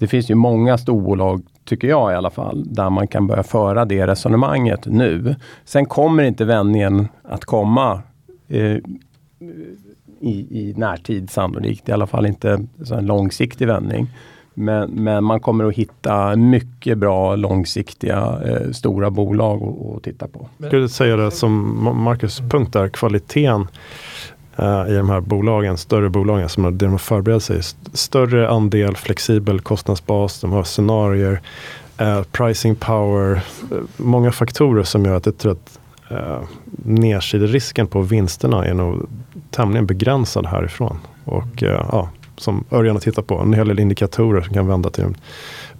det 0.00 0.06
finns 0.06 0.30
ju 0.30 0.34
många 0.34 0.78
storbolag, 0.78 1.42
tycker 1.64 1.88
jag 1.88 2.12
i 2.12 2.14
alla 2.14 2.30
fall, 2.30 2.64
där 2.66 2.90
man 2.90 3.08
kan 3.08 3.26
börja 3.26 3.42
föra 3.42 3.84
det 3.84 4.06
resonemanget 4.06 4.86
nu. 4.86 5.34
Sen 5.64 5.86
kommer 5.86 6.22
inte 6.22 6.44
vändningen 6.44 7.08
att 7.22 7.44
komma 7.44 8.02
eh, 8.48 8.76
i, 10.20 10.60
i 10.60 10.74
närtid 10.76 11.30
sannolikt, 11.30 11.88
i 11.88 11.92
alla 11.92 12.06
fall 12.06 12.26
inte 12.26 12.66
en 12.92 13.06
långsiktig 13.06 13.66
vändning. 13.66 14.06
Men, 14.54 14.90
men, 14.90 15.24
man 15.24 15.40
kommer 15.40 15.64
att 15.64 15.74
hitta 15.74 16.36
mycket 16.36 16.98
bra 16.98 17.36
långsiktiga 17.36 18.40
eh, 18.44 18.70
stora 18.70 19.10
bolag 19.10 19.62
att 19.62 20.02
titta 20.02 20.28
på. 20.28 20.48
Jag 20.58 20.68
skulle 20.68 20.88
säga 20.88 21.16
det 21.16 21.30
som 21.30 21.84
Marcus 22.04 22.40
punkt 22.40 22.72
där, 22.72 22.88
kvaliteten 22.88 23.66
Eh, 24.60 24.92
i 24.92 24.94
de 24.94 25.10
här 25.10 25.20
bolagen, 25.20 25.78
större 25.78 26.08
bolagen 26.08 26.48
som 26.48 26.64
har, 26.64 26.70
de 26.70 26.86
har 26.86 26.98
förberett 26.98 27.42
sig. 27.42 27.60
Större 27.92 28.48
andel 28.48 28.96
flexibel 28.96 29.60
kostnadsbas, 29.60 30.40
de 30.40 30.52
har 30.52 30.64
scenarier, 30.64 31.40
eh, 31.98 32.22
pricing 32.22 32.74
power, 32.76 33.32
eh, 33.32 33.78
många 33.96 34.32
faktorer 34.32 34.82
som 34.82 35.04
gör 35.04 35.16
att 35.16 35.26
jag 35.26 35.38
tror 35.38 35.52
att 35.52 35.78
eh, 36.10 36.40
nedsiderisken 36.84 37.86
på 37.86 38.00
vinsterna 38.00 38.64
är 38.64 38.74
nog 38.74 39.08
tämligen 39.50 39.86
begränsad 39.86 40.46
härifrån. 40.46 40.98
Och 41.24 41.62
eh, 41.62 41.86
ja, 41.92 42.08
som 42.36 42.64
Örjan 42.70 42.96
har 42.96 43.00
tittat 43.00 43.26
på. 43.26 43.38
En 43.38 43.52
hel 43.52 43.68
del 43.68 43.80
indikatorer 43.80 44.40
som 44.40 44.54
kan 44.54 44.66
vända 44.66 44.90
till 44.90 45.04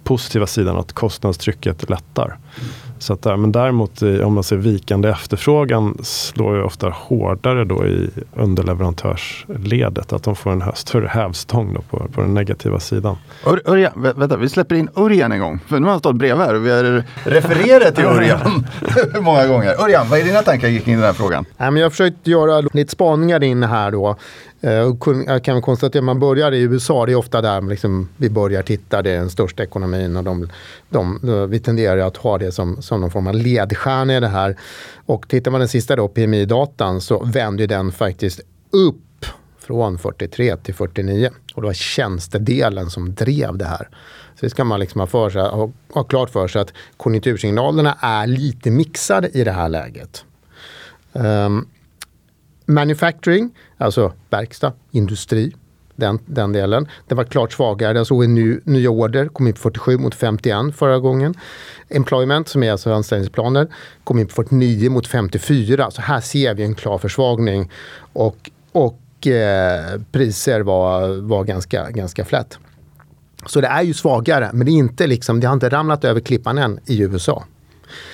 positiva 0.03 0.47
sidan, 0.47 0.77
att 0.77 0.93
kostnadstrycket 0.93 1.89
lättar. 1.89 2.37
Så 2.99 3.13
att, 3.13 3.25
men 3.25 3.51
däremot 3.51 4.01
om 4.01 4.33
man 4.33 4.43
ser 4.43 4.55
vikande 4.55 5.09
efterfrågan 5.09 5.97
slår 6.03 6.55
ju 6.55 6.63
ofta 6.63 6.89
hårdare 6.89 7.65
då 7.65 7.85
i 7.85 8.09
underleverantörsledet. 8.35 10.13
Att 10.13 10.23
de 10.23 10.35
får 10.35 10.51
en 10.51 10.63
större 10.75 11.07
hävstång 11.07 11.73
då 11.73 11.81
på, 11.81 12.07
på 12.13 12.21
den 12.21 12.33
negativa 12.33 12.79
sidan. 12.79 13.17
Ör, 13.45 13.61
Örjan, 13.65 13.91
vänta, 13.95 14.37
vi 14.37 14.49
släpper 14.49 14.75
in 14.75 14.89
Örjan 14.95 15.31
en 15.31 15.39
gång. 15.39 15.59
För 15.67 15.79
nu 15.79 15.85
har 15.85 15.91
han 15.91 15.99
stått 15.99 16.15
bredvid 16.15 16.45
här 16.45 16.55
och 16.55 16.65
vi 16.65 16.71
har 16.71 17.03
refererat 17.23 17.95
till 17.95 18.05
Örjan 18.05 18.65
många 19.21 19.47
gånger. 19.47 19.83
Örjan, 19.83 20.09
vad 20.09 20.19
är 20.19 20.23
dina 20.23 20.41
tankar 20.41 20.79
kring 20.79 20.95
den 20.95 21.03
här 21.03 21.13
frågan? 21.13 21.45
Jag 21.57 21.65
har 21.71 21.89
försökt 21.89 22.27
göra 22.27 22.61
lite 22.73 22.91
spaningar 22.91 23.43
in 23.43 23.63
här 23.63 23.91
då. 23.91 24.17
Eh, 24.61 24.93
jag 25.27 25.43
kan 25.43 25.61
konstatera 25.61 25.99
att 25.99 26.05
man 26.05 26.19
börjar 26.19 26.51
i 26.51 26.61
USA, 26.61 27.05
det 27.05 27.11
är 27.11 27.15
ofta 27.15 27.41
där 27.41 27.61
liksom 27.61 28.09
vi 28.17 28.29
börjar 28.29 28.63
titta, 28.63 29.01
det 29.01 29.11
är 29.11 29.17
den 29.17 29.29
största 29.29 29.63
ekonomin 29.63 30.17
och 30.17 30.23
de, 30.23 30.49
de, 30.89 31.19
vi 31.49 31.59
tenderar 31.59 31.97
att 31.97 32.17
ha 32.17 32.37
det 32.37 32.51
som, 32.51 32.81
som 32.81 33.01
någon 33.01 33.11
form 33.11 33.27
av 33.27 33.35
ledstjärna 33.35 34.17
i 34.17 34.19
det 34.19 34.27
här. 34.27 34.57
Och 35.05 35.27
tittar 35.27 35.51
man 35.51 35.59
den 35.59 35.67
sista 35.67 35.95
då, 35.95 36.07
PMI-datan, 36.07 37.01
så 37.01 37.23
vänder 37.25 37.67
den 37.67 37.91
faktiskt 37.91 38.41
upp 38.71 39.25
från 39.59 39.97
43 39.97 40.57
till 40.57 40.73
49. 40.73 41.29
Och 41.55 41.61
det 41.61 41.65
var 41.65 41.73
tjänstedelen 41.73 42.89
som 42.89 43.15
drev 43.15 43.57
det 43.57 43.65
här. 43.65 43.89
Så 44.35 44.45
det 44.45 44.49
ska 44.49 44.63
man 44.63 44.79
liksom 44.79 44.99
ha, 44.99 45.07
för 45.07 45.29
sig, 45.29 45.41
ha, 45.41 45.71
ha 45.93 46.03
klart 46.03 46.29
för 46.29 46.47
sig 46.47 46.61
att 46.61 46.73
konjunktursignalerna 46.97 47.97
är 48.01 48.27
lite 48.27 48.71
mixade 48.71 49.29
i 49.29 49.43
det 49.43 49.51
här 49.51 49.69
läget. 49.69 50.25
Um, 51.13 51.67
manufacturing, 52.73 53.49
alltså 53.77 54.13
verkstad, 54.29 54.73
industri, 54.91 55.53
den, 55.95 56.19
den 56.25 56.53
delen. 56.53 56.87
Den 57.07 57.17
var 57.17 57.23
klart 57.23 57.53
svagare. 57.53 57.93
Den 57.93 58.05
såg 58.05 58.23
en 58.23 58.35
ny, 58.35 58.59
nya 58.63 58.89
order, 58.89 59.27
kom 59.27 59.47
in 59.47 59.53
på 59.53 59.59
47 59.59 59.97
mot 59.97 60.15
51 60.15 60.75
förra 60.75 60.99
gången. 60.99 61.33
Employment, 61.89 62.47
som 62.47 62.63
är 62.63 62.71
alltså 62.71 62.93
anställningsplaner, 62.93 63.67
kom 64.03 64.19
in 64.19 64.27
på 64.27 64.33
49 64.33 64.89
mot 64.89 65.07
54. 65.07 65.91
Så 65.91 66.01
här 66.01 66.21
ser 66.21 66.53
vi 66.53 66.63
en 66.63 66.75
klar 66.75 66.97
försvagning. 66.97 67.71
Och, 68.13 68.49
och 68.71 69.27
eh, 69.27 70.01
priser 70.11 70.61
var, 70.61 71.21
var 71.21 71.43
ganska, 71.43 71.89
ganska 71.89 72.25
flat. 72.25 72.59
Så 73.45 73.61
det 73.61 73.67
är 73.67 73.81
ju 73.81 73.93
svagare, 73.93 74.49
men 74.53 74.65
det, 74.65 74.71
är 74.71 74.73
inte 74.73 75.07
liksom, 75.07 75.39
det 75.39 75.47
har 75.47 75.53
inte 75.53 75.69
ramlat 75.69 76.03
över 76.03 76.19
klippan 76.19 76.57
än 76.57 76.79
i 76.85 77.01
USA. 77.01 77.43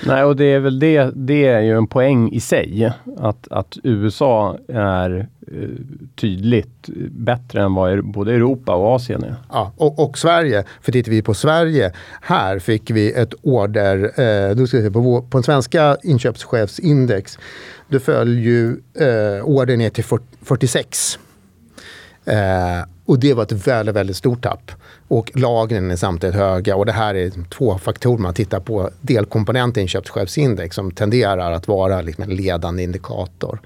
Nej, 0.06 0.24
och 0.24 0.36
det 0.36 0.46
är 0.46 0.60
väl 0.60 0.80
det, 0.80 1.12
det 1.16 1.46
är 1.46 1.62
ju 1.62 1.78
en 1.78 1.88
poäng 1.88 2.32
i 2.32 2.40
sig. 2.40 2.94
Att, 3.18 3.48
att 3.52 3.78
USA 3.84 4.58
är 4.68 5.28
eh, 5.52 5.70
tydligt 6.16 6.90
bättre 7.12 7.62
än 7.62 7.74
vad 7.74 8.06
både 8.06 8.34
Europa 8.34 8.76
och 8.76 8.96
Asien 8.96 9.24
är. 9.24 9.36
Ja, 9.50 9.72
och, 9.78 10.00
och, 10.00 10.18
Sverige, 10.18 10.64
för 10.82 10.92
tittar 10.92 11.12
vi 11.12 11.22
på 11.22 11.34
Sverige, 11.34 11.92
här 12.22 12.60
fick 12.60 12.92
vi 12.92 13.12
ett 13.12 13.34
order, 13.42 14.04
eh, 14.04 14.56
då 14.56 14.68
ska 14.68 14.78
jag 14.78 14.84
säga, 14.84 14.92
på, 14.92 15.22
på 15.22 15.38
en 15.38 15.44
svenska 15.44 15.98
inköpschefsindex, 16.04 17.40
då 17.88 18.00
föll 18.00 18.40
ju 18.40 18.70
eh, 19.00 19.44
ordern 19.44 19.78
ner 19.78 19.90
till 19.90 20.04
40, 20.04 20.24
46. 20.42 21.20
Eh, 22.28 22.86
och 23.06 23.20
det 23.20 23.34
var 23.34 23.44
ett 23.44 23.68
väldigt, 23.68 23.96
väldigt 23.96 24.18
stort 24.18 24.42
tapp. 24.42 24.72
Och 25.08 25.32
lagren 25.36 25.92
är 25.92 25.96
samtidigt 25.96 26.36
höga 26.36 26.76
och 26.76 26.86
det 26.86 26.92
här 26.92 27.16
är 27.16 27.32
två 27.50 27.78
faktorer 27.78 28.18
man 28.18 28.34
tittar 28.34 28.60
på. 28.60 28.90
Delkomponenten 29.02 29.82
i 29.82 29.84
inköpschefsindex 29.84 30.76
som 30.76 30.92
tenderar 30.92 31.52
att 31.52 31.68
vara 31.68 32.02
liksom 32.02 32.24
en 32.24 32.30
ledande 32.30 32.84
indikator. 32.84 33.60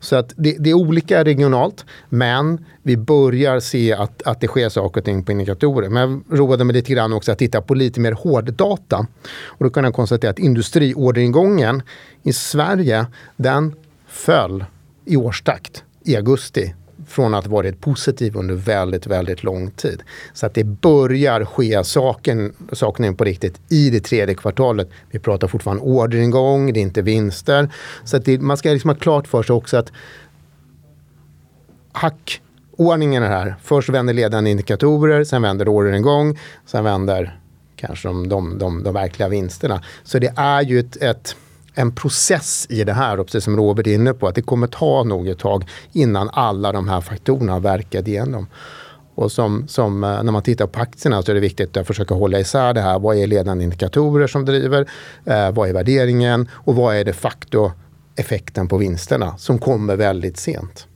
Så 0.00 0.16
att 0.16 0.32
det, 0.36 0.56
det, 0.58 0.70
är 0.70 0.74
olika 0.74 1.24
regionalt 1.24 1.84
men 2.08 2.64
vi 2.82 2.96
börjar 2.96 3.60
se 3.60 3.92
att, 3.92 4.22
att 4.22 4.40
det 4.40 4.46
sker 4.46 4.68
saker 4.68 5.00
och 5.00 5.04
ting 5.04 5.24
på 5.24 5.32
indikatorer. 5.32 5.88
Men 5.88 6.24
jag 6.30 6.38
roade 6.38 6.64
mig 6.64 6.74
lite 6.74 6.92
grann 6.92 7.12
också 7.12 7.32
att 7.32 7.38
titta 7.38 7.60
på 7.60 7.74
lite 7.74 8.00
mer 8.00 8.12
hårddata. 8.12 9.06
Och 9.44 9.64
då 9.64 9.70
kan 9.70 9.84
jag 9.84 9.94
konstatera 9.94 10.30
att 10.30 10.38
industriorderingången 10.38 11.82
i 12.22 12.32
Sverige 12.32 13.06
den 13.36 13.74
föll 14.06 14.64
i 15.04 15.16
årstakt 15.16 15.84
i 16.04 16.16
augusti 16.16 16.74
från 17.08 17.34
att 17.34 17.44
ha 17.44 17.52
varit 17.52 17.80
positiv 17.80 18.36
under 18.36 18.54
väldigt, 18.54 19.06
väldigt 19.06 19.44
lång 19.44 19.70
tid. 19.70 20.02
Så 20.32 20.46
att 20.46 20.54
det 20.54 20.64
börjar 20.64 21.44
ske 21.44 21.84
saken, 21.84 22.52
saken 22.72 23.16
på 23.16 23.24
riktigt 23.24 23.60
i 23.68 23.90
det 23.90 24.00
tredje 24.00 24.34
kvartalet. 24.34 24.88
Vi 25.10 25.18
pratar 25.18 25.48
fortfarande 25.48 25.82
orderingång, 25.82 26.72
det 26.72 26.80
är 26.80 26.82
inte 26.82 27.02
vinster. 27.02 27.68
Så 28.04 28.16
att 28.16 28.24
det, 28.24 28.40
man 28.40 28.56
ska 28.56 28.70
liksom 28.70 28.90
ha 28.90 28.96
klart 28.96 29.28
för 29.28 29.42
sig 29.42 29.54
också 29.54 29.76
att 29.76 29.92
hackordningen 31.92 33.22
är 33.22 33.28
här. 33.28 33.56
Först 33.62 33.88
vänder 33.88 34.14
ledande 34.14 34.50
indikatorer, 34.50 35.24
sen 35.24 35.42
vänder 35.42 35.68
orderingång, 35.68 36.38
sen 36.66 36.84
vänder 36.84 37.40
kanske 37.76 38.08
de, 38.08 38.28
de, 38.28 38.58
de, 38.58 38.82
de 38.82 38.94
verkliga 38.94 39.28
vinsterna. 39.28 39.82
Så 40.04 40.18
det 40.18 40.32
är 40.36 40.62
ju 40.62 40.80
ett, 40.80 40.96
ett 40.96 41.36
en 41.78 41.92
process 41.92 42.66
i 42.70 42.84
det 42.84 42.92
här, 42.92 43.20
och 43.20 43.26
precis 43.26 43.44
som 43.44 43.56
Robert 43.56 43.86
är 43.86 43.94
inne 43.94 44.12
på, 44.12 44.28
att 44.28 44.34
det 44.34 44.42
kommer 44.42 44.66
ta 44.66 45.04
nog 45.04 45.28
ett 45.28 45.38
tag 45.38 45.64
innan 45.92 46.30
alla 46.32 46.72
de 46.72 46.88
här 46.88 47.00
faktorerna 47.00 47.52
har 47.52 47.60
verkat 47.60 48.08
igenom. 48.08 48.46
Och 49.14 49.32
som, 49.32 49.68
som, 49.68 50.04
eh, 50.04 50.22
när 50.22 50.32
man 50.32 50.42
tittar 50.42 50.66
på 50.66 50.80
aktierna 50.80 51.22
så 51.22 51.30
är 51.30 51.34
det 51.34 51.40
viktigt 51.40 51.76
att 51.76 51.86
försöka 51.86 52.14
hålla 52.14 52.40
isär 52.40 52.74
det 52.74 52.80
här. 52.80 52.98
Vad 52.98 53.16
är 53.16 53.26
ledande 53.26 53.64
indikatorer 53.64 54.26
som 54.26 54.44
driver? 54.44 54.88
Eh, 55.24 55.50
vad 55.50 55.68
är 55.68 55.72
värderingen? 55.72 56.48
Och 56.52 56.74
vad 56.76 56.96
är 56.96 57.04
de 57.04 57.12
facto 57.12 57.72
effekten 58.16 58.68
på 58.68 58.78
vinsterna 58.78 59.36
som 59.36 59.58
kommer 59.58 59.96
väldigt 59.96 60.36
sent? 60.36 60.86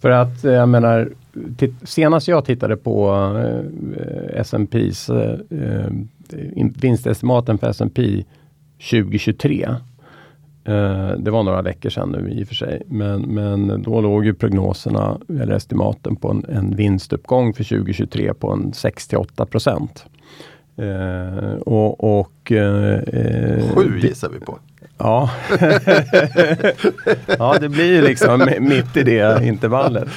För 0.00 0.10
att 0.10 0.44
eh, 0.44 0.52
jag 0.52 0.68
menar, 0.68 1.12
senast 1.84 2.28
jag 2.28 2.44
tittade 2.44 2.76
på 2.76 3.10
eh, 3.36 4.40
S&P's 4.40 5.10
eh, 5.10 5.60
eh, 5.64 6.66
vinstestimaten 6.80 7.58
för 7.58 7.70
S&P 7.70 8.24
2023 8.90 9.68
det 11.18 11.30
var 11.30 11.42
några 11.42 11.62
veckor 11.62 11.90
sedan 11.90 12.08
nu 12.10 12.30
i 12.30 12.44
och 12.44 12.48
för 12.48 12.54
sig. 12.54 12.82
Men, 12.86 13.20
men 13.20 13.82
då 13.82 14.00
låg 14.00 14.24
ju 14.24 14.34
prognoserna, 14.34 15.18
eller 15.28 15.56
estimaten, 15.56 16.16
på 16.16 16.30
en, 16.30 16.44
en 16.48 16.76
vinstuppgång 16.76 17.54
för 17.54 17.64
2023 17.64 18.34
på 18.34 18.50
en 18.50 18.72
68 18.72 19.46
procent. 19.46 20.06
Eh, 20.76 21.54
och, 21.54 22.20
och, 22.20 22.52
eh, 22.52 23.00
Sju 23.74 23.98
gissar 24.02 24.28
vi 24.28 24.40
på. 24.40 24.58
Ja. 24.98 25.30
ja, 27.38 27.56
det 27.60 27.68
blir 27.68 28.02
liksom 28.02 28.48
mitt 28.60 28.96
i 28.96 29.02
det 29.02 29.46
intervallet. 29.46 30.08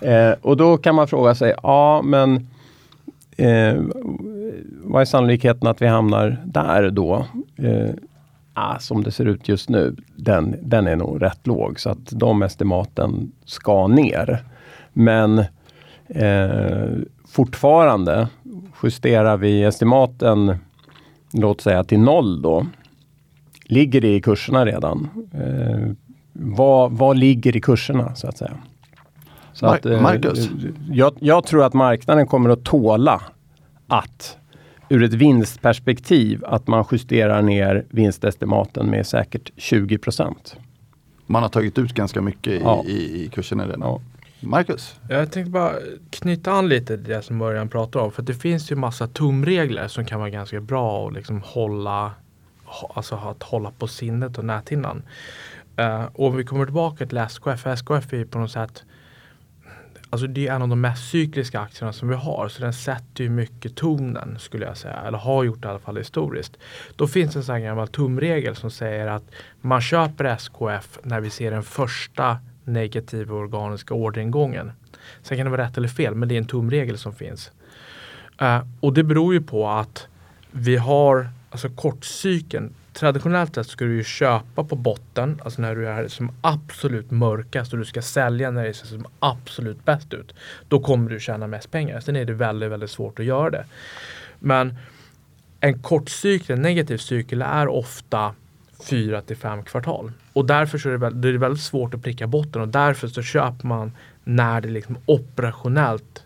Eh, 0.00 0.30
och 0.40 0.56
då 0.56 0.76
kan 0.76 0.94
man 0.94 1.08
fråga 1.08 1.34
sig, 1.34 1.54
ja 1.62 2.02
men 2.04 2.48
eh, 3.36 3.74
vad 4.84 5.00
är 5.00 5.04
sannolikheten 5.04 5.68
att 5.68 5.82
vi 5.82 5.86
hamnar 5.86 6.42
där 6.44 6.90
då? 6.90 7.26
Ah, 8.58 8.78
som 8.78 9.02
det 9.02 9.10
ser 9.10 9.24
ut 9.24 9.48
just 9.48 9.68
nu, 9.68 9.96
den, 10.16 10.56
den 10.62 10.86
är 10.86 10.96
nog 10.96 11.22
rätt 11.22 11.46
låg. 11.46 11.80
Så 11.80 11.90
att 11.90 12.10
de 12.10 12.42
estimaten 12.42 13.32
ska 13.44 13.86
ner. 13.86 14.44
Men 14.92 15.38
eh, 16.08 16.88
fortfarande 17.28 18.28
justerar 18.82 19.36
vi 19.36 19.62
estimaten, 19.62 20.56
låt 21.32 21.60
säga 21.60 21.84
till 21.84 21.98
noll 22.00 22.42
då. 22.42 22.66
Ligger 23.64 24.00
det 24.00 24.14
i 24.14 24.20
kurserna 24.20 24.66
redan? 24.66 25.08
Eh, 25.32 25.92
vad, 26.32 26.92
vad 26.92 27.18
ligger 27.18 27.56
i 27.56 27.60
kurserna 27.60 28.14
så 28.14 28.28
att 28.28 28.38
säga? 28.38 28.56
Så 29.52 29.66
Mar 29.66 29.74
att, 29.74 29.86
eh, 29.86 30.00
Marcus? 30.00 30.48
Jag, 30.90 31.12
jag 31.20 31.46
tror 31.46 31.64
att 31.64 31.74
marknaden 31.74 32.26
kommer 32.26 32.50
att 32.50 32.64
tåla 32.64 33.22
att 33.86 34.38
ur 34.88 35.02
ett 35.02 35.14
vinstperspektiv 35.14 36.44
att 36.44 36.66
man 36.66 36.84
justerar 36.92 37.42
ner 37.42 37.84
vinstestimaten 37.90 38.90
med 38.90 39.06
säkert 39.06 39.52
20% 39.56 40.34
Man 41.26 41.42
har 41.42 41.48
tagit 41.48 41.78
ut 41.78 41.92
ganska 41.92 42.20
mycket 42.20 42.52
i, 42.52 42.60
ja. 42.64 42.84
i, 42.86 43.24
i 43.24 43.28
kurserna 43.28 43.66
redan. 43.66 43.80
Ja. 43.80 44.00
Marcus? 44.40 45.00
Jag 45.08 45.32
tänkte 45.32 45.50
bara 45.50 45.72
knyta 46.10 46.52
an 46.52 46.68
lite 46.68 46.96
till 46.96 47.04
det 47.04 47.22
som 47.22 47.42
Örjan 47.42 47.68
pratar 47.68 48.00
om. 48.00 48.12
För 48.12 48.22
det 48.22 48.34
finns 48.34 48.72
ju 48.72 48.76
massa 48.76 49.06
tumregler 49.06 49.88
som 49.88 50.04
kan 50.04 50.18
vara 50.18 50.30
ganska 50.30 50.60
bra 50.60 51.08
att 51.08 51.14
liksom 51.14 51.42
hålla, 51.44 52.12
alltså 52.94 53.14
att 53.14 53.42
hålla 53.42 53.70
på 53.70 53.86
sinnet 53.86 54.38
och 54.38 54.44
näthinnan. 54.44 55.02
Uh, 55.80 56.04
och 56.04 56.26
om 56.26 56.36
vi 56.36 56.44
kommer 56.44 56.64
tillbaka 56.64 57.06
till 57.06 57.18
SKF. 57.18 57.66
SKF 57.66 58.12
är 58.12 58.16
ju 58.16 58.26
på 58.26 58.38
något 58.38 58.50
sätt 58.50 58.84
Alltså 60.10 60.26
det 60.26 60.48
är 60.48 60.54
en 60.54 60.62
av 60.62 60.68
de 60.68 60.80
mest 60.80 61.10
cykliska 61.10 61.60
aktierna 61.60 61.92
som 61.92 62.08
vi 62.08 62.14
har. 62.14 62.48
Så 62.48 62.62
den 62.62 62.72
sätter 62.72 63.24
ju 63.24 63.30
mycket 63.30 63.76
tonen 63.76 64.38
skulle 64.38 64.66
jag 64.66 64.76
säga. 64.76 64.94
Eller 64.94 65.18
har 65.18 65.44
gjort 65.44 65.62
det 65.62 65.66
i 65.66 65.70
alla 65.70 65.78
fall 65.78 65.96
historiskt. 65.96 66.56
Då 66.96 67.06
finns 67.06 67.36
en 67.36 67.44
sån 67.44 67.54
här 67.54 67.62
gammal 67.62 67.88
tumregel 67.88 68.56
som 68.56 68.70
säger 68.70 69.06
att 69.06 69.22
man 69.60 69.80
köper 69.80 70.24
SKF 70.24 70.98
när 71.02 71.20
vi 71.20 71.30
ser 71.30 71.50
den 71.50 71.62
första 71.62 72.38
negativa 72.64 73.34
organiska 73.34 73.94
orderingången. 73.94 74.72
Sen 75.22 75.36
kan 75.36 75.46
det 75.46 75.50
vara 75.50 75.64
rätt 75.64 75.76
eller 75.76 75.88
fel 75.88 76.14
men 76.14 76.28
det 76.28 76.34
är 76.34 76.38
en 76.38 76.46
tumregel 76.46 76.98
som 76.98 77.14
finns. 77.14 77.50
Uh, 78.42 78.60
och 78.80 78.92
det 78.92 79.02
beror 79.02 79.34
ju 79.34 79.42
på 79.42 79.68
att 79.68 80.08
vi 80.50 80.76
har 80.76 81.28
alltså 81.50 81.68
kortcykeln 81.68 82.74
traditionellt 82.96 83.54
sett 83.54 83.66
ska 83.66 83.84
du 83.84 83.96
ju 83.96 84.04
köpa 84.04 84.64
på 84.64 84.76
botten, 84.76 85.40
alltså 85.44 85.62
när 85.62 85.74
du 85.74 85.88
är 85.88 86.08
som 86.08 86.32
absolut 86.40 87.10
mörkast 87.10 87.72
och 87.72 87.78
du 87.78 87.84
ska 87.84 88.02
sälja 88.02 88.50
när 88.50 88.64
det 88.64 88.74
ser 88.74 88.86
som 88.86 89.06
absolut 89.18 89.84
bäst 89.84 90.14
ut. 90.14 90.34
Då 90.68 90.80
kommer 90.80 91.10
du 91.10 91.20
tjäna 91.20 91.46
mest 91.46 91.70
pengar. 91.70 92.00
Sen 92.00 92.16
är 92.16 92.24
det 92.24 92.32
väldigt, 92.32 92.70
väldigt 92.70 92.90
svårt 92.90 93.18
att 93.18 93.24
göra 93.24 93.50
det. 93.50 93.64
Men 94.38 94.74
en 95.60 95.82
kort 95.82 96.08
cykel, 96.08 96.56
en 96.56 96.62
negativ 96.62 96.98
cykel 96.98 97.42
är 97.42 97.68
ofta 97.68 98.34
fyra 98.84 99.22
till 99.22 99.36
fem 99.36 99.62
kvartal. 99.62 100.12
Och 100.32 100.46
därför 100.46 100.86
är 100.86 100.92
det, 100.92 100.98
väldigt, 100.98 101.22
det 101.22 101.28
är 101.28 101.32
väldigt 101.32 101.62
svårt 101.62 101.94
att 101.94 102.02
pricka 102.02 102.26
botten 102.26 102.62
och 102.62 102.68
därför 102.68 103.08
så 103.08 103.22
köper 103.22 103.66
man 103.66 103.92
när 104.24 104.60
det 104.60 104.68
liksom 104.68 104.96
operationellt 105.06 106.24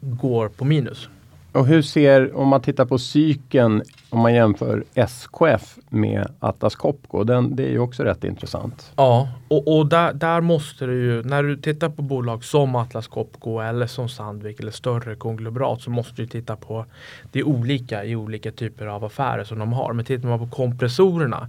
går 0.00 0.48
på 0.48 0.64
minus. 0.64 1.08
Och 1.52 1.66
hur 1.66 1.82
ser, 1.82 2.36
om 2.36 2.48
man 2.48 2.60
tittar 2.60 2.84
på 2.84 2.98
cykeln, 2.98 3.82
om 4.10 4.20
man 4.20 4.34
jämför 4.34 4.84
SKF 4.94 5.78
med 5.88 6.28
Atlas 6.40 6.76
Copco, 6.76 7.24
den, 7.24 7.56
det 7.56 7.64
är 7.64 7.70
ju 7.70 7.78
också 7.78 8.02
rätt 8.02 8.24
intressant. 8.24 8.92
Ja, 8.96 9.28
och, 9.48 9.78
och 9.78 9.86
där, 9.86 10.12
där 10.12 10.40
måste 10.40 10.86
du 10.86 11.04
ju, 11.04 11.22
när 11.22 11.42
du 11.42 11.56
tittar 11.56 11.88
på 11.88 12.02
bolag 12.02 12.44
som 12.44 12.74
Atlas 12.74 13.08
Copco 13.08 13.60
eller 13.60 13.86
som 13.86 14.08
Sandvik 14.08 14.60
eller 14.60 14.70
större 14.70 15.14
konglomerat 15.14 15.80
så 15.80 15.90
måste 15.90 16.22
du 16.22 16.26
titta 16.26 16.56
på, 16.56 16.86
det 17.32 17.38
är 17.38 17.46
olika 17.46 18.04
i 18.04 18.16
olika 18.16 18.50
typer 18.50 18.86
av 18.86 19.04
affärer 19.04 19.44
som 19.44 19.58
de 19.58 19.72
har. 19.72 19.92
Men 19.92 20.04
tittar 20.04 20.28
man 20.28 20.38
på 20.38 20.56
kompressorerna 20.56 21.48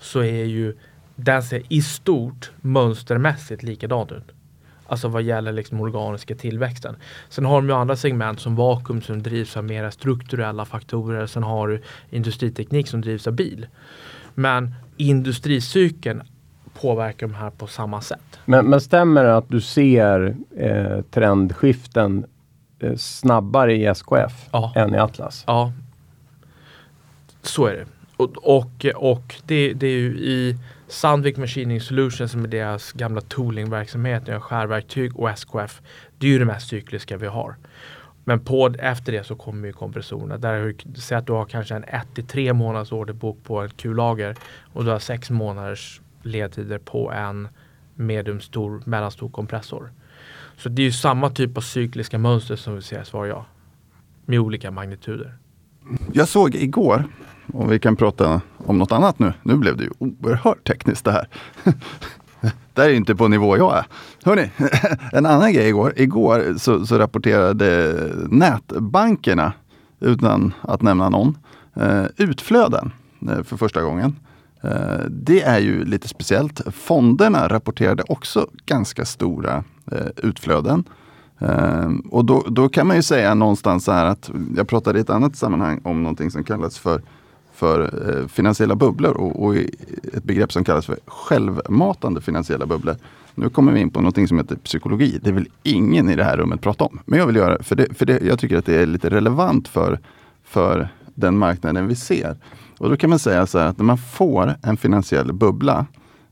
så 0.00 0.20
är 0.20 0.44
ju 0.44 0.74
den 1.16 1.42
ser 1.42 1.62
i 1.68 1.82
stort 1.82 2.50
mönstermässigt 2.60 3.62
likadant 3.62 4.12
ut. 4.12 4.32
Alltså 4.86 5.08
vad 5.08 5.22
gäller 5.22 5.52
liksom 5.52 5.80
organiska 5.80 6.34
tillväxten. 6.34 6.96
Sen 7.28 7.44
har 7.44 7.56
de 7.56 7.68
ju 7.68 7.74
andra 7.74 7.96
segment 7.96 8.40
som 8.40 8.56
vakuum 8.56 9.02
som 9.02 9.22
drivs 9.22 9.56
av 9.56 9.64
mera 9.64 9.90
strukturella 9.90 10.64
faktorer. 10.64 11.26
Sen 11.26 11.42
har 11.42 11.68
du 11.68 11.82
industriteknik 12.10 12.88
som 12.88 13.00
drivs 13.00 13.26
av 13.26 13.32
bil. 13.32 13.66
Men 14.34 14.74
industricykeln 14.96 16.22
påverkar 16.80 17.26
de 17.26 17.34
här 17.34 17.50
på 17.50 17.66
samma 17.66 18.00
sätt. 18.00 18.38
Men, 18.44 18.66
men 18.66 18.80
stämmer 18.80 19.24
det 19.24 19.36
att 19.36 19.48
du 19.48 19.60
ser 19.60 20.36
eh, 20.56 21.00
trendskiften 21.10 22.26
eh, 22.80 22.96
snabbare 22.96 23.74
i 23.74 23.84
SKF 23.86 24.48
Ja. 24.52 24.72
än 24.76 24.94
i 24.94 24.98
Atlas. 24.98 25.44
Ja, 25.46 25.72
så 27.42 27.66
är 27.66 27.72
det. 27.74 27.84
Och, 28.16 28.56
och, 28.56 28.86
och 28.94 29.34
det, 29.46 29.72
det 29.72 29.86
är 29.86 29.98
ju 29.98 30.18
i 30.18 30.58
Sandvik 30.94 31.36
Machining 31.36 31.80
Solutions 31.80 32.32
som 32.32 32.44
är 32.44 32.48
deras 32.48 32.92
gamla 32.92 33.20
toolingverksamhet, 33.20 34.26
de 34.26 34.40
skärverktyg 34.40 35.16
och 35.16 35.30
SKF. 35.30 35.82
Det 36.18 36.26
är 36.26 36.30
ju 36.30 36.38
det 36.38 36.44
mest 36.44 36.68
cykliska 36.68 37.16
vi 37.16 37.26
har. 37.26 37.56
Men 38.24 38.40
på, 38.40 38.74
efter 38.78 39.12
det 39.12 39.24
så 39.24 39.36
kommer 39.36 39.66
ju 39.66 39.72
kompressorerna. 39.72 40.38
Där 40.38 40.60
har, 40.60 40.74
säg 40.98 41.18
att 41.18 41.26
du 41.26 41.32
har 41.32 41.44
kanske 41.44 41.74
en 41.74 41.84
1 41.84 42.14
till 42.14 42.26
3 42.26 42.52
månaders 42.52 42.92
orderbok 42.92 43.44
på 43.44 43.62
ett 43.62 43.76
kullager 43.76 44.36
och 44.72 44.84
du 44.84 44.90
har 44.90 44.98
6 44.98 45.30
månaders 45.30 46.00
ledtider 46.22 46.78
på 46.78 47.12
en 47.12 47.48
mediumstor, 47.94 48.82
mellanstor 48.86 49.28
kompressor. 49.28 49.92
Så 50.56 50.68
det 50.68 50.82
är 50.82 50.84
ju 50.84 50.92
samma 50.92 51.30
typ 51.30 51.56
av 51.56 51.60
cykliska 51.60 52.18
mönster 52.18 52.56
som 52.56 52.74
vi 52.74 52.82
ser 52.82 53.02
i 53.02 53.04
Svar 53.04 53.26
ja. 53.26 53.46
Med 54.26 54.38
olika 54.38 54.70
magnituder. 54.70 55.34
Jag 56.12 56.28
såg 56.28 56.54
igår, 56.54 57.04
och 57.52 57.72
vi 57.72 57.78
kan 57.78 57.96
prata 57.96 58.40
om 58.66 58.78
något 58.78 58.92
annat 58.92 59.18
nu. 59.18 59.32
Nu 59.42 59.56
blev 59.56 59.76
det 59.76 59.84
ju 59.84 59.90
oerhört 59.98 60.66
tekniskt 60.66 61.04
det 61.04 61.12
här. 61.12 61.28
Det 62.74 62.82
här 62.82 62.88
är 62.88 62.94
inte 62.94 63.14
på 63.14 63.28
nivå 63.28 63.56
jag 63.56 63.76
är. 63.76 63.86
Hörrni, 64.24 64.50
en 65.12 65.26
annan 65.26 65.52
grej 65.52 65.68
igår. 65.68 65.92
Igår 65.96 66.58
så, 66.58 66.86
så 66.86 66.98
rapporterade 66.98 67.94
nätbankerna, 68.30 69.52
utan 70.00 70.52
att 70.60 70.82
nämna 70.82 71.08
någon, 71.08 71.38
eh, 71.76 72.04
utflöden 72.16 72.92
eh, 73.30 73.42
för 73.42 73.56
första 73.56 73.82
gången. 73.82 74.16
Eh, 74.62 75.04
det 75.08 75.42
är 75.42 75.58
ju 75.58 75.84
lite 75.84 76.08
speciellt. 76.08 76.60
Fonderna 76.74 77.48
rapporterade 77.48 78.02
också 78.08 78.46
ganska 78.66 79.04
stora 79.04 79.64
utflöden. 80.16 80.84
Och 82.10 82.24
då, 82.24 82.44
då 82.48 82.68
kan 82.68 82.86
man 82.86 82.96
ju 82.96 83.02
säga 83.02 83.34
någonstans 83.34 83.84
så 83.84 83.92
här 83.92 84.06
att, 84.06 84.30
jag 84.56 84.68
pratade 84.68 84.98
i 84.98 85.02
ett 85.02 85.10
annat 85.10 85.36
sammanhang 85.36 85.80
om 85.84 86.02
någonting 86.02 86.30
som 86.30 86.44
kallas 86.44 86.78
för, 86.78 87.02
för 87.64 87.80
eh, 88.20 88.26
finansiella 88.28 88.74
bubblor 88.74 89.16
och, 89.16 89.44
och 89.44 89.56
ett 90.12 90.24
begrepp 90.24 90.52
som 90.52 90.64
kallas 90.64 90.86
för 90.86 90.98
självmatande 91.06 92.20
finansiella 92.20 92.66
bubblor. 92.66 92.96
Nu 93.34 93.48
kommer 93.48 93.72
vi 93.72 93.80
in 93.80 93.90
på 93.90 94.00
någonting 94.00 94.28
som 94.28 94.38
heter 94.38 94.56
psykologi. 94.56 95.18
Det 95.22 95.32
vill 95.32 95.48
ingen 95.62 96.10
i 96.10 96.16
det 96.16 96.24
här 96.24 96.36
rummet 96.36 96.60
prata 96.60 96.84
om. 96.84 97.00
Men 97.06 97.18
jag 97.18 97.26
vill 97.26 97.36
göra 97.36 97.62
för 97.62 97.76
det, 97.76 97.94
för 97.98 98.06
det, 98.06 98.22
jag 98.22 98.38
tycker 98.38 98.58
att 98.58 98.66
det 98.66 98.74
är 98.74 98.86
lite 98.86 99.10
relevant 99.10 99.68
för, 99.68 100.00
för 100.44 100.88
den 101.14 101.38
marknaden 101.38 101.88
vi 101.88 101.96
ser. 101.96 102.36
Och 102.78 102.90
då 102.90 102.96
kan 102.96 103.10
man 103.10 103.18
säga 103.18 103.46
så 103.46 103.58
här 103.58 103.66
att 103.66 103.78
när 103.78 103.84
man 103.84 103.98
får 103.98 104.54
en 104.62 104.76
finansiell 104.76 105.32
bubbla 105.32 105.86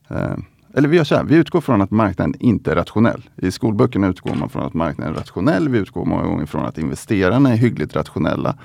eh, 0.07 0.37
eller 0.75 0.89
vi 0.89 0.97
gör 0.97 1.03
så 1.03 1.15
här, 1.15 1.23
vi 1.23 1.35
utgår 1.35 1.61
från 1.61 1.81
att 1.81 1.91
marknaden 1.91 2.35
inte 2.39 2.71
är 2.71 2.75
rationell. 2.75 3.29
I 3.35 3.51
skolböckerna 3.51 4.07
utgår 4.07 4.35
man 4.35 4.49
från 4.49 4.63
att 4.63 4.73
marknaden 4.73 5.13
är 5.13 5.19
rationell. 5.19 5.69
Vi 5.69 5.77
utgår 5.77 6.05
många 6.05 6.23
gånger 6.23 6.45
från 6.45 6.65
att 6.65 6.77
investerarna 6.77 7.51
är 7.51 7.55
hyggligt 7.55 7.95
rationella. 7.95 8.55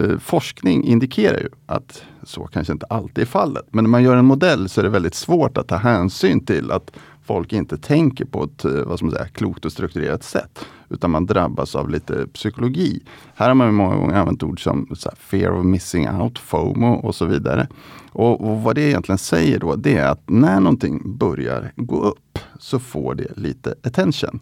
Eh, 0.00 0.18
forskning 0.18 0.84
indikerar 0.84 1.38
ju 1.38 1.48
att 1.66 2.02
så 2.22 2.44
kanske 2.44 2.72
inte 2.72 2.86
alltid 2.86 3.22
är 3.22 3.26
fallet. 3.26 3.66
Men 3.70 3.84
när 3.84 3.90
man 3.90 4.02
gör 4.02 4.16
en 4.16 4.24
modell 4.24 4.68
så 4.68 4.80
är 4.80 4.82
det 4.82 4.90
väldigt 4.90 5.14
svårt 5.14 5.58
att 5.58 5.68
ta 5.68 5.76
hänsyn 5.76 6.46
till 6.46 6.70
att 6.70 6.90
folk 7.24 7.52
inte 7.52 7.78
tänker 7.78 8.24
på 8.24 8.44
ett 8.44 8.64
eh, 8.64 8.72
vad 8.72 8.98
ska 8.98 9.06
man 9.06 9.14
säga, 9.14 9.28
klokt 9.28 9.64
och 9.64 9.72
strukturerat 9.72 10.24
sätt. 10.24 10.64
Utan 10.88 11.10
man 11.10 11.26
drabbas 11.26 11.74
av 11.74 11.90
lite 11.90 12.26
psykologi. 12.26 13.02
Här 13.34 13.48
har 13.48 13.54
man 13.54 13.74
många 13.74 13.96
gånger 13.96 14.14
använt 14.14 14.42
ord 14.42 14.62
som 14.62 14.88
så 14.96 15.08
här, 15.08 15.16
fear 15.16 15.58
of 15.58 15.64
missing 15.64 16.08
out, 16.10 16.38
FOMO 16.38 16.92
och 16.92 17.14
så 17.14 17.24
vidare. 17.24 17.68
Och, 18.12 18.50
och 18.50 18.62
vad 18.62 18.74
det 18.74 18.82
egentligen 18.82 19.18
säger 19.18 19.58
då, 19.58 19.76
det 19.76 19.96
är 19.96 20.08
att 20.08 20.22
när 20.26 20.60
någonting 20.60 21.18
börjar 21.18 21.72
gå 21.76 22.02
upp 22.02 22.38
så 22.58 22.78
får 22.78 23.14
det 23.14 23.38
lite 23.38 23.74
attention. 23.84 24.40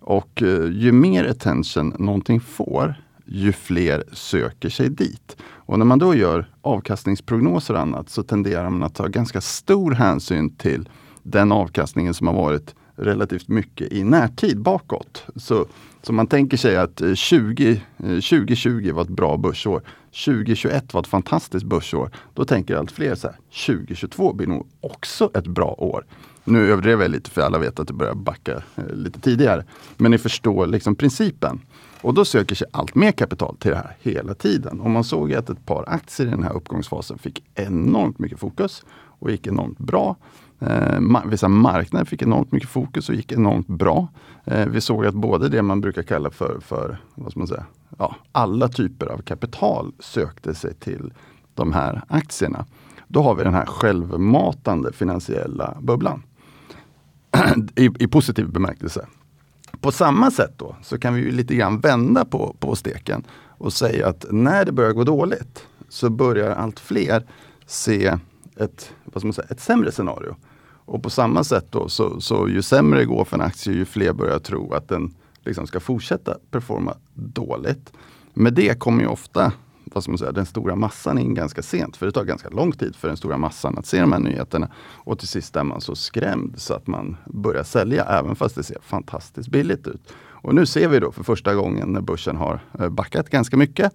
Och 0.00 0.42
eh, 0.42 0.70
ju 0.70 0.92
mer 0.92 1.24
attention 1.24 1.94
någonting 1.98 2.40
får, 2.40 2.94
ju 3.28 3.52
fler 3.52 4.04
söker 4.12 4.68
sig 4.68 4.88
dit. 4.88 5.36
Och 5.42 5.78
när 5.78 5.86
man 5.86 5.98
då 5.98 6.14
gör 6.14 6.50
avkastningsprognoser 6.62 7.74
och 7.74 7.80
annat 7.80 8.10
så 8.10 8.22
tenderar 8.22 8.70
man 8.70 8.82
att 8.82 8.94
ta 8.94 9.06
ganska 9.06 9.40
stor 9.40 9.92
hänsyn 9.92 10.56
till 10.56 10.88
den 11.22 11.52
avkastningen 11.52 12.14
som 12.14 12.26
har 12.26 12.34
varit 12.34 12.74
relativt 12.96 13.48
mycket 13.48 13.92
i 13.92 14.04
närtid 14.04 14.60
bakåt. 14.60 15.24
Så, 15.36 15.66
så 16.02 16.12
man 16.12 16.26
tänker 16.26 16.56
sig 16.56 16.76
att 16.76 17.00
eh, 17.00 17.14
20, 17.14 17.80
2020 17.98 18.88
eh, 18.88 18.94
var 18.94 19.02
ett 19.02 19.08
bra 19.08 19.36
börsår. 19.36 19.82
2021 20.24 20.94
var 20.94 21.00
ett 21.00 21.06
fantastiskt 21.06 21.66
börsår. 21.66 22.10
Då 22.34 22.44
tänker 22.44 22.76
allt 22.76 22.90
fler 22.90 23.14
så 23.14 23.26
här, 23.26 23.36
2022 23.66 24.32
blir 24.32 24.46
nog 24.46 24.66
också 24.80 25.30
ett 25.34 25.46
bra 25.46 25.74
år. 25.78 26.04
Nu 26.44 26.72
överdrev 26.72 27.02
jag 27.02 27.10
lite 27.10 27.30
för 27.30 27.40
alla 27.40 27.58
vet 27.58 27.80
att 27.80 27.88
det 27.88 27.94
börjar 27.94 28.14
backa 28.14 28.62
eh, 28.76 28.94
lite 28.94 29.20
tidigare. 29.20 29.64
Men 29.96 30.10
ni 30.10 30.18
förstår 30.18 30.66
liksom 30.66 30.94
principen. 30.94 31.60
Och 32.02 32.14
då 32.14 32.24
söker 32.24 32.54
sig 32.54 32.66
allt 32.72 32.94
mer 32.94 33.12
kapital 33.12 33.56
till 33.56 33.70
det 33.70 33.76
här 33.76 33.96
hela 34.00 34.34
tiden. 34.34 34.80
Och 34.80 34.90
man 34.90 35.04
såg 35.04 35.34
att 35.34 35.50
ett 35.50 35.66
par 35.66 35.84
aktier 35.86 36.26
i 36.26 36.30
den 36.30 36.42
här 36.42 36.52
uppgångsfasen 36.52 37.18
fick 37.18 37.42
enormt 37.54 38.18
mycket 38.18 38.40
fokus 38.40 38.84
och 38.92 39.30
gick 39.30 39.46
enormt 39.46 39.78
bra. 39.78 40.16
Eh, 40.60 41.00
vissa 41.26 41.48
marknader 41.48 42.04
fick 42.04 42.22
enormt 42.22 42.52
mycket 42.52 42.68
fokus 42.68 43.08
och 43.08 43.14
gick 43.14 43.32
enormt 43.32 43.66
bra. 43.66 44.08
Eh, 44.44 44.66
vi 44.66 44.80
såg 44.80 45.06
att 45.06 45.14
både 45.14 45.48
det 45.48 45.62
man 45.62 45.80
brukar 45.80 46.02
kalla 46.02 46.30
för, 46.30 46.60
för 46.60 46.98
vad 47.14 47.30
ska 47.30 47.40
man 47.40 47.48
säga, 47.48 47.64
ja, 47.98 48.16
alla 48.32 48.68
typer 48.68 49.06
av 49.06 49.18
kapital 49.18 49.92
sökte 49.98 50.54
sig 50.54 50.74
till 50.74 51.12
de 51.54 51.72
här 51.72 52.02
aktierna. 52.08 52.66
Då 53.08 53.22
har 53.22 53.34
vi 53.34 53.44
den 53.44 53.54
här 53.54 53.66
självmatande 53.66 54.92
finansiella 54.92 55.76
bubblan. 55.80 56.22
I, 57.76 57.90
I 57.98 58.06
positiv 58.06 58.52
bemärkelse. 58.52 59.06
På 59.80 59.92
samma 59.92 60.30
sätt 60.30 60.52
då 60.56 60.76
så 60.82 60.98
kan 60.98 61.14
vi 61.14 61.20
ju 61.20 61.30
lite 61.30 61.54
grann 61.54 61.80
vända 61.80 62.24
på, 62.24 62.56
på 62.58 62.76
steken 62.76 63.24
och 63.46 63.72
säga 63.72 64.08
att 64.08 64.24
när 64.30 64.64
det 64.64 64.72
börjar 64.72 64.92
gå 64.92 65.04
dåligt 65.04 65.66
så 65.88 66.10
börjar 66.10 66.50
allt 66.50 66.80
fler 66.80 67.26
se 67.66 68.18
ett, 68.56 68.92
vad 69.04 69.20
ska 69.20 69.26
man 69.26 69.32
säga, 69.32 69.48
ett 69.50 69.60
sämre 69.60 69.92
scenario. 69.92 70.36
Och 70.84 71.02
på 71.02 71.10
samma 71.10 71.44
sätt 71.44 71.66
då 71.70 71.88
så, 71.88 72.20
så 72.20 72.48
ju 72.48 72.62
sämre 72.62 72.98
det 72.98 73.04
går 73.04 73.24
för 73.24 73.36
en 73.36 73.42
aktie 73.42 73.72
ju 73.72 73.84
fler 73.84 74.12
börjar 74.12 74.38
tro 74.38 74.72
att 74.72 74.88
den 74.88 75.14
liksom 75.44 75.66
ska 75.66 75.80
fortsätta 75.80 76.36
performa 76.50 76.94
dåligt. 77.14 77.92
Med 78.34 78.54
det 78.54 78.78
kommer 78.78 79.02
ju 79.02 79.08
ofta 79.08 79.52
vad 79.94 80.02
ska 80.02 80.12
man 80.12 80.18
säga, 80.18 80.32
den 80.32 80.46
stora 80.46 80.76
massan 80.76 81.18
in 81.18 81.34
ganska 81.34 81.62
sent. 81.62 81.96
För 81.96 82.06
det 82.06 82.12
tar 82.12 82.24
ganska 82.24 82.48
lång 82.48 82.72
tid 82.72 82.96
för 82.96 83.08
den 83.08 83.16
stora 83.16 83.38
massan 83.38 83.78
att 83.78 83.86
se 83.86 84.00
de 84.00 84.12
här 84.12 84.18
nyheterna. 84.18 84.68
Och 84.78 85.18
till 85.18 85.28
sist 85.28 85.56
är 85.56 85.64
man 85.64 85.80
så 85.80 85.94
skrämd 85.94 86.54
så 86.56 86.74
att 86.74 86.86
man 86.86 87.16
börjar 87.26 87.64
sälja 87.64 88.04
även 88.04 88.36
fast 88.36 88.54
det 88.54 88.62
ser 88.62 88.78
fantastiskt 88.82 89.48
billigt 89.48 89.86
ut. 89.86 90.12
Och 90.42 90.54
nu 90.54 90.66
ser 90.66 90.88
vi 90.88 90.98
då 90.98 91.12
för 91.12 91.24
första 91.24 91.54
gången 91.54 91.88
när 91.92 92.00
börsen 92.00 92.36
har 92.36 92.60
eh, 92.78 92.88
backat 92.88 93.30
ganska 93.30 93.56
mycket 93.56 93.92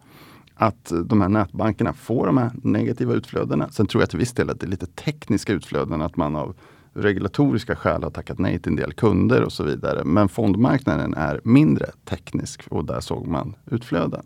att 0.56 0.92
de 1.06 1.22
här 1.22 1.30
nätbankerna 1.30 1.94
får 1.94 2.26
de 2.26 2.38
här 2.38 2.52
negativa 2.64 3.14
utflödena. 3.14 3.70
Sen 3.70 3.88
tror 3.88 4.02
jag 4.02 4.10
till 4.10 4.20
viss 4.20 4.34
del 4.34 4.50
att 4.50 4.60
det 4.60 4.66
är 4.66 4.70
lite 4.70 4.86
tekniska 4.86 5.54
utflöden, 5.54 6.02
att 6.02 6.18
man 6.18 6.36
av 6.36 6.56
regulatoriska 6.94 7.76
skäl 7.76 8.04
har 8.04 8.10
tackat 8.10 8.40
nej 8.40 8.60
till 8.60 8.70
en 8.72 8.76
del 8.76 8.94
kunder 8.94 9.44
och 9.44 9.54
så 9.54 9.64
vidare. 9.64 10.04
Men 10.04 10.30
fondmarknaden 10.30 11.14
är 11.14 11.42
mindre 11.44 11.86
teknisk 12.06 12.68
och 12.70 12.86
där 12.86 13.00
såg 13.00 13.28
man 13.28 13.56
utflöden. 13.66 14.24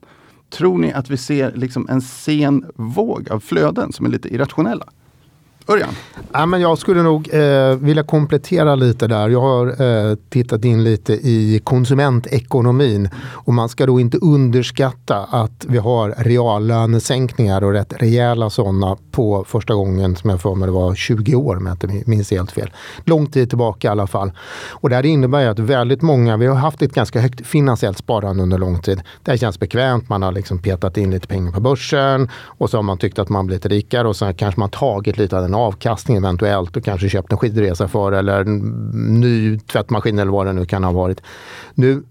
Tror 0.50 0.78
ni 0.78 0.94
att 0.94 1.10
vi 1.10 1.18
ser 1.18 1.52
liksom 1.56 1.90
en 1.90 2.02
sen 2.02 2.66
våg 2.76 3.30
av 3.32 3.40
flöden 3.40 3.94
som 3.94 4.06
är 4.06 4.10
lite 4.10 4.34
irrationella? 4.34 4.86
Örjan? 5.70 5.90
Ja, 6.32 6.46
men 6.46 6.62
jag 6.62 6.78
skulle 6.78 7.04
nog 7.04 7.34
eh, 7.34 7.76
vilja 7.76 8.04
komplettera 8.04 8.76
lite 8.76 9.08
där. 9.08 9.30
Jag 9.30 9.42
har 9.42 9.82
eh, 9.82 10.16
tittat 10.30 10.66
in 10.66 10.84
lite 10.84 11.14
i 11.14 11.62
konsumentekonomin 11.64 13.10
och 13.18 13.54
man 13.54 13.70
ska 13.70 13.86
då 13.86 14.00
inte 14.00 14.18
underskatta 14.18 15.18
att 15.18 15.66
vi 15.68 15.78
har 15.78 16.16
reallönesänkningar 16.18 17.64
och 17.64 17.72
rätt 17.72 17.94
rejäla 18.02 18.50
sådana 18.50 18.98
på 19.12 19.46
första 19.48 19.74
gången 19.74 20.16
som 20.16 20.30
jag 20.30 20.42
för 20.42 20.56
mig 20.56 20.66
det 20.66 20.72
var 20.72 20.96
20 20.96 21.36
år 21.36 21.58
om 21.58 21.66
jag 21.66 21.74
inte 21.74 22.10
minns 22.10 22.32
helt 22.32 22.52
fel. 22.52 22.72
Lång 23.06 23.28
tid 23.28 23.50
tillbaka 23.50 23.88
i 23.88 23.92
alla 23.92 24.08
fall. 24.08 24.32
Och 24.70 24.90
det 24.90 24.96
här 24.96 25.06
innebär 25.06 25.42
ju 25.42 25.48
att 25.48 25.60
väldigt 25.60 26.02
många, 26.02 26.38
vi 26.38 26.48
har 26.48 26.56
haft 26.56 26.82
ett 26.82 26.94
ganska 26.94 27.20
högt 27.20 27.48
finansiellt 27.48 27.98
sparande 27.98 28.44
under 28.44 28.58
lång 28.58 28.82
tid. 28.82 29.02
Det 29.24 29.32
här 29.32 29.38
känns 29.38 29.60
bekvämt, 29.60 30.10
man 30.10 30.22
har 30.22 30.32
liksom 30.32 30.60
petat 30.60 30.98
in 30.98 31.12
lite 31.12 31.28
pengar 31.28 31.52
på 31.52 31.60
börsen 31.60 32.30
och 32.34 32.70
så 32.70 32.78
har 32.78 32.84
man 32.84 32.98
tyckt 32.98 33.20
att 33.20 33.30
man 33.30 33.48
blivit 33.48 33.66
rikare 33.66 34.08
och 34.08 34.16
sen 34.16 34.34
kanske 34.34 34.60
man 34.60 34.70
tagit 34.70 35.18
lite 35.18 35.36
av 35.36 35.42
den 35.42 35.57
avkastning 35.58 36.18
eventuellt 36.18 36.78
och 36.78 36.84
kanske 36.84 37.10
köpt 37.10 37.32
en 37.32 37.38
skidresa 37.38 37.88
för 37.88 38.12
eller 38.12 38.42
en 38.42 38.60
ny 39.20 39.60
tvättmaskin 39.60 40.20
eller 40.20 40.32
vad 40.32 40.46
det 40.46 40.54
nu 40.54 40.66
kan 40.66 40.84
ha 40.84 40.92
varit. 40.92 41.22
Nu 41.74 42.04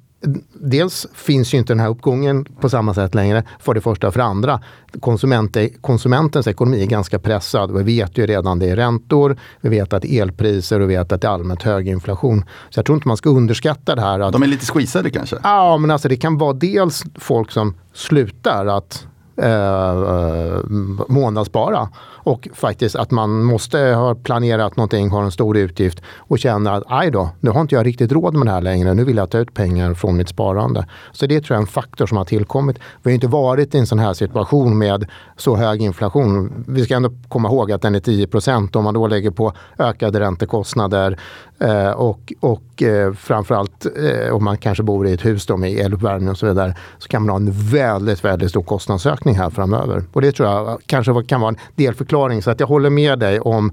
Dels 0.52 1.06
finns 1.14 1.54
ju 1.54 1.58
inte 1.58 1.72
den 1.72 1.80
här 1.80 1.88
uppgången 1.88 2.44
på 2.60 2.68
samma 2.68 2.94
sätt 2.94 3.14
längre, 3.14 3.44
för 3.58 3.74
det 3.74 3.80
första. 3.80 4.12
För 4.12 4.18
det 4.18 4.24
andra, 4.24 4.60
konsument, 5.00 5.56
konsumentens 5.80 6.46
ekonomi 6.46 6.82
är 6.82 6.86
ganska 6.86 7.18
pressad. 7.18 7.76
Vi 7.76 7.82
vet 7.82 8.18
ju 8.18 8.26
redan 8.26 8.58
det 8.58 8.70
är 8.70 8.76
räntor, 8.76 9.36
vi 9.60 9.68
vet 9.68 9.92
att 9.92 10.04
elpriser 10.04 10.80
och 10.80 10.90
vi 10.90 10.96
vet 10.96 11.12
att 11.12 11.20
det 11.20 11.26
är 11.26 11.30
allmänt 11.32 11.62
hög 11.62 11.88
inflation. 11.88 12.44
Så 12.70 12.78
jag 12.78 12.86
tror 12.86 12.96
inte 12.96 13.08
man 13.08 13.16
ska 13.16 13.30
underskatta 13.30 13.94
det 13.94 14.02
här. 14.02 14.20
Att, 14.20 14.32
De 14.32 14.42
är 14.42 14.46
lite 14.46 14.66
squeezade 14.66 15.10
kanske? 15.10 15.36
Ja, 15.42 15.78
men 15.78 15.90
alltså 15.90 16.08
det 16.08 16.16
kan 16.16 16.38
vara 16.38 16.52
dels 16.52 17.04
folk 17.14 17.50
som 17.50 17.74
slutar 17.92 18.66
att 18.66 19.06
eh, 19.36 20.60
månadsspara. 21.08 21.88
Och 22.26 22.48
faktiskt 22.54 22.96
att 22.96 23.10
man 23.10 23.44
måste 23.44 23.78
ha 23.78 24.14
planerat 24.14 24.76
någonting, 24.76 25.10
har 25.10 25.22
en 25.22 25.30
stor 25.30 25.56
utgift 25.56 26.02
och 26.16 26.38
känner 26.38 26.72
att 26.72 26.82
aj 26.86 27.10
då, 27.10 27.30
nu 27.40 27.50
har 27.50 27.60
inte 27.60 27.74
jag 27.74 27.86
riktigt 27.86 28.12
råd 28.12 28.34
med 28.34 28.46
det 28.46 28.50
här 28.50 28.60
längre. 28.60 28.94
Nu 28.94 29.04
vill 29.04 29.16
jag 29.16 29.30
ta 29.30 29.38
ut 29.38 29.54
pengar 29.54 29.94
från 29.94 30.16
mitt 30.16 30.28
sparande. 30.28 30.86
Så 31.12 31.26
det 31.26 31.40
tror 31.40 31.54
jag 31.54 31.58
är 31.58 31.62
en 31.62 31.66
faktor 31.66 32.06
som 32.06 32.16
har 32.16 32.24
tillkommit. 32.24 32.78
Vi 33.02 33.10
har 33.10 33.14
inte 33.14 33.26
varit 33.26 33.74
i 33.74 33.78
en 33.78 33.86
sån 33.86 33.98
här 33.98 34.12
situation 34.12 34.78
med 34.78 35.06
så 35.36 35.56
hög 35.56 35.82
inflation. 35.82 36.64
Vi 36.68 36.84
ska 36.84 36.94
ändå 36.96 37.10
komma 37.28 37.48
ihåg 37.48 37.72
att 37.72 37.82
den 37.82 37.94
är 37.94 38.00
10 38.00 38.26
procent. 38.26 38.76
Om 38.76 38.84
man 38.84 38.94
då 38.94 39.06
lägger 39.06 39.30
på 39.30 39.52
ökade 39.78 40.20
räntekostnader 40.20 41.18
eh, 41.58 41.90
och, 41.90 42.32
och 42.40 42.82
eh, 42.82 43.12
framförallt 43.12 43.86
eh, 43.86 44.34
om 44.34 44.44
man 44.44 44.56
kanske 44.56 44.82
bor 44.82 45.06
i 45.06 45.12
ett 45.12 45.24
hus 45.24 45.46
då 45.46 45.56
med 45.56 45.72
eluppvärmning 45.72 46.28
och 46.28 46.38
så 46.38 46.46
vidare 46.46 46.74
så 46.98 47.08
kan 47.08 47.22
man 47.22 47.28
ha 47.28 47.36
en 47.36 47.52
väldigt, 47.52 48.24
väldigt 48.24 48.50
stor 48.50 48.62
kostnadsökning 48.62 49.34
här 49.34 49.50
framöver. 49.50 50.02
Och 50.12 50.20
det 50.20 50.32
tror 50.32 50.48
jag 50.48 50.78
kanske 50.86 51.22
kan 51.22 51.40
vara 51.40 51.48
en 51.48 51.58
delförklaring. 51.74 52.42
Så 52.42 52.50
att 52.50 52.60
jag 52.60 52.66
håller 52.66 52.90
med 52.90 53.18
dig 53.18 53.40
om 53.40 53.72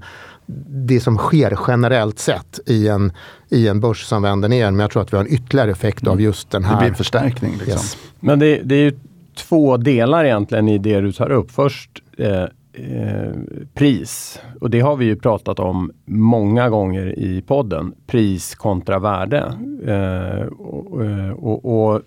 det 0.86 1.00
som 1.00 1.18
sker 1.18 1.58
generellt 1.68 2.18
sett 2.18 2.60
i 2.66 2.88
en, 2.88 3.12
i 3.48 3.68
en 3.68 3.80
börs 3.80 4.04
som 4.04 4.22
vänder 4.22 4.48
ner. 4.48 4.70
Men 4.70 4.80
jag 4.80 4.90
tror 4.90 5.02
att 5.02 5.12
vi 5.12 5.16
har 5.16 5.24
en 5.24 5.32
ytterligare 5.32 5.70
effekt 5.70 6.06
av 6.06 6.20
just 6.20 6.50
den 6.50 6.64
här. 6.64 6.72
Det 6.72 6.78
blir 6.78 6.88
en 6.88 6.94
förstärkning. 6.94 7.52
Liksom. 7.52 7.72
Yes. 7.72 7.96
Men 8.20 8.38
det, 8.38 8.60
det, 8.64 8.74
är 8.74 8.80
ju 8.80 8.98
två 9.36 9.76
delar 9.76 10.24
egentligen 10.24 10.68
i 10.68 10.78
det 10.78 11.00
du 11.00 11.12
tar 11.12 11.30
upp. 11.30 11.50
Först 11.50 11.90
eh, 12.18 12.44
eh, 12.74 13.32
pris. 13.74 14.40
Och 14.60 14.70
det 14.70 14.80
har 14.80 14.96
vi 14.96 15.04
ju 15.04 15.16
pratat 15.16 15.58
om 15.60 15.92
många 16.04 16.68
gånger 16.68 17.18
i 17.18 17.42
podden. 17.42 17.94
Pris 18.06 18.54
kontra 18.54 18.98
värde. 18.98 19.38
Eh, 19.86 20.46
och, 20.46 21.04
eh, 21.04 21.30
och, 21.30 21.90
och, 21.92 22.02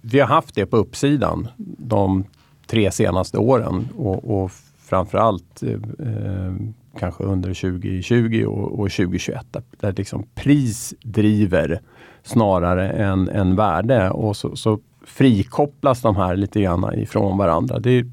vi 0.00 0.20
har 0.20 0.26
haft 0.26 0.54
det 0.54 0.66
på 0.66 0.76
uppsidan 0.76 1.48
de 1.78 2.24
tre 2.66 2.90
senaste 2.90 3.38
åren. 3.38 3.88
Och, 3.96 4.42
och 4.42 4.50
framförallt 4.78 5.62
eh, 5.62 5.72
eh 5.72 6.54
kanske 6.98 7.24
under 7.24 7.54
2020 7.54 8.44
och, 8.46 8.80
och 8.80 8.90
2021. 8.90 9.56
Där 9.80 9.94
liksom 9.96 10.26
pris 10.34 10.94
driver 11.02 11.80
snarare 12.22 12.90
än, 12.90 13.28
än 13.28 13.56
värde. 13.56 14.10
Och 14.10 14.36
så, 14.36 14.56
så 14.56 14.78
frikopplas 15.06 16.02
de 16.02 16.16
här 16.16 16.36
lite 16.36 16.60
grann 16.60 16.94
ifrån 16.94 17.38
varandra. 17.38 17.78
Det, 17.78 18.04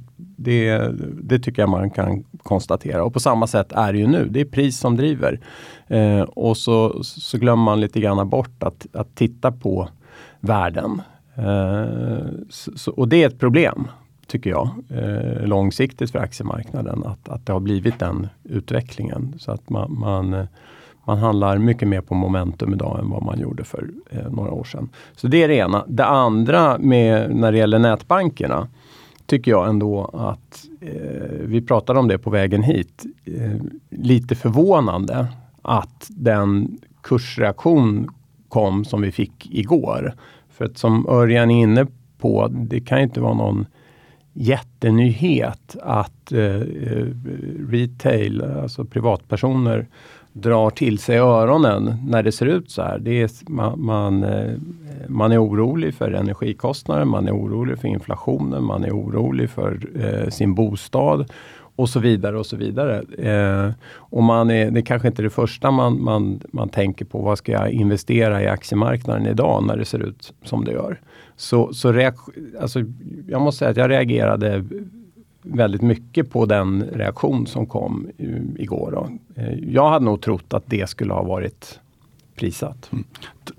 det, 0.44 0.92
det, 1.24 1.40
tycker 1.40 1.62
jag 1.62 1.70
man 1.70 1.90
kan 1.90 2.24
konstatera. 2.44 3.04
Och 3.04 3.14
på 3.14 3.20
samma 3.20 3.48
sätt 3.48 3.72
är 3.72 3.94
det 3.94 4.00
ju 4.00 4.08
nu. 4.08 4.28
Det 4.30 4.42
är 4.42 4.46
pris 4.46 4.78
som 4.78 4.98
driver. 4.98 5.40
Eh, 5.88 6.22
och 6.22 6.58
så, 6.58 7.04
så 7.04 7.38
glömmer 7.38 7.64
man 7.64 7.82
lite 7.82 8.00
grann 8.00 8.30
bort 8.30 8.64
att, 8.64 8.88
att 8.94 9.16
titta 9.16 9.52
på 9.52 9.88
värden. 10.40 11.02
Eh, 11.36 12.26
så, 12.50 12.92
och 12.92 13.08
det 13.08 13.24
är 13.24 13.28
ett 13.28 13.40
problem 13.40 13.88
tycker 14.32 14.50
jag, 14.50 14.70
eh, 14.90 15.48
långsiktigt 15.48 16.12
för 16.12 16.20
aktiemarknaden. 16.20 17.04
Att, 17.06 17.30
att 17.30 17.46
det 17.46 17.54
har 17.54 17.60
blivit 17.60 18.00
den 18.00 18.28
utvecklingen. 18.44 19.34
Så 19.40 19.52
att 19.52 19.70
man, 19.70 20.00
man, 20.00 20.48
man 21.06 21.18
handlar 21.18 21.58
mycket 21.58 21.88
mer 21.88 22.02
på 22.02 22.16
momentum 22.16 22.74
idag 22.74 23.00
än 23.00 23.10
vad 23.10 23.24
man 23.24 23.40
gjorde 23.40 23.64
för 23.64 23.90
eh, 24.10 24.32
några 24.32 24.52
år 24.52 24.64
sedan. 24.64 24.90
Så 25.16 25.28
det 25.28 25.44
är 25.44 25.48
det 25.48 25.56
ena. 25.56 25.86
Det 25.88 26.06
andra 26.06 26.78
med, 26.78 27.36
när 27.36 27.52
det 27.52 27.58
gäller 27.58 27.80
nätbankerna 27.80 28.68
tycker 29.32 29.52
jag 29.52 29.70
ändå 29.70 30.06
att, 30.14 30.66
eh, 30.82 31.46
vi 31.46 31.62
pratade 31.62 32.00
om 32.00 32.08
det 32.08 32.18
på 32.18 32.30
vägen 32.30 32.64
hit, 32.64 33.06
eh, 33.26 33.62
lite 33.90 34.36
förvånande 34.36 35.28
att 35.62 36.08
den 36.10 36.78
kursreaktion 37.02 38.10
kom 38.50 38.86
som 38.86 39.02
vi 39.02 39.12
fick 39.12 39.48
igår. 39.52 40.14
För 40.50 40.66
att 40.66 40.78
som 40.78 41.08
Örjan 41.10 41.52
är 41.52 41.64
inne 41.64 41.88
på, 42.18 42.48
det 42.48 42.80
kan 42.80 42.98
ju 42.98 43.04
inte 43.04 43.22
vara 43.22 43.34
någon 43.34 43.66
jättenyhet 44.34 45.76
att 45.82 46.32
eh, 46.32 46.56
eh 46.56 47.08
retail, 47.70 48.42
alltså 48.42 48.86
privatpersoner, 48.86 49.88
drar 50.34 50.70
till 50.70 51.00
sig 51.00 51.18
öronen 51.18 51.96
när 52.08 52.24
det 52.24 52.32
ser 52.32 52.46
ut 52.46 52.72
så 52.72 52.82
här. 52.82 53.00
Det 53.00 53.22
är, 53.22 53.32
man, 53.50 53.86
man, 53.86 54.26
man 55.08 55.32
är 55.32 55.44
orolig 55.44 55.94
för 55.94 56.12
energikostnader, 56.12 57.06
man 57.06 57.28
är 57.28 57.32
orolig 57.36 57.80
för 57.80 57.88
inflationen, 57.88 58.64
man 58.64 58.84
är 58.84 58.92
orolig 58.92 59.50
för 59.50 59.80
eh, 59.96 60.30
sin 60.30 60.54
bostad 60.54 61.32
och 61.76 61.90
så 61.90 62.00
vidare 62.00 62.40
och 62.40 62.46
så 62.46 62.58
vidare. 62.58 63.02
Eh, 63.18 63.72
och 63.94 64.24
man 64.24 64.52
är, 64.52 64.72
det 64.72 64.82
kanske 64.82 65.08
inte 65.08 65.22
är 65.22 65.24
det 65.24 65.30
första 65.30 65.72
man, 65.72 66.04
man, 66.04 66.42
man 66.52 66.70
tänker 66.70 67.06
på. 67.06 67.22
Vad 67.22 67.38
ska 67.38 67.52
jag 67.52 67.72
investera 67.72 68.44
i 68.44 68.48
aktiemarknaden 68.48 69.28
idag 69.28 69.64
när 69.64 69.78
det 69.78 69.86
ser 69.86 70.00
ut 70.00 70.34
som 70.44 70.66
det 70.66 70.72
gör? 70.72 71.00
Så, 71.36 71.74
så 71.74 72.12
alltså, 72.62 72.80
jag 73.28 73.42
måste 73.42 73.60
säga 73.60 73.72
att 73.72 73.78
jag 73.78 73.90
reagerade 73.90 74.66
väldigt 75.42 75.82
mycket 75.82 76.30
på 76.30 76.46
den 76.46 76.84
reaktion 76.84 77.48
som 77.48 77.66
kom 77.66 78.08
eh, 78.18 78.28
igår. 78.58 78.92
Då. 78.92 79.10
Eh, 79.42 79.54
jag 79.54 79.90
hade 79.90 80.06
nog 80.06 80.22
trott 80.22 80.54
att 80.54 80.64
det 80.66 80.90
skulle 80.90 81.14
ha 81.14 81.24
varit 81.24 81.80
prissatt. 82.36 82.90
Mm. 82.92 83.06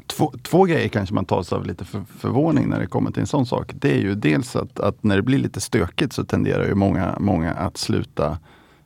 Två, 0.07 0.33
två, 0.43 0.65
grejer 0.65 0.89
kanske 0.89 1.15
man 1.15 1.25
tar 1.25 1.43
sig 1.43 1.57
av 1.57 1.67
lite 1.67 1.85
för, 1.85 2.05
förvåning 2.19 2.69
när 2.69 2.81
det 2.81 2.87
kommer 2.87 3.11
till 3.11 3.21
en 3.21 3.27
sån 3.27 3.47
sak. 3.47 3.73
Det 3.75 3.95
är 3.95 4.01
ju 4.01 4.15
dels 4.15 4.57
att, 4.57 4.81
att 4.81 5.03
när 5.03 5.17
det 5.17 5.23
blir 5.23 5.39
lite 5.39 5.61
stökigt 5.61 6.13
så 6.13 6.25
tenderar 6.25 6.67
ju 6.67 6.75
många, 6.75 7.17
många 7.21 7.53
att 7.53 7.77
sluta 7.77 8.39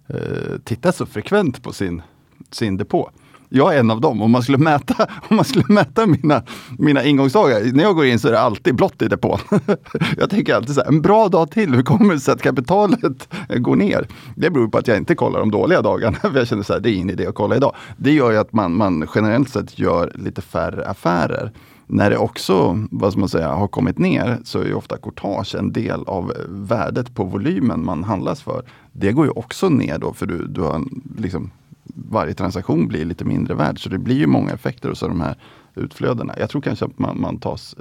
eh, 0.07 0.59
titta 0.65 0.93
så 0.93 1.07
frekvent 1.07 1.63
på 1.63 1.73
sin, 1.73 2.03
sin 2.51 2.77
depå 2.77 3.11
jag 3.49 3.75
är 3.75 3.81
en 3.81 3.91
av 3.91 4.01
dem. 4.01 4.23
Om 4.23 4.31
man 4.31 4.43
skulle 4.43 4.59
mäta, 4.59 5.07
om 5.29 5.37
man 5.37 5.45
skulle 5.45 5.65
mäta 5.69 6.07
mina, 6.07 6.43
mina 6.79 7.05
ingångsdagar, 7.05 7.73
när 7.73 7.85
jag 7.85 7.95
går 7.95 8.07
in 8.07 8.19
så 8.19 8.29
är 8.29 8.33
det 8.33 8.41
alltid 8.41 8.75
blått 8.75 9.03
i 9.03 9.09
depån. 9.09 9.39
jag 10.19 10.31
tänker 10.31 10.55
alltid 10.55 10.75
så 10.75 10.81
här, 10.81 10.89
en 10.89 11.03
bra 11.03 11.29
dag 11.29 11.51
till, 11.51 11.75
hur 11.75 11.83
kommer 11.83 12.15
det 12.15 12.21
sig 12.21 12.35
att 12.35 12.43
kapitalet 12.43 13.29
går 13.59 13.77
ner? 13.77 14.09
Det 14.35 14.51
beror 14.51 14.69
på 14.69 14.79
att 14.79 14.89
jag 14.89 14.97
inte 14.97 15.15
kollar 15.15 15.41
de 15.41 15.51
dåliga 15.51 15.83
dagarna, 15.83 16.19
för 16.19 16.37
jag 16.37 16.49
känner 16.49 16.63
så 16.63 16.73
här, 16.73 16.81
det 16.81 16.91
är 16.91 16.95
ingen 16.95 17.11
idé 17.11 17.27
att 17.27 17.35
kolla 17.35 17.57
idag. 17.57 17.75
Det 17.97 18.13
gör 18.13 18.31
ju 18.31 18.39
att 18.39 18.53
man, 18.53 18.77
man 18.77 19.09
generellt 19.15 19.49
sett 19.49 19.79
gör 19.79 20.13
lite 20.15 20.43
färre 20.43 20.89
affärer. 20.89 21.53
När 21.89 22.11
det 22.11 22.17
också 22.17 22.79
vad 22.91 23.13
ska 23.13 23.21
man 23.21 23.29
säga, 23.29 23.49
har 23.49 23.69
kommit 23.69 23.99
ner 23.99 24.39
så 24.45 24.61
är 24.61 24.65
ju 24.65 24.75
ofta 24.75 24.97
courtage 24.97 25.55
en 25.55 25.73
del 25.73 26.05
av 26.07 26.33
värdet 26.49 27.15
på 27.15 27.25
volymen 27.25 27.85
man 27.85 28.05
handlas 28.05 28.43
för. 28.43 28.63
Det 28.93 29.13
går 29.13 29.27
ju 29.27 29.31
också 29.31 29.69
ner 29.69 29.99
då 29.99 30.13
för 30.13 30.27
du, 30.27 30.47
du 30.47 30.61
har 30.61 30.85
liksom 31.19 31.51
varje 31.95 32.35
transaktion 32.35 32.89
blir 32.89 33.05
lite 33.05 33.25
mindre 33.25 33.55
värd. 33.55 33.83
Så 33.83 33.89
det 33.89 33.99
blir 33.99 34.17
ju 34.17 34.27
många 34.27 34.53
effekter 34.53 34.89
hos 34.89 35.01
de 35.01 35.21
här 35.21 35.37
utflödena. 35.75 36.35
Jag 36.39 36.51
tror 36.51 36.63
kanske 36.63 36.85
att 36.85 36.99
man, 36.99 37.21
man 37.21 37.39
tas 37.39 37.77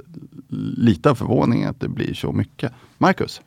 lite 0.76 1.10
av 1.10 1.14
förvåning 1.14 1.64
att 1.64 1.80
det 1.80 1.88
blir 1.88 2.14
så 2.14 2.32
mycket. 2.32 2.72
Marcus? 2.98 3.40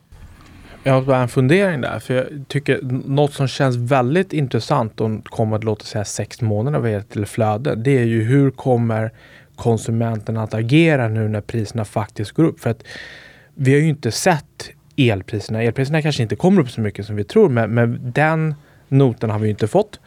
Jag 0.84 0.93
har 0.93 1.01
bara 1.01 1.22
en 1.22 1.30
fundering 1.30 1.82
där. 1.82 1.99
För 1.99 2.14
jag 2.14 2.26
tycker 2.47 2.80
något 3.05 3.34
som 3.34 3.47
känns 3.47 3.76
väldigt 3.76 4.34
intressant 4.34 5.01
och 5.01 5.26
kommer 5.26 5.55
att 5.55 5.64
låta 5.64 5.86
säga 5.86 6.05
sex 6.05 6.41
månader 6.41 6.80
vad 6.80 6.91
gäller 6.91 7.26
flöde. 7.26 7.76
Det 7.76 7.97
är 7.97 8.05
ju 8.05 8.24
hur 8.24 8.51
kommer 8.51 9.12
konsumenten 9.55 10.38
att 10.38 10.53
agera 10.53 11.07
nu 11.07 11.28
när 11.28 11.41
priserna 11.41 11.86
faktiskt 11.86 12.32
går 12.32 12.43
upp? 12.43 12.60
För 12.60 12.70
att 12.70 12.84
vi 13.55 13.74
har 13.74 13.80
ju 13.80 13.89
inte 13.89 14.12
sett 14.12 14.70
elpriserna. 14.97 15.64
Elpriserna 15.64 16.01
kanske 16.01 16.24
inte 16.24 16.36
kommer 16.36 16.62
upp 16.62 16.70
så 16.70 16.82
mycket 16.82 17.05
som 17.05 17.16
vi 17.16 17.24
tror, 17.24 17.49
men, 17.49 17.74
men 17.74 18.12
den 18.16 18.55
noten 18.88 19.30
har 19.30 19.39
vi 19.39 19.49
inte 19.49 19.68
fått. 19.68 19.99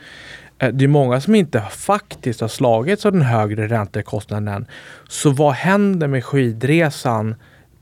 Eh, 0.62 0.68
det 0.72 0.84
är 0.84 0.88
många 0.88 1.20
som 1.20 1.34
inte 1.34 1.60
faktiskt 1.70 2.40
har 2.40 2.48
slagits 2.48 3.06
av 3.06 3.12
den 3.12 3.22
högre 3.22 3.68
räntekostnaden. 3.68 4.66
Så 5.08 5.30
vad 5.30 5.52
händer 5.52 6.08
med 6.08 6.24
skidresan 6.24 7.34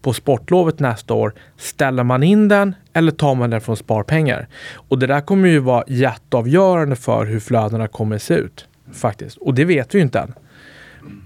på 0.03 0.13
sportlovet 0.13 0.81
nästa 0.81 1.15
år? 1.15 1.35
Ställer 1.57 2.05
man 2.05 2.23
in 2.23 2.49
den 2.49 2.75
eller 2.93 3.13
tar 3.13 3.35
man 3.35 3.51
den 3.51 3.61
från 3.61 3.77
sparpengar? 3.77 4.49
Och 4.75 4.99
det 4.99 5.07
där 5.07 5.21
kommer 5.21 5.49
ju 5.49 5.59
vara 5.59 5.85
jätteavgörande 5.87 6.97
för 6.97 7.27
hur 7.27 7.41
flödena 7.41 7.89
kommer 7.89 8.19
se 8.19 8.35
ut. 8.35 8.67
Faktiskt. 8.93 9.37
Och 9.37 9.55
det 9.55 9.65
vet 9.65 9.95
vi 9.95 9.99
ju 9.99 10.03
inte 10.03 10.19
än. 10.19 10.35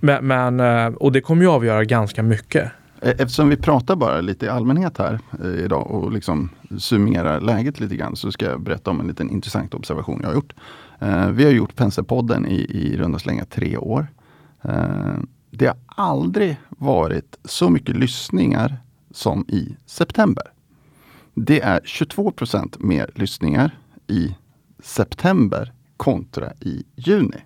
Men, 0.00 0.26
men, 0.26 0.60
eh, 0.60 0.94
och 0.94 1.12
det 1.12 1.20
kommer 1.20 1.42
ju 1.42 1.48
avgöra 1.48 1.84
ganska 1.84 2.22
mycket. 2.22 2.70
E, 3.02 3.14
eftersom 3.18 3.48
vi 3.48 3.56
pratar 3.56 3.96
bara 3.96 4.20
lite 4.20 4.46
i 4.46 4.48
allmänhet 4.48 4.98
här 4.98 5.18
eh, 5.44 5.64
idag 5.64 5.90
och 5.90 6.12
liksom 6.12 6.48
summerar 6.78 7.40
läget 7.40 7.80
lite 7.80 7.96
grann 7.96 8.16
så 8.16 8.32
ska 8.32 8.44
jag 8.44 8.60
berätta 8.60 8.90
om 8.90 9.00
en 9.00 9.06
liten 9.06 9.30
intressant 9.30 9.74
observation 9.74 10.18
jag 10.22 10.28
har 10.28 10.34
gjort. 10.34 10.52
Eh, 10.98 11.28
vi 11.28 11.44
har 11.44 11.50
gjort 11.50 11.76
Penserpodden 11.76 12.46
i, 12.46 12.54
i 12.54 12.96
runda 12.96 13.18
slänga 13.18 13.44
tre 13.44 13.76
år. 13.76 14.06
Eh, 14.62 15.16
det 15.50 15.66
har 15.66 15.76
aldrig 15.86 16.56
varit 16.68 17.38
så 17.44 17.70
mycket 17.70 17.96
lyssningar 17.96 18.76
som 19.10 19.44
i 19.48 19.76
september. 19.86 20.44
Det 21.34 21.60
är 21.60 21.80
22% 21.80 22.76
mer 22.78 23.10
lyssningar 23.14 23.78
i 24.06 24.36
september 24.82 25.72
kontra 25.96 26.52
i 26.60 26.84
juni. 26.96 27.38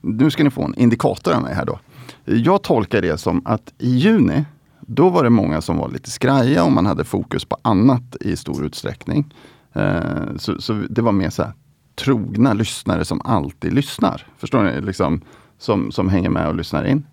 Nu 0.00 0.30
ska 0.30 0.44
ni 0.44 0.50
få 0.50 0.64
en 0.64 0.74
indikator 0.74 1.32
av 1.32 1.42
mig 1.42 1.54
här 1.54 1.64
då. 1.64 1.78
Jag 2.24 2.62
tolkar 2.62 3.02
det 3.02 3.18
som 3.18 3.42
att 3.46 3.74
i 3.78 3.90
juni, 3.90 4.44
då 4.80 5.08
var 5.08 5.24
det 5.24 5.30
många 5.30 5.60
som 5.60 5.76
var 5.76 5.88
lite 5.88 6.10
skraja 6.10 6.64
och 6.64 6.72
man 6.72 6.86
hade 6.86 7.04
fokus 7.04 7.44
på 7.44 7.56
annat 7.62 8.16
i 8.20 8.36
stor 8.36 8.64
utsträckning. 8.64 9.34
Eh, 9.72 10.36
så, 10.36 10.60
så 10.60 10.72
det 10.72 11.02
var 11.02 11.12
mer 11.12 11.30
så 11.30 11.42
här, 11.42 11.52
trogna 11.96 12.52
lyssnare 12.52 13.04
som 13.04 13.20
alltid 13.24 13.72
lyssnar. 13.72 14.26
Förstår 14.38 14.62
ni? 14.62 14.80
Liksom, 14.80 15.20
som, 15.58 15.92
som 15.92 16.08
hänger 16.08 16.30
med 16.30 16.48
och 16.48 16.54
lyssnar 16.54 16.84
in. 16.84 17.06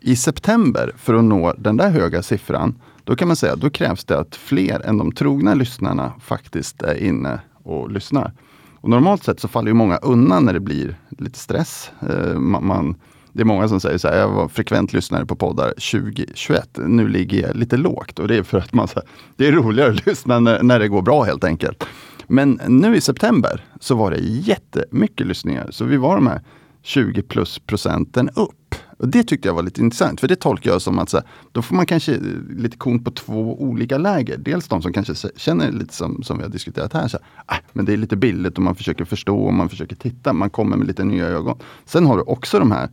I 0.00 0.16
september, 0.16 0.92
för 0.96 1.14
att 1.14 1.24
nå 1.24 1.54
den 1.58 1.76
där 1.76 1.90
höga 1.90 2.22
siffran, 2.22 2.74
Då 3.04 3.16
kan 3.16 3.28
man 3.28 3.36
säga, 3.36 3.56
då 3.56 3.70
krävs 3.70 4.04
det 4.04 4.18
att 4.18 4.36
fler 4.36 4.80
än 4.80 4.98
de 4.98 5.12
trogna 5.12 5.54
lyssnarna 5.54 6.12
faktiskt 6.20 6.82
är 6.82 6.94
inne 6.94 7.40
och 7.62 7.90
lyssnar. 7.90 8.32
Och 8.80 8.88
normalt 8.88 9.24
sett 9.24 9.40
så 9.40 9.48
faller 9.48 9.68
ju 9.68 9.74
många 9.74 9.96
undan 9.96 10.44
när 10.44 10.52
det 10.52 10.60
blir 10.60 10.98
lite 11.18 11.38
stress. 11.38 11.90
Eh, 12.00 12.34
man, 12.34 12.66
man, 12.66 12.94
det 13.32 13.40
är 13.40 13.44
många 13.44 13.68
som 13.68 13.80
säger 13.80 13.98
så 13.98 14.08
här, 14.08 14.18
jag 14.18 14.28
var 14.28 14.48
frekvent 14.48 14.92
lyssnare 14.92 15.26
på 15.26 15.36
poddar 15.36 15.68
2021. 15.68 16.78
Nu 16.86 17.08
ligger 17.08 17.46
jag 17.46 17.56
lite 17.56 17.76
lågt 17.76 18.18
och 18.18 18.28
det 18.28 18.36
är 18.36 18.42
för 18.42 18.58
att 18.58 18.74
man, 18.74 18.88
så 18.88 18.94
här, 18.94 19.08
det 19.36 19.46
är 19.46 19.52
roligare 19.52 19.90
att 19.90 20.06
lyssna 20.06 20.40
när, 20.40 20.62
när 20.62 20.78
det 20.78 20.88
går 20.88 21.02
bra 21.02 21.22
helt 21.22 21.44
enkelt. 21.44 21.84
Men 22.32 22.60
nu 22.68 22.96
i 22.96 23.00
september 23.00 23.64
så 23.80 23.94
var 23.94 24.10
det 24.10 24.18
jättemycket 24.20 25.26
lyssningar. 25.26 25.68
Så 25.70 25.84
vi 25.84 25.96
var 25.96 26.14
de 26.14 26.26
här 26.26 26.40
20 26.82 27.22
plus 27.22 27.58
procenten 27.58 28.30
upp. 28.30 28.74
Och 28.98 29.08
Det 29.08 29.22
tyckte 29.24 29.48
jag 29.48 29.54
var 29.54 29.62
lite 29.62 29.80
intressant, 29.80 30.20
för 30.20 30.28
det 30.28 30.36
tolkar 30.36 30.70
jag 30.70 30.82
som 30.82 30.98
att 30.98 31.10
så 31.10 31.16
här, 31.16 31.26
då 31.52 31.62
får 31.62 31.74
man 31.74 31.86
kanske 31.86 32.18
lite 32.56 32.76
kon 32.76 33.04
på 33.04 33.10
två 33.10 33.62
olika 33.62 33.98
läger. 33.98 34.38
Dels 34.38 34.68
de 34.68 34.82
som 34.82 34.92
kanske 34.92 35.14
känner 35.36 35.72
lite 35.72 35.94
som, 35.94 36.22
som 36.22 36.36
vi 36.38 36.42
har 36.42 36.50
diskuterat 36.50 36.92
här, 36.92 37.08
så 37.08 37.16
här, 37.16 37.56
ah, 37.56 37.60
men 37.72 37.84
det 37.84 37.92
är 37.92 37.96
lite 37.96 38.16
billigt 38.16 38.56
och 38.56 38.62
man 38.62 38.74
försöker 38.74 39.04
förstå 39.04 39.38
och 39.38 39.54
man 39.54 39.68
försöker 39.68 39.96
titta, 39.96 40.32
man 40.32 40.50
kommer 40.50 40.76
med 40.76 40.86
lite 40.86 41.04
nya 41.04 41.26
ögon. 41.26 41.58
Sen 41.84 42.06
har 42.06 42.16
du 42.16 42.22
också 42.22 42.58
de 42.58 42.72
här 42.72 42.88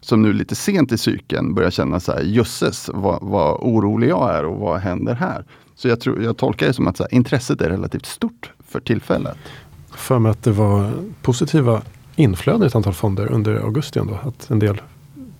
som 0.00 0.22
nu 0.22 0.32
lite 0.32 0.54
sent 0.54 0.92
i 0.92 0.98
cykeln 0.98 1.54
börjar 1.54 1.70
känna 1.70 2.00
så 2.00 2.12
här, 2.12 2.22
jösses 2.22 2.90
vad, 2.94 3.18
vad 3.22 3.58
orolig 3.60 4.08
jag 4.08 4.34
är 4.34 4.44
och 4.44 4.58
vad 4.58 4.80
händer 4.80 5.14
här? 5.14 5.44
Så 5.74 5.88
jag, 5.88 6.00
tror, 6.00 6.22
jag 6.22 6.36
tolkar 6.36 6.66
det 6.66 6.72
som 6.72 6.86
att 6.86 6.96
så 6.96 7.02
här, 7.02 7.14
intresset 7.14 7.60
är 7.60 7.70
relativt 7.70 8.06
stort 8.06 8.52
för 8.74 8.80
tillfället. 8.80 9.36
För 9.90 10.18
mig 10.18 10.30
att 10.30 10.42
det 10.42 10.50
var 10.50 10.90
positiva 11.22 11.82
inflöden 12.16 12.62
i 12.62 12.66
ett 12.66 12.74
antal 12.74 12.92
fonder 12.92 13.32
under 13.32 13.54
augusti 13.54 13.98
ändå. 13.98 14.18
Att 14.24 14.50
en 14.50 14.58
del 14.58 14.80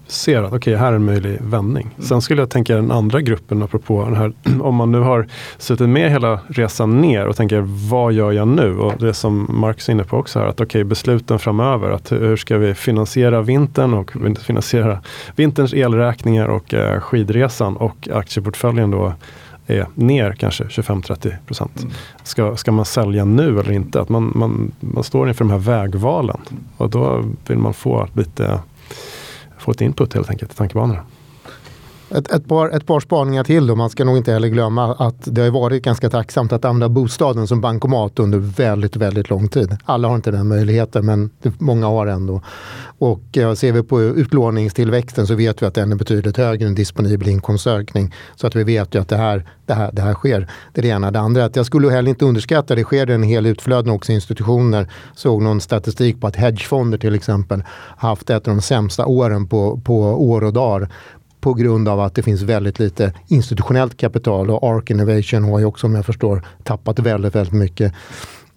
ser 0.06 0.42
att 0.42 0.46
okej, 0.46 0.56
okay, 0.56 0.74
här 0.74 0.92
är 0.92 0.96
en 0.96 1.04
möjlig 1.04 1.38
vändning. 1.40 1.90
Mm. 1.94 2.08
Sen 2.08 2.22
skulle 2.22 2.42
jag 2.42 2.50
tänka 2.50 2.76
den 2.76 2.90
andra 2.90 3.20
gruppen, 3.20 3.62
apropå 3.62 4.04
den 4.04 4.16
här, 4.16 4.32
om 4.60 4.74
man 4.74 4.92
nu 4.92 4.98
har 4.98 5.26
suttit 5.58 5.88
med 5.88 6.10
hela 6.10 6.40
resan 6.48 7.00
ner 7.00 7.26
och 7.26 7.36
tänker 7.36 7.64
vad 7.90 8.12
gör 8.12 8.32
jag 8.32 8.48
nu? 8.48 8.78
Och 8.78 8.92
det 8.98 9.14
som 9.14 9.46
Marx 9.50 9.88
är 9.88 9.92
inne 9.92 10.04
på 10.04 10.16
också 10.16 10.38
här, 10.38 10.46
att 10.46 10.54
okej, 10.54 10.64
okay, 10.64 10.84
besluten 10.84 11.38
framöver, 11.38 11.90
att 11.90 12.12
hur 12.12 12.36
ska 12.36 12.58
vi 12.58 12.74
finansiera 12.74 13.42
vintern 13.42 13.94
och 13.94 14.12
finansiera 14.42 14.98
vinterns 15.36 15.74
elräkningar 15.74 16.48
och 16.48 16.74
eh, 16.74 17.00
skidresan 17.00 17.76
och 17.76 18.08
aktieportföljen 18.12 18.90
då 18.90 19.12
är 19.66 19.86
ner 19.94 20.32
kanske 20.32 20.64
25-30 20.64 21.34
procent. 21.46 21.82
Mm. 21.82 21.92
Ska, 22.22 22.56
ska 22.56 22.72
man 22.72 22.84
sälja 22.84 23.24
nu 23.24 23.60
eller 23.60 23.72
inte? 23.72 24.00
Att 24.00 24.08
man, 24.08 24.32
man, 24.34 24.72
man 24.80 25.04
står 25.04 25.28
inför 25.28 25.44
de 25.44 25.50
här 25.50 25.58
vägvalen 25.58 26.40
och 26.76 26.90
då 26.90 27.24
vill 27.46 27.58
man 27.58 27.74
få 27.74 28.08
lite 28.14 28.60
få 29.58 29.70
ett 29.70 29.80
input 29.80 30.14
helt 30.14 30.30
enkelt 30.30 30.52
i 30.52 30.56
tankebanorna. 30.56 31.00
Ett, 32.14 32.30
ett, 32.32 32.48
par, 32.48 32.68
ett 32.68 32.86
par 32.86 33.00
spaningar 33.00 33.44
till 33.44 33.66
då. 33.66 33.76
Man 33.76 33.90
ska 33.90 34.04
nog 34.04 34.16
inte 34.16 34.32
heller 34.32 34.48
glömma 34.48 34.94
att 34.94 35.16
det 35.24 35.42
har 35.42 35.50
varit 35.50 35.82
ganska 35.82 36.10
tacksamt 36.10 36.52
att 36.52 36.64
använda 36.64 36.88
bostaden 36.88 37.46
som 37.46 37.60
bankomat 37.60 38.18
under 38.18 38.38
väldigt, 38.38 38.96
väldigt 38.96 39.30
lång 39.30 39.48
tid. 39.48 39.76
Alla 39.84 40.08
har 40.08 40.14
inte 40.16 40.30
den 40.30 40.48
möjligheten, 40.48 41.06
men 41.06 41.30
många 41.58 41.86
har 41.86 42.06
ändå. 42.06 42.40
Och 42.98 43.38
eh, 43.38 43.54
ser 43.54 43.72
vi 43.72 43.82
på 43.82 44.02
utlåningstillväxten 44.02 45.26
så 45.26 45.34
vet 45.34 45.62
vi 45.62 45.66
att 45.66 45.74
den 45.74 45.92
är 45.92 45.96
betydligt 45.96 46.36
högre 46.36 46.66
än 46.66 46.74
disponibel 46.74 47.28
inkomstökning. 47.28 48.14
Så 48.36 48.46
att 48.46 48.56
vi 48.56 48.64
vet 48.64 48.94
ju 48.94 49.00
att 49.00 49.08
det 49.08 49.16
här, 49.16 49.48
det 49.66 49.74
här, 49.74 49.90
det 49.92 50.02
här 50.02 50.14
sker. 50.14 50.48
Det 50.72 50.80
är 50.80 50.82
det 50.82 50.88
ena. 50.88 51.10
Det 51.10 51.20
andra 51.20 51.42
är 51.42 51.46
att 51.46 51.56
jag 51.56 51.66
skulle 51.66 51.90
heller 51.90 52.10
inte 52.10 52.24
underskatta, 52.24 52.74
det 52.74 52.84
sker 52.84 53.10
en 53.10 53.22
hel 53.22 53.46
utflöden 53.46 53.90
också 53.90 54.12
i 54.12 54.14
institutioner. 54.14 54.88
Såg 55.14 55.42
någon 55.42 55.60
statistik 55.60 56.20
på 56.20 56.26
att 56.26 56.36
hedgefonder 56.36 56.98
till 56.98 57.14
exempel 57.14 57.62
haft 57.96 58.30
ett 58.30 58.48
av 58.48 58.54
de 58.54 58.62
sämsta 58.62 59.06
åren 59.06 59.46
på, 59.46 59.80
på 59.84 60.00
år 60.00 60.44
och 60.44 60.52
dagar 60.52 60.88
på 61.44 61.54
grund 61.54 61.88
av 61.88 62.00
att 62.00 62.14
det 62.14 62.22
finns 62.22 62.42
väldigt 62.42 62.78
lite 62.78 63.12
institutionellt 63.28 63.96
kapital 63.96 64.50
och 64.50 64.68
Ark 64.68 64.90
Innovation 64.90 65.44
har 65.44 65.58
ju 65.58 65.64
också 65.64 65.86
om 65.86 65.94
jag 65.94 66.06
förstår 66.06 66.42
tappat 66.62 66.98
väldigt, 66.98 67.34
väldigt 67.34 67.54
mycket. 67.54 67.92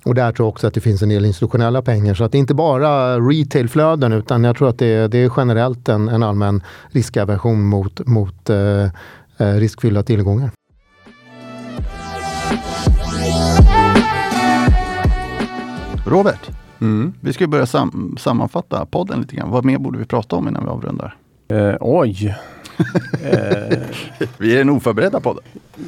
Och 0.05 0.15
där 0.15 0.31
tror 0.31 0.45
jag 0.45 0.49
också 0.49 0.67
att 0.67 0.73
det 0.73 0.81
finns 0.81 1.01
en 1.01 1.09
del 1.09 1.25
institutionella 1.25 1.81
pengar. 1.81 2.13
Så 2.13 2.23
att 2.23 2.31
det 2.31 2.37
är 2.37 2.39
inte 2.39 2.53
bara 2.53 3.19
retailflöden 3.19 4.13
utan 4.13 4.43
jag 4.43 4.57
tror 4.57 4.69
att 4.69 4.79
det 4.79 4.85
är, 4.85 5.07
det 5.07 5.17
är 5.17 5.31
generellt 5.37 5.89
en, 5.89 6.09
en 6.09 6.23
allmän 6.23 6.63
riskaversion 6.87 7.63
mot, 7.63 8.07
mot 8.07 8.49
eh, 8.49 8.83
eh 9.37 9.53
riskfyllda 9.53 10.03
tillgångar. 10.03 10.51
Robert, 16.05 16.49
mm. 16.81 17.13
vi 17.21 17.33
ska 17.33 17.47
börja 17.47 17.65
sam 17.65 18.15
sammanfatta 18.19 18.85
podden 18.85 19.21
lite 19.21 19.35
grann. 19.35 19.51
Vad 19.51 19.65
mer 19.65 19.77
borde 19.77 19.99
vi 19.99 20.05
prata 20.05 20.35
om 20.35 20.47
innan 20.47 20.63
vi 20.63 20.69
avrundar? 20.69 21.15
Eh, 21.49 21.75
oj, 21.79 22.35
Eh, 23.23 23.77
vi 24.37 24.57
är 24.57 24.61
en 24.61 24.69
oförberedda 24.69 25.19
podd. 25.19 25.39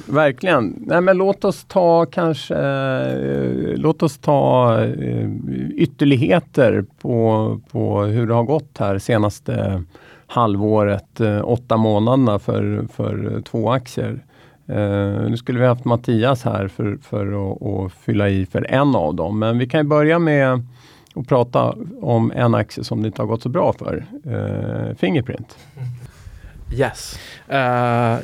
Verkligen. 0.05 0.75
Nej, 0.77 1.01
men 1.01 1.17
låt 1.17 1.43
oss 1.45 1.65
ta 1.67 2.05
kanske 2.05 2.55
eh, 2.55 3.75
Låt 3.75 4.03
oss 4.03 4.17
ta 4.17 4.77
eh, 4.83 5.29
ytterligheter 5.75 6.85
på, 7.01 7.59
på 7.71 8.01
hur 8.01 8.27
det 8.27 8.33
har 8.33 8.43
gått 8.43 8.77
här 8.77 8.97
senaste 8.97 9.83
halvåret, 10.27 11.19
eh, 11.19 11.41
åtta 11.49 11.77
månaderna 11.77 12.39
för, 12.39 12.87
för 12.93 13.41
två 13.41 13.71
aktier. 13.71 14.23
Uh, 14.69 15.29
nu 15.29 15.37
skulle 15.37 15.59
vi 15.59 15.65
haft 15.65 15.85
Mattias 15.85 16.43
här 16.43 16.67
för, 16.67 16.97
för 17.01 17.51
att, 17.51 17.63
att, 17.63 17.93
fylla 17.93 18.29
i 18.29 18.45
för 18.45 18.71
en 18.71 18.95
av 18.95 19.15
dem. 19.15 19.39
Men 19.39 19.57
vi 19.57 19.67
kan 19.67 19.89
börja 19.89 20.19
med 20.19 20.61
att 21.15 21.27
prata 21.27 21.75
om 22.01 22.31
en 22.35 22.55
aktie 22.55 22.83
som 22.83 23.01
det 23.01 23.07
inte 23.07 23.21
har 23.21 23.27
gått 23.27 23.41
så 23.41 23.49
bra 23.49 23.73
för. 23.73 24.05
Uh, 24.27 24.95
Fingerprint. 24.95 25.57
Yes. 26.73 27.19
Uh, 27.51 27.55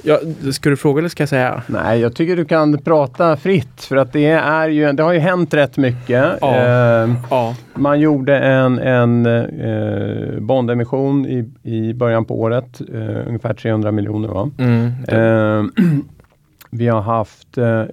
ja, 0.03 0.19
ska 0.51 0.69
du 0.69 0.77
fråga 0.77 0.99
eller 0.99 1.09
ska 1.09 1.21
jag 1.21 1.29
säga? 1.29 1.63
Nej, 1.67 1.99
jag 1.99 2.15
tycker 2.15 2.35
du 2.35 2.45
kan 2.45 2.77
prata 2.77 3.37
fritt 3.37 3.81
för 3.81 3.95
att 3.95 4.13
det, 4.13 4.25
är 4.25 4.69
ju, 4.69 4.91
det 4.91 5.03
har 5.03 5.13
ju 5.13 5.19
hänt 5.19 5.53
rätt 5.53 5.77
mycket. 5.77 6.37
Ja. 6.41 7.03
Uh, 7.03 7.15
ja. 7.29 7.55
Man 7.73 7.99
gjorde 7.99 8.37
en, 8.37 8.79
en 8.79 9.25
uh, 9.25 10.39
bondemission 10.39 11.25
i, 11.25 11.51
i 11.63 11.93
början 11.93 12.25
på 12.25 12.39
året, 12.39 12.81
uh, 12.93 13.27
ungefär 13.27 13.53
300 13.53 13.91
miljoner. 13.91 14.27
Va? 14.27 14.49
Mm, 14.57 15.71
Vi 16.77 16.87
har 16.87 17.01
haft 17.01 17.57
eh, 17.57 17.83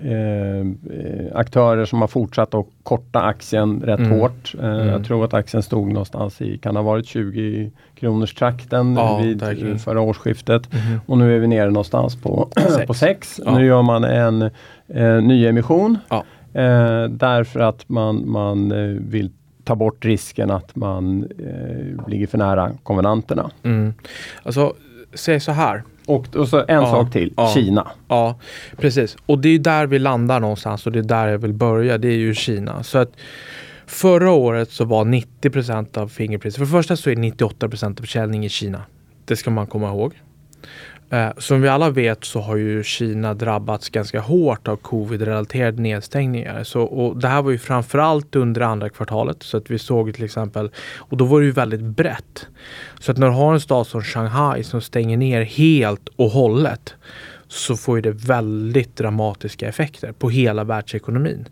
aktörer 1.35 1.85
som 1.85 2.01
har 2.01 2.09
fortsatt 2.09 2.55
att 2.55 2.67
korta 2.83 3.21
aktien 3.21 3.83
rätt 3.85 3.99
mm. 3.99 4.11
hårt. 4.11 4.55
Eh, 4.59 4.65
mm. 4.65 4.89
Jag 4.89 5.05
tror 5.05 5.25
att 5.25 5.35
aktien 5.35 5.63
stod 5.63 5.89
någonstans 5.89 6.41
i, 6.41 6.59
kan 6.59 6.77
ha 6.77 6.83
varit 6.83 7.07
20 7.07 7.71
kronors 8.03 8.35
trakten 8.35 8.97
ja, 8.97 9.19
vid 9.19 9.41
verkligen. 9.41 9.79
förra 9.79 10.01
årsskiftet. 10.01 10.75
Mm. 10.75 11.01
Och 11.07 11.19
nu 11.19 11.37
är 11.37 11.39
vi 11.39 11.47
nere 11.47 11.67
någonstans 11.67 12.17
på 12.17 12.49
6. 12.95 13.41
Ja. 13.45 13.59
Nu 13.59 13.67
gör 13.67 13.83
man 13.83 14.05
en 14.05 14.43
eh, 14.89 15.23
nyemission. 15.23 15.99
Ja. 16.09 16.25
Eh, 16.61 17.05
därför 17.05 17.61
att 17.61 17.89
man, 17.89 18.31
man 18.31 18.73
eh, 18.73 19.01
vill 19.01 19.31
ta 19.65 19.75
bort 19.75 20.05
risken 20.05 20.51
att 20.51 20.77
man 20.77 21.23
eh, 21.39 22.09
ligger 22.09 22.27
för 22.27 22.39
nära 22.39 22.73
konvenanterna. 22.83 23.51
Mm. 23.63 23.95
Alltså, 24.43 24.75
säg 25.15 25.41
så 25.41 25.53
här. 25.53 25.83
Och, 26.07 26.37
och 26.37 26.49
så 26.49 26.59
en 26.59 26.65
ja, 26.69 26.91
sak 26.91 27.13
till, 27.13 27.35
ja, 27.37 27.51
Kina. 27.55 27.87
Ja, 28.09 28.39
precis. 28.77 29.17
Och 29.27 29.39
det 29.39 29.49
är 29.49 29.59
där 29.59 29.87
vi 29.87 29.99
landar 29.99 30.41
någonstans 30.41 30.87
och 30.87 30.93
det 30.93 30.99
är 30.99 31.03
där 31.03 31.29
jag 31.29 31.39
vill 31.39 31.53
börja. 31.53 31.99
Det 31.99 32.09
är 32.09 32.17
ju 32.17 32.35
Kina. 32.35 32.83
Så 32.83 32.99
att 32.99 33.13
Förra 33.93 34.31
året 34.31 34.71
så 34.71 34.85
var 34.85 35.05
90% 35.05 35.99
av 35.99 36.09
Fingerprints, 36.09 36.57
för 36.57 36.65
det 36.65 36.71
första 36.71 36.97
så 36.97 37.11
är 37.11 37.15
98% 37.15 37.99
av 37.99 38.01
försäljning 38.01 38.45
i 38.45 38.49
Kina. 38.49 38.83
Det 39.25 39.37
ska 39.37 39.51
man 39.51 39.67
komma 39.67 39.89
ihåg. 39.89 40.15
Eh, 41.11 41.31
som 41.39 41.63
vi 41.63 41.69
alla 41.69 41.91
vet 41.91 42.25
så 42.25 42.41
har 42.41 42.57
ju 42.57 42.83
Kina 42.83 43.35
drabbats 43.35 43.89
ganska 43.89 44.21
hårt 44.21 44.69
av 44.69 44.77
covid-relaterade 44.77 45.83
nedstängningar. 45.83 46.65
Så, 46.65 46.83
och 46.83 47.17
det 47.17 47.29
här 47.29 47.43
var 47.43 47.51
ju 47.51 47.59
framförallt 47.59 48.37
under 48.37 48.61
andra 48.61 48.89
kvartalet. 48.89 49.43
Så 49.43 49.57
att 49.57 49.71
vi 49.71 49.79
såg 49.79 50.15
till 50.15 50.25
exempel, 50.25 50.71
och 50.97 51.17
då 51.17 51.25
var 51.25 51.41
det 51.41 51.47
ju 51.47 51.53
väldigt 51.53 51.83
brett. 51.83 52.47
Så 53.01 53.13
att 53.13 53.19
när 53.19 53.27
du 53.27 53.33
har 53.33 53.55
en 53.55 53.61
stad 53.61 53.87
som 53.87 54.03
Shanghai 54.03 54.65
som 54.65 54.81
stänger 54.81 55.17
ner 55.17 55.43
helt 55.43 56.09
och 56.17 56.31
hållet 56.31 56.95
så 57.49 57.77
får 57.77 58.01
det 58.01 58.11
väldigt 58.11 58.97
dramatiska 58.97 59.69
effekter 59.69 60.13
på 60.13 60.31
hela 60.31 60.65
världsekonomin. 60.65 61.49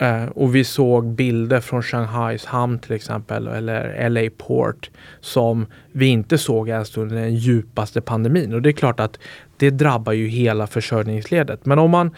Eh, 0.00 0.24
och 0.24 0.54
vi 0.54 0.64
såg 0.64 1.06
bilder 1.06 1.60
från 1.60 1.82
Shanghais 1.82 2.44
hamn 2.44 2.78
till 2.78 2.92
exempel 2.92 3.46
eller 3.46 4.08
LA 4.08 4.30
Port 4.36 4.90
som 5.20 5.66
vi 5.92 6.06
inte 6.06 6.38
såg 6.38 6.68
ens 6.68 6.96
under 6.96 7.16
den 7.16 7.34
djupaste 7.34 8.00
pandemin. 8.00 8.54
Och 8.54 8.62
det 8.62 8.70
är 8.70 8.72
klart 8.72 9.00
att 9.00 9.18
det 9.56 9.70
drabbar 9.70 10.12
ju 10.12 10.26
hela 10.26 10.66
försörjningsledet. 10.66 11.66
Men 11.66 11.78
om 11.78 11.90
man 11.90 12.14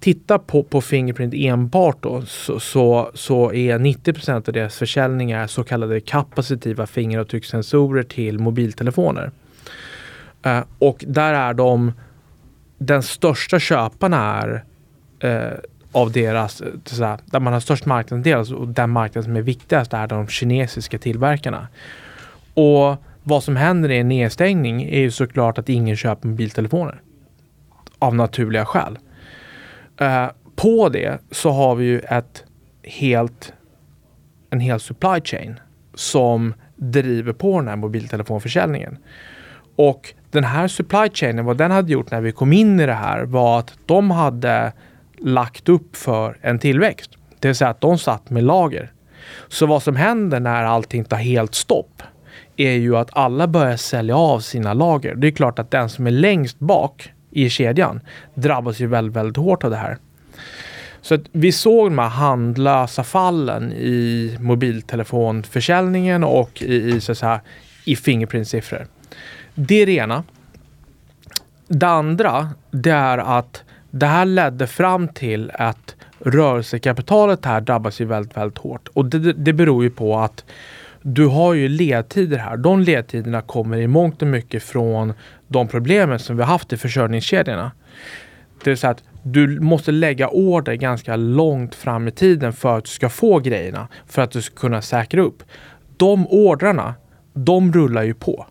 tittar 0.00 0.38
på, 0.38 0.62
på 0.62 0.80
Fingerprint 0.80 1.34
enbart 1.34 2.02
då 2.02 2.22
så, 2.22 2.60
så, 2.60 3.10
så 3.14 3.52
är 3.52 3.78
90% 3.78 4.48
av 4.48 4.54
deras 4.54 4.76
försäljningar 4.76 5.46
så 5.46 5.64
kallade 5.64 6.00
kapacitiva 6.00 6.86
fingeravtryckssensorer 6.86 8.02
till 8.02 8.38
mobiltelefoner. 8.38 9.30
Uh, 10.46 10.60
och 10.78 11.04
där 11.08 11.34
är 11.34 11.54
de 11.54 11.92
den 12.78 13.02
största 13.02 13.58
köparna 13.58 14.42
är 14.42 14.64
uh, 15.24 15.58
av 15.92 16.12
deras, 16.12 16.60
eh, 16.60 16.68
såhär, 16.84 17.18
där 17.24 17.40
man 17.40 17.52
har 17.52 17.60
störst 17.60 17.86
marknadsandel 17.86 18.38
alltså, 18.38 18.54
och 18.54 18.68
den 18.68 18.90
marknad 18.90 19.24
som 19.24 19.36
är 19.36 19.42
viktigast 19.42 19.92
är 19.92 20.06
de 20.06 20.28
kinesiska 20.28 20.98
tillverkarna. 20.98 21.68
Och 22.54 22.96
vad 23.22 23.44
som 23.44 23.56
händer 23.56 23.90
i 23.90 23.98
en 23.98 24.08
nedstängning 24.08 24.82
är 24.82 25.00
ju 25.00 25.10
såklart 25.10 25.58
att 25.58 25.68
ingen 25.68 25.96
köper 25.96 26.28
mobiltelefoner. 26.28 27.00
av 27.98 28.14
naturliga 28.14 28.64
skäl. 28.64 28.98
Eh, 30.00 30.26
på 30.56 30.88
det 30.88 31.18
så 31.30 31.50
har 31.50 31.74
vi 31.74 31.84
ju 31.84 32.00
ett 32.00 32.44
helt, 32.82 33.52
en 34.50 34.60
hel 34.60 34.80
supply 34.80 35.20
chain 35.24 35.60
som 35.94 36.54
driver 36.76 37.32
på 37.32 37.58
den 37.60 37.68
här 37.68 37.76
mobiltelefonförsäljningen. 37.76 38.98
Och 39.76 40.14
den 40.30 40.44
här 40.44 40.68
supply 40.68 41.10
chainen, 41.14 41.44
vad 41.44 41.56
den 41.56 41.70
hade 41.70 41.92
gjort 41.92 42.10
när 42.10 42.20
vi 42.20 42.32
kom 42.32 42.52
in 42.52 42.80
i 42.80 42.86
det 42.86 42.92
här 42.92 43.24
var 43.24 43.58
att 43.58 43.74
de 43.86 44.10
hade 44.10 44.72
lagt 45.24 45.68
upp 45.68 45.96
för 45.96 46.38
en 46.40 46.58
tillväxt. 46.58 47.10
Det 47.38 47.48
vill 47.48 47.54
säga 47.54 47.70
att 47.70 47.80
de 47.80 47.98
satt 47.98 48.30
med 48.30 48.44
lager. 48.44 48.92
Så 49.48 49.66
vad 49.66 49.82
som 49.82 49.96
händer 49.96 50.40
när 50.40 50.64
allting 50.64 51.04
tar 51.04 51.16
helt 51.16 51.54
stopp 51.54 52.02
är 52.56 52.72
ju 52.72 52.96
att 52.96 53.08
alla 53.12 53.46
börjar 53.46 53.76
sälja 53.76 54.16
av 54.16 54.40
sina 54.40 54.74
lager. 54.74 55.14
Det 55.14 55.26
är 55.26 55.30
klart 55.30 55.58
att 55.58 55.70
den 55.70 55.88
som 55.88 56.06
är 56.06 56.10
längst 56.10 56.58
bak 56.58 57.12
i 57.30 57.50
kedjan 57.50 58.00
drabbas 58.34 58.80
ju 58.80 58.86
väldigt, 58.86 59.16
väldigt 59.16 59.36
hårt 59.36 59.64
av 59.64 59.70
det 59.70 59.76
här. 59.76 59.98
Så 61.02 61.14
att 61.14 61.20
vi 61.32 61.52
såg 61.52 61.90
de 61.90 61.98
här 61.98 62.08
handlösa 62.08 63.04
fallen 63.04 63.72
i 63.72 64.36
mobiltelefonförsäljningen 64.40 66.24
och 66.24 66.62
i, 66.62 66.74
i, 66.74 67.00
så 67.00 67.26
här, 67.26 67.40
i 67.84 67.96
Fingerprint-siffror. 67.96 68.86
Det 69.54 69.82
är 69.82 69.86
det 69.86 69.92
ena. 69.92 70.24
Det 71.68 71.86
andra, 71.86 72.50
det 72.70 72.90
är 72.90 73.18
att 73.18 73.62
det 73.92 74.06
här 74.06 74.24
ledde 74.24 74.66
fram 74.66 75.08
till 75.08 75.50
att 75.54 75.96
rörelsekapitalet 76.18 77.44
här 77.44 77.60
drabbas 77.60 78.00
ju 78.00 78.04
väldigt, 78.04 78.36
väldigt 78.36 78.58
hårt. 78.58 78.88
Och 78.88 79.04
det, 79.04 79.32
det 79.32 79.52
beror 79.52 79.84
ju 79.84 79.90
på 79.90 80.18
att 80.18 80.44
du 81.02 81.26
har 81.26 81.54
ju 81.54 81.68
ledtider 81.68 82.38
här. 82.38 82.56
De 82.56 82.80
ledtiderna 82.80 83.40
kommer 83.40 83.76
i 83.76 83.86
mångt 83.86 84.22
och 84.22 84.28
mycket 84.28 84.62
från 84.62 85.12
de 85.48 85.68
problemen 85.68 86.18
som 86.18 86.36
vi 86.36 86.42
haft 86.42 86.72
i 86.72 86.76
försörjningskedjorna. 86.76 87.72
Det 88.64 88.70
vill 88.70 88.78
säga 88.78 88.90
att 88.90 89.02
du 89.22 89.60
måste 89.60 89.92
lägga 89.92 90.28
order 90.28 90.74
ganska 90.74 91.16
långt 91.16 91.74
fram 91.74 92.08
i 92.08 92.10
tiden 92.10 92.52
för 92.52 92.78
att 92.78 92.84
du 92.84 92.90
ska 92.90 93.08
få 93.08 93.38
grejerna. 93.38 93.88
För 94.06 94.22
att 94.22 94.30
du 94.30 94.42
ska 94.42 94.54
kunna 94.56 94.82
säkra 94.82 95.22
upp. 95.22 95.42
De 95.96 96.26
ordrarna, 96.26 96.94
de 97.34 97.72
rullar 97.72 98.02
ju 98.02 98.14
på. 98.14 98.46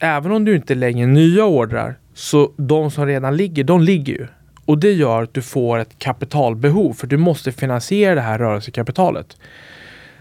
Även 0.00 0.32
om 0.32 0.44
du 0.44 0.56
inte 0.56 0.74
lägger 0.74 1.06
nya 1.06 1.44
ordrar, 1.44 1.99
så 2.20 2.52
de 2.56 2.90
som 2.90 3.06
redan 3.06 3.36
ligger, 3.36 3.64
de 3.64 3.80
ligger 3.82 4.12
ju. 4.12 4.26
Och 4.64 4.78
det 4.78 4.92
gör 4.92 5.22
att 5.22 5.34
du 5.34 5.42
får 5.42 5.78
ett 5.78 5.98
kapitalbehov, 5.98 6.92
för 6.92 7.06
du 7.06 7.16
måste 7.16 7.52
finansiera 7.52 8.14
det 8.14 8.20
här 8.20 8.38
rörelsekapitalet. 8.38 9.36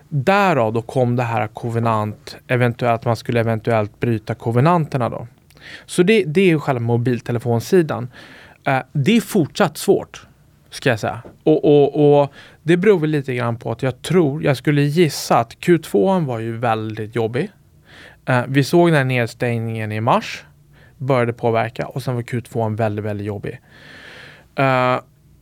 Därav 0.09 0.73
då 0.73 0.81
kom 0.81 1.15
det 1.15 1.23
här 1.23 1.47
kovenant, 1.47 2.37
eventuellt 2.47 3.05
man 3.05 3.15
skulle 3.15 3.39
eventuellt 3.39 3.99
bryta 3.99 4.35
kovenanterna 4.35 5.09
då. 5.09 5.27
Så 5.85 6.03
det, 6.03 6.23
det 6.23 6.51
är 6.51 6.57
själva 6.57 6.81
mobiltelefonsidan. 6.81 8.07
Eh, 8.63 8.79
det 8.91 9.17
är 9.17 9.21
fortsatt 9.21 9.77
svårt, 9.77 10.27
ska 10.69 10.89
jag 10.89 10.99
säga. 10.99 11.21
Och, 11.43 11.65
och, 11.65 12.21
och, 12.21 12.33
det 12.63 12.77
beror 12.77 12.99
väl 12.99 13.09
lite 13.09 13.35
grann 13.35 13.57
på 13.57 13.71
att 13.71 13.83
jag 13.83 14.01
tror, 14.01 14.43
jag 14.43 14.57
skulle 14.57 14.81
gissa 14.81 15.39
att 15.39 15.57
Q2 15.57 16.25
var 16.25 16.39
ju 16.39 16.57
väldigt 16.57 17.15
jobbig. 17.15 17.51
Eh, 18.25 18.41
vi 18.47 18.63
såg 18.63 18.87
den 18.87 18.95
här 18.95 19.03
nedstängningen 19.03 19.91
i 19.91 20.01
mars, 20.01 20.45
började 20.99 21.33
påverka 21.33 21.87
och 21.87 22.03
sen 22.03 22.15
var 22.15 22.21
Q2 22.21 22.75
väldigt, 22.77 23.05
väldigt 23.05 23.27
jobbig. 23.27 23.59
Uh, 24.59 24.99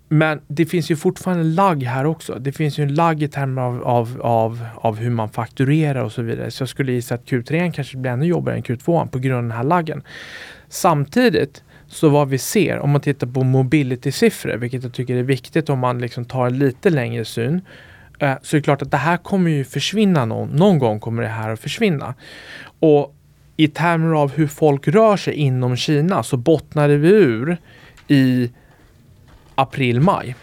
men 0.10 0.42
det 0.48 0.66
finns 0.66 0.92
ju 0.92 0.96
fortfarande 0.96 1.44
en 1.44 1.56
lagg 1.56 1.84
här 1.84 2.06
också. 2.06 2.40
Det 2.40 2.52
finns 2.52 2.80
ju 2.80 2.84
en 2.84 2.96
lagg 2.96 3.24
i 3.24 3.28
termer 3.28 3.62
av, 3.62 3.84
av, 3.84 4.22
av, 4.22 4.66
av 4.76 4.98
hur 4.98 5.10
man 5.10 5.30
fakturerar 5.30 6.04
och 6.04 6.12
så 6.12 6.22
vidare. 6.22 6.52
Så 6.52 6.62
jag 6.62 6.70
skulle 6.70 6.92
gissa 6.92 7.16
att 7.16 7.26
Q3 7.26 7.72
kanske 7.72 7.98
blir 7.98 8.12
ännu 8.12 8.26
jobbigare 8.26 8.58
än 8.58 8.64
Q2 8.64 9.08
på 9.08 9.20
grund 9.20 9.38
av 9.38 9.44
den 9.44 9.52
här 9.52 9.64
laggen. 9.64 10.04
Samtidigt 10.70 11.64
så 11.88 12.10
vad 12.10 12.30
vi 12.30 12.38
ser 12.38 12.80
om 12.80 12.90
man 12.90 13.02
tittar 13.02 13.28
på 13.28 13.44
mobility-siffror, 13.44 14.58
vilket 14.58 14.84
jag 14.84 14.94
tycker 14.94 15.16
är 15.16 15.24
viktigt 15.24 15.70
om 15.70 15.80
man 15.80 16.00
liksom 16.00 16.26
tar 16.26 16.48
en 16.48 16.60
lite 16.60 16.90
längre 16.90 17.26
syn, 17.26 17.62
eh, 18.20 18.34
så 18.42 18.56
är 18.56 18.60
det 18.60 18.64
klart 18.64 18.82
att 18.82 18.92
det 18.92 18.98
här 18.98 19.18
kommer 19.18 19.52
ju 19.52 19.64
försvinna 19.64 20.26
någon, 20.26 20.50
någon 20.50 20.80
gång 20.80 21.00
kommer 21.00 21.24
det 21.24 21.30
här 21.30 21.50
att 21.50 21.60
försvinna. 21.60 22.14
Och 22.80 23.17
i 23.58 23.68
termer 23.68 24.16
av 24.16 24.32
hur 24.32 24.48
folk 24.48 24.88
rör 24.88 25.18
sig 25.18 25.34
inom 25.34 25.76
Kina 25.76 26.24
så 26.24 26.38
bottnade 26.38 26.98
vi 26.98 27.10
ur 27.10 27.58
i 28.08 28.52
april, 29.56 30.02
maj. 30.02 30.36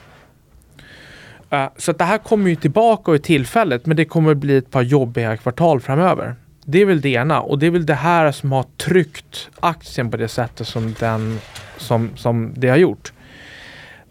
Eh, 1.51 1.69
så 1.77 1.91
att 1.91 1.99
det 1.99 2.05
här 2.05 2.19
kommer 2.19 2.51
ju 2.51 2.57
tillbaka 2.57 3.15
i 3.15 3.19
tillfället 3.19 3.87
men 3.87 3.97
det 3.97 4.05
kommer 4.05 4.35
bli 4.35 4.57
ett 4.57 4.71
par 4.71 4.83
jobbiga 4.83 5.37
kvartal 5.37 5.81
framöver. 5.81 6.35
Det 6.65 6.79
är 6.79 6.85
väl 6.85 7.01
det 7.01 7.09
ena 7.09 7.41
och 7.41 7.59
det 7.59 7.67
är 7.67 7.71
väl 7.71 7.87
det 7.87 7.95
här 7.95 8.33
som 8.33 8.53
har 8.53 8.63
tryckt 8.63 9.51
aktien 9.61 10.11
på 10.11 10.17
det 10.17 10.29
sättet 10.29 10.67
som, 10.67 10.95
den, 11.01 11.39
som, 11.77 12.11
som 12.17 12.53
det 12.57 12.69
har 12.69 12.77
gjort. 12.77 13.13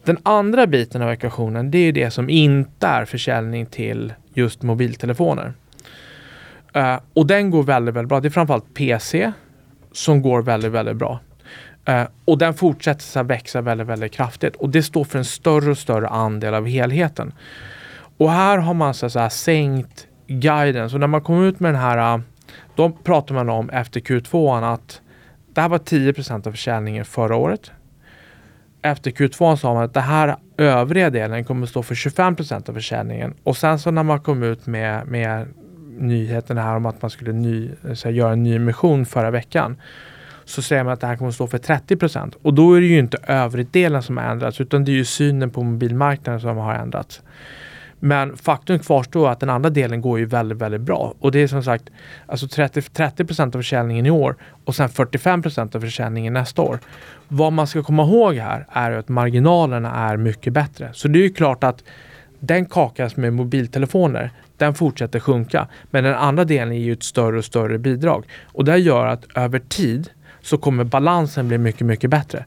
Den 0.03 0.17
andra 0.23 0.67
biten 0.67 1.01
av 1.01 1.11
ekvationen 1.11 1.71
det 1.71 1.77
är 1.77 1.91
det 1.91 2.11
som 2.11 2.29
inte 2.29 2.87
är 2.87 3.05
försäljning 3.05 3.65
till 3.65 4.13
just 4.33 4.61
mobiltelefoner. 4.61 5.53
Uh, 6.77 6.99
och 7.13 7.27
den 7.27 7.49
går 7.49 7.63
väldigt, 7.63 7.95
väldigt 7.95 8.09
bra. 8.09 8.19
Det 8.19 8.27
är 8.27 8.29
framförallt 8.29 8.73
PC 8.73 9.31
som 9.91 10.21
går 10.21 10.41
väldigt, 10.41 10.71
väldigt 10.71 10.95
bra. 10.95 11.19
Uh, 11.89 12.03
och 12.25 12.37
den 12.37 12.53
fortsätter 12.53 13.03
så 13.03 13.23
växa 13.23 13.61
väldigt, 13.61 13.87
väldigt 13.87 14.11
kraftigt 14.11 14.55
och 14.55 14.69
det 14.69 14.83
står 14.83 15.03
för 15.03 15.17
en 15.19 15.25
större 15.25 15.71
och 15.71 15.77
större 15.77 16.07
andel 16.07 16.53
av 16.53 16.67
helheten. 16.67 17.33
Och 18.17 18.31
här 18.31 18.57
har 18.57 18.73
man 18.73 18.93
så 18.93 19.19
att 19.19 19.33
sänkt 19.33 20.07
guidance 20.27 20.95
och 20.95 20.99
när 20.99 21.07
man 21.07 21.21
kommer 21.21 21.47
ut 21.47 21.59
med 21.59 21.73
den 21.73 21.81
här, 21.81 22.15
eh, 22.15 22.21
då 22.75 22.89
pratar 22.89 23.35
man 23.35 23.49
om 23.49 23.69
efter 23.69 23.99
Q2 23.99 24.73
att 24.73 25.01
det 25.53 25.61
här 25.61 25.69
var 25.69 25.77
10% 25.77 26.47
av 26.47 26.51
försäljningen 26.51 27.05
förra 27.05 27.35
året. 27.35 27.71
Efter 28.81 29.11
Q2 29.11 29.55
sa 29.55 29.73
man 29.73 29.83
att 29.83 29.93
det 29.93 30.01
här 30.01 30.35
övriga 30.57 31.09
delen 31.09 31.45
kommer 31.45 31.65
stå 31.65 31.83
för 31.83 31.95
25% 31.95 32.69
av 32.69 32.73
försäljningen 32.73 33.33
och 33.43 33.57
sen 33.57 33.79
så 33.79 33.91
när 33.91 34.03
man 34.03 34.19
kom 34.19 34.43
ut 34.43 34.65
med, 34.65 35.07
med 35.07 35.47
nyheten 35.97 36.57
här 36.57 36.75
om 36.75 36.85
att 36.85 37.01
man 37.01 37.11
skulle 37.11 37.31
ny, 37.31 37.69
eh, 37.87 37.93
så 37.93 38.07
här, 38.07 38.15
göra 38.15 38.31
en 38.33 38.43
ny 38.43 38.55
emission 38.55 39.05
förra 39.05 39.31
veckan 39.31 39.77
så 40.45 40.61
säger 40.61 40.83
man 40.83 40.93
att 40.93 41.01
det 41.01 41.07
här 41.07 41.17
kommer 41.17 41.29
att 41.29 41.35
stå 41.35 41.47
för 41.47 41.57
30 41.57 41.95
procent. 41.95 42.35
Och 42.41 42.53
då 42.53 42.73
är 42.73 42.81
det 42.81 42.87
ju 42.87 42.99
inte 42.99 43.17
överdelen 43.27 44.03
som 44.03 44.17
har 44.17 44.23
ändrats 44.23 44.61
utan 44.61 44.85
det 44.85 44.91
är 44.91 44.93
ju 44.93 45.05
synen 45.05 45.49
på 45.49 45.63
mobilmarknaden 45.63 46.41
som 46.41 46.57
har 46.57 46.73
ändrats. 46.73 47.21
Men 48.05 48.37
faktum 48.37 48.79
kvarstår 48.79 49.29
att 49.29 49.39
den 49.39 49.49
andra 49.49 49.69
delen 49.69 50.01
går 50.01 50.19
ju 50.19 50.25
väldigt, 50.25 50.57
väldigt 50.57 50.81
bra. 50.81 51.13
Och 51.19 51.31
det 51.31 51.39
är 51.39 51.47
som 51.47 51.63
sagt 51.63 51.83
alltså 52.25 52.47
30, 52.47 52.81
30 52.81 53.25
procent 53.25 53.55
av 53.55 53.59
försäljningen 53.59 54.05
i 54.05 54.11
år 54.11 54.35
och 54.65 54.75
sen 54.75 54.89
45 54.89 55.41
procent 55.41 55.75
av 55.75 55.79
försäljningen 55.79 56.33
nästa 56.33 56.61
år. 56.61 56.79
Vad 57.27 57.53
man 57.53 57.67
ska 57.67 57.83
komma 57.83 58.03
ihåg 58.03 58.35
här 58.35 58.65
är 58.69 58.91
att 58.91 59.09
marginalerna 59.09 59.95
är 59.95 60.17
mycket 60.17 60.53
bättre. 60.53 60.89
Så 60.93 61.07
det 61.07 61.19
är 61.19 61.23
ju 61.23 61.33
klart 61.33 61.63
att 61.63 61.83
den 62.39 62.65
kakas 62.65 63.15
med 63.15 63.33
mobiltelefoner, 63.33 64.31
den 64.63 64.73
fortsätter 64.73 65.19
sjunka. 65.19 65.67
Men 65.91 66.03
den 66.03 66.15
andra 66.15 66.45
delen 66.45 66.73
är 66.73 66.79
ju 66.79 66.93
ett 66.93 67.03
större 67.03 67.37
och 67.37 67.45
större 67.45 67.77
bidrag. 67.77 68.25
Och 68.43 68.65
det 68.65 68.77
gör 68.77 69.07
att 69.07 69.25
över 69.35 69.59
tid 69.59 70.09
så 70.41 70.57
kommer 70.57 70.83
balansen 70.83 71.47
bli 71.47 71.57
mycket, 71.57 71.87
mycket 71.87 72.09
bättre. 72.09 72.45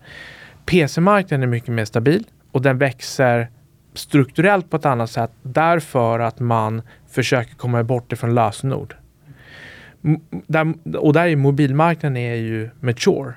PC-marknaden 0.66 1.42
är 1.42 1.46
mycket 1.46 1.68
mer 1.68 1.84
stabil 1.84 2.24
och 2.52 2.62
den 2.62 2.78
växer 2.78 3.48
strukturellt 3.94 4.70
på 4.70 4.76
ett 4.76 4.86
annat 4.86 5.10
sätt 5.10 5.30
därför 5.42 6.18
att 6.20 6.40
man 6.40 6.82
försöker 7.08 7.54
komma 7.54 7.82
bort 7.84 8.12
ifrån 8.12 8.34
lösenord. 8.34 8.96
Där, 10.30 10.74
och 10.96 11.12
där 11.12 11.26
är 11.26 11.36
mobilmarknaden 11.36 12.16
är 12.16 12.34
ju 12.34 12.70
mature 12.80 13.34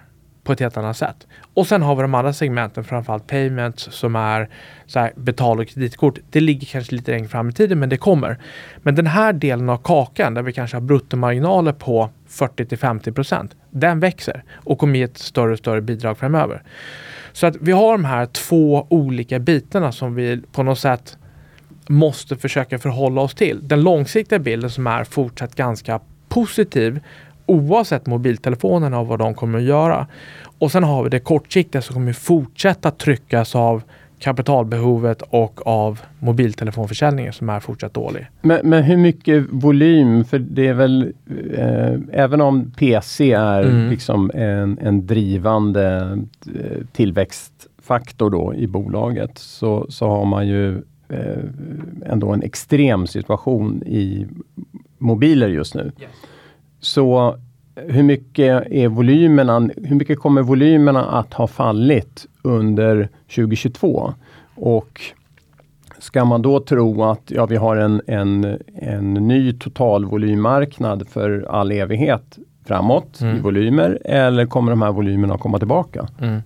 på 0.49 0.53
ett 0.53 0.59
helt 0.59 0.77
annat 0.77 0.97
sätt. 0.97 1.27
Och 1.53 1.67
sen 1.67 1.81
har 1.81 1.95
vi 1.95 2.01
de 2.01 2.15
andra 2.15 2.33
segmenten, 2.33 2.83
framförallt 2.83 3.27
payments 3.27 3.83
som 3.91 4.15
är 4.15 4.49
så 4.85 4.99
här, 4.99 5.13
betal 5.15 5.59
och 5.59 5.67
kreditkort. 5.67 6.19
Det 6.29 6.39
ligger 6.39 6.67
kanske 6.67 6.95
lite 6.95 7.11
längre 7.11 7.27
fram 7.27 7.49
i 7.49 7.53
tiden, 7.53 7.79
men 7.79 7.89
det 7.89 7.97
kommer. 7.97 8.37
Men 8.77 8.95
den 8.95 9.07
här 9.07 9.33
delen 9.33 9.69
av 9.69 9.77
kakan 9.77 10.33
där 10.33 10.41
vi 10.41 10.53
kanske 10.53 10.77
har 10.77 10.81
bruttomarginaler 10.81 11.71
på 11.71 12.09
40 12.27 12.65
till 12.65 12.77
50 12.77 13.11
procent, 13.11 13.55
den 13.69 13.99
växer 13.99 14.43
och 14.53 14.79
kommer 14.79 14.99
ge 14.99 15.03
ett 15.03 15.17
större 15.17 15.51
och 15.51 15.57
större 15.57 15.81
bidrag 15.81 16.17
framöver. 16.17 16.63
Så 17.31 17.47
att 17.47 17.55
vi 17.61 17.71
har 17.71 17.91
de 17.91 18.05
här 18.05 18.25
två 18.25 18.87
olika 18.89 19.39
bitarna 19.39 19.91
som 19.91 20.15
vi 20.15 20.41
på 20.51 20.63
något 20.63 20.79
sätt 20.79 21.17
måste 21.87 22.35
försöka 22.35 22.79
förhålla 22.79 23.21
oss 23.21 23.35
till. 23.35 23.67
Den 23.67 23.81
långsiktiga 23.81 24.39
bilden 24.39 24.69
som 24.69 24.87
är 24.87 25.03
fortsatt 25.03 25.55
ganska 25.55 25.99
positiv 26.29 26.99
oavsett 27.49 28.05
mobiltelefonerna 28.05 28.99
och 28.99 29.07
vad 29.07 29.19
de 29.19 29.33
kommer 29.33 29.57
att 29.57 29.63
göra. 29.63 30.07
Och 30.59 30.71
sen 30.71 30.83
har 30.83 31.03
vi 31.03 31.09
det 31.09 31.19
kortsiktiga 31.19 31.81
som 31.81 31.93
kommer 31.93 32.13
fortsätta 32.13 32.91
tryckas 32.91 33.55
av 33.55 33.83
kapitalbehovet 34.19 35.21
och 35.29 35.67
av 35.67 35.99
mobiltelefonförsäljningen 36.19 37.33
som 37.33 37.49
är 37.49 37.59
fortsatt 37.59 37.93
dålig. 37.93 38.27
Men, 38.41 38.69
men 38.69 38.83
hur 38.83 38.97
mycket 38.97 39.45
volym? 39.49 40.25
För 40.25 40.39
det 40.39 40.67
är 40.67 40.73
väl, 40.73 41.13
eh, 41.53 41.93
även 42.11 42.41
om 42.41 42.71
PC 42.71 43.31
är 43.31 43.63
mm. 43.63 43.89
liksom 43.89 44.31
en, 44.33 44.79
en 44.81 45.07
drivande 45.07 46.17
eh, 46.55 46.85
tillväxtfaktor 46.91 48.29
då 48.29 48.53
i 48.55 48.67
bolaget, 48.67 49.37
så, 49.37 49.85
så 49.89 50.07
har 50.07 50.25
man 50.25 50.47
ju 50.47 50.75
eh, 51.09 51.43
ändå 52.05 52.29
en 52.29 52.43
extrem 52.43 53.07
situation 53.07 53.83
i 53.83 54.27
mobiler 54.97 55.49
just 55.49 55.75
nu. 55.75 55.91
Yes. 55.99 56.09
Så 56.79 57.37
hur 57.75 58.03
mycket 58.03 58.67
är 58.71 58.87
volymerna, 58.87 59.69
hur 59.83 59.95
mycket 59.95 60.19
kommer 60.19 60.41
volymerna 60.41 61.05
att 61.05 61.33
ha 61.33 61.47
fallit 61.47 62.25
under 62.41 63.09
2022? 63.35 64.13
Och 64.55 65.01
ska 65.99 66.25
man 66.25 66.41
då 66.41 66.59
tro 66.59 67.03
att 67.03 67.31
ja, 67.31 67.45
vi 67.45 67.55
har 67.55 67.75
en, 67.75 68.01
en, 68.07 68.57
en 68.75 69.13
ny 69.13 69.53
totalvolymmarknad 69.53 71.07
för 71.09 71.45
all 71.49 71.71
evighet 71.71 72.37
framåt 72.65 73.21
mm. 73.21 73.37
i 73.37 73.39
volymer 73.39 73.99
eller 74.05 74.45
kommer 74.45 74.71
de 74.71 74.81
här 74.81 74.91
volymerna 74.91 75.33
att 75.33 75.41
komma 75.41 75.57
tillbaka? 75.57 76.07
Mm. 76.21 76.41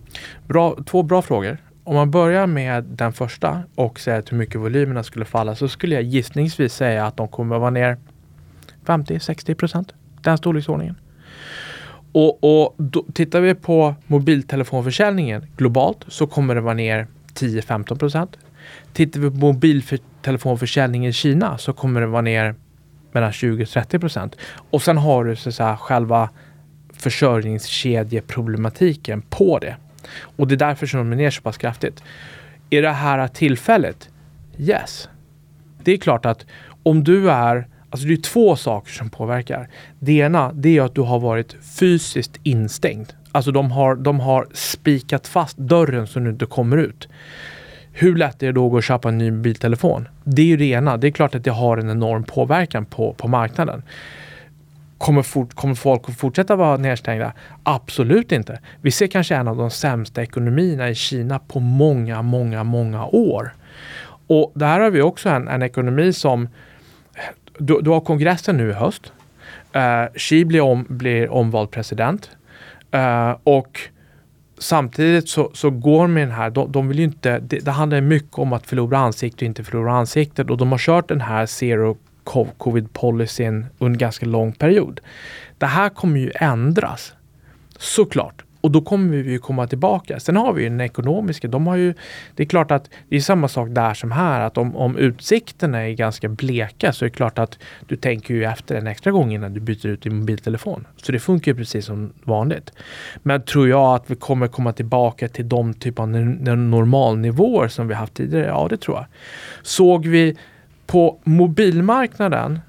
Bra, 0.48 0.76
två 0.86 1.04
bra 1.04 1.22
frågor. 1.22 1.58
Om 1.84 1.96
man 1.96 2.12
börjar 2.12 2.48
med 2.48 2.84
den 2.84 3.14
första 3.14 3.64
och 3.76 4.00
säger 4.00 4.24
hur 4.30 4.38
mycket 4.38 4.62
volymerna 4.62 5.04
skulle 5.04 5.26
falla 5.26 5.56
så 5.56 5.68
skulle 5.68 5.96
jag 5.96 6.04
gissningsvis 6.04 6.74
säga 6.74 7.06
att 7.06 7.18
de 7.18 7.28
kommer 7.28 7.56
att 7.56 7.62
vara 7.62 7.72
ner 7.72 7.98
50-60 8.86 9.54
procent. 9.54 9.94
Den 10.24 10.38
storleksordningen. 10.38 10.96
Och, 12.12 12.44
och 12.44 12.76
då, 12.78 13.06
tittar 13.14 13.42
vi 13.42 13.56
på 13.56 13.96
mobiltelefonförsäljningen 14.08 15.46
globalt 15.58 16.06
så 16.08 16.28
kommer 16.28 16.56
det 16.56 16.62
vara 16.62 16.74
ner 16.74 17.08
10-15 17.34 18.00
procent. 18.00 18.38
Tittar 18.94 19.20
vi 19.20 19.30
på 19.30 19.36
mobiltelefonförsäljningen 19.36 21.10
i 21.10 21.14
Kina 21.14 21.58
så 21.58 21.74
kommer 21.74 22.02
det 22.02 22.08
vara 22.08 22.22
ner 22.22 22.56
mellan 23.12 23.32
20-30 23.32 24.00
procent. 24.00 24.36
Och 24.70 24.82
sen 24.82 24.98
har 24.98 25.26
du 25.26 25.36
så 25.36 25.52
så 25.52 25.64
här, 25.64 25.76
själva 25.76 26.30
försörjningskedjeproblematiken 26.94 29.22
på 29.22 29.60
det. 29.60 29.76
Och 30.36 30.48
det 30.48 30.56
är 30.56 30.58
därför 30.58 30.88
som 30.88 31.00
de 31.00 31.12
är 31.12 31.16
ner 31.16 31.32
så 31.32 31.42
pass 31.42 31.58
kraftigt. 31.58 32.04
Är 32.70 32.82
det 32.82 32.90
här 32.90 33.28
tillfället? 33.28 34.10
Yes. 34.58 35.10
Det 35.84 35.92
är 35.92 35.98
klart 35.98 36.26
att 36.26 36.46
om 36.84 37.04
du 37.04 37.32
är 37.32 37.68
Alltså 37.94 38.08
det 38.08 38.14
är 38.14 38.18
två 38.18 38.56
saker 38.56 38.92
som 38.92 39.10
påverkar. 39.10 39.70
Det 40.00 40.14
ena 40.14 40.52
det 40.54 40.78
är 40.78 40.82
att 40.82 40.96
du 40.96 41.02
har 41.02 41.20
varit 41.20 41.56
fysiskt 41.80 42.40
instängd. 42.44 43.14
Alltså 43.32 43.52
de 43.52 43.72
har, 43.72 43.96
de 43.96 44.20
har 44.20 44.48
spikat 44.54 45.28
fast 45.28 45.58
dörren 45.58 46.08
så 46.08 46.20
du 46.20 46.30
inte 46.30 46.46
kommer 46.46 46.78
ut. 46.78 47.08
Hur 47.92 48.16
lätt 48.16 48.44
är 48.44 48.48
det 48.48 48.52
då 48.52 48.66
att 48.66 48.72
gå 48.72 48.78
och 48.78 48.84
köpa 48.84 49.10
en 49.10 49.18
ny 49.18 49.32
mobiltelefon? 49.32 50.08
Det 50.24 50.42
är 50.42 50.46
ju 50.46 50.58
det 50.58 50.66
ena. 50.66 50.98
Det 50.98 51.08
är 51.08 51.12
klart 51.12 51.36
att 51.36 51.44
det 51.44 51.52
har 51.52 51.78
en 51.78 51.90
enorm 51.90 52.24
påverkan 52.24 52.86
på, 52.86 53.14
på 53.14 53.28
marknaden. 53.28 53.84
Kommer, 54.98 55.22
fort, 55.22 55.54
kommer 55.54 55.76
folk 55.76 56.10
att 56.10 56.18
fortsätta 56.18 56.56
vara 56.56 56.78
nedstängda? 56.78 57.34
Absolut 57.64 58.32
inte. 58.32 58.60
Vi 58.82 58.92
ser 58.92 59.08
kanske 59.08 59.36
en 59.36 59.48
av 59.48 59.58
de 59.58 59.72
sämsta 59.72 60.24
ekonomierna 60.24 60.90
i 60.90 60.96
Kina 60.96 61.40
på 61.40 61.60
många, 61.60 62.22
många, 62.22 62.64
många 62.64 63.06
år. 63.06 63.54
Och 64.28 64.52
där 64.56 64.80
har 64.80 64.90
vi 64.90 65.02
också 65.02 65.30
en, 65.30 65.48
en 65.48 65.62
ekonomi 65.62 66.14
som 66.14 66.48
du, 67.58 67.82
du 67.82 67.90
har 67.90 68.00
kongressen 68.00 68.58
nu 68.58 68.70
i 68.70 68.74
höst. 68.74 69.12
Uh, 69.76 70.18
Xi 70.18 70.46
blir, 70.46 70.62
om, 70.62 70.86
blir 70.90 71.30
omvald 71.30 71.72
president. 71.72 72.30
Uh, 72.96 73.36
och 73.44 73.80
samtidigt 74.58 75.30
så, 75.30 75.52
så 75.54 75.70
går 75.70 76.08
med 76.08 76.28
den 76.28 76.36
här, 76.36 76.50
de, 76.50 76.72
de 76.72 76.88
vill 76.88 77.00
inte, 77.00 77.40
det, 77.40 77.60
det, 77.60 77.72
handlar 77.72 78.02
mycket 78.02 78.40
om 78.40 78.54
att 78.54 78.68
förlora 78.68 78.98
ansiktet 78.98 79.42
och 79.42 79.46
inte 79.46 79.64
förlora 79.64 79.94
ansiktet 79.94 80.50
och 80.50 80.58
de 80.58 80.72
har 80.72 80.80
kört 80.80 81.08
den 81.08 81.22
här 81.22 81.46
zero 81.46 81.98
covid 82.58 82.94
policyn 82.94 83.66
under 83.80 84.00
ganska 84.00 84.26
lång 84.26 84.52
period. 84.52 85.02
Det 85.58 85.66
här 85.66 85.90
kommer 85.90 86.20
ju 86.20 86.32
ändras 86.36 87.14
såklart. 87.78 88.44
Och 88.64 88.72
då 88.72 88.82
kommer 88.82 89.18
vi 89.18 89.32
ju 89.32 89.40
komma 89.40 89.68
tillbaka. 89.68 90.20
Sen 90.20 90.36
har 90.36 90.54
vi 90.54 90.64
ju 90.64 90.70
den 90.70 90.82
ekonomiska. 90.82 91.48
De 91.48 91.68
har 91.68 91.76
ju, 91.76 91.94
det 92.36 92.44
är 92.44 92.48
klart 92.48 92.72
att 92.72 92.90
det 93.10 93.16
är 93.16 93.20
samma 93.20 93.48
sak 93.48 93.70
där 93.72 93.94
som 93.94 94.12
här. 94.12 94.42
Att 94.42 94.58
om, 94.58 94.76
om 94.76 94.98
utsikterna 94.98 95.88
är 95.88 95.92
ganska 95.92 96.30
bleka 96.30 96.94
så 96.94 97.06
är 97.06 97.10
det 97.10 97.16
klart 97.16 97.40
att 97.40 97.60
du 97.88 97.96
tänker 97.96 98.34
ju 98.34 98.46
efter 98.46 98.76
en 98.76 98.88
extra 98.88 99.12
gång 99.12 99.34
innan 99.34 99.54
du 99.54 99.60
byter 99.60 99.88
ut 99.88 100.02
din 100.02 100.16
mobiltelefon. 100.16 100.88
Så 100.98 101.12
det 101.12 101.20
funkar 101.20 101.52
ju 101.52 101.58
precis 101.58 101.86
som 101.86 102.14
vanligt. 102.24 102.72
Men 103.24 103.42
tror 103.42 103.70
jag 103.70 103.96
att 103.96 104.12
vi 104.12 104.16
kommer 104.16 104.48
komma 104.48 104.74
tillbaka 104.74 105.28
till 105.28 105.50
de 105.50 105.74
typ 105.74 106.00
av 106.00 106.10
normalnivåer 106.10 107.68
som 107.68 107.88
vi 107.88 107.94
haft 107.94 108.14
tidigare? 108.14 108.48
Ja, 108.48 108.68
det 108.70 108.78
tror 108.78 108.98
jag. 108.98 109.06
Såg 109.62 110.06
vi 110.06 110.38
på 110.86 111.20
mobilmarknaden 111.24 112.60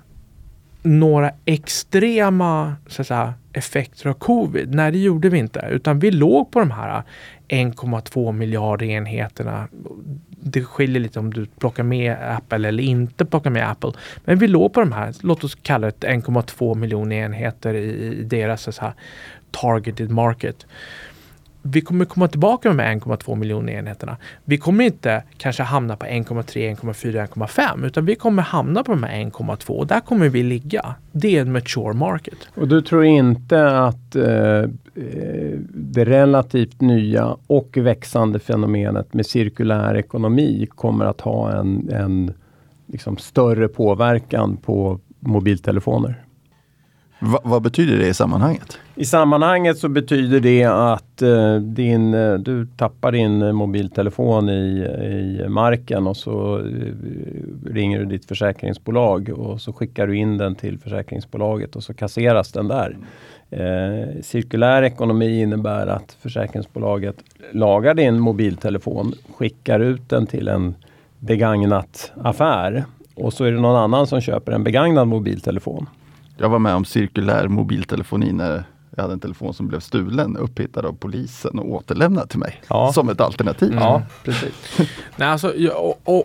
några 0.85 1.30
extrema 1.45 2.76
så 2.87 3.03
att 3.03 3.09
säga, 3.09 3.35
effekter 3.53 4.09
av 4.09 4.14
covid. 4.14 4.74
Nej, 4.74 4.93
det 4.93 4.99
gjorde 4.99 5.28
vi 5.28 5.39
inte, 5.39 5.68
utan 5.70 5.99
vi 5.99 6.11
låg 6.11 6.51
på 6.51 6.59
de 6.59 6.70
här 6.70 7.03
1,2 7.49 8.32
miljarder 8.32 8.87
enheterna. 8.87 9.68
Det 10.41 10.64
skiljer 10.64 11.01
lite 11.01 11.18
om 11.18 11.32
du 11.32 11.47
plockar 11.47 11.82
med 11.82 12.16
Apple 12.37 12.68
eller 12.68 12.82
inte 12.82 13.24
plockar 13.24 13.51
med 13.51 13.70
Apple. 13.70 13.93
Men 14.24 14.39
vi 14.39 14.47
låg 14.47 14.72
på 14.72 14.80
de 14.80 14.93
här, 14.93 15.14
låt 15.20 15.45
oss 15.45 15.55
kalla 15.62 15.87
det 15.87 16.07
1,2 16.07 16.74
miljoner 16.74 17.16
enheter 17.16 17.74
i, 17.74 18.18
i 18.20 18.22
deras 18.22 18.76
så 18.76 18.82
här, 18.82 18.93
targeted 19.51 20.11
market 20.11 20.66
vi 21.66 21.80
kommer 21.80 22.04
komma 22.04 22.28
tillbaka 22.28 22.72
med 22.72 23.02
1,2 23.02 23.36
miljoner 23.36 23.72
enheterna. 23.72 24.16
Vi 24.44 24.58
kommer 24.58 24.84
inte 24.84 25.22
kanske 25.36 25.62
hamna 25.62 25.96
på 25.96 26.06
1,3, 26.06 26.76
1,4, 26.76 27.26
1,5 27.26 27.86
utan 27.86 28.06
vi 28.06 28.14
kommer 28.14 28.42
hamna 28.42 28.84
på 28.84 28.92
de 28.92 29.02
här 29.02 29.24
1,2 29.24 29.70
och 29.70 29.86
där 29.86 30.00
kommer 30.00 30.28
vi 30.28 30.42
ligga. 30.42 30.94
Det 31.12 31.36
är 31.36 31.40
en 31.40 31.52
mature 31.52 31.92
market. 31.92 32.34
Och 32.54 32.68
du 32.68 32.82
tror 32.82 33.04
inte 33.04 33.78
att 33.78 34.16
eh, 34.16 34.24
eh, 34.24 34.68
det 35.74 36.04
relativt 36.04 36.80
nya 36.80 37.36
och 37.46 37.76
växande 37.76 38.38
fenomenet 38.38 39.14
med 39.14 39.26
cirkulär 39.26 39.94
ekonomi 39.96 40.66
kommer 40.74 41.04
att 41.04 41.20
ha 41.20 41.52
en, 41.52 41.90
en 41.92 42.32
liksom 42.86 43.16
större 43.16 43.68
påverkan 43.68 44.56
på 44.56 45.00
mobiltelefoner? 45.20 46.24
Va, 47.27 47.41
vad 47.45 47.62
betyder 47.62 47.99
det 47.99 48.09
i 48.09 48.14
sammanhanget? 48.14 48.79
I 48.95 49.05
sammanhanget 49.05 49.79
så 49.79 49.89
betyder 49.89 50.41
det 50.41 50.64
att 50.64 51.22
eh, 51.22 51.57
din, 51.57 52.14
eh, 52.14 52.35
du 52.35 52.66
tappar 52.66 53.12
din 53.12 53.43
eh, 53.43 53.53
mobiltelefon 53.53 54.49
i, 54.49 54.87
i 55.43 55.49
marken 55.49 56.07
och 56.07 56.16
så 56.16 56.59
eh, 56.59 56.64
ringer 57.72 57.99
du 57.99 58.05
ditt 58.05 58.25
försäkringsbolag 58.25 59.29
och 59.29 59.61
så 59.61 59.72
skickar 59.72 60.07
du 60.07 60.16
in 60.16 60.39
den 60.39 60.55
till 60.55 60.79
försäkringsbolaget 60.79 61.77
och 61.77 61.83
så 61.85 61.95
kasseras 61.95 62.53
den 62.53 62.68
där. 62.68 62.97
Eh, 63.51 64.22
cirkulär 64.22 64.83
ekonomi 64.83 65.43
innebär 65.43 65.87
att 65.87 66.16
försäkringsbolaget 66.20 67.16
lagar 67.53 67.95
din 67.95 68.20
mobiltelefon, 68.20 69.14
skickar 69.37 69.81
ut 69.81 70.09
den 70.09 70.27
till 70.27 70.49
en 70.49 70.75
begagnat 71.18 72.12
affär 72.22 72.85
och 73.14 73.33
så 73.33 73.45
är 73.45 73.53
det 73.53 73.61
någon 73.61 73.77
annan 73.77 74.07
som 74.07 74.20
köper 74.20 74.53
en 74.53 74.64
begagnad 74.64 75.09
mobiltelefon. 75.09 75.87
Jag 76.37 76.49
var 76.49 76.59
med 76.59 76.74
om 76.74 76.85
cirkulär 76.85 77.49
mobiltelefoni 77.49 78.32
när 78.32 78.64
jag 78.97 79.03
hade 79.03 79.12
en 79.12 79.20
telefon 79.20 79.55
som 79.55 79.68
blev 79.68 79.80
stulen, 79.80 80.37
upphittad 80.37 80.87
av 80.87 80.93
polisen 80.93 81.59
och 81.59 81.70
återlämnad 81.70 82.30
till 82.30 82.39
mig. 82.39 82.62
Ja. 82.68 82.93
Som 82.93 83.09
ett 83.09 83.20
alternativ. 83.20 83.72
Mm. 83.72 83.82
Ja, 83.82 84.03
precis. 84.24 84.78
Nej, 85.16 85.28
alltså, 85.28 85.53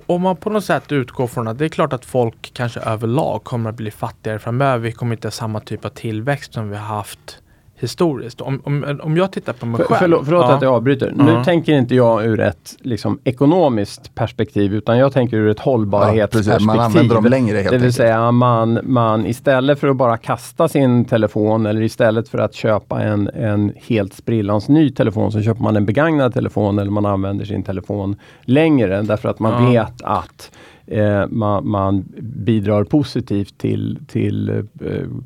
om 0.06 0.22
man 0.22 0.36
på 0.36 0.50
något 0.50 0.66
sätt 0.66 0.92
utgår 0.92 1.28
från 1.28 1.48
att 1.48 1.58
det 1.58 1.66
är 1.66 1.70
klart 1.70 1.94
att 1.94 2.06
folk 2.06 2.52
kanske 2.54 2.80
överlag 2.80 3.44
kommer 3.44 3.70
att 3.70 3.76
bli 3.76 3.92
fattigare 3.92 4.40
framöver. 4.40 4.78
Vi 4.78 4.92
kommer 4.92 5.16
inte 5.16 5.28
ha 5.28 5.32
samma 5.32 5.60
typ 5.60 5.86
av 5.86 5.90
tillväxt 5.90 6.54
som 6.54 6.70
vi 6.70 6.76
har 6.76 6.96
haft 6.96 7.40
historiskt. 7.80 8.42
Om, 8.42 8.62
om, 8.64 9.00
om 9.04 9.18
jag 9.18 9.32
tittar 9.32 9.54
på 9.54 9.66
mig 9.66 9.82
själv. 9.82 10.00
Förlåt, 10.00 10.26
förlåt 10.26 10.46
ja. 10.46 10.56
att 10.56 10.62
jag 10.62 10.74
avbryter. 10.74 11.14
Nu 11.16 11.44
tänker 11.44 11.74
inte 11.74 11.96
jag 11.96 12.26
ur 12.26 12.40
ett 12.40 12.76
liksom, 12.80 13.20
ekonomiskt 13.24 14.16
perspektiv 14.16 14.74
utan 14.74 14.98
jag 14.98 15.14
tänker 15.14 15.38
ur 15.38 15.50
ett 15.50 15.60
hållbarhetsperspektiv. 15.60 16.54
Ja, 16.60 16.66
man 16.66 16.80
använder 16.80 17.16
dem 17.16 17.26
längre 17.26 17.58
helt 17.58 17.70
Det 17.70 17.78
vill 17.78 17.82
enkelt. 17.82 17.96
säga 17.96 18.32
man, 18.32 18.80
man 18.84 19.26
istället 19.26 19.80
för 19.80 19.88
att 19.88 19.96
bara 19.96 20.18
kasta 20.18 20.68
sin 20.68 21.06
telefon 21.06 21.66
eller 21.66 21.82
istället 21.82 22.30
för 22.30 22.38
att 22.38 22.54
köpa 22.54 23.02
en, 23.02 23.28
en 23.28 23.74
helt 23.88 24.14
sprillans 24.14 24.70
ny 24.70 24.90
telefon 24.90 25.32
så 25.32 25.42
köper 25.42 25.64
man 25.64 25.76
en 25.76 25.86
begagnad 25.86 26.34
telefon 26.34 26.80
eller 26.80 26.92
man 26.92 27.06
använder 27.06 27.46
sin 27.46 27.64
telefon 27.64 28.16
längre 28.42 29.02
därför 29.02 29.30
att 29.30 29.40
man 29.40 29.64
ja. 29.64 29.70
vet 29.70 30.02
att 30.02 30.52
eh, 30.90 31.28
man, 31.28 31.70
man, 31.70 32.06
bidrar 32.20 32.84
positivt 32.84 33.58
till, 33.58 34.00
till 34.08 34.50
eh, 34.50 34.64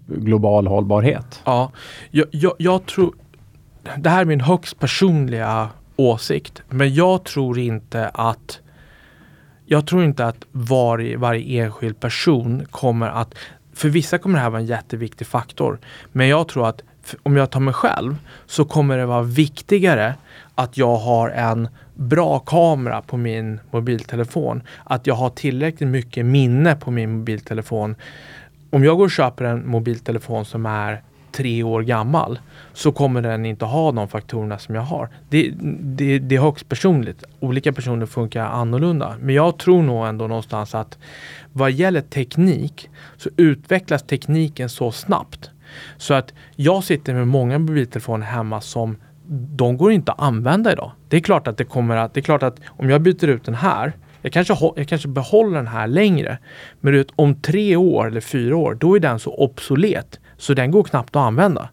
global 0.08 0.68
hållbarhet. 0.68 1.42
Ja, 1.46 1.72
jag, 2.12 2.28
jag, 2.32 2.54
jag 2.58 2.86
tror, 2.86 3.14
det 3.98 4.10
här 4.10 4.22
är 4.22 4.26
min 4.26 4.42
högst 4.42 4.80
personliga 4.80 5.70
åsikt, 5.96 6.62
men 6.70 6.94
jag 6.94 7.24
tror 7.24 7.60
inte 7.60 8.08
att 8.08 8.60
jag 9.66 9.88
tror 9.88 10.04
inte 10.04 10.26
att 10.26 10.46
var, 10.52 11.18
varje 11.18 11.64
enskild 11.64 12.00
person 12.00 12.66
kommer 12.72 13.10
att 13.10 13.36
för 13.74 13.90
vissa 13.90 14.18
kommer 14.18 14.36
det 14.36 14.44
här 14.44 14.50
vara 14.50 14.62
en 14.62 14.68
jätteviktig 14.68 15.28
faktor. 15.28 15.80
Men 16.12 16.28
jag 16.28 16.48
tror 16.48 16.68
att 16.68 16.82
om 17.24 17.38
jag 17.38 17.50
tar 17.50 17.60
mig 17.60 17.74
själv 17.74 18.16
så 18.46 18.66
kommer 18.66 18.98
det 18.98 19.06
vara 19.06 19.22
viktigare 19.22 20.16
att 20.56 20.78
jag 20.78 20.96
har 20.96 21.30
en 21.30 21.68
bra 21.94 22.40
kamera 22.40 23.02
på 23.02 23.18
min 23.18 23.60
mobiltelefon. 23.72 24.64
Att 24.84 25.08
jag 25.08 25.16
har 25.16 25.30
tillräckligt 25.30 25.90
mycket 25.90 26.26
minne 26.26 26.76
på 26.76 26.92
min 26.92 27.18
mobiltelefon. 27.18 27.96
Om 28.70 28.84
jag 28.84 28.98
går 28.98 29.06
och 29.06 29.12
köper 29.12 29.46
en 29.46 29.70
mobiltelefon 29.70 30.46
som 30.46 30.66
är 30.66 31.02
tre 31.32 31.64
år 31.64 31.82
gammal 31.82 32.40
så 32.74 32.92
kommer 32.92 33.22
den 33.22 33.46
inte 33.46 33.66
ha 33.66 33.92
de 33.92 34.08
faktorerna 34.08 34.58
som 34.58 34.76
jag 34.76 34.82
har. 34.82 35.10
Det, 35.30 35.54
det, 35.80 36.20
det 36.20 36.36
är 36.36 36.40
högst 36.42 36.70
personligt. 36.70 37.24
Olika 37.40 37.74
personer 37.74 38.06
funkar 38.06 38.46
annorlunda. 38.46 39.16
Men 39.20 39.36
jag 39.36 39.58
tror 39.58 39.84
nog 39.84 40.08
ändå 40.08 40.28
någonstans 40.28 40.76
att 40.76 40.98
vad 41.54 41.72
gäller 41.72 42.02
teknik 42.02 42.90
så 43.18 43.30
utvecklas 43.38 44.04
tekniken 44.04 44.70
så 44.70 44.92
snabbt 44.92 45.50
Så 45.98 46.14
att 46.14 46.34
jag 46.56 46.84
sitter 46.84 47.14
med 47.14 47.28
många 47.28 47.60
mobiltelefoner 47.60 48.26
hemma 48.26 48.62
som 48.62 48.98
de 49.28 49.78
går 49.78 49.92
inte 49.92 50.12
att 50.12 50.22
använda 50.22 50.72
idag. 50.72 50.92
Det 51.08 51.18
är 51.18 51.22
klart 51.22 51.48
att 51.48 51.58
det 51.58 51.64
kommer 51.64 51.96
att, 51.96 52.14
det 52.14 52.20
är 52.20 52.22
klart 52.22 52.44
att 52.44 52.60
om 52.68 52.90
jag 52.90 53.02
byter 53.02 53.28
ut 53.28 53.46
den 53.46 53.56
här 53.56 53.94
jag 54.24 54.34
kanske, 54.34 54.72
jag 54.76 54.88
kanske 54.88 55.08
behåller 55.08 55.56
den 55.56 55.68
här 55.68 55.88
längre. 55.88 56.38
Men 56.80 56.94
vet, 56.94 57.08
om 57.16 57.36
tre 57.36 57.76
år 57.76 58.08
eller 58.08 58.22
fyra 58.22 58.58
år, 58.58 58.78
då 58.80 58.96
är 58.96 59.00
den 59.00 59.20
så 59.20 59.34
obsolet 59.34 60.20
så 60.38 60.54
den 60.54 60.72
går 60.72 60.84
knappt 60.84 61.16
att 61.16 61.22
använda. 61.22 61.70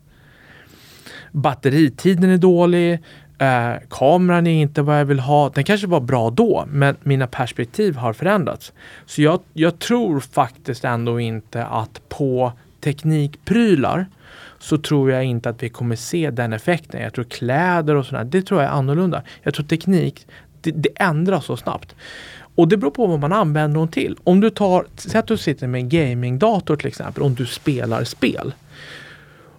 Batteritiden 1.33 2.31
är 2.31 2.37
dålig. 2.37 2.93
Eh, 3.39 3.73
kameran 3.91 4.47
är 4.47 4.63
inte 4.63 4.83
vad 4.83 5.01
jag 5.01 5.05
vill 5.05 5.21
ha. 5.21 5.51
Den 5.51 5.65
kanske 5.65 5.87
var 5.87 6.01
bra 6.01 6.31
då, 6.31 6.65
men 6.69 6.97
mina 7.03 7.27
perspektiv 7.27 7.97
har 7.97 8.13
förändrats. 8.13 8.73
Så 9.07 9.23
jag, 9.23 9.41
jag 9.53 9.79
tror 9.79 10.21
faktiskt 10.21 10.85
ändå 10.85 11.21
inte 11.21 11.65
att 11.65 12.01
på 12.09 12.53
teknikprylar 12.81 14.07
så 14.61 14.79
tror 14.79 15.11
jag 15.11 15.25
inte 15.25 15.49
att 15.49 15.63
vi 15.63 15.69
kommer 15.69 15.97
se 15.97 16.31
den 16.31 16.53
effekten. 16.53 17.01
Jag 17.03 17.13
tror 17.13 17.25
kläder 17.25 17.95
och 17.95 18.07
sådär, 18.07 18.25
det 18.25 18.43
tror 18.43 18.61
jag 18.61 18.71
är 18.71 18.75
annorlunda. 18.75 19.23
Jag 19.43 19.55
tror 19.55 19.67
teknik, 19.67 20.27
det, 20.61 20.71
det 20.71 20.89
ändras 20.95 21.45
så 21.45 21.57
snabbt. 21.57 21.95
Och 22.55 22.69
det 22.69 22.77
beror 22.77 22.91
på 22.91 23.07
vad 23.07 23.21
man 23.21 23.33
använder 23.33 23.79
dem 23.79 23.89
till. 23.89 24.17
Om 24.25 24.41
du 24.41 24.51
tar, 24.51 24.87
säg 24.97 25.19
att 25.19 25.27
du 25.27 25.37
sitter 25.37 25.67
med 25.67 25.79
en 25.79 25.89
gamingdator 25.89 26.77
till 26.77 26.87
exempel, 26.87 27.23
om 27.23 27.35
du 27.35 27.47
spelar 27.47 28.05
spel. 28.05 28.53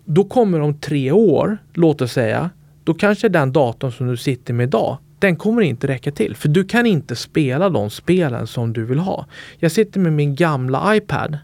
Då 0.06 0.24
kommer 0.24 0.60
om 0.60 0.80
tre 0.80 1.12
år, 1.12 1.58
låt 1.74 2.02
oss 2.02 2.12
säga, 2.12 2.50
då 2.84 2.94
kanske 2.94 3.30
den 3.30 3.52
datorn 3.52 3.92
som 3.92 4.08
du 4.08 4.18
sitter 4.18 4.54
med 4.54 4.64
idag, 4.64 4.98
den 5.20 5.36
kommer 5.36 5.62
inte 5.62 5.88
räcka 5.88 6.12
till. 6.12 6.36
För 6.36 6.50
du 6.50 6.64
kan 6.64 6.86
inte 6.86 7.16
spela 7.16 7.70
de 7.70 7.90
spelen 7.90 8.48
som 8.48 8.74
du 8.74 8.86
vill 8.86 9.00
ha. 9.00 9.26
Jag 9.58 9.72
sitter 9.72 10.00
med 10.00 10.14
min 10.14 10.36
gamla 10.36 10.96
iPad. 10.96 11.38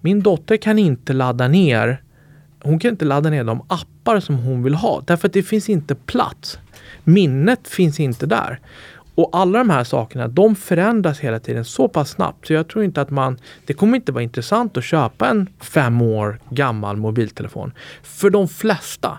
Min 0.00 0.20
dotter 0.20 0.56
kan 0.56 0.78
inte 0.78 1.12
ladda 1.12 1.48
ner 1.48 2.02
hon 2.62 2.78
kan 2.78 2.90
inte 2.90 3.04
ladda 3.04 3.30
ner 3.30 3.44
de 3.44 3.62
appar 3.68 4.20
som 4.20 4.38
hon 4.38 4.62
vill 4.62 4.74
ha 4.74 5.02
därför 5.06 5.26
att 5.26 5.32
det 5.32 5.42
finns 5.42 5.68
inte 5.68 5.94
plats. 5.94 6.58
Minnet 7.04 7.68
finns 7.68 8.00
inte 8.00 8.26
där. 8.26 8.60
Och 9.14 9.30
alla 9.32 9.58
de 9.58 9.70
här 9.70 9.84
sakerna, 9.84 10.28
de 10.28 10.56
förändras 10.56 11.18
hela 11.18 11.40
tiden 11.40 11.64
så 11.64 11.88
pass 11.88 12.10
snabbt 12.10 12.46
så 12.46 12.52
jag 12.52 12.68
tror 12.68 12.84
inte 12.84 13.00
att 13.00 13.10
man, 13.10 13.38
det 13.66 13.72
kommer 13.72 13.96
inte 13.96 14.12
vara 14.12 14.22
intressant 14.22 14.76
att 14.76 14.84
köpa 14.84 15.28
en 15.28 15.48
fem 15.60 16.02
år 16.02 16.40
gammal 16.50 16.96
mobiltelefon. 16.96 17.72
För 18.02 18.30
de 18.30 18.48
flesta. 18.48 19.18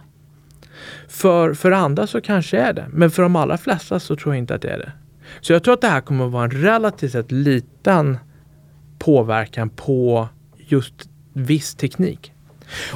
För, 1.07 1.53
för 1.53 1.72
andra 1.72 2.07
så 2.07 2.22
kanske 2.22 2.57
är 2.57 2.73
det, 2.73 2.85
men 2.89 3.11
för 3.11 3.23
de 3.23 3.35
allra 3.35 3.57
flesta 3.57 3.99
så 3.99 4.15
tror 4.15 4.35
jag 4.35 4.39
inte 4.39 4.55
att 4.55 4.61
det 4.61 4.69
är 4.69 4.77
det. 4.77 4.91
Så 5.41 5.53
jag 5.53 5.63
tror 5.63 5.73
att 5.73 5.81
det 5.81 5.88
här 5.88 6.01
kommer 6.01 6.26
att 6.26 6.31
vara 6.31 6.43
en 6.43 6.51
relativt 6.51 7.11
sett 7.11 7.31
liten 7.31 8.18
påverkan 8.99 9.69
på 9.69 10.27
just 10.57 11.09
viss 11.34 11.76
teknik. 11.76 12.34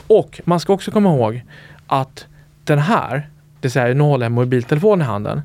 Och 0.07 0.41
man 0.43 0.59
ska 0.59 0.73
också 0.73 0.91
komma 0.91 1.09
ihåg 1.15 1.43
att 1.87 2.25
den 2.63 2.79
här, 2.79 3.15
det 3.15 3.61
vill 3.61 3.71
säga 3.71 3.93
nu 3.93 4.03
håller 4.03 4.25
jag 4.25 4.29
en 4.29 4.35
mobiltelefon 4.35 5.01
i 5.01 5.03
handen. 5.03 5.41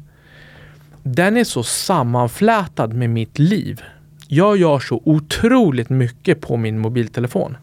Den 1.02 1.36
är 1.36 1.44
så 1.44 1.62
sammanflätad 1.62 2.92
med 2.92 3.10
mitt 3.10 3.38
liv. 3.38 3.82
Jag 4.28 4.56
gör 4.56 4.78
så 4.78 5.02
otroligt 5.04 5.90
mycket 5.90 6.40
på 6.40 6.56
min 6.56 6.78
mobiltelefon. 6.78 7.56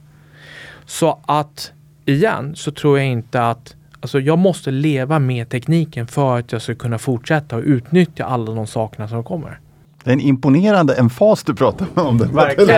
Så 0.85 1.19
att 1.25 1.71
igen 2.05 2.55
så 2.55 2.71
tror 2.71 2.97
jag 2.97 3.07
inte 3.07 3.47
att 3.47 3.73
Alltså 3.99 4.19
jag 4.19 4.37
måste 4.37 4.71
leva 4.71 5.19
med 5.19 5.49
tekniken 5.49 6.07
för 6.07 6.39
att 6.39 6.51
jag 6.51 6.61
ska 6.61 6.75
kunna 6.75 6.97
fortsätta 6.97 7.55
och 7.55 7.63
utnyttja 7.63 8.25
alla 8.25 8.53
de 8.53 8.67
sakerna 8.67 9.07
som 9.07 9.23
kommer. 9.23 9.59
Det 10.07 10.11
är 10.11 10.13
en 10.13 10.21
imponerande 10.21 10.93
emfas 10.93 11.43
du 11.43 11.55
pratar 11.55 11.87
om. 11.95 12.17
Den 12.17 12.35
Verkligen. 12.35 12.67
Det, 12.67 12.73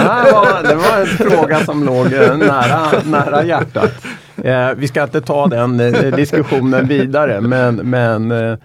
här 0.00 0.32
var, 0.32 0.62
det 0.62 0.74
var 0.74 1.00
en 1.00 1.06
fråga 1.06 1.64
som 1.64 1.84
låg 1.84 2.12
eh, 2.12 2.36
nära, 2.36 3.02
nära 3.04 3.44
hjärtat. 3.44 4.04
Eh, 4.44 4.70
vi 4.76 4.88
ska 4.88 5.02
inte 5.02 5.20
ta 5.20 5.46
den 5.46 5.80
eh, 5.80 6.16
diskussionen 6.16 6.88
vidare 6.88 7.40
men, 7.40 7.74
men 7.76 8.30
eh, 8.30 8.38
eh 8.48 8.58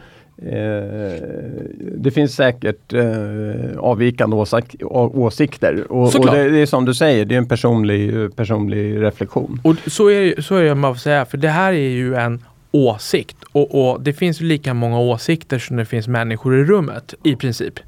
det 1.95 2.11
finns 2.11 2.35
säkert 2.35 2.93
eh, 2.93 3.79
avvikande 3.79 4.35
åsik 4.35 4.75
åsikter. 4.81 5.91
Och, 5.91 6.15
och 6.15 6.25
det, 6.25 6.49
det, 6.49 6.59
är 6.59 6.65
som 6.65 6.85
du 6.85 6.93
säger, 6.93 7.25
det 7.25 7.35
är 7.35 7.37
en 7.37 7.47
personlig, 7.47 8.35
personlig 8.35 9.01
reflektion. 9.01 9.61
Och 9.63 9.75
så 9.87 10.09
är, 10.09 10.41
så 10.41 10.55
är 10.55 10.63
det 10.63 10.75
man 10.75 10.93
får 10.95 10.99
säga, 10.99 11.25
för 11.25 11.37
det 11.37 11.49
här 11.49 11.73
är 11.73 11.89
ju 11.89 12.15
en 12.15 12.43
åsikt. 12.71 13.37
Och, 13.51 13.91
och, 13.91 14.01
det 14.01 14.13
finns 14.13 14.41
lika 14.41 14.73
många 14.73 14.99
åsikter 14.99 15.59
som 15.59 15.77
det 15.77 15.85
finns 15.85 16.07
människor 16.07 16.59
i 16.59 16.63
rummet 16.63 17.13
i 17.23 17.35
princip. 17.35 17.79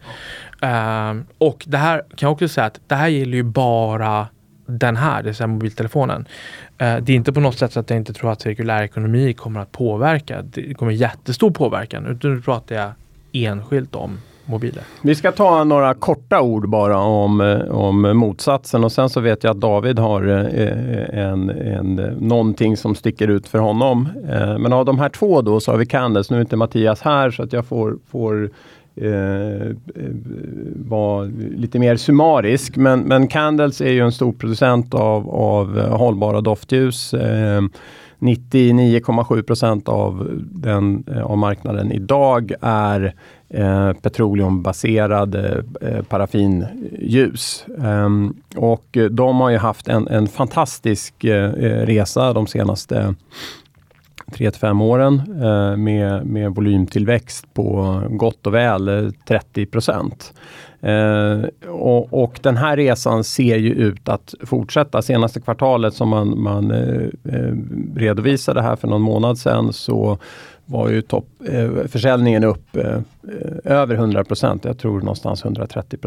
Uh, 0.63 1.21
och 1.37 1.63
det 1.67 1.77
här 1.77 1.99
kan 1.99 2.27
jag 2.27 2.31
också 2.31 2.47
säga 2.47 2.67
att 2.67 2.79
det 2.87 2.95
här 2.95 3.07
gäller 3.07 3.37
ju 3.37 3.43
bara 3.43 4.27
den 4.65 4.97
här, 4.97 5.17
det 5.17 5.29
vill 5.29 5.35
säga 5.35 5.47
mobiltelefonen. 5.47 6.27
Uh, 6.81 6.97
det 6.97 7.11
är 7.11 7.15
inte 7.15 7.33
på 7.33 7.39
något 7.39 7.57
sätt 7.57 7.73
så 7.73 7.79
att 7.79 7.89
jag 7.89 7.97
inte 7.97 8.13
tror 8.13 8.31
att 8.31 8.41
cirkulär 8.41 8.83
ekonomi 8.83 9.33
kommer 9.33 9.59
att 9.59 9.71
påverka. 9.71 10.41
Det 10.41 10.73
kommer 10.73 10.91
jättestor 10.91 11.51
påverkan. 11.51 12.05
Utan 12.05 12.35
nu 12.35 12.41
pratar 12.41 12.75
jag 12.75 12.91
enskilt 13.31 13.95
om 13.95 14.19
mobiler. 14.45 14.83
Vi 15.01 15.15
ska 15.15 15.31
ta 15.31 15.63
några 15.63 15.93
korta 15.93 16.41
ord 16.41 16.69
bara 16.69 16.97
om, 16.97 17.41
eh, 17.41 17.61
om 17.61 18.17
motsatsen 18.17 18.83
och 18.83 18.91
sen 18.91 19.09
så 19.09 19.19
vet 19.21 19.43
jag 19.43 19.51
att 19.51 19.61
David 19.61 19.99
har 19.99 20.27
eh, 20.27 21.19
en, 21.19 21.49
en, 21.49 21.95
någonting 22.19 22.77
som 22.77 22.95
sticker 22.95 23.27
ut 23.27 23.47
för 23.47 23.59
honom. 23.59 24.09
Eh, 24.29 24.57
men 24.57 24.73
av 24.73 24.85
de 24.85 24.99
här 24.99 25.09
två 25.09 25.41
då 25.41 25.59
så 25.59 25.71
har 25.71 25.77
vi 25.77 25.85
Candice. 25.85 26.33
Nu 26.33 26.37
är 26.37 26.41
inte 26.41 26.55
Mattias 26.55 27.01
här 27.01 27.31
så 27.31 27.43
att 27.43 27.53
jag 27.53 27.65
får, 27.65 27.97
får 28.11 28.49
eh, 28.95 29.75
vara 30.75 31.23
lite 31.55 31.79
mer 31.79 31.95
summarisk. 31.95 32.75
Men, 32.75 32.99
men 32.99 33.27
Candles 33.27 33.81
är 33.81 33.91
ju 33.91 33.99
en 33.99 34.11
stor 34.11 34.33
producent 34.33 34.93
av, 34.93 35.29
av 35.29 35.79
hållbara 35.79 36.41
doftljus. 36.41 37.13
Eh, 37.13 37.61
99,7 38.23 39.41
procent 39.41 39.89
av, 39.89 40.41
den, 40.51 41.03
av 41.23 41.37
marknaden 41.37 41.91
idag 41.91 42.51
är 42.61 43.15
eh, 43.53 43.93
petroleumbaserade 43.93 45.63
eh, 45.81 45.89
eh 45.89 46.03
paraffinljus. 46.03 47.65
Ehm, 47.83 48.35
och 48.55 48.97
eh, 48.97 49.05
de 49.05 49.41
har 49.41 49.49
ju 49.49 49.57
haft 49.57 49.87
en, 49.87 50.07
en 50.07 50.27
fantastisk 50.27 51.23
eh, 51.23 51.51
resa 51.85 52.33
de 52.33 52.47
senaste 52.47 53.15
3 54.33 54.51
till 54.51 54.59
5 54.59 54.81
åren 54.81 55.21
med, 55.77 56.25
med 56.25 56.55
volymtillväxt 56.55 57.53
på 57.53 58.01
gott 58.09 58.47
och 58.47 58.53
väl 58.53 59.13
30 59.27 59.65
procent. 59.65 60.33
Eh, 60.83 61.69
och, 61.69 62.23
och, 62.23 62.39
den 62.41 62.57
här 62.57 62.77
resan 62.77 63.23
ser 63.23 63.57
ju 63.57 63.73
ut 63.73 64.09
att 64.09 64.33
fortsätta. 64.43 65.01
Senaste 65.01 65.41
kvartalet 65.41 65.93
som 65.93 66.09
man, 66.09 66.41
man 66.41 66.71
eh, 66.71 67.35
eh 67.35 67.53
redovisade 67.95 68.61
här 68.61 68.75
för 68.75 68.87
någon 68.87 69.01
månad 69.01 69.37
sedan 69.37 69.73
så 69.73 70.17
var 70.65 70.89
ju 70.89 71.01
topp, 71.01 71.27
eh, 71.49 71.69
försäljningen 71.87 72.43
upp 72.43 72.75
eh, 72.75 72.85
eh 72.85 73.01
över 73.63 73.95
100% 73.97 74.59
Jag 74.63 74.77
tror 74.77 74.99
någonstans 74.99 75.45
130 75.45 75.97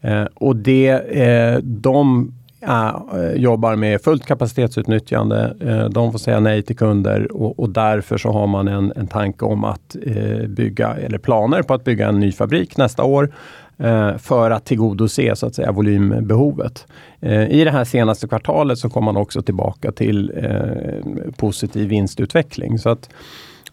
Eh, 0.00 0.24
och 0.34 0.56
det, 0.56 0.88
eh, 0.88 1.58
de 1.62 2.32
eh, 2.62 3.32
jobbar 3.36 3.76
med 3.76 4.02
fullt 4.02 4.26
kapacitetsutnyttjande. 4.26 5.56
Eh, 5.60 5.84
de 5.84 6.12
får 6.12 6.18
säga 6.18 6.40
nej 6.40 6.62
till 6.62 6.76
kunder 6.76 7.32
och, 7.32 7.60
och 7.60 7.70
därför 7.70 8.18
så 8.18 8.32
har 8.32 8.46
man 8.46 8.68
en, 8.68 8.92
en 8.96 9.06
tanke 9.06 9.44
om 9.44 9.64
att 9.64 9.96
eh, 10.02 10.48
bygga, 10.48 10.94
eller 10.94 11.18
planer 11.18 11.62
på 11.62 11.74
att 11.74 11.84
bygga 11.84 12.08
en 12.08 12.20
ny 12.20 12.32
fabrik 12.32 12.76
nästa 12.76 13.04
år 13.04 13.32
eh, 13.78 14.16
för 14.16 14.50
att 14.50 14.64
tillgodose 14.64 15.36
så 15.36 15.46
att 15.46 15.54
säga 15.54 15.72
volymbehovet. 15.72 16.86
I 17.48 17.64
det 17.64 17.70
här 17.70 17.84
senaste 17.84 18.28
kvartalet 18.28 18.78
så 18.78 18.90
kom 18.90 19.04
man 19.04 19.16
också 19.16 19.42
tillbaka 19.42 19.92
till 19.92 20.32
positiv 21.36 21.88
vinstutveckling. 21.88 22.78
Så 22.78 22.88
att 22.88 23.08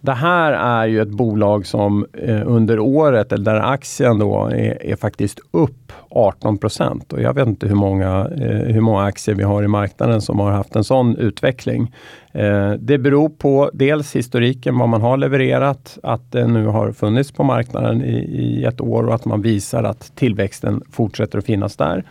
det 0.06 0.14
här 0.14 0.52
är 0.52 0.88
ju 0.88 1.02
ett 1.02 1.10
bolag 1.10 1.66
som 1.66 2.06
eh, 2.14 2.42
under 2.46 2.80
året, 2.80 3.32
eller 3.32 3.46
där 3.46 3.60
aktien 3.60 4.20
då 4.20 4.46
är, 4.48 4.86
är 4.86 4.96
faktiskt 4.96 5.40
upp 5.52 5.94
18 6.10 6.58
procent. 6.58 7.14
Och 7.14 7.22
jag 7.22 7.34
vet 7.34 7.48
inte 7.48 7.68
hur 7.68 7.76
många, 7.76 8.28
eh, 8.38 8.74
hur 8.74 8.82
många 8.82 9.04
aktier 9.04 9.36
vi 9.36 9.44
har 9.44 9.64
i 9.64 9.68
marknaden 9.68 10.22
som 10.22 10.40
har 10.40 10.52
haft 10.52 10.76
en 10.76 10.84
sån 10.84 11.18
utveckling. 11.18 11.94
Eh, 12.32 12.72
det 12.72 12.98
beror 12.98 13.30
på 13.30 13.70
dels 13.74 14.16
historiken, 14.16 14.78
vad 14.78 14.90
man 14.90 15.02
har 15.02 15.18
levererat, 15.18 15.98
att 16.04 16.32
det 16.32 16.48
nu 16.48 16.66
har 16.66 16.92
funnits 16.92 17.32
på 17.32 17.44
marknaden 17.44 18.04
i, 18.04 18.16
i 18.16 18.64
ett 18.64 18.82
år 18.82 19.08
och 19.08 19.16
att 19.16 19.26
man 19.26 19.42
visar 19.42 19.84
att 19.84 20.16
tillväxten 20.16 20.82
fortsätter 20.92 21.38
att 21.38 21.46
finnas 21.46 21.76
där. 21.76 22.04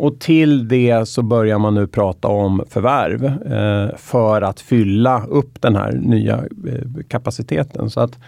Och 0.00 0.18
till 0.18 0.68
det 0.68 1.08
så 1.08 1.22
börjar 1.22 1.58
man 1.58 1.74
nu 1.74 1.86
prata 1.86 2.28
om 2.28 2.64
förvärv 2.68 3.24
eh, 3.24 3.96
för 3.96 4.42
att 4.42 4.60
fylla 4.60 5.24
upp 5.26 5.60
den 5.60 5.76
här 5.76 5.92
nya 5.92 6.36
eh, 6.36 7.04
kapaciteten. 7.08 7.90
Så 7.90 8.00
att 8.00 8.18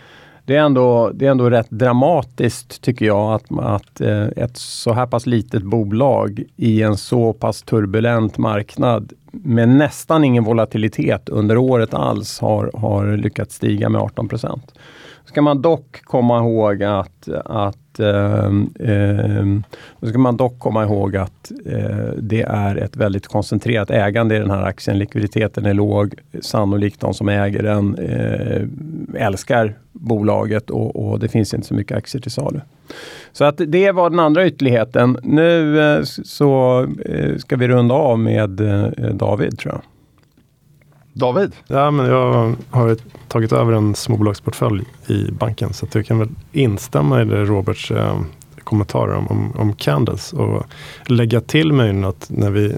det 0.45 0.57
är, 0.57 0.61
ändå, 0.61 1.11
det 1.15 1.27
är 1.27 1.31
ändå 1.31 1.51
rätt 1.51 1.71
dramatiskt 1.71 2.83
tycker 2.83 3.07
jag 3.07 3.33
att, 3.33 3.59
att 3.59 4.01
eh, 4.01 4.27
ett 4.37 4.57
så 4.57 4.93
här 4.93 5.07
pass 5.07 5.27
litet 5.27 5.63
bolag 5.63 6.43
i 6.57 6.83
en 6.83 6.97
så 6.97 7.33
pass 7.33 7.63
turbulent 7.63 8.39
marknad 8.39 9.13
med 9.31 9.69
nästan 9.69 10.25
ingen 10.25 10.45
volatilitet 10.45 11.29
under 11.29 11.57
året 11.57 11.95
alls 11.95 12.41
har, 12.41 12.71
har 12.75 13.17
lyckats 13.17 13.55
stiga 13.55 13.89
med 13.89 14.01
18 14.01 14.29
procent 14.29 14.75
ska 15.25 15.43
man 15.43 15.63
dock 15.63 16.01
komma 16.05 16.39
ihåg 16.39 16.83
att, 16.83 17.29
att 17.45 18.01
eh, 18.01 18.47
eh, 18.79 19.45
då 20.01 20.07
ska 20.09 20.19
man 20.19 20.37
dock 20.37 20.59
komma 20.59 20.83
ihåg 20.83 21.17
att 21.17 21.53
eh, 21.67 22.13
det 22.19 22.43
är 22.43 22.77
ett 22.77 22.97
väldigt 22.97 23.27
koncentrerat 23.27 23.91
ägande 23.91 24.37
i 24.37 24.39
den 24.39 24.51
här 24.51 24.63
aktien. 24.63 24.99
Likviditeten 24.99 25.67
är 25.67 25.75
låg. 25.75 26.15
Sannolikt 26.41 27.01
de 27.01 27.15
som 27.15 27.29
äger 27.29 27.63
den 27.63 27.99
eh, 27.99 29.27
älskar 29.27 29.79
bolaget 29.93 30.71
och, 30.71 30.97
och, 30.97 31.19
det 31.19 31.29
finns 31.29 31.55
inte 31.55 31.67
så 31.67 31.75
mycket 31.75 31.97
aktier 31.97 32.23
till 32.23 32.31
salu. 32.31 32.61
Så 33.33 33.45
att 33.45 33.61
det 33.67 33.93
var 33.93 34.11
den 34.11 34.21
andra 34.21 34.47
ytterligheten. 34.47 35.19
Nu 35.23 35.81
eh, 35.81 36.03
så 36.05 36.83
eh, 37.05 37.37
ska 37.37 37.57
vi 37.57 37.69
runda 37.69 37.95
av 37.95 38.19
med 38.19 38.61
eh, 38.61 38.89
David 39.15 39.59
tror 39.59 39.75
jag. 39.75 39.83
David? 41.13 41.53
Ja, 41.67 41.91
men 41.91 42.07
jag 42.07 42.55
har 42.71 42.97
tagit 43.29 43.53
över 43.53 43.73
en 43.73 43.95
småbolagsportfölj 43.95 44.85
i 45.07 45.31
banken 45.31 45.73
så 45.73 45.87
att 45.87 45.95
jag 45.95 46.07
kan 46.07 46.19
väl 46.19 46.29
instämma 46.53 47.23
i 47.23 47.25
det 47.25 47.45
Roberts 47.45 47.91
eh, 47.91 48.21
kommentarer 48.65 49.15
om, 49.15 49.27
om, 49.29 49.53
om, 49.57 49.73
Candles 49.73 50.33
och 50.33 50.67
lägga 51.07 51.41
till 51.41 51.73
möjligen 51.73 52.05
att 52.05 52.27
när 52.31 52.51
vi 52.51 52.75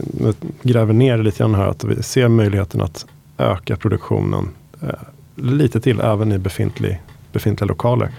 gräver 0.62 0.92
ner 0.92 1.18
lite 1.18 1.38
grann 1.38 1.54
här 1.54 1.66
att 1.66 1.84
vi 1.84 2.02
ser 2.02 2.28
möjligheten 2.28 2.80
att 2.80 3.06
öka 3.38 3.76
produktionen 3.76 4.48
eh, 4.82 4.88
lite 5.34 5.80
till 5.80 6.00
även 6.00 6.32
i 6.32 6.38
befintlig, 6.38 7.02
befintliga 7.32 7.68
lokaler. 7.68 8.10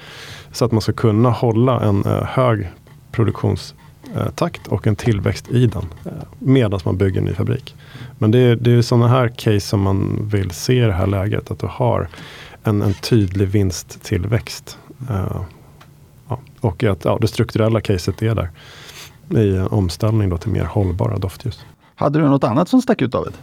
Så 0.51 0.65
att 0.65 0.71
man 0.71 0.81
ska 0.81 0.93
kunna 0.93 1.29
hålla 1.29 1.79
en 1.79 2.05
eh, 2.05 2.23
hög 2.23 2.69
produktionstakt 3.11 4.67
och 4.67 4.87
en 4.87 4.95
tillväxt 4.95 5.51
i 5.51 5.67
den 5.67 5.85
eh, 6.05 6.11
medan 6.39 6.79
man 6.85 6.97
bygger 6.97 7.19
en 7.19 7.25
ny 7.25 7.33
fabrik. 7.33 7.75
Men 8.17 8.31
det 8.31 8.39
är, 8.39 8.55
det 8.55 8.71
är 8.71 8.81
sådana 8.81 9.07
här 9.07 9.27
case 9.27 9.59
som 9.59 9.81
man 9.81 10.29
vill 10.31 10.51
se 10.51 10.73
i 10.73 10.85
det 10.85 10.93
här 10.93 11.07
läget. 11.07 11.51
Att 11.51 11.59
du 11.59 11.67
har 11.67 12.07
en, 12.63 12.81
en 12.81 12.93
tydlig 12.93 13.47
vinsttillväxt. 13.47 14.77
Uh, 15.11 15.41
ja, 16.29 16.39
och 16.61 16.83
att 16.83 17.05
ja, 17.05 17.17
det 17.21 17.27
strukturella 17.27 17.81
caset 17.81 18.21
är 18.21 18.35
där. 18.35 18.49
I 19.41 19.55
en 19.55 19.67
omställning 19.67 20.29
då 20.29 20.37
till 20.37 20.51
mer 20.51 20.63
hållbara 20.63 21.17
doftljus. 21.17 21.65
Hade 21.95 22.19
du 22.19 22.25
något 22.25 22.43
annat 22.43 22.69
som 22.69 22.81
stack 22.81 23.01
ut 23.01 23.11
David? 23.11 23.33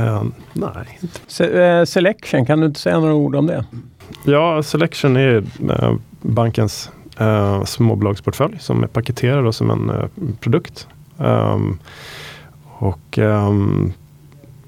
Uh, 0.00 0.24
nej. 0.52 1.00
Se, 1.26 1.44
uh, 1.44 1.84
selection, 1.84 2.46
kan 2.46 2.60
du 2.60 2.66
inte 2.66 2.80
säga 2.80 3.00
några 3.00 3.14
ord 3.14 3.34
om 3.34 3.46
det? 3.46 3.64
Ja, 4.24 4.62
Selection 4.62 5.16
är 5.16 5.36
uh, 5.36 5.96
bankens 6.22 6.90
uh, 7.20 7.64
småbolagsportfölj 7.64 8.58
som 8.58 8.82
är 8.82 8.86
paketerad 8.86 9.54
som 9.54 9.70
en 9.70 10.10
produkt. 10.40 10.86
Um, 11.16 11.78
och 12.78 13.18
um, 13.18 13.92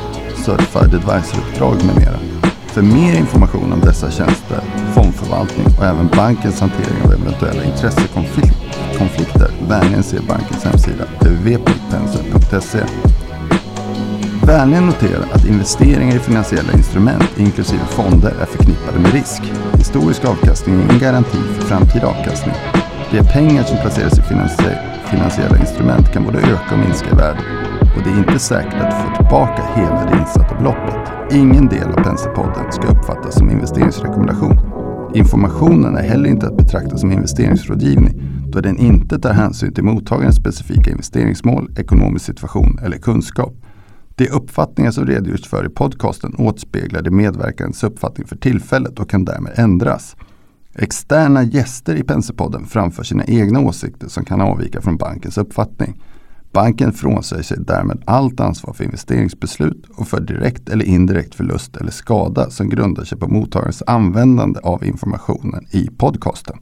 certified 0.45 0.95
advisor-uppdrag 0.95 1.75
med 1.85 1.95
mera. 1.95 2.19
För 2.65 2.81
mer 2.81 3.15
information 3.19 3.73
om 3.73 3.79
dessa 3.79 4.11
tjänster, 4.11 4.59
fondförvaltning 4.93 5.65
och 5.77 5.85
även 5.85 6.07
bankens 6.07 6.59
hantering 6.59 7.01
av 7.05 7.13
eventuella 7.13 7.63
intressekonflikter 7.63 8.64
konflikter, 8.97 9.51
vänligen 9.69 10.03
se 10.03 10.17
bankens 10.27 10.63
hemsida 10.63 11.03
www.penser.se. 11.19 12.79
Vänligen 14.45 14.85
notera 14.85 15.23
att 15.33 15.45
investeringar 15.45 16.15
i 16.15 16.19
finansiella 16.19 16.73
instrument 16.73 17.29
inklusive 17.37 17.85
fonder 17.85 18.33
är 18.41 18.45
förknippade 18.45 18.99
med 18.99 19.13
risk. 19.13 19.41
Historisk 19.77 20.25
avkastning 20.25 20.75
är 20.75 20.83
ingen 20.83 20.99
garanti 20.99 21.37
för 21.37 21.61
framtida 21.61 22.07
avkastning. 22.07 22.55
De 23.11 23.23
pengar 23.23 23.63
som 23.63 23.77
placeras 23.77 24.19
i 24.19 24.21
finansiella 25.11 25.57
instrument 25.59 26.13
kan 26.13 26.23
både 26.25 26.37
öka 26.37 26.71
och 26.71 26.79
minska 26.79 27.09
i 27.11 27.15
värde 27.15 27.39
och 27.95 28.01
det 28.03 28.09
är 28.09 28.17
inte 28.17 28.39
säkert 28.39 28.73
att 28.73 28.91
du 28.91 29.07
får 29.07 29.15
tillbaka 29.15 29.63
hela 29.75 30.05
det 30.05 30.17
insatta 30.17 30.55
beloppet. 30.55 31.11
Ingen 31.31 31.67
del 31.67 31.87
av 31.87 32.03
Penserpodden 32.03 32.71
ska 32.71 32.87
uppfattas 32.87 33.35
som 33.35 33.49
investeringsrekommendation. 33.49 34.59
Informationen 35.13 35.97
är 35.97 36.03
heller 36.03 36.29
inte 36.29 36.47
att 36.47 36.57
betrakta 36.57 36.97
som 36.97 37.11
investeringsrådgivning 37.11 38.34
då 38.47 38.61
den 38.61 38.77
inte 38.77 39.19
tar 39.19 39.33
hänsyn 39.33 39.73
till 39.73 39.83
mottagarens 39.83 40.35
specifika 40.35 40.91
investeringsmål, 40.91 41.71
ekonomisk 41.77 42.25
situation 42.25 42.79
eller 42.83 42.97
kunskap. 42.97 43.53
De 44.15 44.29
uppfattningar 44.29 44.91
som 44.91 45.05
redogörs 45.05 45.47
för 45.47 45.65
i 45.65 45.69
podcasten 45.69 46.35
återspeglar 46.37 47.01
de 47.01 47.11
medverkandes 47.11 47.83
uppfattning 47.83 48.27
för 48.27 48.35
tillfället 48.35 48.99
och 48.99 49.09
kan 49.09 49.25
därmed 49.25 49.53
ändras. 49.55 50.15
Externa 50.75 51.43
gäster 51.43 51.95
i 51.95 52.03
Penserpodden 52.03 52.65
framför 52.65 53.03
sina 53.03 53.25
egna 53.25 53.59
åsikter 53.59 54.07
som 54.07 54.25
kan 54.25 54.41
avvika 54.41 54.81
från 54.81 54.97
bankens 54.97 55.37
uppfattning. 55.37 56.01
Banken 56.51 56.93
frånsäger 56.93 57.43
sig 57.43 57.57
därmed 57.59 58.03
allt 58.05 58.39
ansvar 58.39 58.73
för 58.73 58.83
investeringsbeslut 58.83 59.85
och 59.95 60.07
för 60.07 60.21
direkt 60.21 60.69
eller 60.69 60.85
indirekt 60.85 61.35
förlust 61.35 61.77
eller 61.77 61.91
skada 61.91 62.49
som 62.49 62.69
grundar 62.69 63.03
sig 63.03 63.17
på 63.17 63.27
mottagarens 63.27 63.83
användande 63.87 64.59
av 64.63 64.83
informationen 64.83 65.65
i 65.71 65.89
podcasten. 65.97 66.57